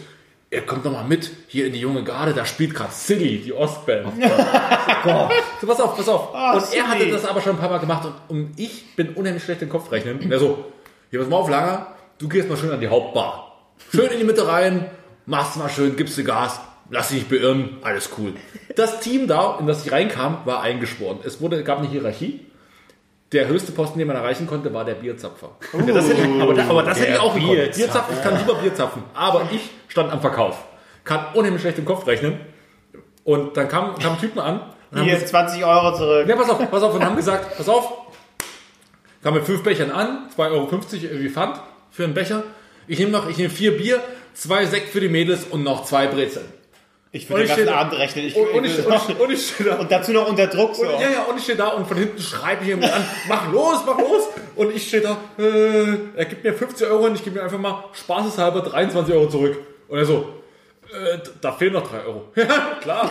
ihr 0.51 0.63
kommt 0.63 0.85
doch 0.85 0.91
mal 0.91 1.05
mit 1.05 1.31
hier 1.47 1.69
in 1.69 1.73
die 1.73 1.79
junge 1.79 2.03
Garde, 2.03 2.35
da 2.35 2.45
spielt 2.45 2.75
gerade 2.75 2.91
Silly, 2.91 3.39
die 3.39 3.53
Ostband. 3.53 4.07
so, 5.61 5.67
pass 5.69 5.81
auf, 5.81 5.97
pass 5.97 6.09
auf. 6.09 6.35
und 6.35 6.75
er 6.75 6.89
hatte 6.89 7.11
das 7.11 7.25
aber 7.27 7.41
schon 7.43 7.53
ein 7.53 7.61
paar 7.61 7.71
Mal 7.71 7.79
gemacht 7.79 8.09
und, 8.29 8.39
und 8.39 8.51
ich 8.57 8.97
bin 8.97 9.11
unheimlich 9.11 9.45
schlecht 9.45 9.63
im 9.63 9.69
Kopf 9.69 9.93
rechnen. 9.93 10.19
Und 10.19 10.33
er 10.33 10.41
so, 10.41 10.65
hier, 11.13 11.21
pass 11.21 11.29
mal 11.29 11.37
auf, 11.37 11.49
Langer, 11.49 11.87
du 12.21 12.29
gehst 12.29 12.49
mal 12.49 12.57
schön 12.57 12.71
an 12.71 12.81
die 12.81 12.89
Hauptbar. 12.89 13.57
Schön 13.93 14.11
in 14.11 14.19
die 14.19 14.25
Mitte 14.25 14.47
rein, 14.47 14.89
machst 15.27 15.57
mal 15.57 15.69
schön, 15.69 15.97
gibst 15.97 16.17
du 16.17 16.23
Gas, 16.23 16.61
lass 16.91 17.09
dich 17.09 17.19
nicht 17.19 17.31
beirren, 17.31 17.79
alles 17.83 18.11
cool. 18.19 18.35
Das 18.77 19.01
Team 19.01 19.27
da, 19.27 19.57
in 19.59 19.67
das 19.67 19.85
ich 19.85 19.91
reinkam, 19.91 20.43
war 20.45 20.61
eingeschworen. 20.63 21.19
Es 21.25 21.41
wurde, 21.41 21.65
gab 21.65 21.79
eine 21.79 21.89
Hierarchie. 21.89 22.47
Der 23.33 23.47
höchste 23.47 23.71
Posten, 23.73 23.99
den 23.99 24.09
man 24.09 24.17
erreichen 24.17 24.47
konnte, 24.47 24.75
war 24.75 24.85
der 24.85 24.95
Bierzapfer. 24.95 25.53
das 25.73 26.09
hätte 26.09 26.29
aber, 26.41 26.53
da, 26.53 26.69
aber 26.69 26.83
das 26.83 26.99
hätte 26.99 27.13
ich 27.13 27.19
auch. 27.19 27.35
Bierzapfer. 27.35 27.77
Bierzapfen, 27.77 28.17
ich 28.17 28.23
kann 28.23 28.39
super 28.39 28.55
Bier 28.55 28.75
zapfen. 28.75 29.03
Aber 29.15 29.49
ich 29.53 29.71
stand 29.89 30.13
am 30.13 30.21
Verkauf. 30.21 30.65
Kann 31.05 31.27
unheimlich 31.35 31.63
schlecht 31.63 31.79
im 31.79 31.85
Kopf 31.85 32.07
rechnen. 32.07 32.41
Und 33.23 33.57
dann 33.57 33.69
kamen 33.69 33.97
kam 33.99 34.19
Typen 34.19 34.41
an 34.41 34.61
und 34.91 34.99
haben 34.99 35.05
Hier 35.05 35.15
gesagt, 35.15 35.31
20 35.31 35.65
Euro 35.65 35.97
zurück. 35.97 36.29
ja, 36.29 36.37
pass 36.37 36.51
auf, 36.51 36.71
pass 36.71 36.83
auf, 36.83 36.95
und 36.95 37.05
haben 37.05 37.15
gesagt, 37.15 37.57
pass 37.57 37.69
auf, 37.69 37.93
kam 39.23 39.35
mit 39.35 39.45
fünf 39.45 39.63
Bechern 39.63 39.93
an, 39.93 40.29
2,50 40.37 40.51
Euro 40.51 40.69
irgendwie 40.73 41.29
Pfand 41.29 41.61
für 41.91 42.05
einen 42.05 42.15
Becher. 42.15 42.43
Ich 42.87 42.99
nehme 42.99 43.11
noch, 43.11 43.29
ich 43.29 43.37
nehme 43.37 43.51
vier 43.51 43.77
Bier, 43.77 44.01
zwei 44.35 44.65
Sekt 44.67 44.89
für 44.91 45.01
die 45.01 45.09
Mädels 45.09 45.45
und 45.45 45.63
noch 45.63 45.85
zwei 45.85 46.07
Brezeln. 46.07 46.47
Ich 47.13 47.29
würde 47.29 47.43
den 47.43 47.45
ich 47.45 47.49
ganzen 47.51 47.65
stehe- 47.67 47.77
Abend 47.77 47.99
rechnen. 47.99 48.27
Ich, 48.27 48.37
Und, 48.37 48.49
und, 48.51 48.65
ich, 48.65 48.87
und, 48.87 48.95
ich, 49.09 49.21
und 49.21 49.31
ich 49.33 49.47
stehe 49.49 49.71
da. 49.71 49.77
und 49.77 49.91
dazu 49.91 50.13
noch 50.13 50.29
unter 50.29 50.47
Druck. 50.47 50.77
So. 50.77 50.83
Und, 50.83 51.01
ja, 51.01 51.11
ja, 51.11 51.23
und 51.25 51.37
ich 51.37 51.43
stehe 51.43 51.59
da 51.59 51.69
und 51.69 51.87
von 51.89 51.97
hinten 51.97 52.21
schreibe 52.23 52.63
ich 52.65 52.71
ihn 52.71 52.85
an, 52.85 53.05
mach 53.29 53.51
los, 53.51 53.79
mach 53.85 53.99
los. 53.99 54.23
Und 54.55 54.75
ich 54.75 54.87
stehe 54.87 55.03
da, 55.03 55.17
äh, 55.37 55.97
er 56.17 56.25
gibt 56.27 56.45
mir 56.45 56.55
50 56.55 56.87
Euro 56.87 57.07
und 57.07 57.17
ich 57.17 57.25
gebe 57.25 57.37
mir 57.39 57.43
einfach 57.43 57.59
mal 57.59 57.85
spaßeshalber 57.95 58.61
23 58.61 59.13
Euro 59.15 59.29
zurück. 59.29 59.57
Und 59.89 59.99
er 59.99 60.05
so, 60.05 60.29
äh, 60.93 61.19
da 61.41 61.51
fehlen 61.51 61.73
noch 61.73 61.89
3 61.91 62.05
Euro. 62.05 62.29
Ja, 62.37 62.77
klar. 62.81 63.11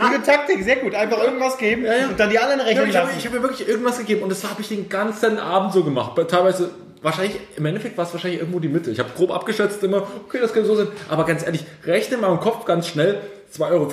Gute 0.00 0.22
Taktik, 0.22 0.62
sehr 0.62 0.76
gut. 0.76 0.94
Einfach 0.94 1.20
irgendwas 1.22 1.58
geben 1.58 1.84
und 1.84 2.18
dann 2.20 2.30
die 2.30 2.38
anderen 2.38 2.60
Ja, 2.60 2.66
rechnen 2.66 2.90
ich 2.90 2.96
habe 2.96 3.06
lassen. 3.08 3.18
ich 3.18 3.26
hab 3.26 3.32
mir 3.32 3.42
wirklich 3.42 3.68
irgendwas 3.68 3.98
gegeben 3.98 4.22
und 4.22 4.28
das 4.30 4.44
habe 4.48 4.60
ich 4.60 4.68
den 4.68 4.88
ganzen 4.88 5.38
Abend 5.38 5.72
so 5.72 5.82
gemacht. 5.82 6.12
Teilweise, 6.28 6.70
wahrscheinlich, 7.02 7.36
im 7.56 7.66
Endeffekt 7.66 7.96
war 7.96 8.06
es 8.06 8.12
wahrscheinlich 8.12 8.40
irgendwo 8.40 8.60
die 8.60 8.68
Mitte. 8.68 8.90
Ich 8.90 8.98
habe 8.98 9.10
grob 9.16 9.30
abgeschätzt 9.30 9.82
immer, 9.82 10.06
okay, 10.26 10.38
das 10.40 10.52
könnte 10.52 10.68
so 10.68 10.76
sein. 10.76 10.88
Aber 11.08 11.24
ganz 11.24 11.44
ehrlich, 11.44 11.64
rechne 11.84 12.16
mal 12.16 12.30
im 12.30 12.40
Kopf 12.40 12.64
ganz 12.64 12.86
schnell 12.86 13.20
2,50 13.56 13.70
Euro 13.70 13.88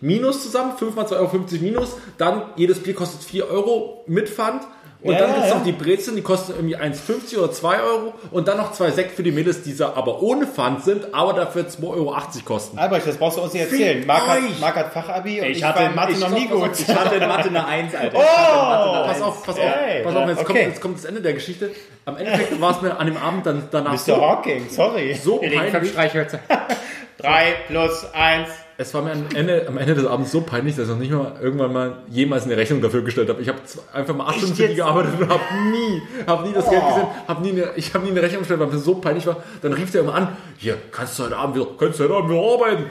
minus 0.00 0.42
zusammen, 0.42 0.76
5 0.76 0.94
mal 0.94 1.04
2,50 1.06 1.12
Euro 1.16 1.44
minus, 1.60 1.96
dann 2.16 2.42
jedes 2.56 2.82
Bier 2.82 2.94
kostet 2.94 3.22
4 3.22 3.48
Euro 3.50 4.04
mit 4.06 4.28
Pfand. 4.28 4.62
Und 5.00 5.12
Ja, 5.12 5.18
dann 5.20 5.34
gibt 5.34 5.44
es 5.44 5.50
ja. 5.50 5.56
noch 5.58 5.64
die 5.64 5.70
Brezeln, 5.72 6.16
die 6.16 6.22
kosten 6.22 6.54
irgendwie 6.56 6.76
1,50 6.76 7.38
oder 7.38 7.52
2 7.52 7.80
Euro. 7.82 8.14
Und 8.32 8.48
dann 8.48 8.56
noch 8.56 8.72
zwei 8.72 8.90
Sekt 8.90 9.12
für 9.12 9.22
die 9.22 9.30
Mädels, 9.30 9.62
die 9.62 9.70
so 9.72 9.86
aber 9.86 10.20
ohne 10.22 10.44
Pfand 10.44 10.82
sind, 10.82 11.14
aber 11.14 11.34
dafür 11.34 11.62
2,80 11.68 11.88
Euro 11.88 12.16
kosten. 12.44 12.78
Albrecht, 12.78 13.06
das 13.06 13.16
brauchst 13.16 13.38
du 13.38 13.42
uns 13.42 13.52
nicht 13.52 13.62
erzählen. 13.62 14.04
Marc 14.04 14.26
hat! 14.26 14.38
Marc 14.60 14.74
hat 14.74 14.92
Fachabi 14.92 15.40
und 15.40 15.46
ich, 15.46 15.58
Ich 15.58 15.62
war 15.62 15.74
hatte 15.76 15.84
in 15.84 15.94
Mathe 15.94 16.12
ich- 16.12 16.18
noch 16.20 16.30
nie 16.30 16.46
gut. 16.48 16.70
Ich 16.76 16.88
hatte 16.88 17.14
in 17.14 17.28
Mathe 17.28 17.48
eine 17.48 17.64
1, 17.64 17.94
Alter. 17.94 18.18
Oh! 18.18 19.06
Pass 19.06 19.22
auf, 19.22 19.46
pass 19.46 19.56
auf, 19.56 19.64
Ey, 19.64 20.02
pass 20.02 20.16
auf, 20.16 20.28
jetzt, 20.28 20.38
okay. 20.40 20.44
kommt, 20.46 20.58
jetzt 20.58 20.80
kommt 20.80 20.98
das 20.98 21.04
Ende 21.04 21.20
der 21.22 21.32
Geschichte. 21.34 21.70
Am 22.04 22.16
Endeffekt 22.16 22.60
war 22.60 22.72
es 22.72 22.82
mir 22.82 22.98
an 22.98 23.06
dem 23.06 23.16
Abend 23.18 23.46
dann 23.46 23.68
danach 23.70 23.92
Mr. 23.92 23.98
so, 23.98 24.16
Hawking, 24.20 24.66
sorry. 24.68 25.14
so 25.14 25.36
peinlich. 25.38 25.92
Drei 27.18 27.54
plus 27.66 28.06
eins. 28.14 28.48
Es 28.80 28.94
war 28.94 29.02
mir 29.02 29.10
am 29.10 29.26
Ende, 29.34 29.64
am 29.66 29.76
Ende 29.76 29.94
des 29.96 30.06
Abends 30.06 30.30
so 30.30 30.40
peinlich, 30.42 30.76
dass 30.76 30.84
ich 30.84 30.90
noch 30.90 30.98
nicht 31.00 31.10
mal 31.10 31.32
irgendwann 31.42 31.72
mal 31.72 31.96
jemals 32.08 32.44
eine 32.44 32.56
Rechnung 32.56 32.80
dafür 32.80 33.02
gestellt 33.02 33.28
habe. 33.28 33.42
Ich 33.42 33.48
habe 33.48 33.58
einfach 33.92 34.14
mal 34.14 34.26
acht 34.26 34.36
Stunden 34.36 34.54
für 34.54 34.62
die 34.62 34.68
jetzt? 34.68 34.76
gearbeitet 34.76 35.20
und 35.20 35.28
habe 35.28 35.40
nie, 35.72 36.00
habe 36.28 36.46
nie 36.46 36.54
das 36.54 36.70
Geld 36.70 36.86
gesehen, 36.86 37.06
habe 37.26 37.42
nie 37.42 37.50
eine, 37.50 37.70
ich 37.74 37.92
habe 37.92 38.04
nie 38.04 38.12
eine 38.12 38.22
Rechnung 38.22 38.40
gestellt, 38.42 38.60
weil 38.60 38.68
mir 38.68 38.78
so 38.78 38.94
peinlich 38.94 39.26
war. 39.26 39.38
Dann 39.62 39.72
rief 39.72 39.90
der 39.90 40.02
immer 40.02 40.14
an, 40.14 40.36
hier, 40.58 40.78
kannst 40.92 41.18
du 41.18 41.24
heute 41.24 41.36
Abend 41.36 41.56
wieder, 41.56 41.66
kannst 41.76 41.98
du 41.98 42.04
heute 42.04 42.14
Abend 42.14 42.30
wieder 42.30 42.40
arbeiten? 42.40 42.84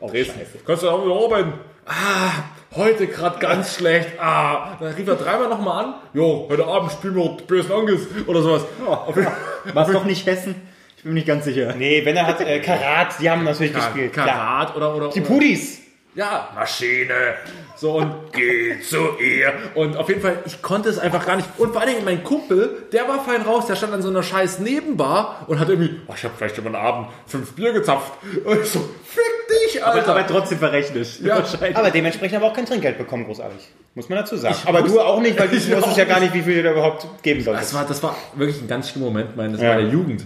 Dresden. 0.08 0.40
Kannst 0.64 0.82
du 0.84 0.86
heute 0.86 0.94
Abend 0.94 1.06
wieder 1.06 1.24
arbeiten? 1.24 1.52
Ah, 1.84 2.76
heute 2.76 3.08
gerade 3.08 3.40
ganz 3.40 3.74
schlecht. 3.76 4.08
Ah, 4.20 4.76
dann 4.78 4.92
rief 4.94 5.08
er 5.08 5.16
dreimal 5.16 5.48
nochmal 5.48 5.84
an. 5.84 5.94
Jo, 6.14 6.46
heute 6.48 6.64
Abend 6.64 6.92
spielen 6.92 7.16
wir 7.16 7.36
bösen 7.48 7.72
Angels 7.72 8.02
oder 8.28 8.40
sowas. 8.40 8.62
Fall- 8.86 9.32
War 9.74 9.86
es 9.88 9.92
doch 9.92 10.04
nicht 10.04 10.24
Hessen? 10.26 10.54
Ich 11.02 11.04
bin 11.04 11.14
mir 11.14 11.18
nicht 11.18 11.26
ganz 11.26 11.44
sicher. 11.44 11.74
Nee, 11.76 12.04
wenn 12.04 12.14
er 12.16 12.28
hat 12.28 12.40
äh, 12.40 12.60
Karat, 12.60 13.18
die 13.20 13.28
haben 13.28 13.42
natürlich 13.42 13.74
gespielt. 13.74 14.12
Klar. 14.12 14.24
Karat 14.28 14.76
oder, 14.76 14.94
oder, 14.94 15.08
Die 15.08 15.20
Pudis. 15.20 15.80
ja, 16.14 16.48
Maschine. 16.54 17.34
So 17.74 17.94
und 17.96 18.14
geh 18.32 18.78
zu 18.80 19.18
ihr. 19.18 19.52
Und 19.74 19.96
auf 19.96 20.08
jeden 20.08 20.20
Fall, 20.20 20.38
ich 20.46 20.62
konnte 20.62 20.88
es 20.88 21.00
einfach 21.00 21.26
gar 21.26 21.34
nicht. 21.34 21.48
Und 21.58 21.72
vor 21.72 21.80
allen 21.80 21.90
Dingen 21.94 22.04
mein 22.04 22.22
Kumpel, 22.22 22.84
der 22.92 23.08
war 23.08 23.24
fein 23.24 23.42
raus, 23.42 23.66
der 23.66 23.74
stand 23.74 23.92
an 23.94 24.00
so 24.02 24.10
einer 24.10 24.22
scheiß 24.22 24.60
Nebenbar 24.60 25.44
und 25.48 25.58
hat 25.58 25.68
irgendwie, 25.68 25.90
oh, 26.06 26.12
ich 26.16 26.22
habe 26.22 26.34
vielleicht 26.36 26.56
über 26.58 26.70
den 26.70 26.76
Abend 26.76 27.08
fünf 27.26 27.52
Bier 27.54 27.72
gezapft. 27.72 28.12
Und 28.44 28.60
ich 28.62 28.68
so, 28.68 28.78
fick 29.04 29.24
dich, 29.72 29.84
Alter. 29.84 30.12
Aber 30.12 30.24
trotzdem 30.24 30.58
verrechnet. 30.58 31.18
Ja. 31.20 31.38
Wahrscheinlich. 31.38 31.76
Aber 31.76 31.90
dementsprechend 31.90 32.36
aber 32.36 32.46
auch 32.46 32.54
kein 32.54 32.66
Trinkgeld 32.66 32.96
bekommen, 32.96 33.24
großartig. 33.24 33.58
Muss 33.96 34.08
man 34.08 34.18
dazu 34.18 34.36
sagen. 34.36 34.54
aber 34.66 34.82
du 34.82 35.00
auch 35.00 35.20
nicht, 35.20 35.36
weil 35.36 35.48
du 35.48 35.54
wusstest 35.56 35.96
ja 35.96 36.04
gar 36.04 36.20
nicht, 36.20 36.32
wie 36.32 36.42
viel 36.42 36.54
du 36.58 36.62
da 36.62 36.70
überhaupt 36.70 37.08
geben 37.24 37.40
solltest. 37.42 37.72
Das 37.72 37.74
war, 37.80 37.88
das 37.88 38.00
war 38.04 38.16
wirklich 38.36 38.60
ein 38.62 38.68
ganz 38.68 38.90
schlimmer 38.90 39.06
Moment 39.06 39.36
meines, 39.36 39.60
Ja. 39.60 39.74
meiner 39.74 39.88
Jugend. 39.88 40.24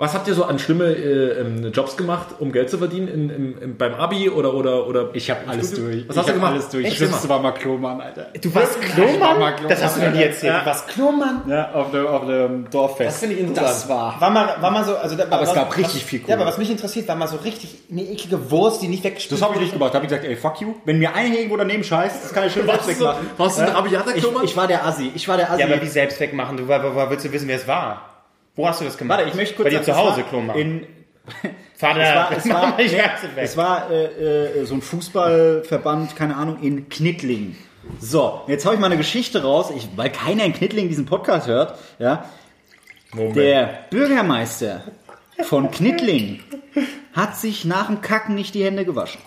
Was 0.00 0.14
habt 0.14 0.28
ihr 0.28 0.34
so 0.34 0.44
an 0.44 0.60
schlimme 0.60 0.84
äh, 0.94 1.40
ähm, 1.40 1.72
Jobs 1.72 1.96
gemacht, 1.96 2.28
um 2.38 2.52
Geld 2.52 2.70
zu 2.70 2.78
verdienen 2.78 3.08
in, 3.08 3.30
im, 3.30 3.58
im, 3.60 3.76
beim 3.76 3.94
Abi 3.94 4.30
oder 4.30 4.54
oder 4.54 4.86
oder? 4.86 5.08
Ich 5.14 5.28
habe 5.28 5.40
alles 5.48 5.72
Studium? 5.72 5.90
durch. 5.90 6.08
Was 6.08 6.14
ich 6.14 6.18
hast 6.20 6.26
du 6.28 6.30
hab 6.30 6.34
gemacht? 6.36 6.52
alles 6.52 6.68
durch. 6.68 6.86
Echt? 6.86 6.96
Schlimmste 6.98 7.28
war 7.28 7.40
mal 7.40 7.50
Klomann, 7.50 8.00
Alter. 8.00 8.26
Du 8.40 8.54
warst 8.54 8.78
Ich 8.80 8.96
war 8.96 9.06
Klomann? 9.06 9.56
Klomann, 9.56 9.68
Das 9.68 9.82
hast 9.82 9.96
du 9.96 10.00
mir 10.02 10.10
nie 10.12 10.22
erzählt. 10.22 10.52
Ja. 10.52 10.60
Du 10.60 10.66
warst 10.66 10.86
Klomann? 10.86 11.42
Ja, 11.48 11.72
auf 11.72 11.90
dem, 11.90 12.06
auf 12.06 12.26
dem 12.26 12.70
Dorffest. 12.70 13.08
Das 13.08 13.18
finde 13.18 13.34
ich 13.34 13.40
interessant. 13.40 13.68
Das 13.70 13.88
war. 13.88 14.20
War 14.20 14.30
mal, 14.30 14.56
war 14.62 14.70
mal 14.70 14.84
so, 14.84 14.96
also 14.96 15.16
da, 15.16 15.24
Aber 15.24 15.42
es 15.42 15.48
was, 15.48 15.54
gab 15.56 15.76
richtig 15.76 16.02
was, 16.02 16.08
viel 16.08 16.20
Ja, 16.28 16.36
aber 16.36 16.46
was 16.46 16.58
mich 16.58 16.70
interessiert, 16.70 17.08
war 17.08 17.16
mal 17.16 17.26
so 17.26 17.38
richtig 17.38 17.76
eine 17.90 18.02
eklige 18.02 18.52
Wurst, 18.52 18.80
die 18.80 18.86
nicht 18.86 19.02
weggespielt 19.02 19.40
Das 19.40 19.44
habe 19.44 19.56
ich 19.56 19.62
nicht 19.62 19.72
gemacht. 19.72 19.90
Da 19.94 19.96
habe 19.96 20.06
ich 20.06 20.10
gesagt, 20.10 20.28
ey, 20.28 20.36
fuck 20.36 20.60
you. 20.60 20.74
Wenn 20.84 21.00
mir 21.00 21.12
einer 21.12 21.34
irgendwo 21.34 21.56
daneben 21.56 21.82
scheißt, 21.82 22.22
das 22.22 22.32
kann 22.32 22.46
ich 22.46 22.52
schön 22.52 22.68
du, 22.68 22.72
wegmachen. 22.72 23.26
warst 23.36 23.58
du 23.58 23.62
ein 23.62 23.68
rabiater 23.70 24.14
Ich, 24.14 24.22
Klomann? 24.22 24.44
ich 24.44 24.56
war 24.56 24.68
der 24.68 24.86
Assi. 24.86 25.10
Ich 25.16 25.26
war 25.26 25.36
der 25.36 25.50
Assi. 25.50 25.60
Ja, 25.62 25.66
aber 25.66 25.82
wie 25.82 25.88
selbst 25.88 26.20
wegmachen? 26.20 26.56
Du, 26.56 26.68
wo, 26.68 26.72
wo, 26.94 27.10
willst 27.10 27.24
du 27.24 27.32
wissen, 27.32 27.48
wer 27.48 27.56
es 27.56 27.66
war? 27.66 28.07
Wo 28.58 28.66
hast 28.66 28.80
du 28.80 28.84
das 28.86 28.98
gemacht? 28.98 29.18
Warte, 29.18 29.30
ich 29.30 29.36
möchte 29.36 29.54
kurz 29.54 29.66
Bei 29.66 29.70
dir 29.70 29.78
zu 29.78 29.92
sagen, 29.92 29.98
Hause, 29.98 30.20
es 30.20 30.24
war 30.24 30.30
Klomann. 30.30 30.58
In, 30.58 30.86
Vater, 31.76 32.00
es 32.00 32.14
war, 32.14 32.32
es 32.32 32.48
war, 32.50 32.76
nee, 32.76 33.00
es 33.36 33.56
war 33.56 33.90
äh, 33.90 34.62
äh, 34.62 34.64
so 34.64 34.74
ein 34.74 34.82
Fußballverband, 34.82 36.16
keine 36.16 36.34
Ahnung, 36.34 36.60
in 36.60 36.88
Knittlingen. 36.88 37.56
So, 38.00 38.40
jetzt 38.48 38.64
habe 38.64 38.74
ich 38.74 38.80
mal 38.80 38.88
eine 38.88 38.96
Geschichte 38.96 39.44
raus, 39.44 39.70
ich, 39.76 39.88
weil 39.94 40.10
keiner 40.10 40.44
in 40.44 40.52
Knittlingen 40.52 40.88
diesen 40.88 41.06
Podcast 41.06 41.46
hört. 41.46 41.78
Ja, 42.00 42.24
Moment. 43.12 43.36
der 43.36 43.84
Bürgermeister 43.90 44.82
von 45.44 45.70
Knittlingen 45.70 46.42
hat 47.12 47.36
sich 47.36 47.64
nach 47.64 47.86
dem 47.86 48.00
Kacken 48.00 48.34
nicht 48.34 48.56
die 48.56 48.64
Hände 48.64 48.84
gewaschen. 48.84 49.20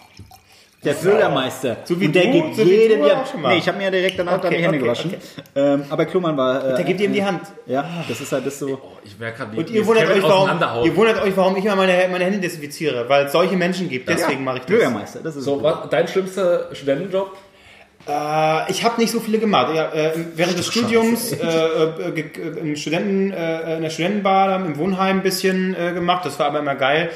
Der 0.83 0.93
Bürgermeister. 0.93 1.77
So 1.83 1.99
wie 2.01 2.07
Und 2.07 2.15
der 2.15 2.23
du- 2.25 2.31
gibt 2.31 2.55
so 2.55 2.63
jedem 2.63 3.05
ja. 3.05 3.23
Nee, 3.49 3.57
ich 3.59 3.67
habe 3.67 3.77
mir 3.77 3.83
ja 3.85 3.91
direkt 3.91 4.17
danach 4.17 4.37
dann 4.41 4.47
Okay, 4.47 4.57
die 4.57 4.63
Hände 4.63 4.77
okay, 4.77 4.83
gewaschen. 4.85 5.13
Ähm, 5.55 5.83
aber 5.89 6.05
Klumann 6.05 6.35
war. 6.35 6.63
Äh, 6.71 6.75
Der 6.77 6.83
gibt 6.85 7.01
ihm 7.01 7.13
die 7.13 7.23
Hand. 7.23 7.41
Ja, 7.67 7.85
das 8.09 8.19
ist 8.19 8.31
halt 8.31 8.47
das 8.47 8.57
so. 8.57 8.81
ich 9.03 9.17
merke 9.19 9.37
gerade, 9.37 9.53
wie, 9.53 9.57
Und 9.59 9.69
ihr 9.69 9.85
wundert, 9.85 10.09
euch, 10.09 10.23
warum, 10.23 10.83
ihr 10.85 10.95
wundert 10.95 11.21
euch, 11.21 11.37
warum 11.37 11.55
ich 11.55 11.65
immer 11.65 11.75
meine, 11.75 12.07
meine 12.11 12.23
Hände 12.25 12.39
desinfiziere, 12.39 13.07
weil 13.07 13.27
es 13.27 13.31
solche 13.31 13.55
Menschen 13.55 13.89
gibt. 13.89 14.09
Deswegen 14.09 14.43
mache 14.43 14.55
ich 14.57 14.61
das. 14.63 14.71
Bürgermeister, 14.71 15.19
das 15.23 15.35
ist 15.35 15.43
So, 15.45 15.61
was, 15.61 15.87
dein 15.91 16.07
schlimmster 16.07 16.73
Studentenjob? 16.73 17.37
Äh, 18.07 18.71
ich 18.71 18.83
habe 18.83 18.99
nicht 18.99 19.11
so 19.11 19.19
viele 19.19 19.37
gemacht. 19.37 19.75
Ja, 19.75 19.91
äh, 19.93 20.13
während 20.35 20.57
des 20.57 20.65
Studiums 20.65 21.31
äh, 21.33 21.35
äh, 21.45 22.19
äh, 22.19 22.59
im 22.59 22.75
Studenten, 22.75 23.31
äh, 23.31 23.75
in 23.75 23.83
der 23.83 23.91
Studentenbar, 23.91 24.47
dann 24.47 24.65
im 24.65 24.77
Wohnheim 24.79 25.17
ein 25.17 25.21
bisschen 25.23 25.75
äh, 25.75 25.91
gemacht. 25.93 26.25
Das 26.25 26.39
war 26.39 26.47
aber 26.47 26.57
immer 26.57 26.73
geil. 26.73 27.11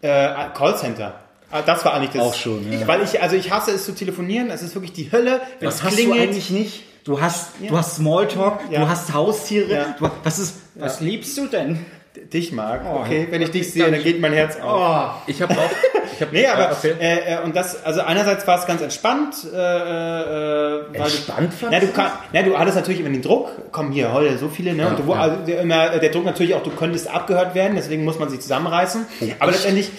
Äh, 0.00 0.28
Callcenter. 0.56 1.20
Ah, 1.52 1.62
Das 1.62 1.84
war 1.84 1.94
eigentlich 1.94 2.10
das. 2.10 2.22
Auch 2.22 2.34
schon, 2.34 2.70
ja. 2.72 2.86
Weil 2.86 3.02
ich, 3.02 3.20
also 3.22 3.36
ich 3.36 3.50
hasse 3.50 3.72
es 3.72 3.84
zu 3.84 3.92
telefonieren. 3.94 4.50
Es 4.50 4.62
ist 4.62 4.74
wirklich 4.74 4.92
die 4.92 5.10
Hölle, 5.12 5.40
wenn 5.58 5.66
Das 5.68 5.76
es 5.76 5.82
hast 5.82 5.94
klingelt. 5.96 6.18
du 6.18 6.22
eigentlich 6.22 6.50
nicht. 6.50 6.82
Du 7.04 7.20
hast, 7.20 7.52
du 7.66 7.76
hast 7.76 7.96
Smalltalk, 7.96 8.60
Ja. 8.70 8.80
du 8.80 8.88
hast 8.88 9.12
Haustiere. 9.14 9.72
Ja. 9.72 9.94
Du, 9.98 10.08
was 10.22 10.38
ist, 10.38 10.56
was 10.74 11.00
liebst 11.00 11.36
du 11.38 11.46
denn? 11.46 11.84
Dich 12.32 12.52
mag. 12.52 12.82
Okay, 12.92 13.28
wenn 13.30 13.40
ich 13.40 13.50
dich 13.52 13.72
sehe, 13.72 13.90
dann 13.90 14.02
geht 14.02 14.20
mein 14.20 14.32
Herz 14.32 14.56
auf. 14.60 15.12
Ich 15.28 15.40
habe 15.40 15.54
auch. 15.54 15.70
Ich 16.14 16.20
hab, 16.20 16.32
Nee, 16.32 16.46
aber 16.46 16.76
äh, 16.84 17.34
äh, 17.36 17.42
und 17.44 17.54
das, 17.56 17.82
also 17.84 18.00
einerseits 18.02 18.46
war 18.46 18.58
es 18.58 18.66
ganz 18.66 18.82
entspannt, 18.82 19.34
äh, 19.44 19.56
äh, 19.56 20.84
weil 20.92 21.00
Entspannt, 21.02 21.52
du, 21.60 21.66
na, 21.70 21.78
du, 21.80 21.86
kann, 21.88 22.10
na, 22.32 22.42
du 22.42 22.58
hattest 22.58 22.76
natürlich 22.76 23.00
immer 23.00 23.08
den 23.10 23.22
Druck, 23.22 23.50
komm 23.72 23.92
hier, 23.92 24.12
heute 24.12 24.36
so 24.38 24.48
viele, 24.48 24.74
ne? 24.74 24.88
und 24.88 24.98
du, 24.98 25.06
wo- 25.06 25.14
ja. 25.14 25.20
also, 25.20 25.36
der, 25.46 25.60
immer, 25.62 25.88
der 25.98 26.10
Druck 26.10 26.24
natürlich 26.24 26.54
auch, 26.54 26.62
du 26.62 26.70
könntest 26.70 27.08
abgehört 27.08 27.54
werden, 27.54 27.74
deswegen 27.76 28.04
muss 28.04 28.18
man 28.18 28.28
sich 28.28 28.40
zusammenreißen. 28.40 29.06
Aber 29.38 29.52
letztendlich, 29.52 29.90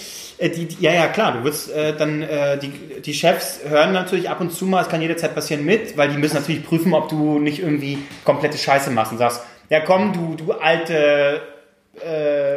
äh, 0.42 0.50
die, 0.50 0.66
die, 0.66 0.84
ja, 0.84 0.92
ja, 0.92 1.08
klar, 1.08 1.34
du 1.34 1.44
wirst 1.44 1.72
äh, 1.72 1.96
dann, 1.96 2.24
äh, 2.24 2.58
die, 2.58 3.02
die 3.02 3.14
Chefs 3.14 3.60
hören 3.68 3.94
natürlich 3.94 4.30
ab 4.30 4.42
und 4.42 4.52
zu 4.52 4.66
mal, 4.66 4.82
es 4.82 4.90
kann 4.90 5.02
jederzeit 5.02 5.36
passieren 5.36 5.64
mit, 5.64 5.96
weil 5.98 6.10
die 6.10 6.18
müssen 6.18 6.36
natürlich 6.36 6.66
prüfen, 6.66 6.94
ob 6.94 7.10
du 7.10 7.40
nicht 7.40 7.60
irgendwie 7.60 8.00
komplette 8.26 8.58
Scheiße 8.58 8.90
machst 8.90 9.12
und 9.12 9.20
sagst, 9.20 9.42
ja 9.70 9.80
komm, 9.82 10.14
du, 10.14 10.36
du 10.36 10.52
alte 10.54 11.42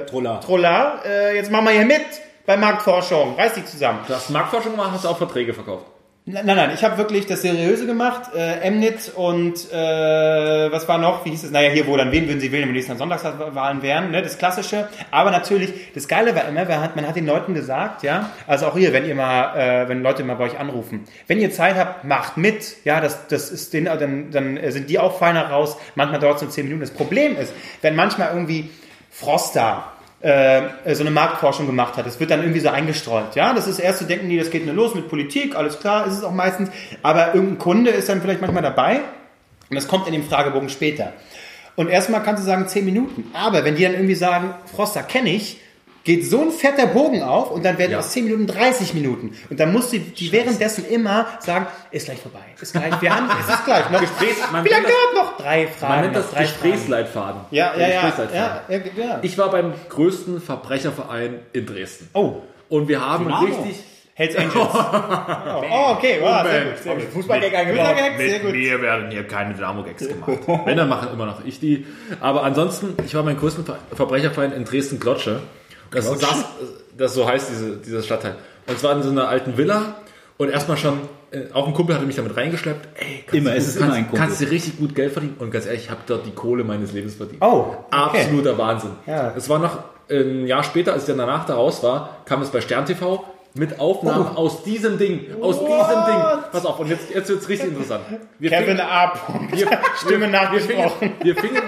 Troller. 0.07 0.41
Troller, 0.41 1.03
äh, 1.05 1.37
jetzt 1.37 1.51
machen 1.51 1.67
wir 1.67 1.73
hier 1.73 1.85
mit 1.85 2.07
bei 2.47 2.57
Marktforschung, 2.57 3.35
reiß 3.37 3.55
dich 3.55 3.67
zusammen. 3.67 3.99
Du 4.07 4.15
hast 4.15 4.31
Marktforschung 4.31 4.73
gemacht, 4.73 4.93
hast 4.93 5.05
du 5.05 5.09
auch 5.09 5.19
Verträge 5.19 5.53
verkauft. 5.53 5.87
Nein, 6.27 6.47
nein, 6.47 6.71
ich 6.73 6.83
habe 6.83 6.97
wirklich 6.97 7.27
das 7.27 7.43
Seriöse 7.43 7.85
gemacht, 7.85 8.31
äh, 8.35 8.71
Mnit 8.71 9.13
und 9.15 9.71
äh, 9.71 10.73
was 10.73 10.89
war 10.89 10.97
noch, 10.97 11.27
wie 11.27 11.31
hieß 11.31 11.45
es, 11.45 11.51
naja, 11.51 11.69
hier, 11.69 11.87
wo 11.87 11.99
dann 11.99 12.13
wen 12.13 12.27
würden 12.27 12.41
sie 12.41 12.51
wählen, 12.51 12.63
wenn 12.63 12.71
die 12.71 12.79
nächsten 12.79 12.97
Sonntagswahlen 12.97 13.83
wären, 13.83 14.11
ne, 14.11 14.23
das 14.23 14.39
Klassische. 14.39 14.89
Aber 15.11 15.31
natürlich, 15.31 15.93
das 15.93 16.09
Geile 16.09 16.35
war 16.35 16.49
immer, 16.49 16.65
man 16.65 17.07
hat, 17.07 17.15
den 17.15 17.27
Leuten 17.27 17.53
gesagt, 17.53 18.05
ja, 18.05 18.31
also 18.47 18.69
auch 18.69 18.75
hier, 18.75 18.95
wenn 18.95 19.05
ihr 19.07 19.15
mal, 19.15 19.55
äh, 19.55 19.87
wenn 19.91 20.03
Leute 20.03 20.25
mal 20.25 20.37
bei 20.37 20.45
euch 20.45 20.59
anrufen, 20.59 21.05
wenn 21.27 21.43
ihr 21.43 21.51
Zeit 21.51 21.77
habt, 21.77 22.05
macht 22.05 22.39
mit, 22.39 22.77
ja, 22.87 23.03
das, 23.03 23.27
das 23.27 23.51
ist 23.51 23.75
den, 23.75 23.85
dann, 23.85 24.31
dann 24.31 24.59
sind 24.73 24.89
die 24.89 24.99
auch 24.99 25.19
feiner 25.19 25.51
raus, 25.51 25.77
manchmal 25.95 26.21
dauert 26.21 26.37
es 26.37 26.43
nur 26.43 26.51
10 26.51 26.65
Minuten. 26.65 26.81
Das 26.81 26.91
Problem 26.91 27.37
ist, 27.37 27.53
wenn 27.83 27.95
manchmal 27.95 28.31
irgendwie 28.31 28.71
Froster 29.11 29.93
äh, 30.25 30.95
so 30.95 31.03
eine 31.03 31.11
Marktforschung 31.11 31.67
gemacht 31.67 31.97
hat. 31.97 32.07
Das 32.07 32.19
wird 32.19 32.31
dann 32.31 32.41
irgendwie 32.41 32.61
so 32.61 32.71
eingestreut. 32.71 33.35
Ja, 33.35 33.53
das 33.53 33.67
ist 33.67 33.79
erst 33.79 33.99
zu 33.99 34.05
denken, 34.07 34.29
die, 34.31 34.39
das 34.39 34.51
geht 34.51 34.65
nur 34.65 34.75
los 34.75 34.95
mit 34.95 35.09
Politik, 35.09 35.55
alles 35.55 35.79
klar, 35.79 36.07
ist 36.07 36.15
es 36.15 36.25
auch 36.25 36.33
meistens. 36.33 36.71
Aber 37.03 37.35
irgendein 37.35 37.59
Kunde 37.59 37.91
ist 37.91 38.09
dann 38.09 38.23
vielleicht 38.23 38.41
manchmal 38.41 38.63
dabei 38.63 39.01
und 39.69 39.77
das 39.77 39.87
kommt 39.87 40.07
in 40.07 40.15
dem 40.15 40.25
Fragebogen 40.25 40.71
später. 40.71 41.13
Und 41.77 41.89
erstmal 41.89 42.23
kannst 42.23 42.43
du 42.43 42.47
sagen 42.47 42.67
10 42.67 42.85
Minuten. 42.85 43.31
Aber 43.35 43.65
wenn 43.65 43.77
die 43.77 43.83
dann 43.83 43.93
irgendwie 43.93 44.15
sagen, 44.15 44.55
Froster 44.75 45.03
kenne 45.03 45.31
ich, 45.31 45.59
geht 46.05 46.27
so 46.27 46.43
ein 46.43 46.51
fetter 46.51 46.87
Bogen 46.87 47.23
auf 47.23 47.51
und 47.51 47.65
dann 47.65 47.79
werden 47.79 47.93
Ja. 47.93 47.99
aus 47.99 48.11
10 48.11 48.25
Minuten 48.25 48.47
30 48.47 48.93
Minuten. 48.95 49.35
Und 49.51 49.59
dann 49.59 49.73
musst 49.73 49.93
du 49.93 49.99
die 49.99 50.31
währenddessen 50.33 50.85
immer 50.87 51.27
sagen, 51.41 51.67
ist 51.91 52.05
gleich 52.07 52.21
vorbei, 52.21 52.41
ist 52.61 52.73
gleich, 52.73 53.01
wir 53.01 53.17
haben, 53.17 53.29
es 53.41 53.49
ist 53.55 53.65
gleich 53.65 53.91
noch. 53.91 54.01
Gesprächs- 54.01 54.53
man 54.53 54.65
Wie 54.65 54.69
lange 54.69 54.85
dauert 54.85 55.15
noch? 55.15 55.37
Drei 55.39 55.67
Fragen. 55.67 55.93
Man 55.93 56.01
nennt 56.03 56.17
das. 56.17 56.35
Gesprächsleitfaden. 56.35 57.41
Ja, 57.51 57.73
ja, 57.77 57.89
ja, 57.89 58.03
Gesprächsleitfaden. 58.03 58.63
ja, 58.99 59.05
ja. 59.05 59.19
Ich 59.23 59.37
war 59.39 59.51
beim 59.51 59.73
größten 59.89 60.41
Verbrecherverein 60.41 61.41
in 61.53 61.67
Dresden. 61.67 62.09
Oh. 62.13 62.35
Und 62.69 62.89
wir 62.89 63.01
haben 63.05 63.25
Dynamo. 63.25 63.47
richtig. 63.47 63.85
Hells 64.17 64.37
Angels. 64.37 64.55
oh, 64.57 65.63
oh, 65.73 65.93
okay, 65.97 66.19
wow, 66.21 66.43
sehr 66.47 66.65
gut, 66.67 66.79
sehr 66.83 66.95
gut. 66.95 67.05
Fußballgag 67.15 67.53
eingebaut. 67.55 67.87
Sehr 68.17 68.39
gut. 68.41 68.53
mir 68.53 68.81
werden 68.81 69.11
hier 69.11 69.27
keine 69.27 69.55
Dynamo-Gags 69.55 70.07
gemacht. 70.09 70.31
Dann 70.67 70.89
machen 70.89 71.09
immer 71.13 71.27
noch 71.27 71.45
ich 71.45 71.59
die. 71.59 71.85
Aber 72.21 72.45
ansonsten, 72.45 72.95
ich 73.05 73.15
war 73.15 73.25
beim 73.25 73.37
größten 73.37 73.65
Ver 73.65 73.79
Verbrecherverein 73.93 74.53
in 74.53 74.65
Dresden-Glotsche. 74.65 75.41
Das, 75.95 76.07
saß, 76.21 76.45
das 76.97 77.15
so 77.15 77.27
heißt 77.29 77.51
diese, 77.51 77.77
dieser 77.77 78.03
Stadtteil. 78.03 78.37
Und 78.67 78.79
zwar 78.79 78.93
in 78.97 79.03
so 79.03 79.11
einer 79.11 79.29
alten 79.29 79.57
Villa. 79.57 79.97
Und 80.37 80.51
erstmal 80.51 80.77
schon, 80.77 80.99
äh, 81.31 81.43
auch 81.53 81.67
ein 81.69 81.75
Kumpel 81.75 81.95
hatte 81.95 82.07
mich 82.07 82.17
damit 82.17 82.37
reingeschleppt. 82.37 82.89
Ey, 83.01 83.21
kannst 83.27 83.35
Immer, 83.35 83.51
du, 83.51 83.57
es 83.57 83.69
ist 83.69 83.75
kannst, 83.79 83.87
immer 83.89 83.95
ein 83.95 84.05
Kumpel. 84.09 84.19
Kannst 84.27 84.41
du 84.41 84.45
richtig 84.51 84.79
gut 84.79 84.95
Geld 84.95 85.13
verdienen. 85.13 85.37
Und 85.39 85.51
ganz 85.53 85.67
ehrlich, 85.67 85.85
ich 85.85 85.91
habe 85.91 86.01
dort 86.07 86.27
die 86.27 86.33
Kohle 86.33 86.65
meines 86.65 86.93
Lebens 86.93 87.15
verdient. 87.15 87.41
Oh, 87.41 87.67
okay. 87.69 87.75
Absoluter 87.91 88.59
Wahnsinn. 88.59 88.91
Ja. 89.07 89.33
Es 89.37 89.49
war 89.49 89.59
noch 89.61 89.79
ein 90.11 90.47
Jahr 90.47 90.65
später, 90.65 90.93
als 90.93 91.03
ich 91.05 91.09
dann 91.09 91.19
danach 91.19 91.47
da 91.47 91.55
raus 91.55 91.83
war, 91.83 92.17
kam 92.27 92.43
es 92.43 92.49
bei 92.51 92.61
Stern 92.61 92.85
TV 92.85 93.25
mit 93.55 93.79
Aufnahmen 93.79 94.27
Oh. 94.35 94.39
aus 94.39 94.65
diesem 94.65 94.99
Ding. 94.99 95.27
Aus 95.41 95.61
diesem 95.61 95.69
Ding. 95.71 96.23
Pass 96.51 96.67
auf, 96.67 96.81
und 96.81 96.89
jetzt, 96.89 97.15
jetzt 97.15 97.29
wird 97.29 97.41
es 97.41 97.49
richtig 97.49 97.69
interessant. 97.69 98.03
Wir 98.41 98.51
Kevin 98.51 98.77
fingen- 98.77 98.81
A. 98.81 99.13
wir, 99.51 99.59
Stimme 99.97 100.11
wir 100.11 100.19
fingen, 100.19 100.33
nachgesprochen. 100.33 101.13
wir 101.23 101.37
fingen, 101.37 101.63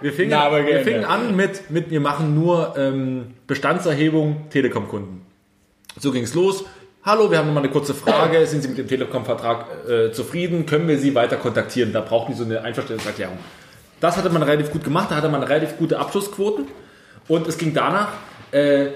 wir 0.00 0.12
fingen, 0.12 0.30
wir 0.30 0.80
fingen 0.80 1.04
an 1.04 1.34
mit, 1.34 1.70
mit, 1.70 1.90
wir 1.90 2.00
machen 2.00 2.34
nur 2.34 2.74
ähm, 2.76 3.34
Bestandserhebung 3.46 4.48
Telekom-Kunden. 4.50 5.22
So 5.98 6.12
ging 6.12 6.24
es 6.24 6.34
los. 6.34 6.64
Hallo, 7.04 7.30
wir 7.30 7.38
haben 7.38 7.46
noch 7.46 7.54
mal 7.54 7.60
eine 7.60 7.70
kurze 7.70 7.94
Frage. 7.94 8.46
Sind 8.46 8.62
Sie 8.62 8.68
mit 8.68 8.78
dem 8.78 8.86
Telekom-Vertrag 8.86 9.66
äh, 9.88 10.12
zufrieden? 10.12 10.66
Können 10.66 10.88
wir 10.88 10.98
Sie 10.98 11.14
weiter 11.14 11.36
kontaktieren? 11.36 11.92
Da 11.92 12.00
brauchten 12.00 12.32
die 12.32 12.38
so 12.38 12.44
eine 12.44 12.62
Einverständniserklärung. 12.62 13.38
Das 14.00 14.16
hatte 14.16 14.30
man 14.30 14.42
relativ 14.42 14.70
gut 14.70 14.84
gemacht. 14.84 15.10
Da 15.10 15.16
hatte 15.16 15.28
man 15.28 15.42
relativ 15.42 15.78
gute 15.78 15.98
Abschlussquoten. 15.98 16.66
Und 17.26 17.48
es 17.48 17.58
ging 17.58 17.74
danach, 17.74 18.08
äh, 18.52 18.88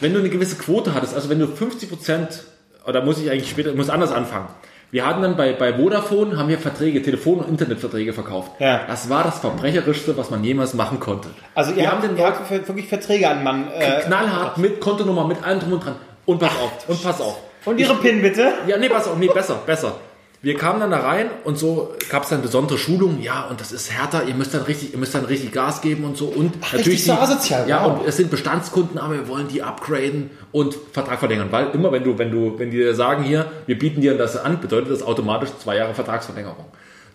wenn 0.00 0.12
du 0.12 0.20
eine 0.20 0.28
gewisse 0.28 0.56
Quote 0.56 0.94
hattest, 0.94 1.14
also 1.14 1.28
wenn 1.28 1.38
du 1.38 1.46
50 1.46 1.88
Prozent, 1.88 2.44
oder 2.86 3.02
muss 3.04 3.20
ich 3.20 3.30
eigentlich 3.30 3.50
später, 3.50 3.74
muss 3.74 3.90
anders 3.90 4.12
anfangen. 4.12 4.48
Wir 4.92 5.04
hatten 5.04 5.20
dann 5.20 5.36
bei, 5.36 5.52
bei 5.52 5.74
Vodafone, 5.74 6.38
haben 6.38 6.48
wir 6.48 6.58
Verträge, 6.58 7.02
Telefon- 7.02 7.40
und 7.40 7.48
Internetverträge 7.48 8.12
verkauft. 8.12 8.52
Ja. 8.60 8.82
Das 8.86 9.10
war 9.10 9.24
das 9.24 9.40
Verbrecherischste, 9.40 10.16
was 10.16 10.30
man 10.30 10.44
jemals 10.44 10.74
machen 10.74 11.00
konnte. 11.00 11.28
Also 11.54 11.72
ihr 11.72 11.78
wir 11.78 11.90
habt, 11.90 12.02
haben 12.02 12.08
den 12.08 12.16
ihr 12.16 12.26
habt 12.26 12.50
wirklich 12.50 12.86
Verträge 12.88 13.28
an 13.28 13.42
Mann. 13.42 13.68
Äh, 13.72 14.02
knallhart 14.02 14.58
mit 14.58 14.80
Kontonummer, 14.80 15.26
mit 15.26 15.44
allem 15.44 15.60
drum 15.60 15.72
und 15.72 15.84
dran. 15.84 15.96
Und 16.24 16.38
pass 16.38 16.52
auf, 16.52 16.88
und 16.88 17.02
pass 17.02 17.20
auf. 17.20 17.36
und 17.64 17.78
Ihre 17.78 17.94
PIN 17.96 18.22
bitte? 18.22 18.52
Ja, 18.66 18.76
nee, 18.78 18.88
pass 18.88 19.08
auf, 19.08 19.18
nee, 19.18 19.28
besser, 19.28 19.60
besser. 19.66 19.96
Wir 20.42 20.56
kamen 20.56 20.78
dann 20.80 20.90
da 20.90 20.98
rein 21.00 21.26
und 21.44 21.58
so 21.58 21.94
gab 22.10 22.22
es 22.24 22.28
dann 22.28 22.42
besondere 22.42 22.78
Schulungen, 22.78 23.20
ja, 23.22 23.46
und 23.50 23.60
das 23.60 23.72
ist 23.72 23.90
härter, 23.90 24.24
ihr 24.24 24.34
müsst 24.34 24.54
dann 24.54 24.62
richtig, 24.62 24.92
ihr 24.92 24.98
müsst 24.98 25.14
dann 25.14 25.24
richtig 25.24 25.50
Gas 25.50 25.80
geben 25.80 26.04
und 26.04 26.16
so. 26.16 26.26
Und 26.26 26.52
richtig 26.72 27.04
so 27.04 27.12
die- 27.14 27.18
asozial, 27.18 27.68
Ja, 27.68 27.84
wow. 27.84 28.00
und 28.00 28.06
es 28.06 28.16
sind 28.16 28.30
Bestandskunden, 28.30 28.98
aber 28.98 29.14
wir 29.14 29.28
wollen 29.28 29.48
die 29.48 29.62
upgraden 29.62 30.30
und 30.52 30.76
Vertrag 30.92 31.18
verlängern. 31.18 31.48
Weil 31.50 31.70
immer 31.72 31.90
wenn 31.90 32.04
du, 32.04 32.16
wenn 32.18 32.30
du, 32.30 32.58
wenn 32.58 32.70
die 32.70 32.76
dir 32.76 32.94
sagen 32.94 33.24
hier, 33.24 33.46
wir 33.66 33.78
bieten 33.78 34.00
dir 34.02 34.16
das 34.16 34.36
an, 34.36 34.60
bedeutet 34.60 34.90
das 34.92 35.02
automatisch 35.02 35.48
zwei 35.62 35.76
Jahre 35.76 35.94
Vertragsverlängerung. 35.94 36.66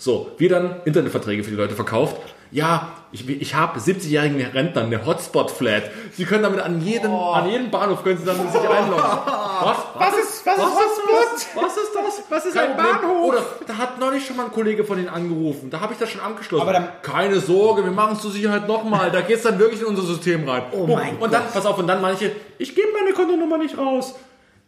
So, 0.02 0.32
wir 0.40 0.50
dann 0.50 0.78
Internetverträge 0.86 1.44
für 1.44 1.52
die 1.52 1.56
Leute 1.58 1.76
verkauft. 1.76 2.16
Ja, 2.50 2.88
ich, 3.12 3.30
ich 3.30 3.54
habe 3.54 3.80
70-jährigen 3.80 4.42
Rentnern 4.42 4.88
eine 4.88 5.06
Hotspot-Flat. 5.06 5.84
Sie 6.14 6.26
können 6.26 6.42
damit 6.42 6.60
an 6.60 6.82
jeden, 6.84 7.12
an 7.14 7.48
jeden 7.48 7.70
Bahnhof 7.70 8.04
können 8.04 8.18
sie 8.18 8.26
dann 8.26 8.36
sich 8.38 8.62
einloggen. 8.68 9.04
Was? 9.62 9.78
Was 9.94 10.18
ist, 10.18 10.44
was 10.44 10.58
ist 10.58 10.64
Hotspot? 10.64 11.64
Was 11.64 11.78
ist 11.78 11.92
das? 11.94 12.24
Was 12.30 12.46
ist 12.48 12.56
Kein 12.56 12.72
ein 12.72 12.78
Problem. 12.78 12.96
Bahnhof? 12.96 13.26
Oder 13.28 13.46
da 13.68 13.78
hat 13.78 14.00
neulich 14.00 14.26
schon 14.26 14.38
mal 14.38 14.46
ein 14.46 14.52
Kollege 14.52 14.84
von 14.84 14.98
Ihnen 14.98 15.08
angerufen. 15.08 15.70
Da 15.70 15.82
habe 15.82 15.94
ich 15.94 16.00
das 16.00 16.10
schon 16.10 16.22
angeschlossen. 16.22 16.64
Aber 16.64 16.74
dann- 16.74 16.90
Keine 17.04 17.40
Sorge, 17.40 17.84
wir 17.84 17.92
machen 17.92 18.14
es 18.16 18.24
zur 18.24 18.32
Sicherheit 18.32 18.68
nochmal. 18.68 19.12
Da 19.12 19.22
geht's 19.22 19.44
dann 19.44 19.60
wirklich 19.60 19.82
in 19.82 19.86
unser 19.86 20.02
System 20.02 20.50
rein. 20.50 20.64
Oh 20.72 20.88
mein 20.88 21.18
Und 21.20 21.32
dann, 21.32 21.44
pass 21.54 21.64
auf, 21.68 21.78
und 21.78 21.86
dann 21.86 22.02
manche, 22.02 22.32
ich 22.58 22.74
gebe 22.74 22.88
meine 23.00 23.14
Kontonummer 23.14 23.60
nicht 23.60 23.78
raus. 23.78 24.16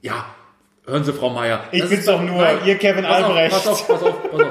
Ja, 0.01 0.25
hören 0.86 1.03
Sie, 1.03 1.11
Frau 1.11 1.31
Meier. 1.31 1.61
Ich 1.71 1.81
bin's 1.81 1.91
ist- 2.01 2.07
doch 2.07 2.21
nur, 2.21 2.45
ihr 2.65 2.77
Kevin 2.77 3.03
pass 3.03 3.23
Albrecht. 3.23 3.55
Auf, 3.55 3.63
pass 3.63 3.67
auf, 3.67 3.88
pass 3.88 4.03
auf, 4.03 4.31
pass 4.31 4.41
auf. 4.41 4.47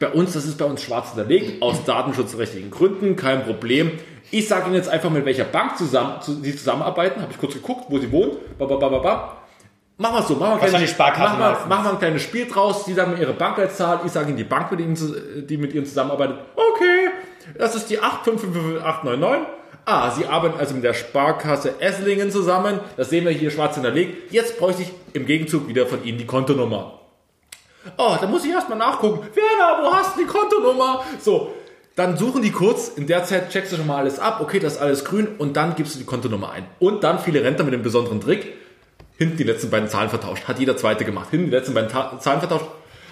Bei 0.00 0.08
uns, 0.10 0.32
das 0.32 0.44
ist 0.44 0.58
bei 0.58 0.64
uns 0.64 0.82
schwarz 0.82 1.08
hinterlegt, 1.14 1.62
aus 1.62 1.84
datenschutzrechtlichen 1.84 2.70
Gründen, 2.70 3.16
kein 3.16 3.44
Problem. 3.44 3.92
Ich 4.30 4.48
sage 4.48 4.66
Ihnen 4.66 4.74
jetzt 4.74 4.88
einfach, 4.88 5.10
mit 5.10 5.24
welcher 5.24 5.44
Bank 5.44 5.76
zusammen, 5.78 6.20
zu, 6.20 6.34
Sie 6.42 6.56
zusammenarbeiten. 6.56 7.20
Habe 7.22 7.30
ich 7.32 7.38
kurz 7.38 7.54
geguckt, 7.54 7.84
wo 7.88 7.98
Sie 7.98 8.10
wohnt. 8.10 8.58
Ba, 8.58 8.66
ba, 8.66 8.76
ba, 8.76 8.88
ba, 8.88 8.98
ba. 8.98 9.36
Machen 9.96 10.14
wir 10.16 10.20
es 10.20 10.28
so. 10.28 10.34
Machen 10.34 10.40
wir 10.40 10.46
ein 10.54 10.60
Wahrscheinlich 10.60 10.72
kleines- 10.72 10.90
Sparkasse 10.90 11.38
Machen 11.38 11.38
wir, 11.38 11.66
machen 11.68 11.84
wir 11.84 11.90
ein 11.92 11.98
kleines 11.98 12.22
Spiel 12.22 12.46
draus. 12.46 12.84
Sie 12.84 12.94
sagen 12.94 13.12
mir 13.12 13.18
Ihre 13.20 13.32
Bankleitzahl. 13.34 14.00
Ich 14.04 14.10
sage 14.10 14.28
Ihnen 14.30 14.36
die 14.36 14.44
Bank, 14.44 14.70
mit 14.72 14.80
Ihnen, 14.80 15.46
die 15.48 15.56
mit 15.56 15.72
Ihnen 15.72 15.86
zusammenarbeitet. 15.86 16.38
Okay, 16.56 17.10
das 17.56 17.76
ist 17.76 17.88
die 17.90 18.00
8555899. 18.00 19.38
Ah, 19.86 20.10
Sie 20.10 20.26
arbeiten 20.26 20.58
also 20.58 20.74
mit 20.74 20.82
der 20.82 20.94
Sparkasse 20.94 21.80
Esslingen 21.80 22.30
zusammen. 22.30 22.80
Das 22.96 23.10
sehen 23.10 23.24
wir 23.26 23.32
hier 23.32 23.50
schwarz 23.50 23.74
hinterlegt. 23.74 24.32
Jetzt 24.32 24.58
bräuchte 24.58 24.82
ich 24.82 24.90
im 25.12 25.26
Gegenzug 25.26 25.68
wieder 25.68 25.86
von 25.86 26.02
Ihnen 26.04 26.18
die 26.18 26.26
Kontonummer. 26.26 27.00
Oh, 27.96 28.16
da 28.20 28.26
muss 28.26 28.44
ich 28.44 28.50
erstmal 28.50 28.78
nachgucken. 28.78 29.26
Werner, 29.34 29.82
wo 29.82 29.92
hast 29.92 30.16
du 30.16 30.20
die 30.20 30.26
Kontonummer? 30.26 31.04
So, 31.20 31.52
dann 31.96 32.16
suchen 32.16 32.42
die 32.42 32.50
kurz. 32.50 32.88
In 32.88 33.06
der 33.06 33.24
Zeit 33.24 33.50
checkst 33.50 33.72
du 33.72 33.76
schon 33.76 33.86
mal 33.86 33.98
alles 33.98 34.18
ab. 34.18 34.40
Okay, 34.40 34.58
das 34.58 34.74
ist 34.74 34.80
alles 34.80 35.04
grün. 35.04 35.28
Und 35.38 35.56
dann 35.56 35.74
gibst 35.74 35.94
du 35.94 35.98
die 35.98 36.04
Kontonummer 36.04 36.50
ein. 36.50 36.66
Und 36.80 37.04
dann 37.04 37.18
viele 37.18 37.44
Rentner 37.44 37.64
mit 37.64 37.74
dem 37.74 37.82
besonderen 37.82 38.20
Trick. 38.20 38.54
Hinten 39.16 39.36
die 39.36 39.44
letzten 39.44 39.70
beiden 39.70 39.88
Zahlen 39.88 40.08
vertauscht. 40.08 40.48
Hat 40.48 40.58
jeder 40.58 40.76
zweite 40.76 41.04
gemacht. 41.04 41.28
Hinten 41.30 41.46
die 41.46 41.52
letzten 41.52 41.74
beiden 41.74 41.88
Ta 41.88 42.18
Zahlen 42.18 42.40
vertauscht. 42.40 42.66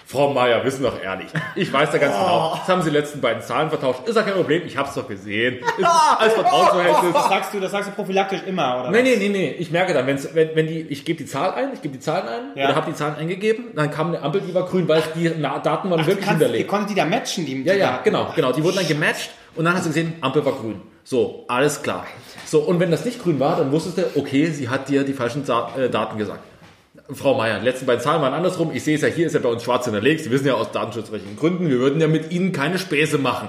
Frau 0.07 0.33
Meier, 0.33 0.63
wissen 0.65 0.83
doch 0.83 1.01
ehrlich. 1.03 1.29
Ich 1.55 1.73
weiß 1.73 1.91
da 1.91 1.99
ganz 1.99 2.15
genau. 2.15 2.55
Jetzt 2.57 2.69
haben 2.69 2.83
sie 2.83 2.91
die 2.91 2.97
letzten 2.97 3.21
beiden 3.21 3.43
Zahlen 3.43 3.71
vertauscht. 3.71 4.01
Ist 4.07 4.17
ja 4.17 4.23
kein 4.23 4.35
Problem. 4.35 4.63
Ich 4.67 4.77
hab's 4.77 4.95
doch 4.95 5.09
gesehen. 5.09 5.59
Ist 5.79 5.87
als 6.19 6.35
Vertrauensverhältnis. 6.35 7.13
Das 7.15 7.29
sagst 7.29 7.55
du, 7.55 7.61
das 7.61 7.71
sagst 7.73 7.91
du 7.91 7.95
prophylaktisch 7.95 8.41
immer, 8.47 8.81
oder? 8.81 8.91
Nee, 8.91 8.99
was? 8.99 9.05
nee, 9.05 9.17
nee, 9.17 9.29
nee. 9.29 9.51
Ich 9.59 9.71
merke 9.71 9.95
dann, 9.95 10.07
wenn's, 10.07 10.29
wenn, 10.35 10.51
wenn 10.55 10.67
die, 10.67 10.81
ich 10.81 11.05
gebe 11.05 11.19
die 11.23 11.27
Zahl 11.27 11.53
ein, 11.55 11.71
ich 11.73 11.81
gebe 11.83 11.95
die 11.95 12.01
Zahlen 12.01 12.29
ein, 12.29 12.41
Ja. 12.59 12.67
oder 12.67 12.77
habe 12.77 12.91
die 12.91 12.97
Zahlen 12.97 13.17
eingegeben, 13.17 13.67
dann 13.75 13.91
kam 13.91 14.09
eine 14.09 14.23
Ampel, 14.23 14.41
die 14.43 14.55
war 14.55 14.67
grün, 14.67 14.87
weil 14.89 15.03
die 15.15 15.31
Daten 15.31 15.91
waren 15.91 16.01
Du 16.01 16.07
wirklich 16.07 16.27
kannst, 16.27 16.41
hinterlegt. 16.43 16.69
konntet 16.69 16.91
die 16.91 16.95
da 16.95 17.05
matchen, 17.05 17.47
die 17.47 17.63
Ja, 17.63 17.73
die 17.75 17.79
ja, 17.79 17.91
Daten. 17.93 18.05
genau, 18.05 18.33
genau. 18.37 18.53
Die 18.53 18.63
wurden 18.63 18.77
dann 18.77 18.89
gematcht 18.89 19.31
und 19.55 19.65
dann 19.65 19.75
hast 19.75 19.85
du 19.85 19.89
gesehen, 19.91 20.15
Ampel 20.21 20.45
war 20.45 20.53
grün. 20.53 20.81
So, 21.05 21.45
alles 21.49 21.83
klar. 21.83 22.07
So, 22.45 22.61
und 22.61 22.79
wenn 22.81 22.91
das 22.91 23.05
nicht 23.05 23.23
grün 23.23 23.41
war, 23.41 23.57
dann 23.57 23.73
wusstest 23.73 23.99
du, 23.99 24.03
okay, 24.21 24.47
sie 24.51 24.69
hat 24.69 24.89
dir 24.89 25.05
die 25.05 25.13
falschen 25.15 25.43
äh, 25.77 25.89
Daten 25.89 26.19
gesagt. 26.19 26.41
Frau 27.11 27.35
Meier, 27.35 27.59
die 27.59 27.65
letzten 27.65 27.87
beiden 27.87 28.01
Zahlen 28.01 28.23
waren 28.23 28.33
andersrum. 28.33 28.71
Ich 28.73 28.85
sehe 28.85 28.97
es 28.97 29.03
ja 29.03 29.09
hier, 29.09 29.27
ist 29.27 29.33
ja 29.33 29.41
bei 29.41 29.49
uns 29.49 29.63
schwarz 29.63 29.85
hinterlegt. 29.85 30.23
Sie 30.23 30.31
wissen 30.31 30.47
ja 30.47 30.55
aus 30.55 30.71
datenschutzrechtlichen 30.71 31.37
Gründen, 31.37 31.69
wir 31.69 31.79
würden 31.79 32.01
ja 32.01 32.09
mit 32.09 32.31
Ihnen 32.31 32.53
keine 32.53 32.79
Späße 32.79 33.19
machen. 33.19 33.49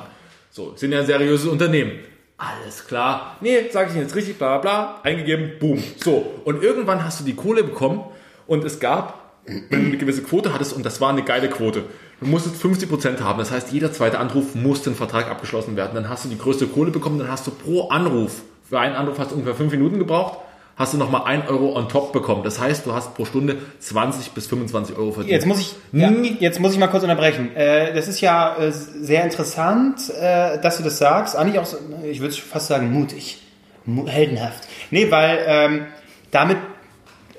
So, 0.51 0.73
sind 0.75 0.91
ja 0.91 0.99
ein 0.99 1.05
seriöses 1.05 1.47
Unternehmen. 1.47 1.91
Alles 2.37 2.85
klar. 2.87 3.37
Nee, 3.41 3.69
sage 3.71 3.89
ich 3.89 3.95
Ihnen 3.95 4.03
jetzt 4.03 4.15
richtig, 4.15 4.37
bla 4.37 4.57
bla 4.57 4.71
bla, 4.71 4.99
eingegeben, 5.03 5.53
boom. 5.59 5.83
So, 5.97 6.25
und 6.43 6.63
irgendwann 6.63 7.03
hast 7.03 7.19
du 7.19 7.23
die 7.23 7.35
Kohle 7.35 7.63
bekommen 7.63 8.03
und 8.47 8.63
es 8.63 8.79
gab, 8.79 9.37
wenn 9.45 9.69
du 9.69 9.87
eine 9.87 9.97
gewisse 9.97 10.23
Quote 10.23 10.53
hattest, 10.53 10.73
und 10.73 10.85
das 10.85 10.99
war 10.99 11.09
eine 11.09 11.23
geile 11.23 11.49
Quote, 11.49 11.83
du 12.19 12.25
musstest 12.25 12.63
50% 12.63 13.21
haben. 13.21 13.39
Das 13.39 13.51
heißt, 13.51 13.71
jeder 13.71 13.91
zweite 13.93 14.19
Anruf 14.19 14.55
musste 14.55 14.89
ein 14.89 14.95
Vertrag 14.95 15.29
abgeschlossen 15.29 15.75
werden. 15.75 15.91
Dann 15.95 16.09
hast 16.09 16.25
du 16.25 16.29
die 16.29 16.37
größte 16.37 16.67
Kohle 16.67 16.91
bekommen, 16.91 17.19
dann 17.19 17.29
hast 17.29 17.45
du 17.47 17.51
pro 17.51 17.89
Anruf, 17.89 18.41
für 18.67 18.79
einen 18.79 18.95
Anruf 18.95 19.19
hast 19.19 19.31
du 19.31 19.35
ungefähr 19.35 19.55
5 19.55 19.71
Minuten 19.71 19.99
gebraucht, 19.99 20.39
hast 20.75 20.93
du 20.93 20.97
nochmal 20.97 21.23
1 21.25 21.47
Euro 21.49 21.77
on 21.77 21.87
top 21.87 22.13
bekommen. 22.13 22.43
Das 22.43 22.59
heißt, 22.59 22.85
du 22.85 22.93
hast 22.93 23.15
pro 23.15 23.25
Stunde 23.25 23.57
20 23.79 24.31
bis 24.31 24.47
25 24.47 24.97
Euro 24.97 25.11
verdient. 25.11 25.31
Jetzt 25.31 25.45
muss 25.45 25.59
ich, 25.59 25.75
ja, 25.91 26.09
jetzt 26.39 26.59
muss 26.59 26.73
ich 26.73 26.79
mal 26.79 26.87
kurz 26.87 27.03
unterbrechen. 27.03 27.55
Äh, 27.55 27.93
das 27.93 28.07
ist 28.07 28.21
ja 28.21 28.57
äh, 28.57 28.71
sehr 28.71 29.23
interessant, 29.23 30.09
äh, 30.09 30.59
dass 30.59 30.77
du 30.77 30.83
das 30.83 30.97
sagst. 30.97 31.35
Eigentlich 31.35 31.59
auch, 31.59 31.67
ich 32.03 32.19
würde 32.19 32.33
fast 32.33 32.67
sagen, 32.67 32.91
mutig. 32.91 33.39
Mu 33.85 34.07
heldenhaft. 34.07 34.67
Nee, 34.91 35.11
weil 35.11 35.39
ähm, 35.45 35.85
damit 36.31 36.57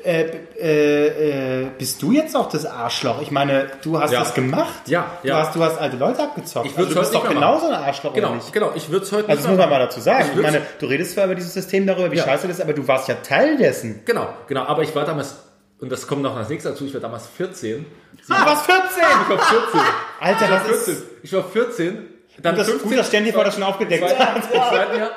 äh, 0.05 0.31
äh, 0.61 1.63
äh, 1.63 1.67
bist 1.79 2.03
du 2.03 2.13
jetzt 2.13 2.37
auch 2.37 2.49
das 2.49 2.67
Arschloch. 2.67 3.23
Ich 3.23 3.31
meine, 3.31 3.69
du 3.83 3.99
hast 3.99 4.13
Ja. 4.13 4.21
das 4.21 4.35
gemacht. 4.35 4.87
Ja, 4.87 5.07
Du, 5.23 5.29
ja. 5.29 5.39
hast, 5.39 5.55
du 5.57 5.63
hast 5.63 5.79
alte 5.79 5.97
Leute 5.97 6.23
abgezockt. 6.23 6.67
Ich 6.67 6.77
also, 6.77 6.91
du 6.93 7.01
bist 7.01 7.15
doch 7.15 7.29
genauso 7.29 7.67
ein 7.69 7.75
Arschloch, 7.75 8.13
Genau, 8.13 8.29
oder 8.29 8.37
nicht? 8.37 8.53
genau. 8.53 8.73
Ich 8.75 8.91
würde 8.91 9.05
es 9.07 9.13
heute 9.13 9.29
Also 9.29 9.43
das 9.43 9.51
muss 9.51 9.59
man 9.59 9.71
mal 9.71 9.79
dazu 9.79 10.01
sagen. 10.01 10.27
Ich 10.33 10.37
Ich, 10.37 10.43
meine, 10.43 10.63
du 10.79 10.87
redest 10.87 11.13
zwar 11.15 11.25
über 11.25 11.35
dieses 11.35 11.55
System 11.55 11.87
darüber, 11.87 12.11
wie 12.13 12.17
Ja. 12.17 12.25
scheiße 12.25 12.47
das 12.49 12.59
ist, 12.59 12.63
aber 12.63 12.73
du 12.75 12.87
warst 12.87 13.09
ja 13.09 13.15
Teil 13.17 13.57
dessen. 13.57 14.03
Genau, 14.05 14.29
genau. 14.47 14.65
Aber 14.65 14.83
ich 14.83 14.95
war 14.95 15.05
damals, 15.05 15.37
und 15.81 15.91
das 15.91 16.07
kommt 16.07 16.23
noch 16.23 16.37
als 16.37 16.49
nächstes 16.51 16.73
dazu, 16.73 16.85
ich 16.85 16.93
war 16.95 17.01
damals 17.01 17.27
14. 17.27 17.87
Du 18.27 18.33
warst 18.33 18.67
14! 18.67 18.83
Ich 19.23 19.29
war 19.31 19.39
14. 19.39 19.81
Alter, 20.21 20.45
Ich 20.45 20.51
war 20.51 20.59
das 20.59 20.67
14. 20.69 20.95
ist... 20.95 21.03
Ich 21.23 21.33
war 21.33 21.45
14. 21.45 21.99
Dann 22.43 22.57
Das, 22.57 22.67
gut, 22.83 22.99
das 22.99 23.07
stellen 23.09 23.25
die 23.25 23.33
vor, 23.33 23.45
das 23.45 23.55
schon 23.55 23.63
aufgedeckt. 23.63 24.03
Jahr. 24.11 25.11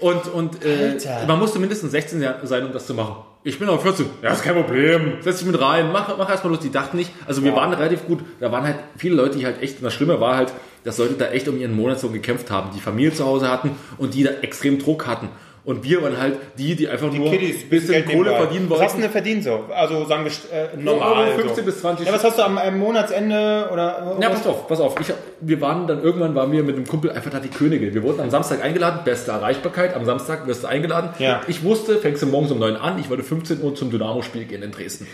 Und, 0.00 0.26
und 0.28 0.64
äh, 0.64 0.96
man 1.26 1.38
musste 1.38 1.58
mindestens 1.58 1.92
16 1.92 2.20
Jahr 2.22 2.34
sein, 2.44 2.64
um 2.66 2.72
das 2.72 2.86
zu 2.86 2.94
machen. 2.94 3.16
Ich 3.44 3.58
bin 3.58 3.68
aber 3.68 3.80
14. 3.80 4.06
Ja, 4.22 4.32
ist 4.32 4.44
kein 4.44 4.54
Problem. 4.54 5.14
Setz 5.20 5.38
dich 5.38 5.48
mit 5.48 5.60
rein. 5.60 5.90
Mach, 5.90 6.16
mach 6.16 6.30
erstmal 6.30 6.52
los. 6.52 6.62
Die 6.62 6.70
dachten 6.70 6.96
nicht. 6.96 7.10
Also 7.26 7.42
wir 7.42 7.56
waren 7.56 7.72
relativ 7.72 8.06
gut. 8.06 8.20
Da 8.38 8.52
waren 8.52 8.62
halt 8.62 8.76
viele 8.96 9.16
Leute, 9.16 9.38
die 9.38 9.44
halt 9.44 9.60
echt. 9.60 9.78
Und 9.78 9.84
das 9.84 9.94
Schlimme 9.94 10.20
war 10.20 10.36
halt, 10.36 10.52
dass 10.84 10.98
Leute 10.98 11.14
da 11.14 11.26
echt 11.26 11.48
um 11.48 11.58
ihren 11.58 11.74
Monatslohn 11.74 12.12
gekämpft 12.12 12.52
haben, 12.52 12.70
die 12.74 12.80
Familie 12.80 13.12
zu 13.12 13.24
Hause 13.24 13.50
hatten 13.50 13.72
und 13.98 14.14
die 14.14 14.22
da 14.22 14.30
extrem 14.42 14.78
Druck 14.78 15.08
hatten. 15.08 15.28
Und 15.64 15.84
wir 15.84 16.02
waren 16.02 16.18
halt 16.18 16.38
die, 16.58 16.74
die 16.74 16.88
einfach 16.88 17.12
nur 17.12 17.30
Kiddies, 17.30 17.62
ein 17.62 17.68
bisschen 17.68 18.04
Kohle 18.04 18.30
nebenbei. 18.30 18.36
verdienen 18.38 18.70
Was 18.70 18.80
hast 18.80 18.80
du 18.80 19.00
wollten. 19.00 19.02
denn 19.02 19.10
verdient 19.12 19.44
so? 19.44 19.64
Also 19.72 20.04
sagen 20.06 20.24
wir 20.24 20.32
äh, 20.58 20.76
normal. 20.76 21.28
Euro 21.28 21.38
15 21.38 21.56
so. 21.56 21.62
bis 21.62 21.80
20 21.80 22.06
Ja, 22.06 22.12
was 22.12 22.24
hast 22.24 22.38
du 22.38 22.42
am, 22.42 22.58
am 22.58 22.78
Monatsende 22.80 23.68
oder? 23.72 24.16
Ja, 24.20 24.28
pass 24.30 24.44
auf, 24.44 24.66
pass 24.66 24.80
auf. 24.80 24.98
Ich, 25.00 25.12
wir 25.40 25.60
waren 25.60 25.86
dann 25.86 26.02
irgendwann, 26.02 26.34
waren 26.34 26.50
wir 26.50 26.64
mit 26.64 26.74
einem 26.74 26.86
Kumpel 26.86 27.12
einfach 27.12 27.30
da 27.30 27.38
die 27.38 27.48
Könige. 27.48 27.94
Wir 27.94 28.02
wurden 28.02 28.20
am 28.20 28.30
Samstag 28.30 28.60
eingeladen, 28.64 29.02
beste 29.04 29.30
Erreichbarkeit. 29.30 29.94
Am 29.94 30.04
Samstag 30.04 30.48
wirst 30.48 30.64
du 30.64 30.66
eingeladen. 30.66 31.10
Ja. 31.20 31.42
Ich 31.46 31.62
wusste, 31.62 31.98
fängst 31.98 32.22
du 32.22 32.26
morgens 32.26 32.50
um 32.50 32.58
9 32.58 32.74
an. 32.74 32.98
Ich 32.98 33.08
wollte 33.08 33.22
15 33.22 33.62
Uhr 33.62 33.72
zum 33.76 33.90
Dynamo-Spiel 33.90 34.46
gehen 34.46 34.64
in 34.64 34.72
Dresden. 34.72 35.06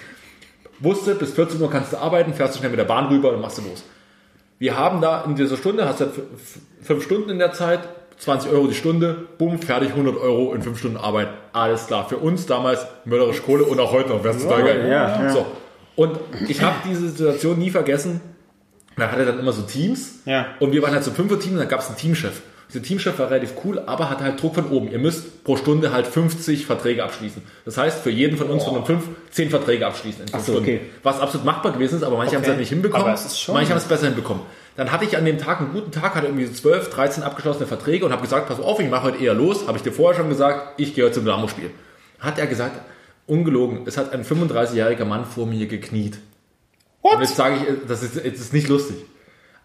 Wusste, 0.80 1.14
bis 1.14 1.32
14 1.32 1.60
Uhr 1.60 1.70
kannst 1.70 1.92
du 1.92 1.98
arbeiten, 1.98 2.32
fährst 2.32 2.54
du 2.54 2.58
schnell 2.60 2.70
mit 2.70 2.78
der 2.78 2.84
Bahn 2.84 3.08
rüber 3.08 3.32
und 3.34 3.42
machst 3.42 3.58
du 3.58 3.62
los. 3.62 3.84
Wir 4.58 4.78
haben 4.78 5.00
da 5.02 5.24
in 5.24 5.34
dieser 5.34 5.56
Stunde, 5.56 5.86
hast 5.86 6.00
du 6.00 6.06
halt 6.06 6.14
fünf 6.82 7.04
Stunden 7.04 7.30
in 7.30 7.38
der 7.38 7.52
Zeit, 7.52 7.80
20 8.18 8.50
Euro 8.50 8.66
die 8.66 8.74
Stunde, 8.74 9.26
bumm, 9.38 9.58
fertig, 9.60 9.90
100 9.90 10.16
Euro 10.16 10.52
in 10.54 10.62
fünf 10.62 10.78
Stunden 10.78 10.96
Arbeit. 10.96 11.28
Alles 11.52 11.86
klar. 11.86 12.08
Für 12.08 12.16
uns 12.18 12.46
damals 12.46 12.86
mörderisch 13.04 13.42
Kohle 13.42 13.64
und 13.64 13.78
auch 13.80 13.92
heute 13.92 14.08
noch. 14.10 14.24
Wärst 14.24 14.44
du 14.44 14.48
da 14.48 14.60
geil. 14.60 14.88
ja, 14.88 15.22
ja. 15.24 15.30
So. 15.32 15.46
Und 15.96 16.18
ich 16.48 16.60
habe 16.62 16.76
diese 16.88 17.08
Situation 17.08 17.58
nie 17.58 17.70
vergessen. 17.70 18.20
Da 18.96 19.10
hatte 19.12 19.24
dann 19.24 19.38
immer 19.38 19.52
so 19.52 19.62
Teams. 19.62 20.20
Ja. 20.24 20.46
Und 20.58 20.72
wir 20.72 20.82
waren 20.82 20.92
halt 20.92 21.04
so 21.04 21.10
ein 21.10 21.16
Fünfer-Team 21.16 21.52
und 21.52 21.58
dann 21.58 21.68
gab 21.68 21.80
es 21.80 21.86
einen 21.88 21.96
Teamchef. 21.96 22.42
Dieser 22.72 22.82
Teamchef 22.82 23.18
war 23.18 23.30
relativ 23.30 23.52
cool, 23.64 23.80
aber 23.86 24.10
hatte 24.10 24.24
halt 24.24 24.42
Druck 24.42 24.56
von 24.56 24.68
oben. 24.70 24.90
Ihr 24.90 24.98
müsst 24.98 25.42
pro 25.44 25.56
Stunde 25.56 25.92
halt 25.92 26.06
50 26.06 26.66
Verträge 26.66 27.02
abschließen. 27.02 27.40
Das 27.64 27.78
heißt, 27.78 28.00
für 28.00 28.10
jeden 28.10 28.36
von 28.36 28.48
uns 28.50 28.64
von 28.64 28.74
den 28.74 28.84
fünf, 28.84 29.04
10 29.30 29.48
Verträge 29.50 29.86
abschließen 29.86 30.22
in 30.22 30.28
fünf 30.28 30.44
so, 30.44 30.52
Stunden. 30.52 30.68
okay. 30.68 30.80
Was 31.02 31.18
absolut 31.20 31.46
machbar 31.46 31.72
gewesen 31.72 31.96
ist, 31.96 32.02
aber 32.02 32.16
manche 32.18 32.34
haben 32.34 32.42
es 32.42 32.46
Okay. 32.46 32.50
halt 32.50 32.60
nicht 32.60 32.68
hinbekommen. 32.68 33.06
Manche 33.06 33.70
haben 33.70 33.78
es 33.78 33.84
besser 33.84 34.06
hinbekommen. 34.06 34.42
Dann 34.78 34.92
hatte 34.92 35.04
ich 35.04 35.16
an 35.16 35.24
dem 35.24 35.38
Tag 35.38 35.58
einen 35.58 35.72
guten 35.72 35.90
Tag, 35.90 36.14
hatte 36.14 36.28
irgendwie 36.28 36.46
so 36.46 36.52
12, 36.52 36.90
13 36.90 37.22
abgeschlossene 37.24 37.66
Verträge 37.66 38.06
und 38.06 38.12
habe 38.12 38.22
gesagt, 38.22 38.46
pass 38.46 38.60
auf, 38.60 38.78
ich 38.78 38.88
mache 38.88 39.02
heute 39.02 39.18
eher 39.18 39.34
los. 39.34 39.66
Habe 39.66 39.76
ich 39.76 39.82
dir 39.82 39.90
vorher 39.90 40.16
schon 40.16 40.28
gesagt, 40.28 40.78
ich 40.78 40.94
gehe 40.94 41.02
heute 41.02 41.14
zum 41.14 41.24
Dynamo-Spiel. 41.24 41.72
Hat 42.20 42.38
er 42.38 42.46
gesagt, 42.46 42.80
ungelogen, 43.26 43.80
es 43.86 43.96
hat 43.96 44.12
ein 44.12 44.24
35-jähriger 44.24 45.04
Mann 45.04 45.24
vor 45.24 45.46
mir 45.46 45.66
gekniet. 45.66 46.18
Und 47.00 47.20
jetzt 47.20 47.34
sage 47.34 47.56
ich, 47.56 47.88
das 47.88 48.04
ist, 48.04 48.18
das 48.18 48.24
ist 48.24 48.52
nicht 48.52 48.68
lustig. 48.68 48.98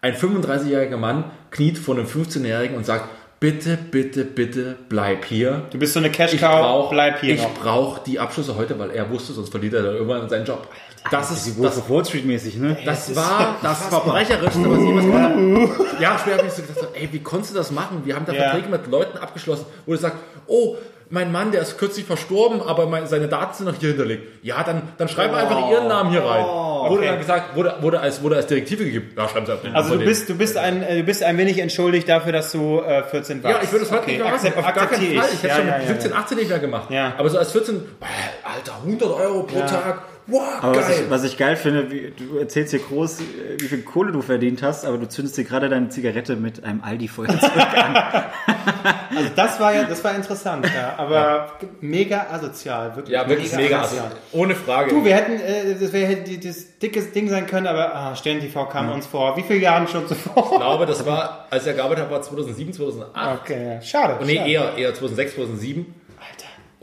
Ein 0.00 0.14
35-jähriger 0.14 0.96
Mann 0.96 1.30
kniet 1.52 1.78
vor 1.78 1.94
einem 1.94 2.06
15-Jährigen 2.06 2.76
und 2.76 2.84
sagt, 2.84 3.08
bitte, 3.44 3.76
bitte, 3.76 4.24
bitte 4.24 4.76
bleib 4.88 5.26
hier. 5.26 5.64
Du 5.70 5.78
bist 5.78 5.92
so 5.92 5.98
eine 5.98 6.08
Ich 6.08 6.14
Cash-Cow, 6.14 6.60
brauche 6.60 6.94
bleib 6.94 7.20
hier 7.20 7.34
ich 7.34 7.42
noch. 7.42 7.52
brauch 7.52 7.98
die 7.98 8.18
Abschlüsse 8.18 8.56
heute, 8.56 8.78
weil 8.78 8.90
er 8.90 9.10
wusste, 9.10 9.34
sonst 9.34 9.50
verliert 9.50 9.74
er 9.74 9.82
dann 9.82 9.94
irgendwann 9.96 10.26
seinen 10.30 10.46
Job. 10.46 10.66
Das 11.10 11.30
ist, 11.30 11.58
Wolf 11.58 11.74
das, 11.74 11.78
of 11.82 11.90
Wall 11.90 12.02
Street 12.06 12.24
mäßig, 12.24 12.56
ne? 12.56 12.78
das 12.86 13.14
war 13.14 13.56
das 13.62 13.82
Verbrecherischste, 13.88 14.70
was 14.70 14.78
jemals 14.78 15.04
gemacht 15.04 15.22
habe. 15.22 16.02
Ja, 16.02 16.18
später 16.18 16.38
habe 16.38 16.46
ich 16.46 16.54
so 16.54 16.62
gedacht, 16.62 16.88
ey, 16.94 17.08
wie 17.12 17.18
konntest 17.18 17.52
du 17.52 17.58
das 17.58 17.70
machen? 17.70 18.00
Wir 18.06 18.16
haben 18.16 18.24
da 18.24 18.32
Ja. 18.32 18.44
Verträge 18.44 18.68
mit 18.70 18.86
Leuten 18.86 19.18
abgeschlossen, 19.18 19.66
wo 19.84 19.92
du 19.92 19.98
sagst, 19.98 20.16
oh, 20.46 20.76
mein 21.10 21.32
Mann, 21.32 21.52
der 21.52 21.62
ist 21.62 21.78
kürzlich 21.78 22.06
verstorben, 22.06 22.60
aber 22.62 22.86
mein, 22.86 23.06
seine 23.06 23.28
Daten 23.28 23.54
sind 23.54 23.66
noch 23.66 23.74
hier 23.78 23.90
hinterlegt. 23.90 24.44
Ja, 24.44 24.62
dann, 24.62 24.82
dann 24.98 25.08
schreiben 25.08 25.34
wir 25.34 25.38
einfach 25.38 25.70
ihren 25.70 25.88
Namen 25.88 26.10
hier 26.10 26.24
rein. 26.24 26.44
Wurde 26.44 27.00
okay. 27.00 27.06
dann 27.06 27.18
gesagt, 27.18 27.56
wurde, 27.56 27.76
wurde, 27.80 28.00
als, 28.00 28.22
wurde 28.22 28.36
als 28.36 28.46
Direktive 28.46 28.84
gegeben. 28.84 29.10
Ja, 29.16 29.28
schreiben 29.28 29.46
sie 29.46 29.56
den 29.56 29.74
Also 29.74 29.96
du 29.96 30.04
bist, 30.04 30.28
du 30.28 30.34
bist 30.34 30.56
ein, 30.56 30.82
äh, 30.82 30.98
du 30.98 31.02
bist 31.04 31.22
ein 31.22 31.38
wenig 31.38 31.58
entschuldigt 31.58 32.08
dafür, 32.08 32.32
dass 32.32 32.52
du 32.52 32.80
äh, 32.80 33.02
14 33.04 33.42
warst. 33.42 33.56
Ja, 33.56 33.62
ich 33.62 33.72
würde 33.72 33.84
es 33.84 33.90
heute 33.90 34.02
okay. 34.02 34.12
nicht 34.12 34.24
mehr 34.24 34.32
machen. 34.32 34.52
Auf 34.56 34.74
gar 34.74 34.86
keinen 34.86 35.18
Fall. 35.18 35.28
Ich 35.32 35.42
hätte 35.42 35.48
ja, 35.48 35.56
schon 35.56 35.66
ja, 35.66 35.78
mit 35.78 35.88
ja, 35.88 35.94
17, 35.94 36.10
ja. 36.10 36.16
18 36.16 36.38
nicht 36.38 36.48
mehr 36.48 36.58
gemacht. 36.58 36.90
Ja. 36.90 37.14
Aber 37.16 37.28
so 37.30 37.38
als 37.38 37.52
14, 37.52 37.76
äh, 37.76 38.04
Alter, 38.42 38.74
100 38.84 39.10
Euro 39.10 39.42
pro. 39.44 39.60
Tag. 39.60 40.13
Wow, 40.26 40.42
Aber 40.62 40.76
was 40.76 40.88
geil. 40.88 41.00
ich, 41.04 41.10
was 41.10 41.24
ich 41.24 41.36
geil 41.36 41.56
finde, 41.56 41.90
wie, 41.90 42.12
du 42.16 42.38
erzählst 42.38 42.70
hier 42.70 42.80
groß, 42.80 43.18
wie 43.58 43.66
viel 43.66 43.82
Kohle 43.82 44.12
du 44.12 44.22
verdient 44.22 44.62
hast, 44.62 44.84
aber 44.84 44.98
du 44.98 45.08
zündest 45.08 45.36
dir 45.36 45.44
gerade 45.44 45.68
deine 45.68 45.88
Zigarette 45.90 46.36
mit 46.36 46.64
einem 46.64 46.82
Aldi-Feuerzeug 46.82 47.50
an. 47.76 47.96
Also 49.16 49.30
das 49.36 49.60
war 49.60 49.74
ja, 49.74 49.84
das 49.84 50.02
war 50.02 50.14
interessant, 50.14 50.66
ja. 50.74 50.94
Aber 50.96 51.52
mega 51.80 52.26
asozial, 52.30 52.96
wirklich. 52.96 53.12
ja, 53.14 53.28
wirklich 53.28 53.54
mega. 53.54 53.82
Also, 53.82 53.96
ohne 54.32 54.54
Frage. 54.54 54.90
Du, 54.90 55.04
wir 55.04 55.14
hätten, 55.14 55.32
äh, 55.40 55.74
das 55.80 55.92
wäre 55.92 56.16
die- 56.16 56.40
das 56.40 56.78
dickes 56.78 57.12
Ding 57.12 57.28
sein 57.28 57.46
können, 57.46 57.66
aber 57.66 57.94
ah, 57.94 58.16
Stern 58.16 58.40
TV 58.40 58.66
kam 58.66 58.90
uns 58.92 59.06
vor. 59.06 59.36
Wie 59.36 59.42
viele 59.42 59.60
Jahre 59.60 59.86
schon 59.88 60.02
ich 60.02 60.08
zuvor? 60.08 60.58
glaube, 60.58 60.86
das 60.86 61.04
war, 61.06 61.46
als 61.50 61.66
er 61.66 61.74
gearbeitet 61.74 62.04
hat, 62.04 62.10
war 62.10 62.22
2007, 62.22 62.72
2008. 62.72 63.40
Okay, 63.42 63.74
ja. 63.74 63.80
schade. 63.82 64.24
Nee, 64.24 64.36
schade. 64.36 64.50
eher, 64.50 64.76
eher 64.76 64.94
2006, 64.94 65.34
2007. 65.36 65.86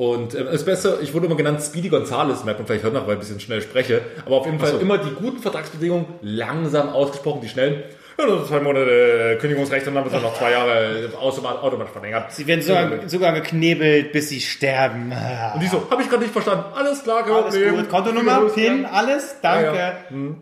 Und 0.02 0.34
ähm, 0.34 0.48
das 0.52 0.66
Beste, 0.66 0.98
ich 1.04 1.14
wurde 1.14 1.28
immer 1.28 1.36
genannt 1.36 1.62
Speedy 1.62 1.90
Gonzales, 1.90 2.44
merkt 2.44 2.60
man 2.60 2.66
vielleicht 2.66 2.84
heute 2.84 2.96
noch, 2.96 3.06
weil 3.06 3.14
ich 3.14 3.18
ein 3.18 3.20
bisschen 3.20 3.40
schnell 3.40 3.62
spreche. 3.62 4.02
Aber 4.26 4.38
auf 4.38 4.48
jeden 4.48 4.58
Fall 4.60 4.80
immer 4.82 4.98
die 4.98 5.12
guten 5.12 5.38
Vertragsbedingungen 5.38 6.08
langsam 6.24 6.90
ausgesprochen, 6.90 7.42
die 7.42 7.50
schnellen. 7.50 7.84
Ja, 8.18 8.26
das 8.26 8.38
sind 8.38 8.48
zwei 8.48 8.62
Monate 8.62 9.38
Kündigungsrecht 9.40 9.86
und 9.86 9.94
dann 9.94 10.04
wird 10.04 10.16
es 10.16 10.22
noch 10.24 10.34
zwei 10.34 10.54
Jahre 10.54 11.08
automatisch, 11.22 11.62
automatisch 11.62 11.92
verlängert. 11.94 12.32
Sie 12.32 12.48
werden 12.48 12.64
sogar, 12.64 12.90
sogar 13.08 13.34
geknebelt, 13.34 14.12
bis 14.12 14.30
sie 14.30 14.42
sterben. 14.42 15.14
Und 15.54 15.62
die 15.62 15.68
so, 15.68 15.88
habe 15.92 16.02
ich 16.02 16.10
gerade 16.10 16.24
nicht 16.24 16.34
verstanden. 16.34 16.66
Alles 16.74 17.04
klar, 17.04 17.24
Alles 17.24 17.54
gut. 17.54 17.90
Kontonummer, 17.90 18.50
PIN, 18.56 18.88
alles. 18.88 19.36
Danke. 19.44 19.78
Ja, 19.78 19.98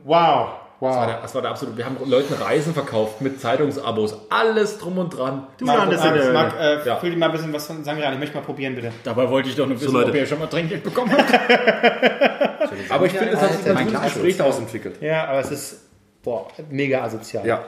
Wow. 0.05 0.47
Das 0.81 0.89
war, 0.95 0.97
Wow. 1.01 1.05
der, 1.07 1.21
das 1.21 1.35
war 1.35 1.41
der 1.41 1.51
absolute. 1.51 1.77
Wir 1.77 1.85
haben 1.85 1.97
Leuten 2.05 2.33
Reisen 2.35 2.73
verkauft 2.73 3.19
mit 3.21 3.41
Zeitungsabos, 3.41 4.15
alles 4.29 4.77
drum 4.77 4.97
und 4.97 5.09
dran. 5.09 5.45
Du 5.57 5.65
Marc, 5.65 5.77
landest 5.79 6.03
Marc, 6.05 6.15
in 6.15 6.21
der 6.21 6.31
Marc, 6.33 6.53
äh, 6.59 6.87
Ja. 6.87 6.95
füll 6.95 7.11
dir 7.11 7.17
mal 7.17 7.25
ein 7.25 7.31
bisschen 7.33 7.51
was 7.51 7.67
von 7.67 7.83
Sangria 7.83 8.07
an. 8.07 8.13
Ich 8.13 8.19
möchte 8.19 8.35
mal 8.35 8.43
probieren, 8.43 8.75
bitte. 8.75 8.93
Dabei 9.03 9.29
wollte 9.29 9.49
ich 9.49 9.55
doch 9.55 9.67
nur 9.67 9.79
wissen, 9.79 9.91
Leute. 9.93 10.09
ob 10.11 10.15
ihr 10.15 10.25
schon 10.25 10.39
mal 10.39 10.47
Trinkgeld 10.47 10.83
bekommen 10.83 11.11
habt. 11.17 11.33
Aber 12.89 13.05
ich 13.05 13.11
finde, 13.11 13.33
es 13.33 13.41
hat 13.41 13.53
sich 13.53 13.69
ein 13.75 13.85
gutes 13.87 14.01
Gespräch 14.03 14.37
daraus 14.37 14.57
entwickelt. 14.59 15.01
Ja, 15.01 15.25
aber 15.27 15.39
es 15.39 15.51
ist, 15.51 15.79
boah, 16.23 16.47
mega 16.69 17.01
asozial. 17.03 17.45
Ja, 17.45 17.63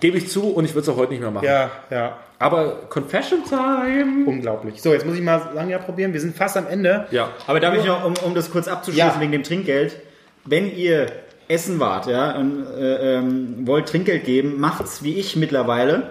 gebe 0.00 0.16
ich 0.18 0.28
zu 0.30 0.48
und 0.54 0.64
ich 0.64 0.70
würde 0.74 0.82
es 0.82 0.88
auch 0.88 0.96
heute 0.96 1.12
nicht 1.12 1.20
mehr 1.20 1.30
machen. 1.30 1.44
Ja, 1.46 1.70
ja. 1.90 2.16
Aber 2.38 2.82
Confession 2.88 3.40
Time. 3.44 4.24
Unglaublich. 4.26 4.80
So, 4.82 4.92
jetzt 4.92 5.06
muss 5.06 5.16
ich 5.16 5.22
mal 5.22 5.50
Sangria 5.54 5.78
probieren. 5.78 6.12
Wir 6.12 6.20
sind 6.20 6.36
fast 6.36 6.56
am 6.56 6.66
Ende. 6.66 7.06
Ja. 7.10 7.28
Aber 7.46 7.60
darf 7.60 7.74
ich 7.74 7.84
noch, 7.84 8.04
um, 8.04 8.14
um 8.24 8.34
das 8.34 8.50
kurz 8.50 8.68
abzuschließen 8.68 9.08
Ja. 9.14 9.20
wegen 9.20 9.32
dem 9.32 9.42
Trinkgeld, 9.42 9.96
wenn 10.44 10.74
ihr 10.74 11.06
essen 11.48 11.80
wart, 11.80 12.06
ja, 12.06 12.36
und 12.36 12.64
äh, 12.76 13.16
ähm, 13.18 13.66
wollt 13.66 13.88
Trinkgeld 13.88 14.24
geben, 14.24 14.58
macht's 14.60 15.02
wie 15.02 15.14
ich 15.14 15.36
mittlerweile. 15.36 16.10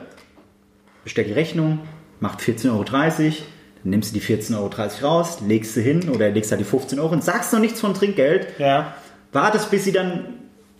Bestellt 1.04 1.28
die 1.28 1.34
Rechnung, 1.34 1.80
macht 2.20 2.40
14,30 2.40 2.70
Euro, 2.72 2.84
dann 2.86 3.10
nimmst 3.84 4.16
du 4.16 4.20
die 4.20 4.26
14,30 4.26 4.56
Euro 4.58 4.70
raus, 5.08 5.40
legst 5.46 5.74
sie 5.74 5.82
hin 5.82 6.10
oder 6.10 6.30
legst 6.30 6.52
da 6.52 6.56
die 6.56 6.64
15 6.64 7.00
Euro 7.00 7.14
und 7.14 7.24
sagst 7.24 7.52
noch 7.52 7.60
nichts 7.60 7.82
von 7.82 7.94
Trinkgeld, 7.94 8.48
Ja. 8.60 8.94
wartest, 9.32 9.70
bis 9.72 9.84
sie 9.84 9.92
dann 9.92 10.26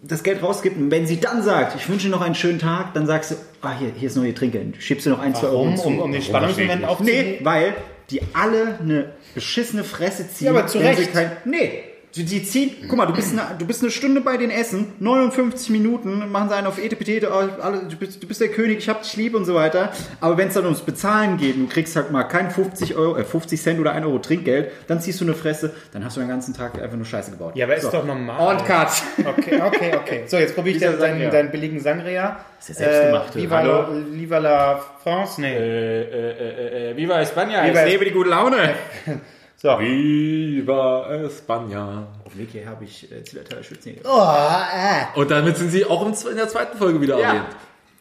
das 0.02 0.24
Geld 0.24 0.44
rausgibt 0.44 0.78
und 0.78 0.92
wenn 0.92 1.08
sie 1.08 1.20
dann 1.20 1.42
sagt, 1.44 1.76
ich 1.78 1.88
wünsche 1.90 2.10
noch 2.10 2.22
einen 2.22 2.36
schönen 2.36 2.60
Tag, 2.60 2.94
dann 2.94 3.06
sagst 3.08 3.32
du, 3.32 3.36
ah, 3.62 3.72
hier, 3.78 3.92
hier 3.96 4.08
ist 4.08 4.16
noch 4.18 4.24
ihr 4.24 4.36
Trinkgeld, 4.36 4.76
schiebst 4.82 5.06
du 5.06 5.10
noch 5.12 5.20
ein, 5.20 5.34
zwei 5.36 5.48
Euro 5.48 5.62
Um, 5.64 5.70
hinzu. 5.70 5.88
um, 5.88 6.00
um 6.00 6.12
den 6.12 6.22
Spannungsmoment 6.22 6.82
Nee, 6.82 6.86
aufzunehmen. 6.88 7.38
weil 7.42 7.74
die 8.10 8.22
alle 8.34 8.80
eine 8.82 9.12
beschissene 9.34 9.84
Fresse 9.86 10.30
ziehen. 10.30 10.48
Ja, 10.48 10.52
aber 10.52 10.68
zu 10.68 10.78
Recht. 10.80 11.14
Kein, 11.14 11.32
nee, 11.46 11.84
die, 12.16 12.26
die 12.26 12.44
ziehen, 12.44 12.72
guck 12.88 12.98
mal, 12.98 13.08
du 13.08 13.14
bist, 13.14 13.32
eine, 13.32 13.58
du 13.58 13.66
bist 13.66 13.82
eine 13.82 13.90
Stunde 13.90 14.22
bei 14.22 14.38
den 14.38 14.52
Essen, 14.52 14.94
59 15.00 15.72
Minuten, 15.72 16.32
machen 16.32 16.50
sie 16.50 16.56
einen 16.56 16.68
auf 16.68 16.78
Etepetete, 16.78 17.32
oh, 17.32 17.62
alle, 17.62 17.86
du, 17.90 17.96
bist, 17.96 18.22
du 18.22 18.28
bist 18.28 18.40
der 18.40 18.50
König, 18.50 18.78
ich 18.78 18.88
hab 18.90 19.02
dich 19.02 19.16
lieb 19.16 19.34
und 19.34 19.46
so 19.46 19.56
weiter. 19.56 19.92
Aber 20.22 20.38
wenn 20.38 20.50
es 20.50 20.54
dann 20.54 20.66
ums 20.66 20.82
Bezahlen 20.82 21.38
geht, 21.38 21.58
du 21.58 21.66
kriegst 21.68 21.96
halt 21.96 22.12
mal 22.12 22.24
kein 22.26 22.52
50, 22.52 22.96
Euro, 22.96 23.18
äh, 23.18 23.24
50 23.24 23.60
Cent 23.60 23.80
oder 23.80 23.94
1 23.94 24.06
Euro 24.06 24.20
Trinkgeld, 24.20 24.72
dann 24.88 25.02
ziehst 25.02 25.22
du 25.22 25.26
eine 25.26 25.34
Fresse, 25.34 25.74
dann 25.92 26.06
hast 26.06 26.16
du 26.16 26.20
den 26.22 26.30
ganzen 26.30 26.54
Tag 26.54 26.80
einfach 26.80 26.98
nur 26.98 27.06
Scheiße 27.06 27.32
gebaut. 27.32 27.56
Ja, 27.56 27.66
aber 27.66 27.78
ist 27.78 27.84
So. 27.84 27.90
doch 27.90 28.06
normal. 28.06 28.58
Und 28.58 28.66
Cut. 28.66 28.90
Okay, 29.26 29.60
okay, 29.66 29.92
okay. 29.96 30.24
So, 30.28 30.38
jetzt 30.38 30.54
probiere 30.54 30.76
ich 30.76 30.82
deinen, 30.84 31.00
deinen, 31.00 31.12
Sangria. 31.14 31.30
deinen 31.32 31.50
billigen 31.52 31.80
Sangria. 31.80 32.38
ist 32.60 32.70
der 32.70 32.76
selbstgemachte. 32.76 33.40
Äh, 33.40 33.42
Viva, 33.42 33.58
Hallo? 33.58 33.88
Viva 34.12 34.38
la 34.38 34.80
France? 35.04 35.42
Nee. 35.42 35.52
Äh, 35.56 36.02
äh, 36.02 36.92
äh, 36.92 36.96
Viva 36.98 37.16
España, 37.22 37.66
Viva 37.66 37.86
ich 37.86 37.92
lebe 37.92 38.06
die 38.06 38.12
gute 38.12 38.30
Laune. 38.30 38.76
So. 39.64 39.80
Viva 39.80 41.08
España. 41.26 42.06
Auf 42.26 42.38
Weg 42.38 42.50
hier 42.52 42.68
habe 42.68 42.84
ich 42.84 43.10
äh, 43.10 43.24
Zillertaler 43.24 43.64
Schützen. 43.64 43.96
Oh, 44.04 44.20
äh. 44.20 45.18
Und 45.18 45.32
damit 45.32 45.56
sind 45.56 45.70
sie 45.70 45.86
auch 45.86 46.06
in 46.06 46.36
der 46.36 46.50
zweiten 46.50 46.78
Folge 46.78 47.00
wieder 47.00 47.18
Ja. 47.18 47.30
erwähnt. 47.30 47.46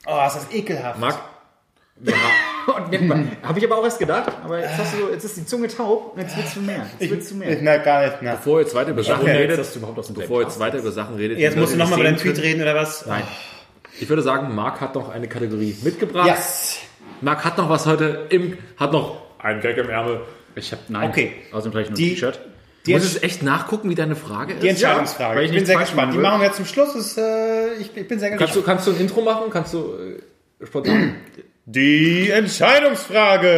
oh, 0.05 0.27
ist 0.27 0.35
das 0.35 0.53
ekelhaft. 0.53 0.99
Marc, 0.99 1.21
Habe 3.45 3.59
ich 3.61 3.65
aber 3.65 3.79
auch 3.79 3.85
erst 3.85 4.01
gedacht, 4.01 4.33
aber 4.45 4.59
jetzt, 4.59 4.77
hast 4.77 4.95
du 4.95 4.99
so, 5.03 5.11
jetzt 5.11 5.23
ist 5.25 5.37
die 5.37 5.47
Zunge 5.47 5.69
taub 5.69 6.15
und 6.15 6.23
jetzt 6.23 6.37
willst 6.37 6.57
du 6.57 6.61
mehr. 6.63 6.85
Jetzt 6.99 7.11
willst 7.13 7.31
du 7.31 7.37
mehr. 7.37 7.57
Na, 7.61 7.77
gar 7.77 8.07
nicht. 8.07 8.17
Na. 8.23 8.33
bevor 8.33 8.59
ihr 8.59 8.63
jetzt 8.63 8.75
weiter 8.75 8.91
über 8.91 9.05
Sachen 9.05 9.23
Okay. 9.23 9.37
redet, 9.37 9.59
dass 9.61 9.73
du 9.73 9.79
überhaupt 9.79 10.01
aus 10.01 10.07
dem 10.09 10.17
bevor 10.17 10.41
ihr 10.41 10.49
jetzt 10.49 10.59
weiter 10.59 10.79
über 10.79 10.91
Sachen 10.91 11.15
redet, 11.15 11.39
Jetzt 11.39 11.57
musst 11.57 11.75
du 11.75 11.79
nochmal 11.79 12.01
über 12.01 12.09
deinen 12.09 12.19
Tweet 12.19 12.43
reden, 12.43 12.61
oder 12.61 12.75
was? 12.75 13.07
Nein. 13.07 13.23
Ich 14.01 14.09
würde 14.09 14.23
sagen, 14.23 14.53
Marc 14.53 14.81
hat 14.81 14.97
noch 14.97 15.11
eine 15.11 15.29
Kategorie 15.29 15.77
mitgebracht. 15.85 16.27
Yes. 16.27 16.81
Marc 17.21 17.45
hat 17.45 17.57
noch 17.57 17.69
was 17.69 17.87
heute 17.87 18.27
im, 18.31 18.59
hat 18.77 18.91
noch 18.91 19.17
ein 19.39 19.61
Gag 19.61 19.77
im 19.77 19.89
Ärmel. 19.89 20.23
Ich 20.55 20.73
habe 20.73 20.83
nein. 20.89 21.09
Okay. 21.11 21.33
Außerdem 21.53 21.73
trage 21.73 21.85
ich 21.85 21.91
nur 21.91 21.99
ein 21.99 22.03
T-Shirt. 22.15 22.41
Die, 22.87 22.95
Muss 22.95 23.03
Entsch 23.05 23.17
es 23.17 23.23
echt 23.23 23.43
nachgucken, 23.45 23.91
wie 23.91 23.95
deine 23.95 24.17
Frage 24.17 24.55
ist? 24.55 24.63
die 24.63 24.69
Entscheidungsfrage. 24.69 25.37
weil 25.37 25.45
ich 25.45 25.51
ich 25.53 25.57
bin 25.57 25.67
sehr 25.67 25.79
gespannt. 25.79 26.15
Die 26.15 26.19
machen 26.19 26.41
wir 26.43 26.53
zum 26.53 26.65
Schluss. 26.67 26.95
Ist, 26.97 27.17
äh, 27.17 27.75
ich, 27.75 27.97
ich 27.97 28.09
bin 28.09 28.19
sehr 28.19 28.31
Kannst 28.31 28.57
du, 28.57 28.61
gespannt. 28.61 28.67
kannst 28.67 28.87
du 28.89 28.91
ein 28.93 29.01
Intro 29.01 29.21
machen? 29.23 29.51
Kannst 29.51 29.75
du 29.75 29.95
äh, 30.61 30.67
spontan? 30.67 31.15
Die 31.65 32.29
Entscheidungsfrage. 32.31 33.49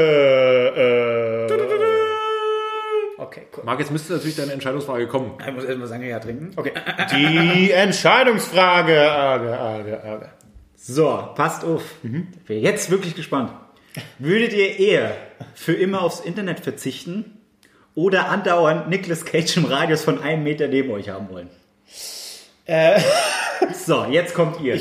Äh, 1.49 3.23
okay, 3.23 3.43
cool. 3.57 3.65
Marc, 3.65 3.79
jetzt 3.81 3.91
müsste 3.93 4.13
natürlich 4.15 4.37
deine 4.37 4.53
Entscheidungsfrage 4.53 5.07
kommen. 5.09 5.33
Ich 5.47 5.55
muss 5.55 5.65
erstmal 5.65 5.89
Sangria 5.89 6.19
trinken. 6.19 6.51
Okay. 6.57 6.73
Die 7.15 7.71
Entscheidungsfrage. 7.71 9.11
Arge, 9.11 9.59
arge, 9.59 10.05
arge. 10.05 10.29
So, 10.77 11.31
passt 11.35 11.65
auf. 11.65 11.83
Ich 12.03 12.45
bin 12.45 12.61
jetzt 12.61 12.91
wirklich 12.91 13.15
gespannt. 13.15 13.53
Würdet 14.19 14.53
ihr 14.53 14.79
eher 14.79 15.17
für 15.55 15.73
immer 15.75 16.03
aufs 16.03 16.21
Internet 16.21 16.61
verzichten 16.61 17.39
oder 17.95 18.29
andauernd 18.29 18.89
Nicolas 18.89 19.25
Cage 19.25 19.57
im 19.57 19.67
Radius 19.67 20.03
von 20.03 20.21
einem 20.23 20.43
Meter 20.43 20.69
neben 20.69 20.91
euch 20.91 21.09
haben 21.09 21.29
wollen? 21.31 21.51
So, 23.73 24.05
jetzt 24.07 24.35
kommt 24.35 24.61
ihr. 24.61 24.81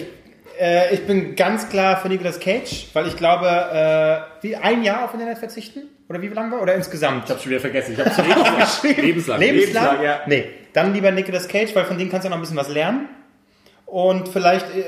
Äh, 0.60 0.94
ich 0.94 1.06
bin 1.06 1.36
ganz 1.36 1.70
klar 1.70 1.98
für 1.98 2.10
Nicolas 2.10 2.40
Cage, 2.40 2.88
weil 2.94 3.08
ich 3.08 3.18
glaube, 3.18 3.48
äh, 3.48 4.44
wie 4.44 4.56
ein 4.56 4.84
Jahr 4.84 5.06
auf 5.06 5.14
Internet 5.14 5.38
verzichten? 5.38 5.90
Oder 6.10 6.22
wie 6.22 6.28
lang 6.28 6.52
war? 6.52 6.62
Oder 6.62 6.76
insgesamt? 6.76 7.30
hab's 7.30 7.42
schon 7.42 7.52
wieder 7.52 7.62
vergessen. 7.62 7.94
Ich 7.94 8.00
hab's 8.00 8.16
schon 8.16 8.26
Lebenslang. 8.96 9.02
Lebenslang? 9.02 9.40
Lebenslang, 9.40 10.04
ja. 10.04 10.22
Nee, 10.28 10.46
dann 10.74 10.94
lieber 10.94 11.12
Nicolas 11.12 11.48
Cage, 11.48 11.74
weil 11.76 11.86
von 11.86 11.98
dem 11.98 12.10
kannst 12.10 12.26
du 12.26 12.30
noch 12.30 12.38
ein 12.38 12.42
bisschen 12.42 12.58
was 12.58 12.70
lernen. 12.70 13.10
Und 13.86 14.30
vielleicht, 14.30 14.66
äh, 14.76 14.84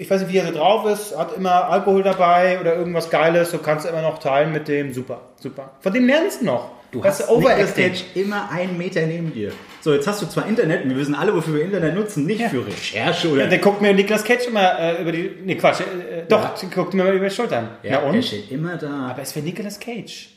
ich 0.00 0.10
weiß 0.10 0.22
nicht, 0.22 0.32
wie 0.32 0.38
er 0.38 0.46
so 0.46 0.52
drauf 0.52 0.86
ist, 0.90 1.16
hat 1.16 1.36
immer 1.36 1.68
Alkohol 1.68 2.02
dabei 2.02 2.58
oder 2.58 2.74
irgendwas 2.74 3.10
Geiles, 3.10 3.50
so 3.50 3.58
kannst 3.58 3.84
du 3.84 3.90
immer 3.90 4.00
noch 4.02 4.18
teilen 4.18 4.50
mit 4.50 4.66
dem. 4.66 4.92
Super, 4.94 5.20
super. 5.36 5.72
Von 5.80 5.92
dem 5.92 6.06
lernst 6.06 6.40
du 6.40 6.46
noch. 6.46 6.70
Du 6.90 7.04
Weißt 7.04 7.20
hast 7.20 7.28
du, 7.28 7.34
Overacting. 7.34 7.92
Immer 8.14 8.50
einen 8.50 8.76
Meter 8.76 9.02
neben 9.02 9.32
dir. 9.32 9.52
So, 9.80 9.92
jetzt 9.92 10.08
hast 10.08 10.22
du 10.22 10.26
zwar 10.26 10.48
Internet, 10.48 10.88
wir 10.88 10.96
wissen 10.96 11.14
alle, 11.14 11.34
wofür 11.34 11.54
wir 11.54 11.64
Internet 11.64 11.94
nutzen, 11.94 12.26
nicht 12.26 12.42
für 12.42 12.66
Recherche 12.66 13.28
oder... 13.28 13.42
Ja, 13.42 13.46
der 13.48 13.58
guckt 13.58 13.80
mir 13.80 13.94
Nicolas 13.94 14.24
Cage 14.24 14.46
immer 14.48 14.78
äh, 14.78 15.00
über 15.00 15.12
die. 15.12 15.30
Nee, 15.44 15.54
Quatsch, 15.54 15.80
äh, 15.82 16.22
doch, 16.28 16.58
der 16.58 16.68
guckt 16.70 16.94
mir 16.94 17.02
immer 17.02 17.12
über 17.12 17.28
die 17.28 17.34
Schultern. 17.34 17.68
ja, 17.82 17.90
Na 17.92 17.96
er 17.98 18.04
und? 18.06 18.24
steht 18.24 18.50
immer 18.50 18.76
da. 18.76 19.10
Aber 19.10 19.22
es 19.22 19.36
wäre 19.36 19.44
Nicolas 19.44 19.78
Cage. 19.78 20.30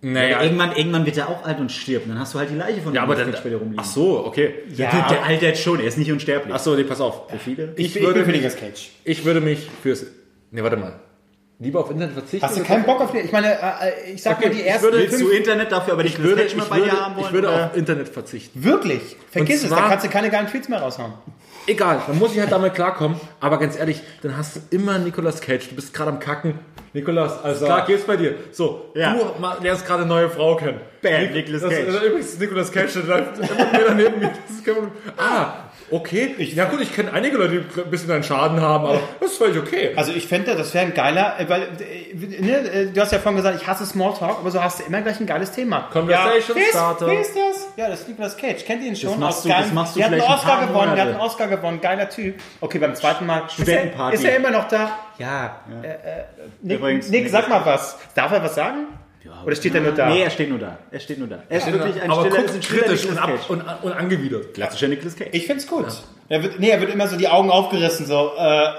Naja, 0.00 0.42
irgendwann, 0.44 0.76
irgendwann 0.76 1.04
wird 1.06 1.16
er 1.16 1.28
auch 1.28 1.44
alt 1.44 1.58
und 1.58 1.72
stirbt. 1.72 2.06
Und 2.06 2.12
dann 2.12 2.20
hast 2.20 2.32
du 2.34 2.38
halt 2.38 2.50
die 2.50 2.54
Leiche 2.54 2.80
von 2.82 2.94
ja, 2.94 3.02
aber 3.02 3.16
Nicolas 3.16 3.42
dann, 3.42 3.50
dir 3.50 3.58
rumliegen. 3.58 3.80
ach 3.80 3.84
so, 3.90 4.24
okay. 4.24 4.54
Ja, 4.74 4.90
der, 4.90 5.08
der 5.08 5.24
altert 5.24 5.58
schon, 5.58 5.80
er 5.80 5.86
ist 5.86 5.98
nicht 5.98 6.12
unsterblich. 6.12 6.54
Ach 6.54 6.60
so, 6.60 6.76
nee, 6.76 6.84
pass 6.84 7.00
auf. 7.00 7.28
Für 7.28 7.38
viele? 7.38 7.72
ich, 7.76 7.96
ich, 7.96 8.02
würde 8.02 8.14
bin 8.14 8.24
für 8.26 8.30
mich- 8.30 8.42
Nicolas 8.42 8.56
Cage. 8.60 8.90
Ich 9.04 9.24
würde 9.24 9.40
mich 9.40 9.68
fürs, 9.82 10.06
nee, 10.52 10.62
warte 10.62 10.76
mal. 10.76 11.00
Lieber 11.60 11.80
auf 11.80 11.90
Internet 11.90 12.12
verzichten? 12.14 12.46
Hast 12.46 12.56
du 12.56 12.62
keinen 12.62 12.84
Bock 12.84 13.00
auf 13.00 13.10
die? 13.10 13.18
Ich 13.18 13.32
meine, 13.32 13.48
äh, 13.52 14.12
ich 14.14 14.22
sag 14.22 14.36
Okay, 14.38 14.46
mal 14.46 14.54
die 14.54 14.60
ich 14.60 14.66
ersten 14.68 14.82
würde- 14.84 14.98
Willst 14.98 15.20
du 15.20 15.26
fünf. 15.26 15.38
Internet 15.38 15.72
dafür, 15.72 15.94
aber 15.94 16.04
Ich 16.04 16.10
Nicolas 16.12 16.28
würde, 16.30 16.42
Cage 16.44 16.54
mal 16.56 16.62
ich 16.62 16.68
bei 16.70 16.76
würde, 16.76 16.90
dir 16.90 17.00
haben 17.00 17.16
wollen? 17.16 17.26
ich 17.26 17.32
würde 17.32 17.48
oder? 17.48 17.66
auf 17.66 17.76
Internet 17.76 18.08
verzichten. 18.08 18.62
Wirklich? 18.64 19.16
Vergiss 19.32 19.64
es, 19.64 19.70
da 19.70 19.88
kannst 19.88 20.06
du 20.06 20.08
keine 20.10 20.30
geilen 20.30 20.46
Tweets 20.46 20.68
mehr 20.68 20.78
raushauen. 20.80 21.14
Egal, 21.68 22.00
dann 22.06 22.18
muss 22.18 22.32
ich 22.34 22.40
halt 22.40 22.50
damit 22.50 22.74
klarkommen. 22.74 23.20
Aber 23.40 23.58
ganz 23.58 23.78
ehrlich, 23.78 24.00
dann 24.22 24.36
hast 24.36 24.56
du 24.56 24.60
immer 24.70 24.98
Nicolas 24.98 25.40
Cage. 25.40 25.68
Du 25.68 25.74
bist 25.76 25.92
gerade 25.92 26.10
am 26.10 26.18
Kacken. 26.18 26.58
Nicolas, 26.94 27.44
alles 27.44 27.58
klar, 27.62 27.84
geht's 27.86 28.04
bei 28.04 28.16
dir. 28.16 28.34
So, 28.50 28.90
Ja. 28.94 29.12
du 29.14 29.62
lernst 29.62 29.86
gerade 29.86 30.00
eine 30.04 30.08
neue 30.08 30.30
Frau 30.30 30.56
kennen. 30.56 30.80
Bam, 31.02 31.20
Nic- 31.20 31.32
Nicolas 31.34 31.60
das, 31.62 31.70
Cage. 31.70 31.86
Das, 31.86 32.02
übrigens 32.02 32.38
Nicolas 32.38 32.72
Cage, 32.72 32.92
der 32.94 33.02
läuft 33.04 33.38
immer 33.38 33.72
mehr 33.72 33.94
neben 33.94 34.18
mir. 34.18 34.30
Das 34.46 34.56
ist 34.56 34.64
kein 34.64 34.74
Problem. 34.74 34.92
Ah, 35.18 35.67
okay. 35.90 36.34
ja 36.38 36.64
gut, 36.66 36.80
ich 36.80 36.94
kenne 36.94 37.12
einige 37.12 37.36
Leute, 37.36 37.60
die 37.60 37.80
ein 37.80 37.90
bisschen 37.90 38.10
einen 38.10 38.22
Schaden 38.22 38.60
haben, 38.60 38.86
aber 38.86 39.00
das 39.20 39.32
ist 39.32 39.38
völlig 39.38 39.58
okay. 39.58 39.92
Also 39.96 40.12
ich 40.12 40.26
fände, 40.26 40.54
das 40.54 40.72
wäre 40.74 40.86
ein 40.86 40.94
geiler, 40.94 41.38
äh, 41.38 41.48
weil, 41.48 41.62
äh, 41.62 42.40
ne, 42.40 42.56
äh, 42.58 42.86
du 42.86 43.00
hast 43.00 43.12
ja 43.12 43.18
vorhin 43.18 43.36
gesagt, 43.36 43.60
ich 43.60 43.66
hasse 43.66 43.86
Smalltalk, 43.86 44.38
aber 44.40 44.50
so 44.50 44.62
hast 44.62 44.80
du 44.80 44.84
immer 44.84 45.00
gleich 45.02 45.20
ein 45.20 45.26
geiles 45.26 45.52
Thema. 45.52 45.88
Conversation 45.92 46.56
ja, 46.58 46.64
starter. 46.70 47.06
Wer 47.06 47.20
ist 47.20 47.34
das? 47.34 47.68
Ja, 47.76 47.88
das 47.88 48.00
ist 48.00 48.08
Nicolas 48.08 48.36
Cage. 48.36 48.64
Kennt 48.64 48.82
ihr 48.82 48.88
ihn 48.88 48.96
schon? 48.96 49.18
machst 49.18 49.38
Aus 49.38 49.42
du- 49.44 49.48
das 49.48 49.72
machst 49.72 49.94
du 49.94 49.98
der 50.00 50.06
hat 50.06 50.12
einen 50.12 50.22
vielleicht 50.22 50.44
ein 50.44 50.50
Oscar 50.50 50.66
gewonnen, 50.66 50.94
der 50.94 51.04
hat 51.04 51.10
einen 51.10 51.20
Oscar 51.20 51.46
gewonnen, 51.48 51.80
geiler 51.80 52.08
Typ. 52.08 52.34
Okay, 52.60 52.78
beim 52.78 52.94
zweiten 52.94 53.26
Mal. 53.26 53.42
Ist 53.56 53.68
er, 53.68 54.12
ist 54.12 54.24
er 54.24 54.36
immer 54.36 54.50
noch 54.50 54.68
da? 54.68 54.90
Ja. 55.18 55.62
Äh, 55.82 55.86
äh, 55.86 56.24
Nick, 56.62 56.78
Übrigens, 56.78 57.08
Nick, 57.08 57.22
Nick 57.24 57.32
sag 57.32 57.48
mal 57.48 57.64
was. 57.64 57.98
Darf 58.14 58.32
er 58.32 58.42
was 58.42 58.54
sagen? 58.54 58.86
Oder 59.44 59.56
steht 59.56 59.74
er 59.74 59.80
nur 59.80 59.92
da? 59.92 60.08
Nee, 60.08 60.22
er 60.22 60.30
steht 60.30 60.48
nur 60.48 60.58
da. 60.58 60.78
Er 60.90 61.00
steht 61.00 61.18
nur 61.18 61.28
da. 61.28 61.42
Er 61.48 61.58
ist 61.58 61.72
wirklich 61.72 62.02
ein 62.02 62.10
aber 62.10 62.22
stiller, 62.22 62.36
guckt 62.36 62.50
ist 62.50 62.56
ein 62.56 62.62
stiller 62.62 62.82
kritisch 62.82 63.06
und, 63.06 63.18
ab, 63.18 63.30
und, 63.48 63.62
und 63.82 63.92
angewidert. 63.92 64.54
Klassischer 64.54 64.88
Nicolas 64.88 65.16
Cage. 65.16 65.28
Ich 65.32 65.46
find's 65.46 65.66
gut. 65.66 65.86
Er 66.30 66.42
wird, 66.42 66.60
nee, 66.60 66.68
er 66.68 66.78
wird 66.80 66.92
immer 66.92 67.08
so 67.08 67.16
die 67.16 67.28
Augen 67.28 67.50
aufgerissen, 67.50 68.04
so. 68.04 68.32
Äh, 68.36 68.42
ja, 68.42 68.74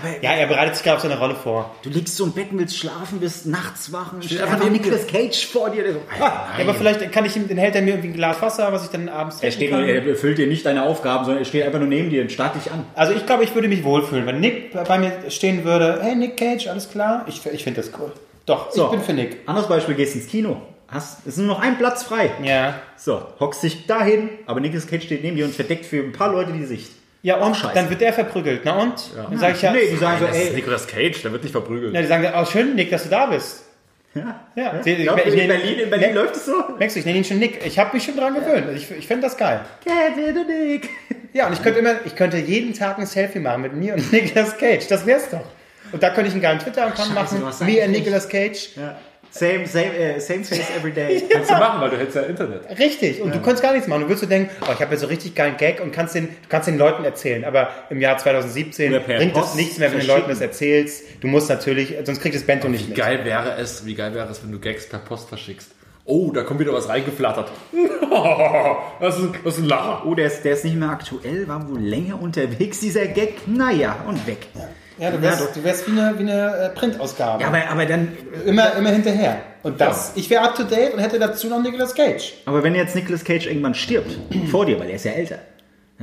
aber 0.00 0.22
ja, 0.22 0.30
er 0.30 0.46
bereitet 0.46 0.76
sich 0.76 0.82
gerade 0.82 0.96
auf 0.96 1.02
seine 1.02 1.18
Rolle 1.18 1.34
vor. 1.34 1.74
du 1.82 1.90
liegst 1.90 2.16
so 2.16 2.24
im 2.24 2.32
Bett 2.32 2.50
und 2.50 2.58
willst 2.58 2.78
schlafen, 2.78 3.20
bist 3.20 3.44
nachts 3.46 3.92
wach 3.92 4.14
und 4.14 4.24
steht 4.24 4.40
einfach 4.40 4.70
Nicolas 4.70 5.06
Cage 5.06 5.46
vor 5.46 5.68
dir. 5.68 5.82
Der 5.82 5.92
so, 5.92 6.00
Ja, 6.18 6.48
aber 6.58 6.74
vielleicht 6.74 7.12
kann 7.12 7.26
ich 7.26 7.36
ihm, 7.36 7.46
den 7.46 7.58
hält 7.58 7.74
er 7.74 7.82
mir 7.82 7.90
irgendwie 7.90 8.08
ein 8.08 8.14
Glas 8.14 8.40
Wasser, 8.40 8.72
was 8.72 8.84
ich 8.84 8.90
dann 8.90 9.10
abends 9.10 9.42
er, 9.42 9.50
steht, 9.50 9.70
kann. 9.70 9.84
er 9.84 10.06
erfüllt 10.06 10.38
dir 10.38 10.46
nicht 10.46 10.64
deine 10.64 10.84
Aufgaben, 10.84 11.26
sondern 11.26 11.42
er 11.42 11.46
steht 11.46 11.64
einfach 11.64 11.78
nur 11.78 11.88
neben 11.88 12.08
dir 12.08 12.22
und 12.22 12.32
starrt 12.32 12.54
dich 12.54 12.72
an. 12.72 12.86
Also 12.94 13.12
ich 13.12 13.26
glaube, 13.26 13.44
ich 13.44 13.54
würde 13.54 13.68
mich 13.68 13.84
wohlfühlen, 13.84 14.24
wenn 14.24 14.40
Nick 14.40 14.72
bei 14.72 14.98
mir 14.98 15.12
stehen 15.28 15.64
würde. 15.64 15.98
Hey, 16.00 16.16
Nick 16.16 16.38
Cage, 16.38 16.68
alles 16.68 16.88
klar? 16.90 17.26
Ich, 17.28 17.44
ich 17.44 17.64
finde 17.64 17.82
das 17.82 17.90
cool. 17.98 18.12
Doch, 18.46 18.70
So. 18.70 18.84
ich 18.86 18.90
bin 18.90 19.00
für 19.00 19.12
Nick. 19.12 19.38
Anderes 19.46 19.68
Beispiel, 19.68 19.94
gehst 19.94 20.14
ins 20.14 20.26
Kino. 20.26 20.60
Hast, 20.88 21.20
es 21.20 21.34
ist 21.34 21.38
nur 21.38 21.46
noch 21.48 21.60
ein 21.60 21.78
Platz 21.78 22.02
frei. 22.02 22.30
Ja. 22.42 22.80
So, 22.96 23.22
hockst 23.40 23.62
dich 23.62 23.86
dahin, 23.86 24.28
aber 24.46 24.60
Nicolas 24.60 24.86
Cage 24.86 25.02
steht 25.04 25.22
neben 25.24 25.36
dir 25.36 25.46
und 25.46 25.54
verdeckt 25.54 25.86
für 25.86 25.96
ein 26.02 26.12
paar 26.12 26.30
Leute 26.30 26.52
die 26.52 26.64
Sicht. 26.64 26.90
Ja, 27.22 27.36
und 27.38 27.56
scheiße. 27.56 27.72
dann 27.74 27.88
wird 27.88 28.02
der 28.02 28.12
verprügelt. 28.12 28.60
Na 28.64 28.74
und? 28.82 28.92
Dann 29.16 29.38
sage 29.38 29.54
ich 29.56 29.62
ja, 29.62 29.72
nee, 29.72 29.88
die 29.90 29.96
sagen 29.96 30.18
so, 30.20 30.26
Das 30.26 30.36
ist 30.36 30.50
ey, 30.50 30.54
Nicolas 30.56 30.86
Cage, 30.86 31.22
der 31.22 31.32
wird 31.32 31.42
nicht 31.42 31.52
verprügelt. 31.52 31.94
ja, 31.94 32.02
die 32.02 32.06
sagen, 32.06 32.28
oh, 32.36 32.44
schön, 32.44 32.74
Nick, 32.74 32.90
dass 32.90 33.04
du 33.04 33.08
da 33.08 33.24
bist. 33.26 33.64
ja, 34.14 34.40
Ja, 34.54 34.62
ja. 34.74 34.80
ich- 34.84 35.02
Glaub, 35.04 35.18
ich- 35.18 35.32
in, 35.32 35.38
ich- 35.40 35.48
Berlin, 35.48 35.78
in 35.78 35.90
Berlin 35.90 36.14
läuft 36.14 36.36
es 36.36 36.44
so. 36.44 36.52
Merkst 36.78 36.96
du, 36.96 37.00
ich 37.00 37.06
nenne 37.06 37.18
ihn 37.18 37.24
schon 37.24 37.38
Nick. 37.38 37.64
Ich 37.64 37.78
habe 37.78 37.94
mich 37.96 38.04
schon 38.04 38.14
dran 38.16 38.34
gewöhnt. 38.34 38.66
Ich, 38.76 38.90
ich 38.90 39.06
finde 39.06 39.22
das 39.22 39.38
geil. 39.38 39.62
Kevin 39.82 40.36
und 40.36 40.48
Nick. 40.48 40.90
Ja, 41.32 41.46
und 41.46 41.54
ich 41.54 41.62
könnte 41.62 41.78
immer, 41.80 41.94
ich 42.04 42.14
könnte 42.14 42.36
jeden 42.36 42.74
Tag 42.74 42.98
ein 42.98 43.06
Selfie 43.06 43.40
machen 43.40 43.62
mit 43.62 43.72
mir 43.72 43.94
und 43.94 44.12
Nicolas 44.12 44.56
Cage. 44.58 44.86
Das 44.86 45.06
wär's 45.06 45.30
doch. 45.30 45.40
Und 45.94 46.02
da 46.02 46.10
könnte 46.10 46.28
ich 46.28 46.32
einen 46.34 46.42
geilen 46.42 46.58
Twitter-Account 46.58 47.14
machen. 47.14 47.40
du 47.40 47.46
and 47.46 47.62
eigentlich- 47.62 47.88
Nicolas 48.00 48.28
Cage. 48.28 48.70
Ja. 48.76 48.96
Same, 49.30 49.66
same, 49.66 49.96
äh, 49.96 50.20
same 50.20 50.44
face 50.44 50.66
every 50.78 50.92
day. 50.92 51.20
Kannst 51.32 51.50
du 51.50 51.54
machen, 51.54 51.80
weil 51.80 51.90
du 51.90 51.96
hättest 51.98 52.14
ja 52.16 52.22
Internet. 52.22 52.68
Richtig. 52.78 53.20
Und 53.20 53.34
du 53.34 53.40
kannst 53.42 53.62
gar 53.64 53.72
nichts 53.72 53.88
machen. 53.88 54.02
Du 54.02 54.06
würdest 54.06 54.20
so 54.22 54.28
denken, 54.28 54.48
oh, 54.62 54.70
ich 54.72 54.80
habe 54.80 54.92
jetzt 54.92 55.00
so 55.00 55.08
richtig 55.08 55.34
geilen 55.34 55.56
Gag 55.56 55.80
und 55.80 55.90
kannst 55.90 56.14
den, 56.14 56.26
du 56.28 56.48
kannst 56.48 56.68
den 56.68 56.78
Leuten 56.78 57.02
erzählen. 57.04 57.44
Aber 57.44 57.70
im 57.90 58.00
Jahr 58.00 58.16
2017 58.16 58.92
Oder 58.92 59.00
per 59.00 59.16
bringt 59.18 59.34
es 59.34 59.40
Post 59.40 59.56
nichts 59.56 59.78
mehr, 59.78 59.90
wenn 59.90 59.98
du 59.98 60.06
den. 60.06 60.14
Leuten 60.14 60.28
das 60.28 60.40
erzählst. 60.40 61.02
Du 61.20 61.26
musst 61.26 61.48
natürlich, 61.48 61.94
sonst 62.04 62.20
kriegt 62.20 62.36
das 62.36 62.44
Bento 62.44 62.68
nicht 62.68 62.84
Wie 62.84 62.90
mit. 62.90 62.96
geil 62.98 63.24
wäre 63.24 63.56
es, 63.58 63.84
wie 63.84 63.96
geil 63.96 64.14
wäre 64.14 64.30
es, 64.30 64.40
wenn 64.44 64.52
du 64.52 64.60
Gags 64.60 64.88
per 64.88 65.00
Post 65.00 65.28
verschickst. 65.28 65.70
Oh, 66.04 66.30
da 66.30 66.42
kommt 66.44 66.60
wieder 66.60 66.72
was 66.72 66.88
reingeflattert. 66.88 67.50
Das 69.00 69.18
ist, 69.18 69.28
das 69.44 69.54
ist 69.56 69.62
ein 69.64 69.68
Lacher. 69.68 70.02
Oh, 70.06 70.14
der 70.14 70.26
ist, 70.26 70.42
der 70.44 70.52
ist 70.52 70.64
nicht 70.64 70.76
mehr 70.76 70.90
aktuell, 70.90 71.48
war 71.48 71.68
wohl 71.68 71.80
länger 71.80 72.20
unterwegs, 72.22 72.78
dieser 72.80 73.06
Gag. 73.06 73.46
Naja, 73.48 73.96
und 74.06 74.24
weg. 74.26 74.46
Ja, 74.54 74.68
du 74.98 75.04
Ja, 75.04 75.22
wärst, 75.22 75.40
doch. 75.42 75.52
du 75.52 75.64
wärst 75.64 75.86
wie 75.86 75.98
eine, 75.98 76.14
wie 76.18 76.22
eine 76.22 76.56
äh, 76.56 76.68
Printausgabe. 76.70 77.42
Ja, 77.42 77.48
aber, 77.48 77.68
aber 77.70 77.86
dann, 77.86 78.16
immer, 78.46 78.74
immer 78.76 78.90
hinterher. 78.90 79.38
Und 79.62 79.80
das, 79.80 80.12
ich 80.14 80.28
wäre 80.30 80.42
up 80.44 80.54
to 80.54 80.62
date 80.64 80.92
und 80.94 81.00
hätte 81.00 81.18
dazu 81.18 81.48
noch 81.48 81.62
Nicolas 81.62 81.94
Cage. 81.94 82.34
aber 82.44 82.62
wenn 82.62 82.74
jetzt 82.74 82.94
Nicolas 82.94 83.24
Cage 83.24 83.46
irgendwann 83.46 83.74
stirbt, 83.74 84.18
vor 84.50 84.66
dir, 84.66 84.78
weil 84.78 84.88
er 84.90 84.96
ist 84.96 85.04
ja 85.04 85.12
älter, 85.12 85.38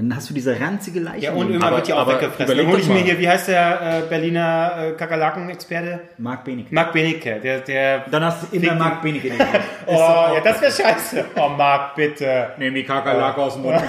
dann 0.02 0.16
hast 0.16 0.30
du 0.30 0.34
diese 0.34 0.60
ranzige 0.60 1.00
Leiche. 1.00 1.26
Ja, 1.26 1.32
und 1.34 1.48
irgendwann 1.48 1.76
wird 1.76 1.88
die 1.88 1.94
auch 1.94 2.00
aber 2.00 2.16
weggefressen. 2.16 2.58
Dann 2.58 2.68
hol 2.68 2.80
ich 2.80 2.88
mir 2.88 3.00
hier, 3.00 3.20
wie 3.20 3.30
heißt 3.30 3.50
der 3.50 4.04
äh, 4.06 4.10
Berliner 4.10 4.74
äh, 4.78 4.92
Kakerlaken-Experte? 4.94 6.00
Mark 6.18 6.44
Benecke. 6.44 6.74
Marc 6.74 6.92
Benecke. 6.92 7.40
Der, 7.40 7.60
der, 7.60 8.06
Dann 8.10 8.26
hast 8.26 8.44
du 8.44 8.56
immer 8.56 8.74
Mark 8.76 9.02
Benecke. 9.02 9.32
oh, 9.86 9.92
ja, 9.94 10.40
das 10.44 10.60
wäre 10.62 10.72
scheiße. 10.72 11.26
Oh, 11.36 11.50
Marc, 11.50 11.96
bitte. 11.96 12.50
Nimm 12.58 12.74
die 12.74 12.84
Kakerlake 12.84 13.40
aus 13.40 13.54
dem 13.54 13.64
Mund. 13.64 13.80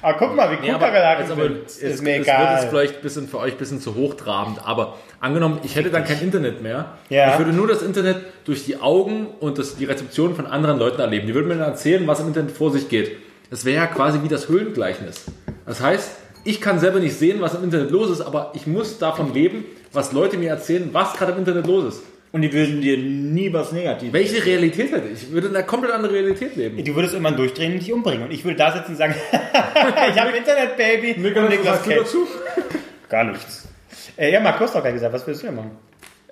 Ah, 0.00 0.12
guck 0.18 0.36
mal, 0.36 0.50
wie 0.50 0.56
cool 0.62 0.68
Ja, 0.68 0.74
aber, 0.76 0.86
Kakerlaken 0.86 1.22
jetzt 1.24 1.32
aber 1.32 1.42
sind. 1.42 1.66
es, 1.66 1.76
Ist 1.78 1.94
es, 1.94 2.02
mir 2.02 2.10
es 2.10 2.16
wird 2.18 2.26
jetzt 2.26 2.28
egal. 2.28 2.68
vielleicht 2.70 2.96
ein 2.96 3.02
bisschen 3.02 3.28
für 3.28 3.38
euch 3.38 3.52
ein 3.52 3.58
bisschen 3.58 3.80
zu 3.80 3.94
hochtrabend, 3.94 4.60
aber 4.64 4.98
angenommen, 5.20 5.58
ich 5.64 5.76
hätte 5.76 5.90
dann 5.90 6.04
kein 6.04 6.20
Internet 6.20 6.62
mehr. 6.62 6.92
Ja. 7.08 7.32
Ich 7.32 7.38
würde 7.38 7.52
nur 7.52 7.66
das 7.66 7.82
Internet 7.82 8.18
durch 8.44 8.64
die 8.64 8.80
Augen 8.80 9.26
und 9.40 9.58
das, 9.58 9.76
die 9.76 9.86
Rezeption 9.86 10.34
von 10.36 10.46
anderen 10.46 10.78
Leuten 10.78 11.00
erleben. 11.00 11.26
Die 11.26 11.34
würden 11.34 11.48
mir 11.48 11.56
dann 11.56 11.70
erzählen, 11.70 12.06
was 12.06 12.20
im 12.20 12.28
Internet 12.28 12.52
vor 12.52 12.70
sich 12.70 12.88
geht. 12.88 13.16
Das 13.52 13.66
wäre 13.66 13.76
ja 13.76 13.86
quasi 13.86 14.22
wie 14.22 14.28
das 14.28 14.48
Höhlengleichnis. 14.48 15.26
Das 15.66 15.82
heißt, 15.82 16.10
ich 16.42 16.62
kann 16.62 16.80
selber 16.80 17.00
nicht 17.00 17.14
sehen, 17.14 17.42
was 17.42 17.54
im 17.54 17.62
Internet 17.62 17.90
los 17.90 18.08
ist, 18.08 18.22
aber 18.22 18.50
ich 18.54 18.66
muss 18.66 18.96
davon 18.96 19.34
leben, 19.34 19.66
was 19.92 20.12
Leute 20.12 20.38
mir 20.38 20.48
erzählen, 20.48 20.88
was 20.92 21.12
gerade 21.12 21.32
im 21.32 21.38
Internet 21.40 21.66
los 21.66 21.96
ist. 21.96 22.02
Und 22.32 22.40
die 22.40 22.50
würden 22.50 22.80
dir 22.80 22.96
nie 22.96 23.52
was 23.52 23.72
Negatives. 23.72 24.14
Welche 24.14 24.42
Realität 24.42 24.90
hätte 24.90 25.06
ich? 25.08 25.24
Ich 25.24 25.32
würde 25.32 25.48
in 25.48 25.54
einer 25.54 25.66
komplett 25.66 25.92
anderen 25.92 26.14
Realität 26.14 26.56
leben. 26.56 26.82
Du 26.82 26.94
würdest 26.94 27.12
irgendwann 27.12 27.36
durchdrehen 27.36 27.74
und 27.74 27.80
dich 27.80 27.92
umbringen. 27.92 28.22
Und 28.22 28.30
ich 28.32 28.42
würde 28.42 28.56
da 28.56 28.72
sitzen 28.72 28.92
und 28.92 28.96
sagen, 28.96 29.14
ich 29.30 30.18
habe 30.18 30.34
Internet, 30.34 30.74
Baby. 30.78 31.12
und 31.22 31.50
Nicolas 31.50 31.82
Cage. 31.82 32.08
Gar 33.10 33.24
nichts. 33.24 33.68
Äh, 34.16 34.32
ja, 34.32 34.42
hast 34.42 34.74
doch 34.74 34.82
gar 34.82 34.92
gesagt, 34.92 35.12
was 35.12 35.26
willst 35.26 35.42
du 35.42 35.48
denn 35.48 35.56
machen? 35.56 35.72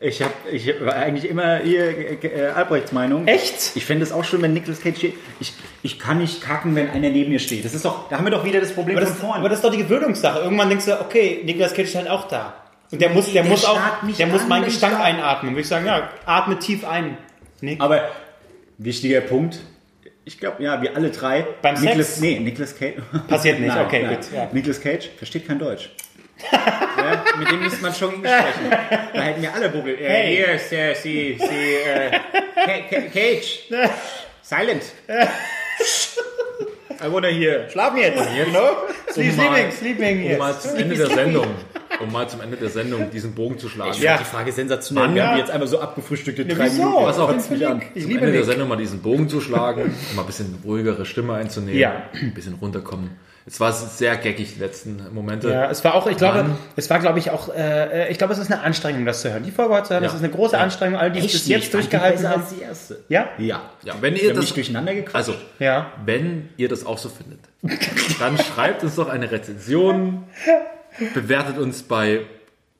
Ich 0.03 0.23
habe 0.23 0.33
ich 0.51 0.67
hab 0.67 0.97
eigentlich 0.97 1.29
immer 1.29 1.59
hier 1.59 2.23
äh, 2.25 2.47
Albrechts 2.55 2.91
Meinung. 2.93 3.27
Echt? 3.29 3.77
Ich 3.77 3.85
fände 3.85 4.03
es 4.03 4.13
auch 4.13 4.25
schön, 4.25 4.41
wenn 4.41 4.55
Nicolas 4.55 4.81
Cage 4.81 4.97
steht. 4.97 5.15
Ich, 5.41 5.53
ich 5.83 5.99
kann 5.99 6.17
nicht 6.19 6.41
kacken, 6.41 6.75
wenn 6.75 6.89
einer 6.89 7.11
neben 7.11 7.31
mir 7.31 7.39
steht. 7.39 7.67
Das 7.67 7.75
ist 7.75 7.85
doch, 7.85 8.09
da 8.09 8.17
haben 8.17 8.25
wir 8.25 8.31
doch 8.31 8.43
wieder 8.45 8.61
das 8.61 8.73
Problem 8.73 8.97
Aber 8.97 9.05
das, 9.05 9.15
von 9.15 9.21
vorne. 9.29 9.41
aber 9.41 9.51
das 9.51 9.59
ist 9.59 9.65
doch 9.65 9.71
die 9.71 9.77
Gewöhnungssache. 9.77 10.39
Irgendwann 10.41 10.71
denkst 10.71 10.87
du, 10.87 10.99
okay, 10.99 11.43
Nicolas 11.45 11.75
Cage 11.75 11.87
ist 11.89 11.97
halt 11.97 12.09
auch 12.09 12.29
da. 12.29 12.55
Und 12.91 13.01
der 13.03 13.11
muss, 13.11 13.27
der 13.31 13.43
der 13.43 13.51
muss 13.51 13.65
auch, 13.67 13.79
der 14.19 14.27
muss 14.29 14.43
an, 14.43 14.49
meinen 14.49 14.65
Gestank 14.65 14.95
da- 14.95 15.05
einatmen. 15.05 15.53
Würde 15.53 15.61
ich 15.61 15.69
sagen, 15.69 15.85
ja, 15.85 16.09
atme 16.25 16.59
tief 16.59 16.89
ein. 16.89 17.19
Nick. 17.61 17.81
Aber 17.83 18.09
wichtiger 18.79 19.21
Punkt. 19.21 19.61
Ich 20.25 20.39
glaube, 20.41 20.63
ja, 20.63 20.81
wir 20.81 20.97
alle 20.97 21.11
drei. 21.11 21.47
Beim 21.61 21.75
Nicolas, 21.81 22.09
Sex? 22.15 22.21
Nee, 22.21 22.41
Nicolas 22.41 22.75
Cage. 22.75 22.95
Passiert 23.29 23.61
nicht, 23.61 23.69
Nein, 23.75 23.85
okay, 23.87 24.03
nein. 24.03 24.17
gut, 24.17 24.33
ja. 24.35 24.49
Nicolas 24.51 24.81
Cage 24.81 25.11
versteht 25.19 25.47
kein 25.47 25.59
Deutsch. 25.59 25.91
Ja, 26.53 27.25
mit 27.39 27.51
dem 27.51 27.61
müsste 27.61 27.83
man 27.83 27.95
schon 27.95 28.15
Englisch 28.15 28.31
sprechen. 28.33 28.71
Da 29.15 29.21
hätten 29.23 29.43
wir 29.43 29.55
alle 29.55 29.69
Bubbel. 29.69 29.95
Äh, 29.95 30.05
Hey. 30.09 30.37
Hier 30.37 30.49
ist 30.55 30.73
äh, 30.73 30.95
sie, 30.95 31.39
sie, 31.39 31.75
äh, 31.89 32.11
Ca- 32.11 32.89
Ca- 32.91 33.09
Cage. 33.13 33.69
Silent. 34.43 34.83
I 37.03 37.11
wanna 37.11 37.29
hear. 37.29 37.69
Schlafen 37.71 37.99
jetzt, 37.99 38.19
you 38.37 38.45
know? 38.51 38.77
Sleep, 39.11 39.31
Um 39.31 39.37
mal- 39.37 39.71
sleeping, 39.73 39.73
sleeping 39.73 40.17
Um 40.25 40.29
jetzt. 40.31 40.39
mal 40.39 40.59
zum 40.61 40.77
Ende 40.77 40.95
der 40.97 41.07
Sendung, 41.09 41.47
um 42.01 42.13
mal 42.13 42.29
zum 42.29 42.41
Ende 42.43 42.57
der 42.59 42.69
Sendung 42.69 43.11
diesen 43.11 43.35
Bogen 43.35 43.59
zu 43.59 43.69
schlagen. 43.71 43.95
Ja. 44.03 44.19
Die 44.19 44.25
Frage 44.25 44.51
ist 44.51 44.57
sensationell. 44.57 45.05
Wann? 45.07 45.15
Wir 45.15 45.27
haben 45.27 45.39
jetzt 45.39 45.51
einmal 45.51 45.67
so 45.69 45.81
abgefrühstückt 45.81 46.39
in 46.41 46.49
Ja, 46.51 46.55
drei 46.57 46.65
wieso? 46.67 46.83
Minuten. 46.85 47.05
Pass 47.05 47.19
auf, 47.19 47.31
Ich 47.31 47.47
bin 47.49 47.59
für 47.59 47.75
Nick. 47.75 47.91
Ich 47.95 48.03
Zum 48.03 48.11
liebe 48.11 48.21
Ende 48.21 48.33
der 48.33 48.41
Nick. 48.43 48.51
Sendung 48.51 48.69
mal 48.69 48.77
diesen 48.77 49.01
Bogen 49.01 49.29
zu 49.31 49.41
schlagen, 49.41 49.95
um 50.11 50.17
mal 50.17 50.23
ein 50.23 50.27
bisschen 50.27 50.59
ruhigere 50.65 51.07
Stimme 51.07 51.35
einzunehmen, 51.35 51.79
Ja. 51.81 52.03
ein 52.13 52.35
bisschen 52.35 52.55
runterkommen. 52.55 53.11
Es 53.47 53.59
war 53.59 53.73
sehr 53.73 54.17
geckig, 54.19 54.55
die 54.55 54.61
letzten 54.61 55.03
Momente. 55.15 55.51
Ja, 55.51 55.71
es 55.71 55.83
war 55.83 55.95
auch, 55.95 56.07
ich 56.07 56.17
glaube, 56.19 56.39
Wann? 56.41 56.59
es 56.77 56.89
war, 56.91 56.99
glaube 57.01 57.19
ich, 57.19 57.31
auch, 57.31 57.49
äh, 57.55 58.11
ich 58.11 58.19
glaube, 58.19 58.33
es 58.35 58.39
ist 58.39 58.53
eine 58.53 58.61
Anstrengung, 58.63 59.05
das 59.07 59.23
zu 59.23 59.33
hören. 59.33 59.43
Die 59.43 59.51
Folge 59.51 59.75
heute 59.75 59.85
zu 59.85 59.95
hören, 59.95 60.03
Ja. 60.05 60.09
das 60.11 60.19
ist 60.19 60.25
eine 60.25 60.33
große 60.33 60.57
Ja. 60.57 60.63
Anstrengung. 60.63 60.99
Alle, 61.01 61.11
die 61.11 61.21
es 61.21 61.25
bis 61.27 61.35
Echt 61.37 61.47
jetzt 61.49 61.75
durchgehalten 61.75 62.29
haben. 62.29 62.43
als 62.43 62.51
die 62.55 62.61
erste. 62.63 62.99
Ja? 63.09 63.29
Ja. 63.39 63.63
Ja, 63.83 63.95
wenn 64.01 64.15
ihr 64.15 64.35
das, 64.35 64.43
nicht 64.45 64.57
durcheinander 64.57 64.95
gequatscht. 64.95 65.17
also, 65.17 65.35
Ja. 65.59 65.91
wenn 66.05 66.51
ihr 66.59 66.69
das 66.69 66.85
auch 66.85 66.99
so 66.99 67.09
findet, 67.09 67.41
dann 68.21 68.37
schreibt 68.39 68.85
uns 68.85 68.95
doch 68.97 69.09
eine 69.09 69.31
Rezension, 69.33 70.25
bewertet 71.15 71.59
uns 71.59 71.83
bei 71.83 72.21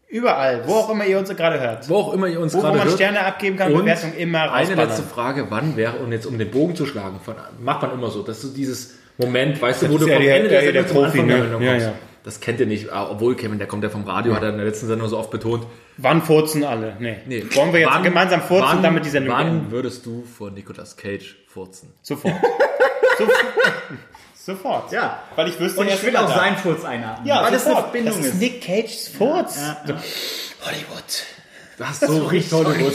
Überall, 0.09 0.63
wo 0.67 0.75
auch 0.75 0.91
immer 0.91 1.05
ihr 1.07 1.19
uns 1.21 1.29
gerade 1.31 1.61
hört. 1.61 1.89
wo 1.89 1.97
auch 1.97 2.13
immer 2.13 2.27
ihr 2.27 2.41
uns 2.41 2.53
Wo, 2.53 2.59
wo 2.59 2.63
gerade 2.63 2.79
man 2.79 2.87
hört. 2.89 2.97
Sterne 2.97 3.21
abgeben 3.25 3.57
kann, 3.57 3.73
Und 3.73 3.81
Bewertung 3.81 4.13
immer 4.15 4.41
Eine 4.43 4.51
rausballern. 4.69 4.89
letzte 4.89 5.03
Frage, 5.05 5.47
wann 5.51 5.77
wäre, 5.77 5.97
und 5.99 6.11
jetzt 6.11 6.27
um 6.27 6.37
den 6.37 6.51
Bogen 6.51 6.75
zu 6.75 6.85
schlagen, 6.85 7.21
von, 7.25 7.35
macht 7.61 7.83
man 7.83 7.93
immer 7.93 8.11
so, 8.11 8.23
dass 8.23 8.41
du 8.43 8.49
dieses 8.49 8.95
Moment, 9.21 9.61
weißt 9.63 9.83
du, 9.83 9.89
wo 9.91 9.99
Das 9.99 10.05
du 10.07 10.11
ja 10.11 10.17
vom 10.17 10.25
der- 10.25 10.37
Ende 10.37 10.49
der 10.49 10.61
der- 10.63 10.73
der 10.73 10.83
Sendung 10.85 11.05
zum 11.05 11.13
Profi, 11.23 11.27
der 11.29 11.59
ne? 11.59 11.65
Ja, 11.67 11.77
ja. 11.77 11.93
Das 12.23 12.41
kennt 12.41 12.61
ihr 12.61 12.67
nicht, 12.67 12.91
ah, 12.93 13.09
obwohl 13.11 13.35
Kevin, 13.35 13.59
der 13.59 13.67
kommt 13.67 13.83
ja 13.83 13.89
vom 13.89 14.05
Radio, 14.05 14.35
hat 14.35 14.43
er 14.43 14.51
in 14.51 14.57
der 14.57 14.67
letzten 14.67 14.87
Sendung 14.89 15.09
so 15.09 15.17
oft 15.19 15.31
betont. 15.31 15.67
Wann 15.97 16.21
furzen 16.23 16.65
alle? 16.65 16.95
Nee. 16.99 17.17
Nee. 17.27 17.45
Wollen 17.55 17.73
wir 17.73 17.81
jetzt 17.81 17.91
Wann- 17.95 18.03
gemeinsam 18.03 18.43
furzen, 18.43 18.67
wann, 18.69 18.83
damit 18.83 19.05
die 19.07 19.09
Sendung 19.11 19.35
Wann 19.35 19.47
beenden? 19.47 19.71
würdest 19.71 20.05
du 20.05 20.23
vor 20.25 20.51
Nicolas 20.51 20.97
Cage 20.97 21.37
furzen? 21.49 21.93
Sofort. 22.03 22.35
Sofort. 23.19 23.37
Sofort. 24.35 24.93
Ja. 24.93 25.23
Weil 25.37 25.49
ich 25.49 25.59
wüsste, 25.61 25.81
Und 25.81 25.89
er 25.89 25.95
ich 25.95 26.03
will 26.03 26.17
auch 26.17 26.27
da. 26.29 26.35
seinen 26.39 26.57
Furz 26.57 26.85
einatmen. 26.85 27.27
Ja, 27.27 27.43
weil 27.43 27.53
das 27.53 27.65
eine 27.67 27.75
sofort. 27.75 27.91
Verbindung 27.91 28.17
das 28.19 28.27
ist. 28.27 28.35
Nick 28.41 28.63
Cages 28.63 29.09
Furz. 29.17 29.57
So. 29.87 29.95
Hollywood. 30.65 31.25
Das 31.79 31.91
ist 32.03 32.07
so 32.07 32.25
richtig 32.27 32.53
Hollywood. 32.53 32.93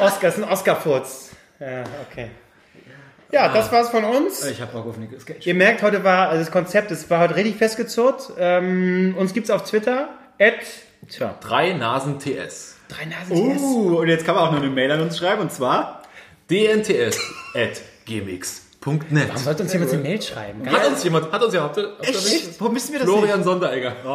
Oscar, 0.00 0.20
das 0.22 0.38
ist 0.38 0.42
ein 0.44 0.50
Oscar-Furz. 0.50 1.30
Ja, 1.60 1.84
okay. 2.10 2.30
Ja, 3.32 3.52
das 3.52 3.72
war's 3.72 3.88
von 3.90 4.04
uns. 4.04 4.44
Ich 4.46 4.60
hab 4.60 4.72
Bock 4.72 4.86
auf 4.86 4.96
Nicolas 4.98 5.26
Cage. 5.26 5.46
Ihr 5.46 5.54
merkt, 5.54 5.82
heute 5.82 6.04
war, 6.04 6.28
also 6.28 6.42
das 6.44 6.52
Konzept, 6.52 6.90
das 6.90 7.08
war 7.10 7.20
heute 7.20 7.34
richtig 7.36 7.56
festgezurrt. 7.56 8.30
Ähm, 8.38 9.14
uns 9.18 9.32
gibt's 9.34 9.50
auf 9.50 9.64
Twitter. 9.64 10.08
At, 10.38 10.54
tja, 11.08 11.34
Drei 11.40 11.72
Nasen 11.72 12.18
TS. 12.18 12.76
drei 12.88 13.04
Nasen 13.06 13.36
Uh, 13.36 13.98
und 13.98 14.08
jetzt 14.08 14.24
kann 14.24 14.34
man 14.36 14.44
auch 14.44 14.52
noch 14.52 14.60
eine 14.60 14.70
Mail 14.70 14.90
an 14.92 15.00
uns 15.00 15.18
schreiben 15.18 15.42
und 15.42 15.52
zwar 15.52 16.02
dnts 16.50 17.18
at 17.54 17.80
gmx.net. 18.04 19.28
Warum 19.28 19.42
sollte 19.42 19.62
uns 19.64 19.72
jemand 19.72 19.92
eine 19.92 20.02
Mail 20.02 20.22
schreiben? 20.22 20.70
Hat 20.70 20.86
uns 20.86 21.02
jemand, 21.02 21.32
hat 21.32 21.42
uns 21.42 21.52
ja, 21.54 21.62
habt 21.62 21.76
ihr, 21.78 21.94
nicht? 22.02 22.60
Wo 22.60 22.68
müssen 22.68 22.92
wir 22.92 23.00
das 23.00 23.08
Florian 23.08 23.42
Sonderegger. 23.42 23.92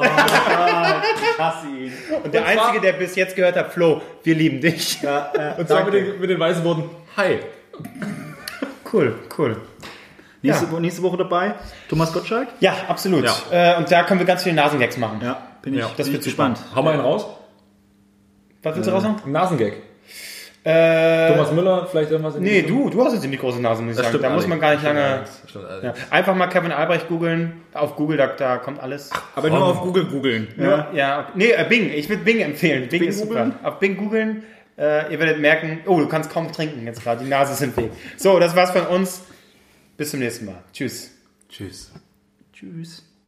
Ich 1.34 1.40
hasse 1.40 1.68
ihn. 1.68 1.92
Und 2.24 2.34
der 2.34 2.46
Einzige, 2.46 2.80
der 2.82 2.94
bis 2.94 3.16
jetzt 3.16 3.36
gehört 3.36 3.56
hat, 3.56 3.74
Flo, 3.74 4.02
wir 4.24 4.36
lieben 4.36 4.62
dich. 4.62 5.00
Und 5.58 5.68
zwar 5.68 5.84
mit 5.86 5.94
den, 5.96 6.20
mit 6.22 6.30
den 6.30 6.40
weißen 6.40 6.64
Worten, 6.64 6.90
hi. 7.18 7.40
Cool, 8.92 9.16
cool. 9.38 9.58
Nächste, 10.42 10.66
Ja. 10.72 10.80
Nächste 10.80 11.04
Woche 11.04 11.18
dabei 11.18 11.54
Thomas 11.88 12.12
Gottschalk. 12.12 12.48
Ja, 12.60 12.74
absolut. 12.88 13.26
Ja. 13.26 13.76
Äh, 13.76 13.78
und 13.78 13.92
da 13.92 14.04
können 14.04 14.20
wir 14.20 14.26
ganz 14.28 14.44
viele 14.44 14.56
Nasengags 14.56 14.98
machen. 14.98 15.20
Ja, 15.24 15.42
bin 15.62 15.74
ich, 15.74 15.80
Ja, 15.80 15.92
das 15.96 16.08
bin 16.08 16.14
wird 16.14 16.22
ich 16.24 16.26
gespannt. 16.26 16.60
Hau 16.76 16.82
mal 16.82 16.94
einen 16.94 17.02
raus. 17.02 17.28
Was 18.64 18.76
willst 18.76 18.90
du 18.90 18.94
raushauen? 18.94 19.16
Nasengag. 19.26 19.74
Äh, 20.64 21.34
Thomas 21.34 21.52
Müller, 21.52 21.88
vielleicht 21.90 22.12
irgendwas 22.12 22.36
in 22.36 22.44
die 22.44 22.52
nee, 22.52 22.60
Richtung? 22.60 22.84
du, 22.84 22.90
du 22.92 23.04
hast 23.04 23.14
eine 23.14 23.22
ziemlich 23.22 23.40
große 23.40 23.60
Nase, 23.60 23.82
muss 23.82 23.94
ich 23.94 23.98
Das 23.98 24.12
sagen. 24.12 24.22
Da 24.22 24.30
muss 24.30 24.46
man 24.46 24.60
gar 24.60 24.74
nicht 24.74 24.84
lange. 24.84 25.24
Ja. 25.82 25.94
Einfach 26.12 26.36
mal 26.36 26.46
Kevin 26.48 26.72
Albrecht 26.72 27.08
googeln. 27.08 27.62
Auf 27.74 27.96
Google, 27.96 28.18
da, 28.18 28.28
da 28.28 28.58
kommt 28.58 28.80
alles. 28.80 29.10
Aber 29.36 29.50
nur 29.50 29.64
auf 29.64 29.82
Google 29.82 30.06
googeln. 30.06 30.50
Ja, 30.58 30.90
ja 30.94 31.28
nee, 31.34 31.50
äh, 31.50 31.66
Bing. 31.68 31.92
Ich 31.92 32.10
würde 32.10 32.24
Bing 32.24 32.42
empfehlen. 32.42 32.90
Bing, 32.90 33.00
Bing 33.00 33.10
ist 33.10 33.20
super. 33.20 33.46
googeln? 33.46 33.54
Auf 33.64 33.80
Bing 33.80 33.98
googeln. 33.98 34.44
Äh, 34.78 35.12
ihr 35.12 35.20
werdet 35.20 35.40
merken, 35.40 35.82
oh, 35.86 36.00
du 36.00 36.08
kannst 36.08 36.30
kaum 36.30 36.52
trinken 36.52 36.86
jetzt 36.86 37.04
gerade. 37.04 37.24
Die 37.24 37.30
Nase 37.30 37.54
ist 37.54 37.62
im 37.62 37.76
Weg. 37.76 37.92
So, 38.18 38.40
das 38.40 38.56
war's 38.56 38.72
von 38.72 38.88
uns. 38.88 39.22
Bis 39.98 40.12
zum 40.12 40.20
nächsten 40.20 40.46
Mal. 40.46 40.64
Tschüss. 40.74 41.12
Tschüss. 41.50 41.92
Tschüss. 42.54 43.11